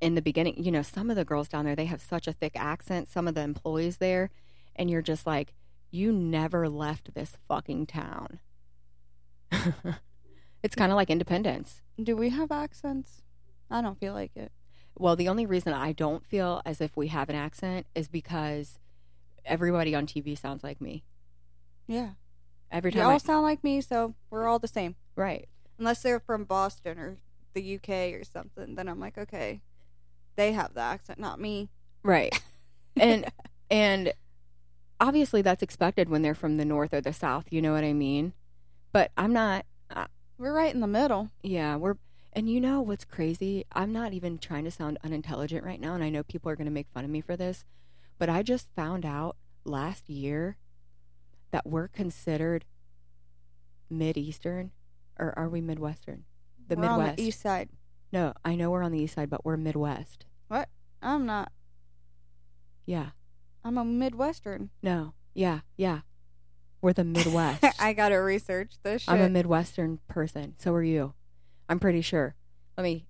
in 0.00 0.14
the 0.14 0.22
beginning, 0.22 0.62
you 0.62 0.70
know, 0.70 0.82
some 0.82 1.10
of 1.10 1.16
the 1.16 1.24
girls 1.24 1.48
down 1.48 1.64
there, 1.64 1.76
they 1.76 1.86
have 1.86 2.02
such 2.02 2.26
a 2.26 2.32
thick 2.32 2.52
accent, 2.54 3.08
some 3.08 3.26
of 3.26 3.34
the 3.34 3.40
employees 3.40 3.96
there, 3.96 4.30
and 4.76 4.90
you're 4.90 5.02
just 5.02 5.26
like, 5.26 5.54
you 5.90 6.12
never 6.12 6.68
left 6.68 7.14
this 7.14 7.32
fucking 7.48 7.86
town. 7.86 8.40
it's 10.62 10.74
kind 10.74 10.92
of 10.92 10.96
like 10.96 11.10
independence. 11.10 11.82
Do 12.02 12.16
we 12.16 12.30
have 12.30 12.52
accents? 12.52 13.22
I 13.70 13.80
don't 13.80 13.98
feel 13.98 14.12
like 14.12 14.36
it. 14.36 14.52
Well, 14.98 15.16
the 15.16 15.28
only 15.28 15.46
reason 15.46 15.72
I 15.72 15.92
don't 15.92 16.24
feel 16.24 16.62
as 16.64 16.80
if 16.80 16.96
we 16.96 17.08
have 17.08 17.28
an 17.28 17.36
accent 17.36 17.86
is 17.94 18.08
because 18.08 18.78
everybody 19.44 19.94
on 19.94 20.06
TV 20.06 20.38
sounds 20.38 20.62
like 20.62 20.80
me. 20.80 21.04
Yeah. 21.86 22.10
Every 22.70 22.90
time 22.90 22.98
They 23.00 23.04
all 23.04 23.10
I, 23.12 23.18
sound 23.18 23.42
like 23.42 23.62
me, 23.64 23.80
so 23.80 24.14
we're 24.30 24.46
all 24.46 24.58
the 24.58 24.68
same. 24.68 24.96
right? 25.14 25.48
Unless 25.78 26.02
they're 26.02 26.20
from 26.20 26.44
Boston 26.44 26.98
or 26.98 27.18
the 27.54 27.76
UK 27.76 28.14
or 28.18 28.24
something, 28.24 28.74
then 28.74 28.88
I'm 28.88 28.98
like, 29.00 29.16
okay, 29.18 29.60
they 30.36 30.52
have 30.52 30.74
the 30.74 30.80
accent, 30.80 31.18
not 31.18 31.40
me. 31.40 31.68
Right. 32.02 32.38
And 32.98 33.26
and 33.70 34.14
obviously 34.98 35.42
that's 35.42 35.62
expected 35.62 36.08
when 36.08 36.22
they're 36.22 36.34
from 36.34 36.56
the 36.56 36.64
north 36.64 36.94
or 36.94 37.02
the 37.02 37.12
south, 37.12 37.44
you 37.50 37.60
know 37.60 37.72
what 37.72 37.84
I 37.84 37.92
mean? 37.92 38.32
But 38.92 39.10
I'm 39.18 39.34
not 39.34 39.66
uh, 39.90 40.06
We're 40.38 40.54
right 40.54 40.72
in 40.74 40.80
the 40.80 40.86
middle. 40.86 41.28
yeah, 41.42 41.76
we're 41.76 41.96
and 42.32 42.48
you 42.48 42.58
know 42.60 42.80
what's 42.80 43.04
crazy? 43.04 43.66
I'm 43.72 43.92
not 43.92 44.14
even 44.14 44.38
trying 44.38 44.64
to 44.64 44.70
sound 44.70 44.96
unintelligent 45.04 45.62
right 45.62 45.78
now 45.80 45.94
and 45.94 46.02
I 46.02 46.08
know 46.08 46.22
people 46.22 46.50
are 46.50 46.56
going 46.56 46.66
to 46.66 46.72
make 46.72 46.88
fun 46.94 47.04
of 47.04 47.10
me 47.10 47.20
for 47.20 47.36
this, 47.36 47.64
but 48.18 48.30
I 48.30 48.42
just 48.42 48.68
found 48.74 49.04
out 49.04 49.36
last 49.64 50.08
year 50.08 50.56
that 51.50 51.66
we're 51.66 51.88
considered 51.88 52.64
mid-eastern 53.90 54.72
or 55.18 55.32
are 55.38 55.48
we 55.48 55.60
midwestern? 55.60 56.24
The 56.68 56.76
we're 56.76 56.82
Midwest. 56.82 57.10
on 57.10 57.16
the 57.16 57.22
east 57.22 57.40
side. 57.40 57.68
No, 58.12 58.32
I 58.44 58.54
know 58.56 58.70
we're 58.70 58.82
on 58.82 58.92
the 58.92 58.98
east 59.00 59.14
side, 59.14 59.30
but 59.30 59.44
we're 59.44 59.56
Midwest. 59.56 60.24
What? 60.48 60.68
I'm 61.02 61.26
not. 61.26 61.52
Yeah. 62.84 63.10
I'm 63.64 63.78
a 63.78 63.84
Midwestern. 63.84 64.70
No. 64.82 65.14
Yeah. 65.34 65.60
Yeah. 65.76 66.00
We're 66.82 66.92
the 66.92 67.04
Midwest. 67.04 67.64
I 67.80 67.92
gotta 67.92 68.16
research 68.20 68.74
this 68.82 69.02
shit. 69.02 69.12
I'm 69.12 69.20
a 69.20 69.28
Midwestern 69.28 69.98
person. 70.08 70.54
So 70.58 70.72
are 70.74 70.82
you. 70.82 71.14
I'm 71.68 71.78
pretty 71.78 72.00
sure. 72.00 72.34
Let 72.76 72.84
me 72.84 73.06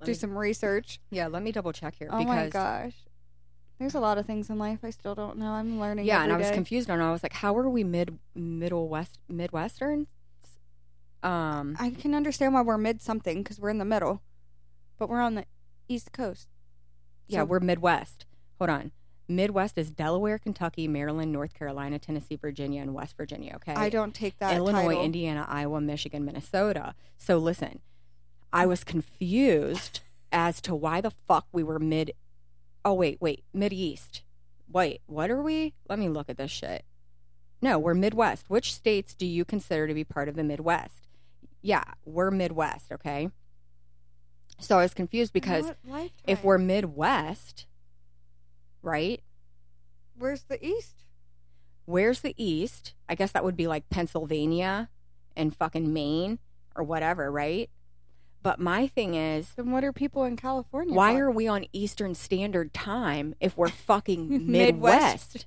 let 0.00 0.06
Do 0.06 0.12
me- 0.12 0.16
some 0.18 0.36
research. 0.38 1.00
Yeah, 1.10 1.26
let 1.28 1.42
me 1.42 1.50
double 1.52 1.72
check 1.72 1.94
here 1.98 2.08
Oh 2.10 2.18
because 2.18 2.28
my 2.36 2.48
gosh. 2.48 2.94
There's 3.78 3.94
a 3.94 4.00
lot 4.00 4.18
of 4.18 4.26
things 4.26 4.50
in 4.50 4.58
life 4.58 4.80
I 4.82 4.90
still 4.90 5.14
don't 5.14 5.38
know. 5.38 5.52
I'm 5.52 5.78
learning. 5.78 6.06
yeah, 6.06 6.22
and 6.22 6.32
I 6.32 6.36
was 6.36 6.48
day. 6.48 6.54
confused 6.54 6.90
and 6.90 7.02
I 7.02 7.12
was 7.12 7.22
like, 7.22 7.34
how 7.34 7.56
are 7.56 7.68
we 7.68 7.84
mid 7.84 8.18
middle 8.34 8.88
west 8.88 9.18
Midwestern? 9.28 10.06
Um 11.22 11.76
I 11.78 11.90
can 11.90 12.14
understand 12.14 12.54
why 12.54 12.62
we're 12.62 12.78
mid 12.78 13.02
something 13.02 13.42
because 13.42 13.58
we're 13.60 13.70
in 13.70 13.78
the 13.78 13.84
middle, 13.84 14.22
but 14.98 15.08
we're 15.08 15.20
on 15.20 15.34
the 15.34 15.44
east 15.88 16.12
coast. 16.12 16.48
yeah, 17.26 17.42
we're 17.42 17.60
Midwest. 17.60 18.26
Hold 18.58 18.70
on. 18.70 18.92
Midwest 19.30 19.76
is 19.76 19.90
Delaware, 19.90 20.38
Kentucky, 20.38 20.88
Maryland, 20.88 21.30
North 21.32 21.52
Carolina, 21.52 21.98
Tennessee, 21.98 22.36
Virginia, 22.36 22.80
and 22.80 22.94
West 22.94 23.14
Virginia. 23.16 23.52
Okay. 23.56 23.74
I 23.74 23.90
don't 23.90 24.14
take 24.14 24.38
that 24.38 24.56
Illinois, 24.56 24.88
title. 24.94 25.04
Indiana, 25.04 25.44
Iowa, 25.48 25.80
Michigan, 25.82 26.24
Minnesota. 26.24 26.94
So 27.18 27.36
listen, 27.36 27.80
I 28.52 28.64
was 28.64 28.84
confused 28.84 30.00
as 30.32 30.62
to 30.62 30.74
why 30.74 31.02
the 31.02 31.10
fuck 31.26 31.46
we 31.52 31.62
were 31.62 31.78
mid. 31.78 32.12
Oh 32.84 32.94
wait, 32.94 33.18
wait, 33.20 33.44
mid 33.52 33.72
east. 33.72 34.22
Wait, 34.70 35.00
what 35.06 35.30
are 35.30 35.42
we? 35.42 35.74
Let 35.88 35.98
me 35.98 36.08
look 36.08 36.28
at 36.28 36.36
this 36.36 36.50
shit. 36.50 36.84
No, 37.60 37.78
we're 37.78 37.94
Midwest. 37.94 38.48
Which 38.48 38.72
states 38.72 39.14
do 39.14 39.26
you 39.26 39.44
consider 39.44 39.86
to 39.88 39.94
be 39.94 40.04
part 40.04 40.28
of 40.28 40.36
the 40.36 40.44
Midwest? 40.44 41.08
Yeah, 41.62 41.84
we're 42.04 42.30
Midwest. 42.30 42.92
Okay. 42.92 43.30
So 44.60 44.78
I 44.78 44.82
was 44.82 44.94
confused 44.94 45.32
because 45.32 45.72
if 46.26 46.42
we're 46.42 46.58
Midwest, 46.58 47.66
right? 48.82 49.22
where's 50.18 50.42
the 50.42 50.64
east? 50.64 51.04
Where's 51.88 52.20
the 52.20 52.34
East? 52.36 52.92
I 53.08 53.14
guess 53.14 53.32
that 53.32 53.44
would 53.44 53.56
be 53.56 53.66
like 53.66 53.88
Pennsylvania 53.88 54.90
and 55.34 55.56
fucking 55.56 55.90
Maine 55.90 56.38
or 56.76 56.84
whatever, 56.84 57.32
right? 57.32 57.70
But 58.42 58.60
my 58.60 58.86
thing 58.86 59.14
is, 59.14 59.52
Then 59.56 59.70
what 59.72 59.84
are 59.84 59.92
people 59.92 60.24
in 60.24 60.36
California? 60.36 60.94
why 60.94 61.14
for? 61.14 61.24
are 61.24 61.30
we 61.30 61.48
on 61.48 61.66
Eastern 61.72 62.14
Standard 62.14 62.72
Time 62.72 63.34
if 63.40 63.56
we're 63.56 63.68
fucking 63.88 64.28
Midwest? 64.50 65.34
Midwest? 65.34 65.46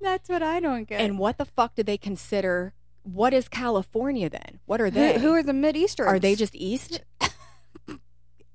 That's 0.00 0.28
what 0.28 0.42
I 0.42 0.60
don't 0.60 0.86
get. 0.88 1.00
And 1.00 1.18
what 1.18 1.38
the 1.38 1.44
fuck 1.44 1.74
do 1.74 1.82
they 1.82 1.98
consider? 1.98 2.74
What 3.02 3.32
is 3.32 3.48
California 3.48 4.28
then? 4.28 4.60
What 4.66 4.80
are 4.80 4.86
who, 4.86 4.90
they? 4.90 5.18
who 5.18 5.32
are 5.32 5.42
the 5.42 5.52
mid 5.52 5.76
are 6.00 6.18
they 6.18 6.34
just 6.34 6.54
East? 6.54 7.00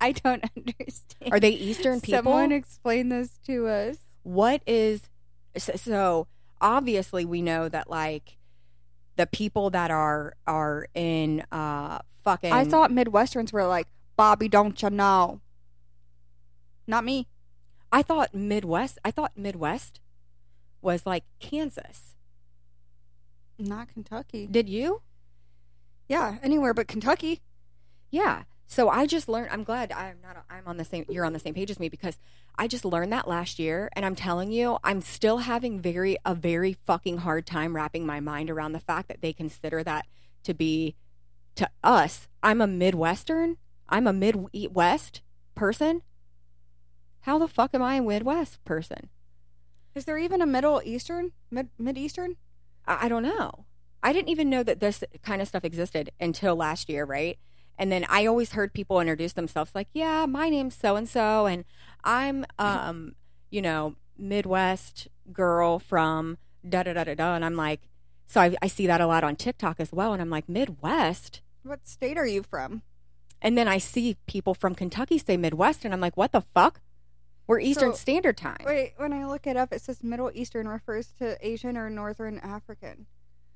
I 0.01 0.11
don't 0.11 0.43
understand. 0.55 1.31
Are 1.31 1.39
they 1.39 1.51
Eastern 1.51 2.01
people? 2.01 2.23
Someone 2.23 2.51
explain 2.51 3.09
this 3.09 3.39
to 3.47 3.67
us. 3.67 3.97
what 4.23 4.61
is 4.67 5.09
so, 5.57 5.73
so 5.75 6.27
obviously 6.59 7.25
we 7.25 7.41
know 7.41 7.69
that 7.69 7.89
like 7.89 8.37
the 9.15 9.27
people 9.27 9.69
that 9.69 9.91
are 9.91 10.33
are 10.45 10.87
in 10.93 11.43
uh 11.51 11.99
fucking 12.23 12.51
I 12.51 12.65
thought 12.65 12.91
Midwesterns 12.91 13.53
were 13.53 13.65
like 13.65 13.87
Bobby, 14.15 14.47
don't 14.47 14.81
you 14.81 14.89
know? 14.89 15.41
Not 16.87 17.03
me. 17.03 17.27
I 17.91 18.01
thought 18.01 18.33
Midwest 18.33 18.97
I 19.05 19.11
thought 19.11 19.33
Midwest 19.35 19.99
was 20.81 21.05
like 21.05 21.23
Kansas. 21.39 22.15
Not 23.57 23.87
Kentucky. 23.89 24.47
Did 24.47 24.67
you? 24.67 25.01
Yeah, 26.09 26.37
anywhere 26.43 26.73
but 26.73 26.87
Kentucky. 26.87 27.41
Yeah. 28.09 28.43
So 28.67 28.89
I 28.89 29.05
just 29.05 29.29
learned 29.29 29.49
I'm 29.51 29.63
glad 29.63 29.91
I'm 29.91 30.17
not 30.21 30.43
I'm 30.49 30.63
on 30.65 30.77
the 30.77 30.85
same 30.85 31.05
you're 31.07 31.25
on 31.25 31.33
the 31.33 31.39
same 31.39 31.53
page 31.53 31.69
as 31.69 31.79
me 31.79 31.89
because 31.89 32.17
I 32.57 32.67
just 32.67 32.85
learned 32.85 33.11
that 33.13 33.27
last 33.27 33.59
year 33.59 33.89
and 33.93 34.05
I'm 34.05 34.15
telling 34.15 34.51
you 34.51 34.77
I'm 34.83 35.01
still 35.01 35.39
having 35.39 35.79
very 35.79 36.17
a 36.25 36.33
very 36.33 36.73
fucking 36.85 37.19
hard 37.19 37.45
time 37.45 37.75
wrapping 37.75 38.05
my 38.05 38.19
mind 38.19 38.49
around 38.49 38.71
the 38.71 38.79
fact 38.79 39.07
that 39.09 39.21
they 39.21 39.33
consider 39.33 39.83
that 39.83 40.05
to 40.43 40.53
be 40.53 40.95
to 41.55 41.69
us 41.83 42.27
I'm 42.41 42.61
a 42.61 42.67
Midwestern 42.67 43.57
I'm 43.89 44.07
a 44.07 44.13
Midwest 44.13 45.21
person 45.55 46.01
how 47.21 47.37
the 47.37 47.47
fuck 47.47 47.73
am 47.73 47.81
I 47.81 47.95
a 47.95 48.01
Midwest 48.01 48.63
person 48.65 49.09
Is 49.95 50.05
there 50.05 50.17
even 50.17 50.41
a 50.41 50.45
Middle 50.45 50.81
Eastern? 50.83 51.31
Mid 51.51 51.69
Mid 51.77 51.97
Eastern? 51.97 52.35
I, 52.85 53.05
I 53.05 53.09
don't 53.09 53.23
know 53.23 53.65
I 54.01 54.11
didn't 54.11 54.29
even 54.29 54.49
know 54.49 54.63
that 54.63 54.79
this 54.79 55.03
kind 55.21 55.41
of 55.41 55.47
stuff 55.47 55.63
existed 55.63 56.11
until 56.19 56.55
last 56.55 56.89
year 56.89 57.05
right 57.05 57.37
and 57.77 57.91
then 57.91 58.05
I 58.09 58.25
always 58.25 58.51
heard 58.51 58.73
people 58.73 58.99
introduce 58.99 59.33
themselves 59.33 59.71
like, 59.73 59.87
"Yeah, 59.93 60.25
my 60.25 60.49
name's 60.49 60.75
so 60.75 60.95
and 60.95 61.09
so, 61.09 61.47
and 61.47 61.65
I'm, 62.03 62.45
um, 62.59 63.15
you 63.49 63.61
know, 63.61 63.95
Midwest 64.17 65.07
girl 65.31 65.79
from 65.79 66.37
da 66.67 66.83
da 66.83 66.93
da 66.93 67.03
da 67.03 67.15
da." 67.15 67.35
And 67.35 67.43
I'm 67.43 67.55
like, 67.55 67.89
so 68.27 68.41
I, 68.41 68.55
I 68.61 68.67
see 68.67 68.87
that 68.87 69.01
a 69.01 69.07
lot 69.07 69.23
on 69.23 69.35
TikTok 69.35 69.79
as 69.79 69.91
well, 69.91 70.13
and 70.13 70.21
I'm 70.21 70.29
like, 70.29 70.47
Midwest. 70.47 71.41
What 71.63 71.87
state 71.87 72.17
are 72.17 72.25
you 72.27 72.43
from? 72.43 72.81
And 73.41 73.57
then 73.57 73.67
I 73.67 73.77
see 73.77 74.17
people 74.27 74.53
from 74.53 74.75
Kentucky 74.75 75.17
say 75.17 75.37
Midwest, 75.37 75.83
and 75.83 75.93
I'm 75.93 75.99
like, 75.99 76.15
what 76.15 76.31
the 76.31 76.41
fuck? 76.53 76.81
We're 77.47 77.59
Eastern 77.59 77.91
So- 77.91 77.97
Standard 77.97 78.37
Time. 78.37 78.63
Wait, 78.65 78.93
when 78.97 79.11
I 79.11 79.25
look 79.25 79.45
it 79.47 79.57
up, 79.57 79.73
it 79.73 79.81
says 79.81 80.03
Middle 80.03 80.31
Eastern 80.33 80.67
refers 80.67 81.07
to 81.19 81.37
Asian 81.45 81.75
or 81.77 81.89
Northern 81.89 82.39
African. 82.39 83.05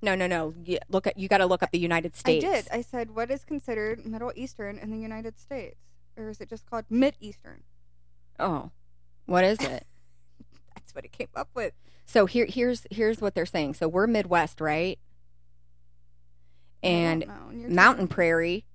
No, 0.01 0.13
no, 0.13 0.27
no. 0.27 0.53
You, 0.63 0.77
look 0.89 1.07
at 1.07 1.17
you 1.17 1.27
got 1.27 1.37
to 1.39 1.45
look 1.45 1.63
up 1.63 1.71
the 1.71 1.79
United 1.79 2.15
States. 2.15 2.45
I 2.45 2.49
did. 2.49 2.67
I 2.71 2.81
said, 2.81 3.15
what 3.15 3.31
is 3.31 3.43
considered 3.43 4.05
Middle 4.05 4.31
Eastern 4.35 4.77
in 4.77 4.91
the 4.91 4.97
United 4.97 5.39
States? 5.39 5.77
Or 6.17 6.29
is 6.29 6.39
it 6.41 6.49
just 6.49 6.69
called 6.69 6.85
Mid 6.89 7.15
Eastern? 7.19 7.63
oh, 8.39 8.69
what 9.25 9.43
is 9.43 9.59
it? 9.59 9.85
That's 10.75 10.93
what 10.93 11.03
it 11.05 11.11
came 11.11 11.27
up 11.35 11.49
with. 11.55 11.73
So 12.05 12.25
here, 12.27 12.45
here's 12.45 12.85
here's 12.91 13.19
what 13.19 13.33
they're 13.35 13.45
saying. 13.47 13.73
So 13.73 13.87
we're 13.87 14.07
Midwest, 14.07 14.61
right? 14.61 14.99
And 16.83 17.25
Mountain 17.51 18.07
Prairie. 18.07 18.65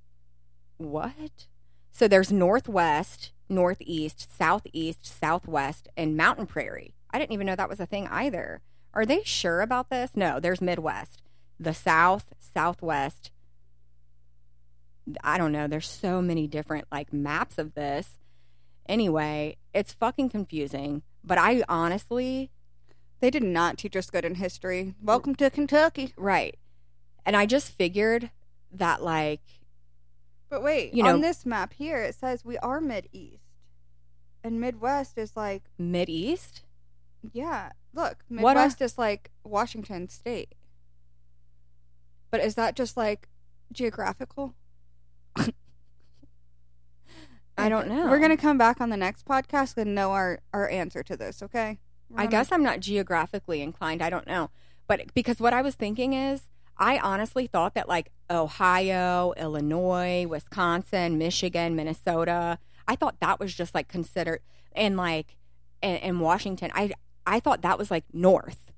What? 0.78 1.46
So 1.90 2.08
there's 2.08 2.32
Northwest, 2.32 3.32
Northeast, 3.48 4.28
Southeast, 4.36 5.06
Southwest, 5.06 5.88
and 5.96 6.16
Mountain 6.16 6.46
Prairie. 6.46 6.94
I 7.10 7.18
didn't 7.18 7.32
even 7.32 7.46
know 7.46 7.56
that 7.56 7.68
was 7.68 7.80
a 7.80 7.86
thing 7.86 8.08
either. 8.08 8.60
Are 8.94 9.06
they 9.06 9.22
sure 9.24 9.60
about 9.60 9.90
this? 9.90 10.10
No, 10.14 10.40
there's 10.40 10.60
Midwest, 10.60 11.22
the 11.60 11.74
South, 11.74 12.32
Southwest. 12.38 13.30
I 15.22 15.38
don't 15.38 15.52
know. 15.52 15.66
There's 15.66 15.88
so 15.88 16.22
many 16.22 16.46
different 16.46 16.86
like 16.92 17.12
maps 17.12 17.58
of 17.58 17.74
this. 17.74 18.18
Anyway, 18.88 19.56
it's 19.72 19.92
fucking 19.92 20.28
confusing. 20.30 21.02
But 21.24 21.38
I 21.38 21.62
honestly, 21.68 22.50
They 23.20 23.30
did 23.30 23.44
not 23.44 23.78
teach 23.78 23.94
us 23.96 24.10
good 24.10 24.24
in 24.24 24.34
history. 24.36 24.94
Welcome 25.00 25.34
to 25.36 25.48
Kentucky. 25.50 26.12
right. 26.16 26.56
And 27.24 27.36
I 27.36 27.47
just 27.47 27.70
figured 27.70 28.31
that 28.73 29.03
like 29.03 29.40
But 30.49 30.62
wait, 30.62 30.93
You 30.94 31.03
know- 31.03 31.15
on 31.15 31.20
this 31.20 31.47
map 31.47 31.73
here, 31.74 32.03
it 32.03 32.15
says 32.15 32.44
we 32.44 32.59
are 32.59 32.81
Mid 32.81 33.09
East. 33.12 33.39
And 34.44 34.61
Midwest 34.61 35.16
is 35.19 35.36
like, 35.36 35.62
Mid 35.78 36.09
East. 36.09 36.62
yeah, 37.32 37.70
look, 37.94 38.24
What 38.28 38.57
are- 38.57 38.61
Midwest 38.65 38.81
is 38.82 38.99
like 38.99 39.31
Washington 39.44 40.09
State. 40.09 40.55
But 42.31 42.40
is 42.40 42.55
that 42.57 42.74
just 42.74 42.97
like 42.97 43.28
geographical? 43.73 44.55
I 47.59 47.69
don't 47.69 47.89
know. 47.89 48.07
We're 48.07 48.19
gonna 48.19 48.36
come 48.36 48.59
back 48.59 48.81
on 48.81 48.90
the 48.90 48.97
next 48.97 49.27
podcast 49.27 49.77
and 49.77 49.94
know 49.94 50.12
our 50.12 50.40
our 50.53 50.69
answer 50.69 51.03
to 51.03 51.16
this. 51.16 51.43
Okay. 51.43 51.78
We're 52.09 52.23
I 52.23 52.27
guess 52.27 52.51
I'm 52.51 52.62
not 52.62 52.81
geographically 52.81 53.61
inclined. 53.62 54.03
I 54.03 54.11
don't 54.11 54.27
know. 54.27 54.51
But 54.86 55.15
because 55.15 55.39
what 55.40 55.53
I 55.55 55.62
was 55.62 55.74
thinking 55.74 56.12
is, 56.15 56.43
I 56.77 56.99
honestly 56.99 57.47
thought 57.47 57.74
that 57.74 57.89
like 57.89 58.11
Ohio, 58.31 59.35
Illinois, 59.36 60.27
Wisconsin, 60.27 61.19
Michigan, 61.19 61.77
Minnesota, 61.77 62.59
I 62.89 62.97
thought 62.97 63.20
that 63.20 63.39
was 63.39 63.55
just 63.55 63.74
like 63.74 63.89
considered 63.89 64.40
and 64.73 64.97
like 64.97 65.36
in, 65.82 65.97
in 65.97 66.20
Washington. 66.20 66.70
I 66.74 66.93
I 67.27 67.40
thought 67.40 67.62
that 67.62 67.78
was 67.78 67.90
like 67.90 68.05
north, 68.12 68.73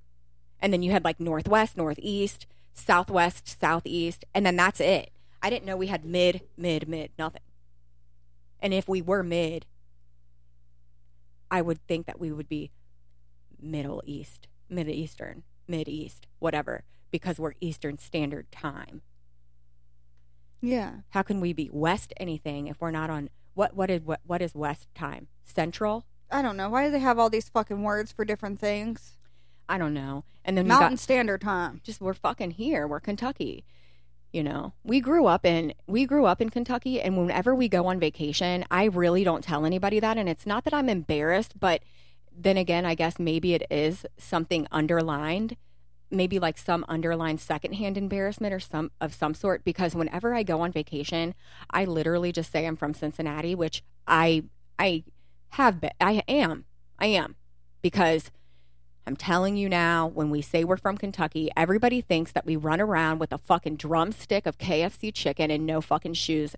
and 0.61 0.73
then 0.73 0.83
you 0.83 0.91
had 0.93 1.05
like 1.05 1.21
northwest, 1.21 1.77
northeast, 1.77 2.47
southwest, 2.73 3.61
southeast, 3.61 4.25
and 4.35 4.45
then 4.45 4.57
that's 4.57 4.81
it. 4.81 5.11
I 5.43 5.51
didn't 5.51 5.67
know 5.67 5.77
we 5.77 5.87
had 5.87 6.05
mid, 6.05 6.43
mid, 6.57 6.89
mid, 6.89 7.11
nothing. 7.19 7.43
And 8.61 8.73
if 8.73 8.89
we 8.89 9.03
were 9.03 9.23
mid, 9.23 9.67
I 11.51 11.63
would 11.63 11.87
think 11.87 12.07
that 12.07 12.19
we 12.19 12.33
would 12.33 12.49
be 12.49 12.71
Middle 13.61 14.03
East, 14.07 14.49
Mid 14.69 14.89
Eastern, 14.89 15.43
Mid 15.69 15.89
East, 15.89 16.27
whatever, 16.39 16.83
because 17.11 17.39
we're 17.39 17.55
Eastern 17.61 17.99
Standard 17.99 18.51
Time. 18.51 19.03
Yeah. 20.61 20.93
How 21.11 21.23
can 21.23 21.41
we 21.41 21.53
be 21.53 21.69
West 21.73 22.13
anything 22.17 22.69
if 22.69 22.81
we're 22.81 22.91
not 22.91 23.11
on 23.11 23.29
what 23.55 23.75
what 23.77 23.91
is 23.91 24.03
what, 24.03 24.21
what 24.25 24.43
is 24.43 24.55
West 24.55 24.89
time? 24.95 25.29
Central? 25.45 26.07
I 26.31 26.43
don't 26.43 26.57
know. 26.57 26.71
Why 26.71 26.87
do 26.87 26.91
they 26.91 27.01
have 27.01 27.19
all 27.19 27.31
these 27.31 27.49
fucking 27.49 27.83
words 27.83 28.13
for 28.13 28.25
different 28.25 28.59
things? 28.61 29.19
I 29.69 29.79
don't 29.79 29.95
know. 29.95 30.25
And 30.45 30.57
then 30.59 30.67
Mountain 30.67 30.93
got 30.93 30.99
Standard 30.99 31.41
Time. 31.41 31.81
just 31.85 32.01
we're 32.01 32.15
fucking 32.15 32.53
here. 32.53 32.87
We're 32.87 33.01
Kentucky. 33.01 33.65
You 34.33 34.43
know, 34.43 34.73
we 34.83 35.01
grew 35.01 35.27
up 35.27 35.47
in 35.47 35.75
we 35.87 36.07
grew 36.07 36.25
up 36.27 36.41
in 36.41 36.51
Kentucky, 36.51 37.01
and 37.01 37.17
whenever 37.17 37.55
we 37.55 37.69
go 37.69 37.87
on 37.87 38.01
vacation, 38.01 38.65
I 38.71 38.87
really 38.87 39.23
don't 39.23 39.45
tell 39.45 39.65
anybody 39.65 40.01
that. 40.01 40.19
And 40.19 40.29
it's 40.29 40.45
not 40.45 40.65
that 40.65 40.75
I'm 40.75 40.89
embarrassed, 40.89 41.61
but 41.61 41.83
then 42.37 42.57
again, 42.57 42.85
I 42.85 42.97
guess 42.97 43.19
maybe 43.19 43.55
it 43.55 43.63
is 43.71 44.05
something 44.19 44.67
underlined, 44.73 45.57
maybe 46.11 46.39
like 46.39 46.59
some 46.59 46.85
underlying 46.89 47.39
secondhand 47.39 47.97
embarrassment 47.97 48.55
or 48.55 48.61
some 48.61 48.91
of 49.01 49.15
some 49.15 49.35
sort. 49.35 49.65
Because 49.65 49.95
whenever 49.95 50.35
I 50.35 50.43
go 50.43 50.61
on 50.61 50.73
vacation, 50.73 51.35
I 51.71 51.85
literally 51.85 52.33
just 52.33 52.53
say 52.53 52.67
I'm 52.67 52.77
from 52.77 52.95
Cincinnati, 52.95 53.55
which 53.55 53.83
I 54.07 54.45
I 54.79 55.05
have 55.51 55.81
been, 55.81 55.93
I 56.01 56.23
am, 56.29 56.65
I 56.99 57.07
am, 57.07 57.37
because 57.83 58.31
I'm 59.07 59.17
telling 59.17 59.57
you 59.57 59.69
now, 59.69 60.07
when 60.07 60.31
we 60.31 60.41
say 60.41 60.65
we're 60.65 60.77
from 60.77 60.97
Kentucky, 60.97 61.51
everybody 61.57 62.01
thinks 62.01 62.33
that 62.33 62.47
we 62.47 62.57
run 62.57 62.81
around 62.81 63.19
with 63.19 63.33
a 63.33 63.39
fucking 63.39 63.77
drumstick 63.77 64.47
of 64.47 64.59
KFC 64.59 65.13
chicken 65.13 65.51
and 65.51 65.67
no 65.67 65.81
fucking 65.81 66.15
shoes, 66.15 66.57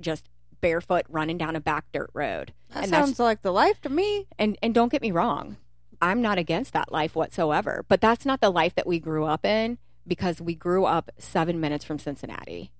just 0.00 0.28
barefoot 0.60 1.04
running 1.08 1.36
down 1.36 1.56
a 1.56 1.60
back 1.60 1.84
dirt 1.92 2.10
road. 2.14 2.52
That 2.72 2.84
and 2.84 2.90
sounds 2.90 3.18
like 3.18 3.42
the 3.42 3.52
life 3.52 3.80
to 3.82 3.88
me. 3.88 4.26
and 4.38 4.56
and 4.62 4.72
don't 4.74 4.90
get 4.90 5.02
me 5.02 5.10
wrong, 5.10 5.56
I'm 6.00 6.22
not 6.22 6.38
against 6.38 6.72
that 6.72 6.92
life 6.92 7.14
whatsoever, 7.14 7.84
but 7.88 8.00
that's 8.00 8.24
not 8.24 8.40
the 8.40 8.50
life 8.50 8.74
that 8.74 8.86
we 8.86 8.98
grew 8.98 9.24
up 9.24 9.44
in 9.44 9.78
because 10.06 10.40
we 10.40 10.54
grew 10.54 10.84
up 10.84 11.10
7 11.18 11.58
minutes 11.60 11.84
from 11.84 11.98
Cincinnati. 11.98 12.72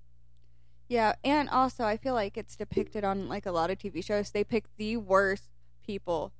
Yeah, 0.87 1.13
and 1.23 1.49
also 1.49 1.83
I 1.83 1.97
feel 1.97 2.13
like 2.13 2.37
it's 2.37 2.55
depicted 2.55 3.03
on 3.03 3.27
like 3.27 3.45
a 3.45 3.51
lot 3.51 3.71
of 3.71 3.79
TV 3.79 4.03
shows. 4.03 4.31
They 4.31 4.43
pick 4.43 4.65
the 4.77 4.97
worst 4.97 5.49
people 5.83 6.31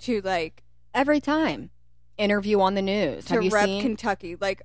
to 0.00 0.20
like 0.20 0.62
Every 0.94 1.20
time. 1.20 1.70
Interview 2.18 2.60
on 2.60 2.74
the 2.74 2.82
news. 2.82 3.24
to 3.26 3.34
Have 3.34 3.44
you 3.44 3.50
rep 3.50 3.64
seen 3.64 3.82
Kentucky. 3.82 4.36
Like 4.38 4.62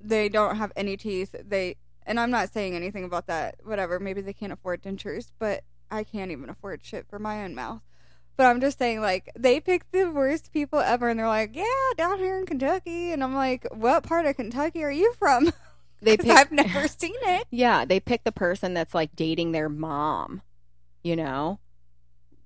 they 0.00 0.28
don't 0.28 0.56
have 0.56 0.72
any 0.74 0.96
teeth. 0.96 1.34
They 1.44 1.76
and 2.04 2.18
I'm 2.18 2.30
not 2.30 2.52
saying 2.52 2.74
anything 2.74 3.04
about 3.04 3.26
that. 3.26 3.56
Whatever. 3.62 4.00
Maybe 4.00 4.20
they 4.20 4.32
can't 4.32 4.52
afford 4.52 4.82
dentures, 4.82 5.30
but 5.38 5.64
I 5.90 6.02
can't 6.02 6.30
even 6.30 6.50
afford 6.50 6.84
shit 6.84 7.06
for 7.08 7.18
my 7.18 7.44
own 7.44 7.54
mouth. 7.54 7.82
But 8.36 8.46
I'm 8.46 8.60
just 8.60 8.78
saying, 8.78 9.00
like 9.00 9.30
they 9.38 9.60
pick 9.60 9.90
the 9.92 10.04
worst 10.10 10.52
people 10.52 10.78
ever, 10.80 11.08
and 11.08 11.18
they're 11.18 11.26
like, 11.26 11.56
"Yeah, 11.56 11.64
down 11.96 12.18
here 12.18 12.38
in 12.38 12.46
Kentucky," 12.46 13.12
and 13.12 13.24
I'm 13.24 13.34
like, 13.34 13.66
"What 13.72 14.02
part 14.02 14.26
of 14.26 14.36
Kentucky 14.36 14.84
are 14.84 14.90
you 14.92 15.12
from?" 15.18 15.52
They 16.02 16.18
pick- 16.18 16.30
I've 16.30 16.52
never 16.52 16.86
seen 17.00 17.14
it. 17.22 17.46
Yeah, 17.50 17.86
they 17.86 18.00
pick 18.00 18.24
the 18.24 18.30
person 18.30 18.74
that's 18.74 18.94
like 18.94 19.16
dating 19.16 19.52
their 19.52 19.70
mom, 19.70 20.42
you 21.02 21.16
know? 21.16 21.58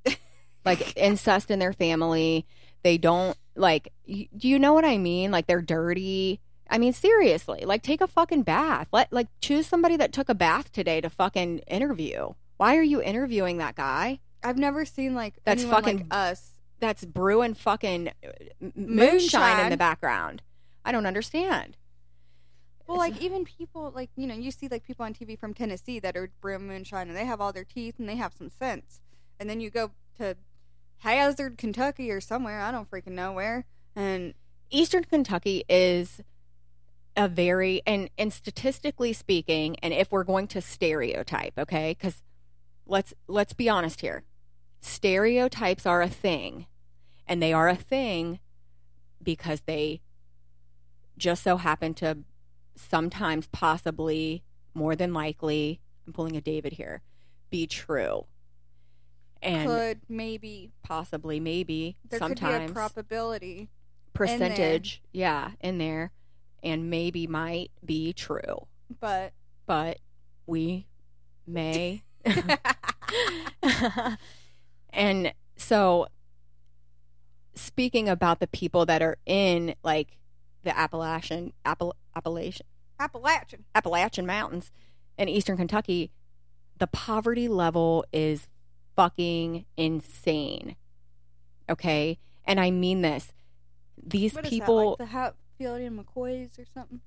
like 0.65 0.97
incest 0.97 1.51
in 1.51 1.59
their 1.59 1.73
family. 1.73 2.47
They 2.85 2.97
don't 2.97 3.37
like 3.57 3.93
y- 4.09 4.29
do 4.37 4.49
you 4.49 4.59
know 4.59 4.73
what 4.73 4.85
I 4.85 4.99
mean? 4.99 5.33
Like 5.33 5.49
they're 5.49 5.61
dirty. 5.63 6.41
I 6.71 6.79
mean 6.79 6.93
seriously, 6.93 7.65
like 7.65 7.83
take 7.83 8.01
a 8.01 8.07
fucking 8.07 8.43
bath. 8.43 8.87
Let 8.93 9.13
like 9.13 9.27
choose 9.41 9.67
somebody 9.67 9.97
that 9.97 10.13
took 10.13 10.29
a 10.29 10.35
bath 10.35 10.71
today 10.71 11.01
to 11.01 11.11
fucking 11.11 11.59
interview. 11.67 12.35
Why 12.57 12.77
are 12.77 12.83
you 12.83 13.03
interviewing 13.03 13.59
that 13.59 13.75
guy? 13.75 14.21
I've 14.43 14.59
never 14.59 14.85
seen 14.85 15.15
like 15.15 15.35
That's 15.45 15.63
anyone 15.63 15.83
fucking- 15.83 15.99
like 15.99 16.07
us. 16.11 16.53
That's 16.81 17.05
brewing 17.05 17.55
fucking 17.55 18.09
uh, 18.09 18.29
m- 18.63 18.73
moonshine 18.75 19.65
in 19.67 19.71
the 19.71 19.77
background. 19.77 20.41
I 20.85 20.93
don't 20.93 21.05
understand. 21.05 21.77
Well, 22.87 23.03
It's- 23.03 23.13
like 23.13 23.23
even 23.23 23.45
people 23.45 23.93
like 23.95 24.09
you 24.17 24.27
know 24.27 24.35
you 24.35 24.51
see 24.51 24.67
like 24.69 24.83
people 24.85 25.05
on 25.05 25.13
TV 25.15 25.39
from 25.39 25.53
Tennessee 25.55 25.99
that 26.01 26.17
are 26.17 26.31
brewing 26.41 26.67
moonshine 26.67 27.09
and 27.09 27.17
they 27.17 27.27
have 27.27 27.41
all 27.41 27.53
their 27.53 27.65
teeth 27.65 27.97
and 27.99 28.09
they 28.09 28.17
have 28.17 28.33
some 28.33 28.49
sense, 28.51 29.01
and 29.39 29.49
then 29.51 29.61
you 29.61 29.69
go 29.71 29.91
to 30.19 30.37
Hazard, 30.99 31.57
Kentucky 31.59 32.11
or 32.11 32.21
somewhere 32.21 32.61
I 32.61 32.71
don't 32.71 32.91
freaking 32.91 33.13
know 33.13 33.33
where, 33.33 33.67
and 33.95 34.35
Eastern 34.71 35.05
Kentucky 35.05 35.65
is 35.69 36.21
a 37.17 37.29
very 37.29 37.83
and 37.87 38.09
and 38.17 38.33
statistically 38.33 39.13
speaking, 39.13 39.77
and 39.83 39.93
if 39.93 40.11
we're 40.11 40.25
going 40.25 40.47
to 40.49 40.63
stereotype, 40.63 41.59
okay, 41.59 41.95
because 41.99 42.23
let's 42.87 43.13
let's 43.29 43.53
be 43.53 43.69
honest 43.69 44.01
here, 44.01 44.25
stereotypes 44.81 45.87
are 45.87 46.03
a 46.03 46.09
thing, 46.09 46.67
and 47.27 47.43
they 47.43 47.53
are 47.53 47.69
a 47.69 47.77
thing 47.77 48.41
because 49.23 49.63
they 49.63 50.01
just 51.19 51.43
so 51.43 51.57
happen 51.59 51.95
to 51.95 52.19
sometimes, 52.75 53.47
possibly, 53.49 54.43
more 54.75 54.97
than 54.97 55.13
likely, 55.13 55.81
I'm 56.07 56.13
pulling 56.13 56.37
a 56.37 56.41
David 56.41 56.73
here, 56.75 57.03
be 57.51 57.67
true, 57.67 58.27
and 59.43 59.69
could 59.69 60.01
maybe 60.09 60.71
possibly, 60.83 61.41
maybe, 61.41 61.97
there 62.09 62.19
sometimes 62.19 62.55
could 62.55 62.67
be 62.67 62.71
a 62.71 62.75
probability. 62.75 63.69
percentage, 64.15 65.03
yeah, 65.13 65.51
in 65.61 65.79
there, 65.79 66.11
and 66.63 66.89
maybe 66.91 67.27
might 67.27 67.71
be 67.85 68.13
true, 68.13 68.67
But 69.01 69.33
but 69.67 69.99
we 70.47 70.87
may. 71.47 72.03
and 74.93 75.33
so, 75.57 76.07
speaking 77.55 78.09
about 78.09 78.41
the 78.41 78.47
people 78.47 78.87
that 78.87 79.03
are 79.03 79.19
in 79.27 79.75
like 79.83 80.17
the 80.63 80.77
Appalachian 80.77 81.53
Appal- 81.65 81.97
Appalachian 82.15 82.67
Appalachian, 82.99 83.65
Appalachian 83.75 84.27
Mountains 84.27 84.71
in 85.17 85.29
eastern 85.29 85.57
Kentucky, 85.57 86.11
the 86.79 86.87
poverty 86.87 87.49
level 87.49 88.05
is 88.13 88.49
fucking 88.97 89.65
insane. 89.77 90.77
Okay, 91.69 92.19
and 92.45 92.61
I 92.61 92.71
mean 92.71 93.03
this. 93.03 93.33
These 94.03 94.35
what 94.35 94.45
is 94.45 94.51
people, 94.51 94.77
that, 94.77 94.87
like 94.87 94.99
the 94.99 95.07
Hatfield 95.07 95.81
and 95.81 95.99
McCoys 95.99 96.59
or 96.59 96.65
something? 96.75 97.01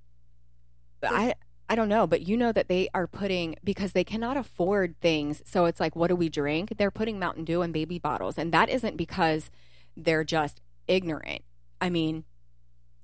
I 1.03 1.33
I 1.73 1.75
don't 1.75 1.89
know, 1.89 2.05
but 2.05 2.27
you 2.27 2.37
know 2.37 2.51
that 2.51 2.67
they 2.67 2.87
are 2.93 3.07
putting 3.07 3.55
because 3.63 3.93
they 3.93 4.03
cannot 4.03 4.37
afford 4.37 4.93
things. 5.01 5.41
So 5.43 5.65
it's 5.65 5.79
like, 5.79 5.95
what 5.95 6.09
do 6.09 6.15
we 6.15 6.29
drink? 6.29 6.75
They're 6.77 6.91
putting 6.91 7.17
Mountain 7.17 7.45
Dew 7.45 7.63
in 7.63 7.71
baby 7.71 7.97
bottles, 7.97 8.37
and 8.37 8.51
that 8.53 8.69
isn't 8.69 8.95
because 8.95 9.49
they're 9.97 10.23
just 10.23 10.61
ignorant. 10.87 11.41
I 11.81 11.89
mean, 11.89 12.25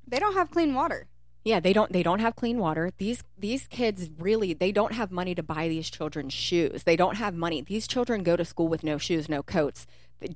They 0.08 0.20
don't 0.20 0.36
have 0.36 0.52
clean 0.52 0.76
water. 0.76 1.08
yeah, 1.44 1.60
they 1.60 1.74
don't 1.74 1.92
they 1.92 2.04
don't 2.04 2.20
have 2.20 2.36
clean 2.36 2.60
water. 2.60 2.92
These 3.00 3.24
these 3.36 3.66
kids 3.66 4.12
really 4.20 4.54
they 4.54 4.72
don't 4.72 4.94
have 4.94 5.12
money 5.12 5.34
to 5.34 5.42
buy 5.42 5.68
these 5.68 5.90
children 5.90 6.30
shoes. 6.30 6.84
They 6.84 6.96
don't 6.96 7.16
have 7.16 7.34
money. 7.34 7.62
These 7.64 7.88
children 7.88 8.22
go 8.22 8.36
to 8.36 8.46
school 8.46 8.68
with 8.68 8.84
no 8.84 9.00
shoes, 9.00 9.28
no 9.28 9.42
coats, 9.42 9.88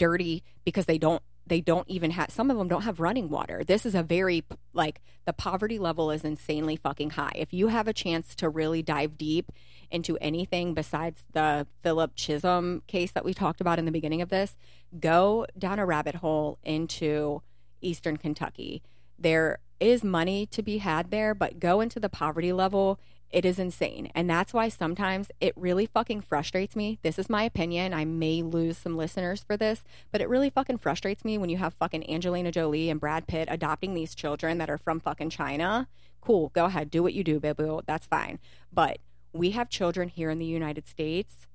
dirty 0.06 0.42
because 0.66 0.88
they 0.88 0.98
don't 0.98 1.22
they 1.46 1.62
don't 1.62 1.88
even 1.90 2.12
have 2.12 2.32
some 2.32 2.50
of 2.50 2.58
them 2.58 2.68
don't 2.68 2.84
have 2.84 3.00
running 3.00 3.30
water. 3.30 3.64
This 3.64 3.86
is 3.86 3.96
a 3.96 4.04
very 4.04 4.44
like 4.74 5.02
the 5.26 5.34
poverty 5.34 5.78
level 5.78 6.12
is 6.12 6.24
insanely 6.24 6.76
fucking 6.76 7.12
high. 7.12 7.34
If 7.36 7.54
you 7.54 7.68
have 7.68 7.88
a 7.88 7.94
chance 7.94 8.36
to 8.36 8.50
really 8.50 8.82
dive 8.82 9.18
deep 9.18 9.52
into 9.92 10.18
anything 10.18 10.74
besides 10.74 11.26
the 11.34 11.68
Philip 11.82 12.16
Chism 12.16 12.86
case 12.88 13.12
that 13.12 13.26
we 13.26 13.34
talked 13.34 13.62
about 13.62 13.80
in 13.80 13.86
the 13.86 13.92
beginning 13.92 14.22
of 14.22 14.30
this, 14.30 14.56
go 15.00 15.46
down 15.58 15.80
a 15.80 15.86
rabbit 15.86 16.16
hole 16.16 16.58
into 16.64 17.42
Eastern 17.82 18.18
Kentucky. 18.18 18.82
There 19.20 19.60
is 19.80 20.04
money 20.04 20.46
to 20.48 20.64
be 20.64 20.78
had 20.78 21.12
there, 21.12 21.36
but 21.36 21.60
go 21.60 21.82
into 21.82 22.00
the 22.00 22.10
poverty 22.10 22.54
level. 22.54 23.00
It 23.34 23.46
is 23.46 23.58
insane. 23.58 24.12
And 24.14 24.30
that's 24.30 24.54
why 24.54 24.70
sometimes 24.70 25.32
it 25.42 25.54
really 25.58 25.88
fucking 25.88 26.22
frustrates 26.22 26.76
me. 26.76 27.00
This 27.02 27.18
is 27.18 27.32
my 27.32 27.42
opinion. 27.44 27.92
I 27.92 28.06
may 28.06 28.44
lose 28.44 28.78
some 28.78 28.96
listeners 28.96 29.42
for 29.44 29.58
this, 29.58 29.84
but 30.12 30.22
it 30.22 30.30
really 30.30 30.52
fucking 30.52 30.78
frustrates 30.78 31.26
me 31.26 31.40
when 31.40 31.50
you 31.50 31.58
have 31.58 31.74
fucking 31.74 32.08
Angelina 32.08 32.52
Jolie 32.52 32.92
and 32.92 33.00
Brad 33.00 33.26
Pitt 33.26 33.48
adopting 33.50 33.96
these 33.96 34.14
children 34.14 34.60
that 34.60 34.70
are 34.70 34.78
from 34.78 35.00
fucking 35.00 35.32
China. 35.32 35.88
Cool. 36.22 36.52
Go 36.54 36.66
ahead. 36.66 36.92
Do 36.92 37.02
what 37.02 37.14
you 37.16 37.24
do, 37.24 37.40
boo 37.40 37.56
boo. 37.56 37.82
That's 37.88 38.06
fine. 38.06 38.38
But 38.72 39.00
we 39.34 39.50
have 39.52 39.68
children 39.68 40.10
here 40.10 40.30
in 40.30 40.38
the 40.38 40.46
United 40.46 40.88
States 40.88 41.48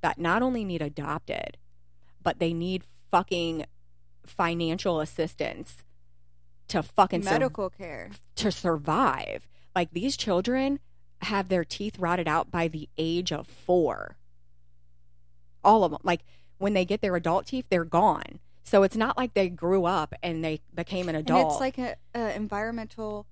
that 0.00 0.18
not 0.18 0.40
only 0.40 0.64
need 0.64 0.80
adopted, 0.80 1.58
but 2.22 2.38
they 2.38 2.54
need 2.54 2.84
fucking 3.10 3.66
financial 4.24 5.00
assistance 5.00 5.84
to 6.68 6.82
fucking 6.82 7.22
sur- 7.24 7.30
Medical 7.32 7.68
care. 7.68 8.08
to 8.36 8.50
survive. 8.50 9.46
Like 9.76 9.90
these 9.92 10.16
children 10.16 10.80
have 11.22 11.48
their 11.48 11.64
teeth 11.64 11.98
rotted 11.98 12.26
out 12.28 12.50
by 12.50 12.68
the 12.68 12.88
age 12.96 13.30
of 13.32 13.46
four. 13.46 14.16
all 15.62 15.84
of 15.84 15.90
them. 15.90 16.00
Like 16.02 16.22
when 16.58 16.72
they 16.72 16.84
get 16.84 17.00
their 17.02 17.14
adult 17.16 17.46
teeth, 17.46 17.66
they're 17.68 17.84
gone. 17.84 18.40
So 18.64 18.82
it's 18.82 18.96
not 18.96 19.16
like 19.18 19.34
they 19.34 19.48
grew 19.48 19.84
up 19.84 20.14
and 20.22 20.42
they 20.44 20.60
became 20.74 21.08
an 21.08 21.14
adult. 21.14 21.40
And 21.40 21.50
it's 21.50 21.60
like 21.60 21.78
a, 21.78 21.96
a 22.14 22.34
environmental 22.34 23.26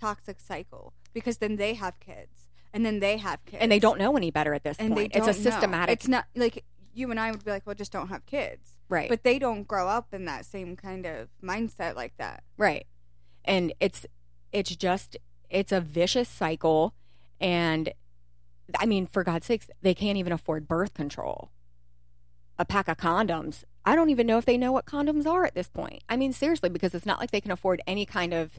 toxic 0.00 0.40
cycle 0.40 0.94
because 1.12 1.38
then 1.38 1.56
they 1.56 1.74
have 1.74 1.98
kids 2.00 2.48
and 2.72 2.86
then 2.86 3.00
they 3.00 3.16
have 3.18 3.44
kids 3.44 3.60
and 3.60 3.70
they 3.72 3.78
don't 3.78 3.98
know 3.98 4.16
any 4.16 4.30
better 4.30 4.54
at 4.54 4.62
this 4.64 4.76
and 4.78 4.94
point. 4.94 5.12
they 5.12 5.18
don't 5.18 5.28
it's 5.28 5.38
a 5.38 5.42
know. 5.42 5.50
systematic, 5.50 5.92
It's 5.92 6.08
not 6.08 6.26
like 6.36 6.64
you 6.94 7.10
and 7.10 7.18
I 7.20 7.30
would 7.30 7.44
be 7.44 7.50
like, 7.50 7.66
well, 7.66 7.74
just 7.74 7.92
don't 7.92 8.08
have 8.08 8.24
kids, 8.26 8.76
right? 8.88 9.08
but 9.08 9.24
they 9.24 9.38
don't 9.38 9.66
grow 9.66 9.88
up 9.88 10.14
in 10.14 10.24
that 10.26 10.44
same 10.46 10.76
kind 10.76 11.04
of 11.06 11.28
mindset 11.42 11.96
like 11.96 12.16
that. 12.18 12.42
Right. 12.56 12.86
And 13.44 13.72
it's 13.80 14.06
it's 14.52 14.74
just 14.76 15.16
it's 15.50 15.72
a 15.72 15.80
vicious 15.80 16.28
cycle 16.28 16.94
and 17.40 17.92
I 18.78 18.86
mean 18.86 19.06
for 19.06 19.24
God's 19.24 19.46
sakes 19.46 19.68
they 19.82 19.94
can't 19.94 20.18
even 20.18 20.32
afford 20.32 20.68
birth 20.68 20.94
control. 20.94 21.50
A 22.58 22.64
pack 22.64 22.88
of 22.88 22.96
condoms. 22.96 23.62
I 23.84 23.94
don't 23.94 24.10
even 24.10 24.26
know 24.26 24.38
if 24.38 24.44
they 24.44 24.58
know 24.58 24.72
what 24.72 24.84
condoms 24.84 25.26
are 25.26 25.44
at 25.44 25.54
this 25.54 25.68
point. 25.68 26.02
I 26.08 26.16
mean 26.16 26.32
seriously 26.32 26.68
because 26.68 26.94
it's 26.94 27.06
not 27.06 27.20
like 27.20 27.30
they 27.30 27.40
can 27.40 27.52
afford 27.52 27.80
any 27.86 28.04
kind 28.04 28.34
of 28.34 28.58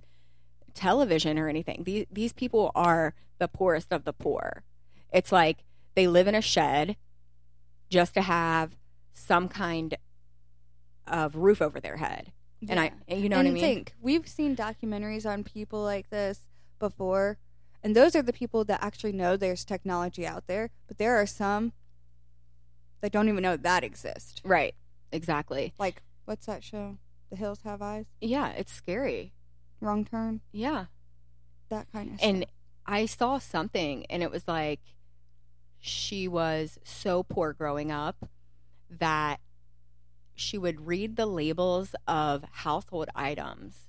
television 0.74 1.38
or 1.38 1.50
anything. 1.50 1.84
These 1.84 2.06
these 2.12 2.34
people 2.34 2.72
are 2.76 3.14
the 3.40 3.48
poorest 3.48 3.92
of 3.92 4.06
the 4.06 4.14
poor. 4.14 4.64
It's 5.12 5.32
like 5.32 5.64
they 5.96 6.08
live 6.08 6.28
in 6.28 6.36
a 6.36 6.42
shed 6.42 6.96
just 7.90 8.14
to 8.14 8.22
have 8.22 8.78
some 9.14 9.50
kind 9.50 9.96
of 11.08 11.36
roof 11.36 11.62
over 11.62 11.80
their 11.80 11.98
head. 11.98 12.32
And 12.68 12.80
I 12.80 12.92
you 13.08 13.30
know 13.30 13.38
and 13.38 13.48
what 13.48 13.52
I 13.52 13.54
mean? 13.54 13.62
think 13.62 13.94
we've 14.02 14.28
seen 14.28 14.56
documentaries 14.56 15.26
on 15.26 15.44
people 15.44 15.82
like 15.82 16.10
this 16.10 16.42
before, 16.78 17.38
and 17.84 17.96
those 17.96 18.16
are 18.16 18.22
the 18.22 18.34
people 18.34 18.64
that 18.66 18.84
actually 18.84 19.14
know 19.14 19.38
there's 19.38 19.64
technology 19.64 20.26
out 20.26 20.48
there. 20.48 20.70
But 20.88 20.98
there 20.98 21.16
are 21.18 21.26
some 21.26 21.74
that 23.02 23.12
don't 23.12 23.30
even 23.30 23.42
know 23.42 23.58
that 23.58 23.84
exists. 23.84 24.42
Right. 24.44 24.76
Exactly. 25.12 25.74
Like 25.80 26.02
what's 26.26 26.46
that 26.46 26.64
show? 26.64 26.98
The 27.30 27.36
Hills 27.36 27.62
Have 27.64 27.82
Eyes. 27.82 28.06
Yeah, 28.22 28.50
it's 28.50 28.72
scary. 28.72 29.34
Wrong 29.82 30.04
turn. 30.06 30.42
Yeah. 30.52 30.86
That 31.70 31.88
kind 31.92 32.14
of. 32.14 32.20
And 32.22 32.40
stuff. 32.40 32.52
I 32.86 33.06
saw 33.06 33.40
something 33.40 34.06
and 34.08 34.24
it 34.24 34.32
was 34.32 34.48
like 34.48 34.82
she 35.80 36.28
was 36.28 36.78
so 36.84 37.24
poor 37.24 37.54
growing 37.54 37.92
up 37.92 38.30
that 38.90 39.40
she 40.36 40.58
would 40.58 40.88
read 40.88 41.16
the 41.16 41.26
labels 41.26 41.96
of 42.08 42.44
household 42.52 43.10
items 43.16 43.88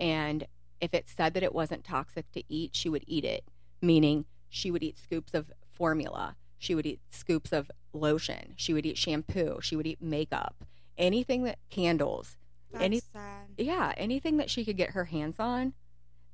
and 0.00 0.46
if 0.82 0.92
it 0.92 1.08
said 1.08 1.32
that 1.32 1.42
it 1.42 1.54
wasn't 1.54 1.84
toxic 1.84 2.30
to 2.32 2.42
eat, 2.48 2.72
she 2.74 2.88
would 2.90 3.04
eat 3.06 3.24
it, 3.24 3.44
meaning 3.80 4.24
she 4.50 4.70
would 4.70 4.82
eat 4.82 4.98
scoops 4.98 5.32
of 5.32 5.50
formula, 5.72 6.36
she 6.58 6.74
would 6.74 6.84
eat 6.84 7.00
scoops 7.08 7.52
of 7.52 7.70
lotion, 7.94 8.52
she 8.56 8.74
would 8.74 8.84
eat 8.84 8.98
shampoo, 8.98 9.58
she 9.62 9.76
would 9.76 9.86
eat 9.86 10.02
makeup, 10.02 10.64
anything 10.98 11.44
that 11.44 11.58
candles, 11.70 12.36
That's 12.72 12.84
any- 12.84 13.00
sad. 13.00 13.46
yeah, 13.56 13.94
anything 13.96 14.36
that 14.38 14.50
she 14.50 14.64
could 14.64 14.76
get 14.76 14.90
her 14.90 15.04
hands 15.06 15.36
on 15.38 15.72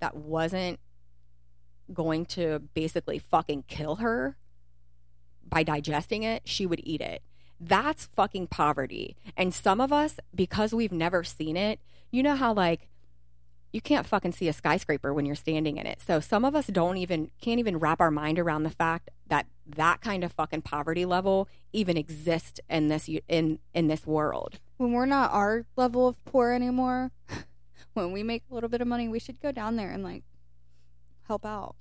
that 0.00 0.16
wasn't 0.16 0.80
going 1.92 2.24
to 2.26 2.60
basically 2.74 3.18
fucking 3.18 3.64
kill 3.68 3.96
her 3.96 4.36
by 5.46 5.62
digesting 5.62 6.22
it, 6.22 6.42
she 6.46 6.64
would 6.66 6.80
eat 6.84 7.00
it. 7.00 7.22
That's 7.60 8.06
fucking 8.14 8.46
poverty. 8.48 9.16
And 9.36 9.52
some 9.52 9.80
of 9.80 9.92
us, 9.92 10.20
because 10.34 10.72
we've 10.72 10.92
never 10.92 11.24
seen 11.24 11.56
it, 11.56 11.80
you 12.10 12.22
know 12.22 12.36
how 12.36 12.52
like 12.52 12.88
you 13.72 13.80
can't 13.80 14.06
fucking 14.06 14.32
see 14.32 14.48
a 14.48 14.52
skyscraper 14.52 15.12
when 15.12 15.26
you're 15.26 15.34
standing 15.34 15.76
in 15.76 15.86
it. 15.86 16.00
So 16.06 16.20
some 16.20 16.44
of 16.44 16.54
us 16.54 16.66
don't 16.68 16.96
even 16.96 17.30
can't 17.40 17.58
even 17.58 17.78
wrap 17.78 18.00
our 18.00 18.10
mind 18.10 18.38
around 18.38 18.62
the 18.62 18.70
fact 18.70 19.10
that 19.26 19.46
that 19.66 20.00
kind 20.00 20.24
of 20.24 20.32
fucking 20.32 20.62
poverty 20.62 21.04
level 21.04 21.48
even 21.72 21.96
exists 21.96 22.60
in 22.70 22.88
this 22.88 23.08
in 23.28 23.58
in 23.74 23.88
this 23.88 24.06
world. 24.06 24.58
When 24.78 24.92
we're 24.92 25.06
not 25.06 25.32
our 25.32 25.66
level 25.76 26.08
of 26.08 26.24
poor 26.24 26.52
anymore, 26.52 27.10
when 27.94 28.12
we 28.12 28.22
make 28.22 28.42
a 28.50 28.54
little 28.54 28.70
bit 28.70 28.80
of 28.80 28.88
money, 28.88 29.08
we 29.08 29.18
should 29.18 29.40
go 29.40 29.52
down 29.52 29.76
there 29.76 29.90
and 29.90 30.02
like 30.02 30.22
help 31.26 31.44
out. 31.44 31.76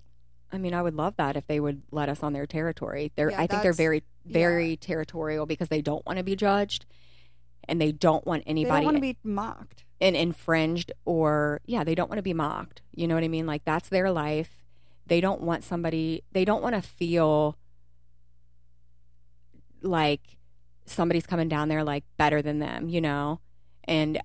I 0.51 0.57
mean, 0.57 0.73
I 0.73 0.81
would 0.81 0.95
love 0.95 1.15
that 1.17 1.35
if 1.35 1.45
they 1.47 1.59
would 1.59 1.81
let 1.91 2.09
us 2.09 2.23
on 2.23 2.33
their 2.33 2.45
territory. 2.45 3.11
They're, 3.15 3.31
Yeah, 3.31 3.41
I 3.41 3.47
think 3.47 3.63
they're 3.63 3.73
very, 3.73 4.03
very 4.25 4.77
territorial 4.77 5.45
because 5.45 5.67
they 5.67 5.81
don't 5.81 6.05
want 6.05 6.17
to 6.17 6.23
be 6.23 6.37
judged, 6.37 6.85
and 7.67 7.81
they 7.81 7.91
don't 7.91 8.25
want 8.25 8.45
They 8.45 8.51
anybody 8.51 8.77
don't 8.77 8.85
want 8.85 8.97
to 8.97 9.01
be 9.01 9.17
mocked. 9.23 9.83
And 9.99 10.15
infringed 10.15 10.91
or 11.05 11.61
yeah, 11.65 11.83
they 11.83 11.95
don't 11.95 12.09
want 12.09 12.19
to 12.19 12.23
be 12.23 12.33
mocked. 12.33 12.81
You 12.93 13.07
know 13.07 13.15
what 13.15 13.23
I 13.23 13.27
mean? 13.27 13.45
Like 13.45 13.65
that's 13.65 13.89
their 13.89 14.11
life. 14.11 14.63
They 15.05 15.21
don't 15.21 15.41
want 15.41 15.63
somebody. 15.63 16.23
They 16.31 16.45
don't 16.45 16.61
want 16.61 16.75
to 16.75 16.81
feel 16.81 17.57
like 19.81 20.37
somebody's 20.85 21.25
coming 21.25 21.47
down 21.47 21.69
there 21.69 21.83
like 21.83 22.03
better 22.17 22.41
than 22.41 22.59
them. 22.59 22.89
You 22.89 23.01
know, 23.01 23.39
and 23.85 24.19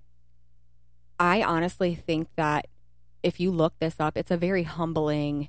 I 1.19 1.43
honestly 1.43 1.95
think 1.95 2.29
that 2.37 2.67
if 3.23 3.39
you 3.39 3.51
look 3.51 3.79
this 3.79 3.97
up, 4.01 4.17
it's 4.17 4.31
a 4.31 4.37
very 4.37 4.65
humbling, 4.65 5.49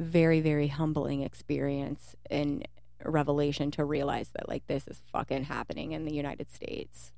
very, 0.00 0.40
very 0.40 0.68
humbling 0.68 1.22
experience 1.22 2.16
and 2.30 2.66
revelation 3.04 3.70
to 3.72 3.84
realize 3.84 4.30
that 4.30 4.48
like 4.48 4.66
this 4.66 4.88
is 4.88 5.02
fucking 5.12 5.44
happening 5.44 5.92
in 5.92 6.04
the 6.04 6.14
United 6.14 6.50
States. 6.50 7.12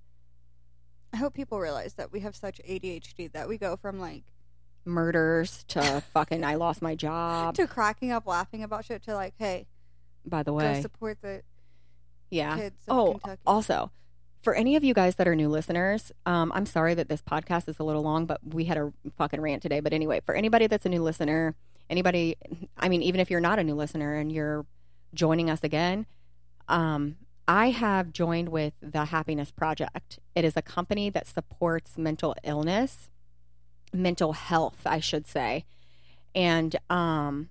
I 1.13 1.17
hope 1.19 1.35
people 1.35 1.59
realize 1.61 1.95
that 1.95 2.13
we 2.13 2.21
have 2.21 2.37
such 2.37 2.61
ADHD 2.69 3.33
that 3.33 3.49
we 3.49 3.59
go 3.59 3.77
from 3.77 3.99
like 3.99 4.25
Murders 4.85 5.65
to 5.69 6.03
fucking 6.15 6.45
I 6.45 6.55
lost 6.55 6.83
my 6.83 6.95
job. 6.95 7.55
to 7.57 7.67
cracking 7.67 8.13
up 8.13 8.27
laughing 8.27 8.63
about 8.63 8.85
shit 8.85 9.03
to 9.05 9.15
like, 9.15 9.35
hey, 9.39 9.67
By 10.25 10.43
the 10.43 10.51
go 10.53 10.59
way, 10.59 10.83
support 10.83 11.19
the 11.23 11.43
yeah. 12.31 12.57
kids 12.57 12.77
of 12.89 12.97
Oh, 12.99 13.13
Kentucky. 13.15 13.41
also, 13.47 13.91
for 14.43 14.55
any 14.55 14.77
of 14.77 14.85
you 14.85 14.95
guys 14.95 15.17
that 15.17 15.27
are 15.27 15.35
new 15.35 15.49
listeners, 15.49 16.13
um, 16.25 16.53
I'm 16.55 16.67
sorry 16.67 16.95
that 16.95 17.09
this 17.09 17.21
podcast 17.23 17.69
is 17.69 17.79
a 17.81 17.83
little 17.85 18.03
long, 18.03 18.27
but 18.27 18.39
we 18.45 18.67
had 18.67 18.77
a 18.79 18.93
fucking 19.17 19.41
rant 19.41 19.63
today. 19.63 19.81
But 19.81 19.93
anyway, 19.93 20.21
for 20.25 20.35
anybody 20.37 20.67
that's 20.69 20.87
a 20.87 20.89
new 20.89 21.03
listener, 21.03 21.55
anybody, 21.91 22.37
I 22.77 22.89
mean, 22.89 23.03
even 23.03 23.21
if 23.21 23.29
you're 23.31 23.41
not 23.41 23.59
a 23.59 23.65
new 23.65 23.75
listener 23.75 24.15
and 24.15 24.31
you're 24.31 24.65
joining 25.15 25.51
us 25.51 25.65
again, 25.65 26.07
um, 26.69 27.17
I 27.49 27.71
have 27.71 28.13
joined 28.13 28.49
with 28.49 28.75
the 28.81 29.07
Happiness 29.07 29.51
Project. 29.53 30.19
It 30.35 30.45
is 30.45 30.57
a 30.57 30.63
company 30.63 31.11
that 31.11 31.29
supports 31.29 31.97
mental 31.97 32.35
illness, 32.43 33.09
mental 33.93 34.33
health, 34.33 34.81
I 34.85 34.99
should 34.99 35.29
say. 35.29 35.65
And 36.35 36.77
um, 36.91 37.51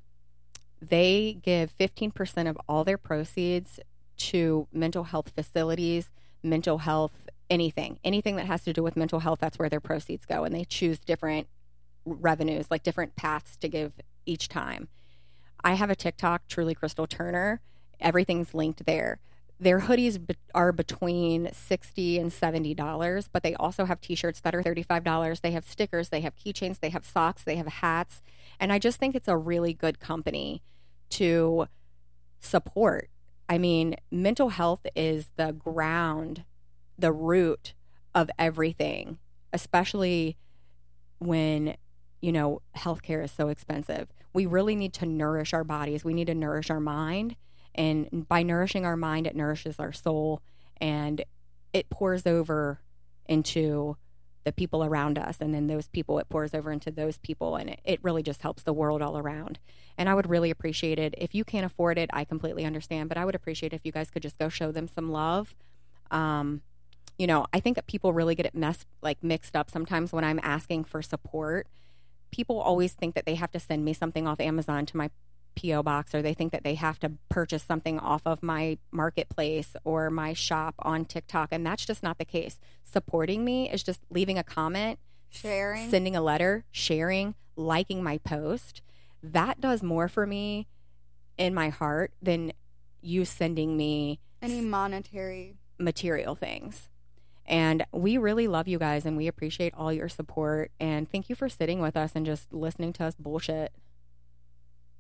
they 0.82 1.38
give 1.42 1.76
15% 1.78 2.50
of 2.50 2.58
all 2.68 2.84
their 2.84 2.98
proceeds 2.98 3.80
to 4.18 4.68
mental 4.74 5.06
health 5.06 5.32
facilities, 5.34 6.12
mental 6.44 6.80
health, 6.80 7.30
anything, 7.50 8.00
anything 8.04 8.36
that 8.36 8.48
has 8.48 8.64
to 8.66 8.74
do 8.74 8.84
with 8.84 8.98
mental 8.98 9.20
health. 9.20 9.40
That's 9.40 9.58
where 9.58 9.70
their 9.70 9.80
proceeds 9.80 10.26
go. 10.26 10.44
And 10.44 10.54
they 10.54 10.66
choose 10.66 11.00
different 11.00 11.48
revenues, 12.06 12.68
like 12.70 12.84
different 12.84 13.16
paths 13.16 13.56
to 13.58 13.70
give 13.70 13.94
each 14.26 14.50
time. 14.50 14.90
I 15.64 15.74
have 15.74 15.90
a 15.90 15.96
TikTok, 15.96 16.48
Truly 16.48 16.76
Crystal 16.76 17.08
Turner. 17.08 17.62
Everything's 18.00 18.54
linked 18.54 18.86
there. 18.86 19.20
Their 19.60 19.82
hoodies 19.82 20.20
are 20.54 20.72
between 20.72 21.50
sixty 21.54 22.20
and 22.20 22.32
seventy 22.32 22.74
dollars, 22.74 23.30
but 23.32 23.42
they 23.42 23.56
also 23.56 23.86
have 23.86 24.02
T-shirts 24.02 24.42
that 24.42 24.54
are 24.54 24.62
thirty-five 24.62 25.04
dollars. 25.04 25.40
They 25.40 25.52
have 25.52 25.66
stickers, 25.66 26.10
they 26.10 26.22
have 26.22 26.36
keychains, 26.36 26.80
they 26.82 26.90
have 26.90 27.06
socks, 27.06 27.44
they 27.44 27.56
have 27.56 27.68
hats, 27.68 28.22
and 28.60 28.74
I 28.74 28.80
just 28.80 29.00
think 29.00 29.16
it's 29.16 29.30
a 29.30 29.38
really 29.38 29.74
good 29.74 30.00
company 30.00 30.62
to 31.12 31.68
support. 32.40 33.10
I 33.48 33.58
mean, 33.58 33.96
mental 34.12 34.50
health 34.50 34.86
is 34.96 35.30
the 35.38 35.54
ground, 35.54 36.44
the 36.98 37.14
root 37.14 37.74
of 38.14 38.30
everything, 38.38 39.20
especially 39.54 40.36
when, 41.20 41.76
you 42.22 42.32
know, 42.32 42.62
healthcare 42.76 43.24
is 43.24 43.32
so 43.32 43.48
expensive. 43.48 44.10
We 44.34 44.46
really 44.46 44.76
need 44.76 44.94
to 44.96 45.06
nourish 45.06 45.54
our 45.54 45.64
bodies. 45.64 46.04
We 46.04 46.14
need 46.14 46.28
to 46.28 46.36
nourish 46.36 46.70
our 46.70 46.80
mind. 46.80 47.36
And 47.76 48.28
by 48.28 48.42
nourishing 48.42 48.86
our 48.86 48.98
mind, 48.98 49.28
it 49.28 49.36
nourishes 49.36 49.80
our 49.80 49.94
soul 49.94 50.42
and 50.82 51.24
it 51.74 51.90
pours 51.90 52.26
over 52.26 52.80
into 53.28 53.98
the 54.46 54.52
people 54.52 54.84
around 54.84 55.18
us. 55.20 55.38
And 55.42 55.54
then 55.54 55.68
those 55.68 55.88
people, 55.88 56.20
it 56.20 56.30
pours 56.30 56.54
over 56.54 56.72
into 56.72 56.92
those 56.92 57.18
people. 57.18 57.56
And 57.56 57.72
it, 57.72 57.80
it 57.84 58.00
really 58.02 58.24
just 58.24 58.42
helps 58.42 58.64
the 58.64 58.74
world 58.74 59.02
all 59.02 59.18
around. 59.18 59.60
And 59.98 60.08
I 60.08 60.14
would 60.14 60.30
really 60.30 60.50
appreciate 60.50 61.00
it. 61.00 61.16
If 61.18 61.36
you 61.36 61.44
can't 61.44 61.66
afford 61.66 61.98
it, 61.98 62.10
I 62.14 62.24
completely 62.24 62.64
understand, 62.64 63.10
but 63.10 63.18
I 63.18 63.26
would 63.26 63.36
appreciate 63.36 63.74
if 63.74 63.82
you 63.84 63.92
guys 63.92 64.10
could 64.10 64.22
just 64.22 64.38
go 64.38 64.48
show 64.48 64.72
them 64.72 64.88
some 64.88 65.12
love. 65.12 65.56
Um, 66.12 66.62
you 67.18 67.28
know, 67.28 67.46
I 67.54 67.60
think 67.60 67.76
that 67.76 67.88
people 67.88 68.14
really 68.14 68.36
get 68.36 68.46
it 68.46 68.56
messed 68.56 68.86
like 69.02 69.24
mixed 69.24 69.56
up 69.56 69.70
sometimes 69.70 70.12
when 70.12 70.24
I'm 70.24 70.40
asking 70.44 70.86
for 70.86 71.02
support. 71.02 71.68
People 72.32 72.60
always 72.60 72.94
think 72.94 73.16
that 73.16 73.26
they 73.26 73.36
have 73.36 73.52
to 73.52 73.60
send 73.60 73.84
me 73.86 73.94
something 73.94 74.28
off 74.28 74.40
Amazon 74.40 74.86
to 74.88 74.98
my 74.98 75.10
PO 75.56 75.84
box 75.84 76.14
or 76.14 76.22
they 76.22 76.34
think 76.34 76.52
that 76.52 76.64
they 76.64 76.76
have 76.76 77.00
to 77.00 77.14
purchase 77.30 77.64
something 77.64 78.00
off 78.00 78.22
of 78.26 78.44
my 78.44 78.78
marketplace 78.92 79.76
or 79.84 80.10
my 80.10 80.34
shop 80.34 80.76
on 80.80 81.06
TikTok 81.06 81.50
and 81.52 81.66
that's 81.66 81.86
just 81.86 82.04
not 82.04 82.18
the 82.18 82.26
case. 82.26 82.60
Supporting 82.84 83.44
me 83.46 83.70
is 83.70 83.84
just 83.84 84.02
leaving 84.10 84.38
a 84.38 84.44
comment, 84.44 85.00
Sharing. 85.30 85.90
sending 85.90 86.16
a 86.16 86.22
letter, 86.22 86.66
sharing, 86.72 87.36
liking 87.56 88.04
my 88.04 88.18
post. 88.20 88.82
That 89.24 89.60
does 89.60 89.82
more 89.84 90.08
for 90.08 90.26
me 90.28 90.68
in 91.38 91.54
my 91.54 91.70
heart 91.70 92.12
than 92.22 92.54
you 93.02 93.26
sending 93.26 93.76
me 93.78 94.20
Any 94.42 94.62
monetary. 94.62 95.56
material 95.80 96.36
things. 96.36 96.90
And 97.48 97.86
we 97.92 98.18
really 98.18 98.48
love 98.48 98.68
you 98.68 98.80
guys 98.80 99.06
and 99.06 99.16
we 99.18 99.28
appreciate 99.28 99.74
all 99.76 99.94
your 99.94 100.10
support. 100.10 100.72
And 100.80 101.10
thank 101.12 101.30
you 101.30 101.36
for 101.36 101.48
sitting 101.50 101.80
with 101.80 101.96
us 101.96 102.14
and 102.16 102.26
just 102.26 102.52
listening 102.52 102.92
to 102.94 103.06
us 103.06 103.14
bullshit. 103.16 103.72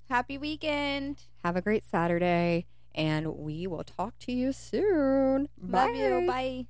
Happy 0.10 0.38
weekend. 0.38 1.23
Have 1.44 1.56
a 1.56 1.61
great 1.61 1.84
Saturday 1.84 2.65
and 2.94 3.38
we 3.38 3.68
will 3.68 3.84
talk 3.84 4.18
to 4.19 4.32
you 4.32 4.53
soon. 4.53 5.49
Love 5.61 5.95
you. 5.95 6.26
Bye. 6.27 6.68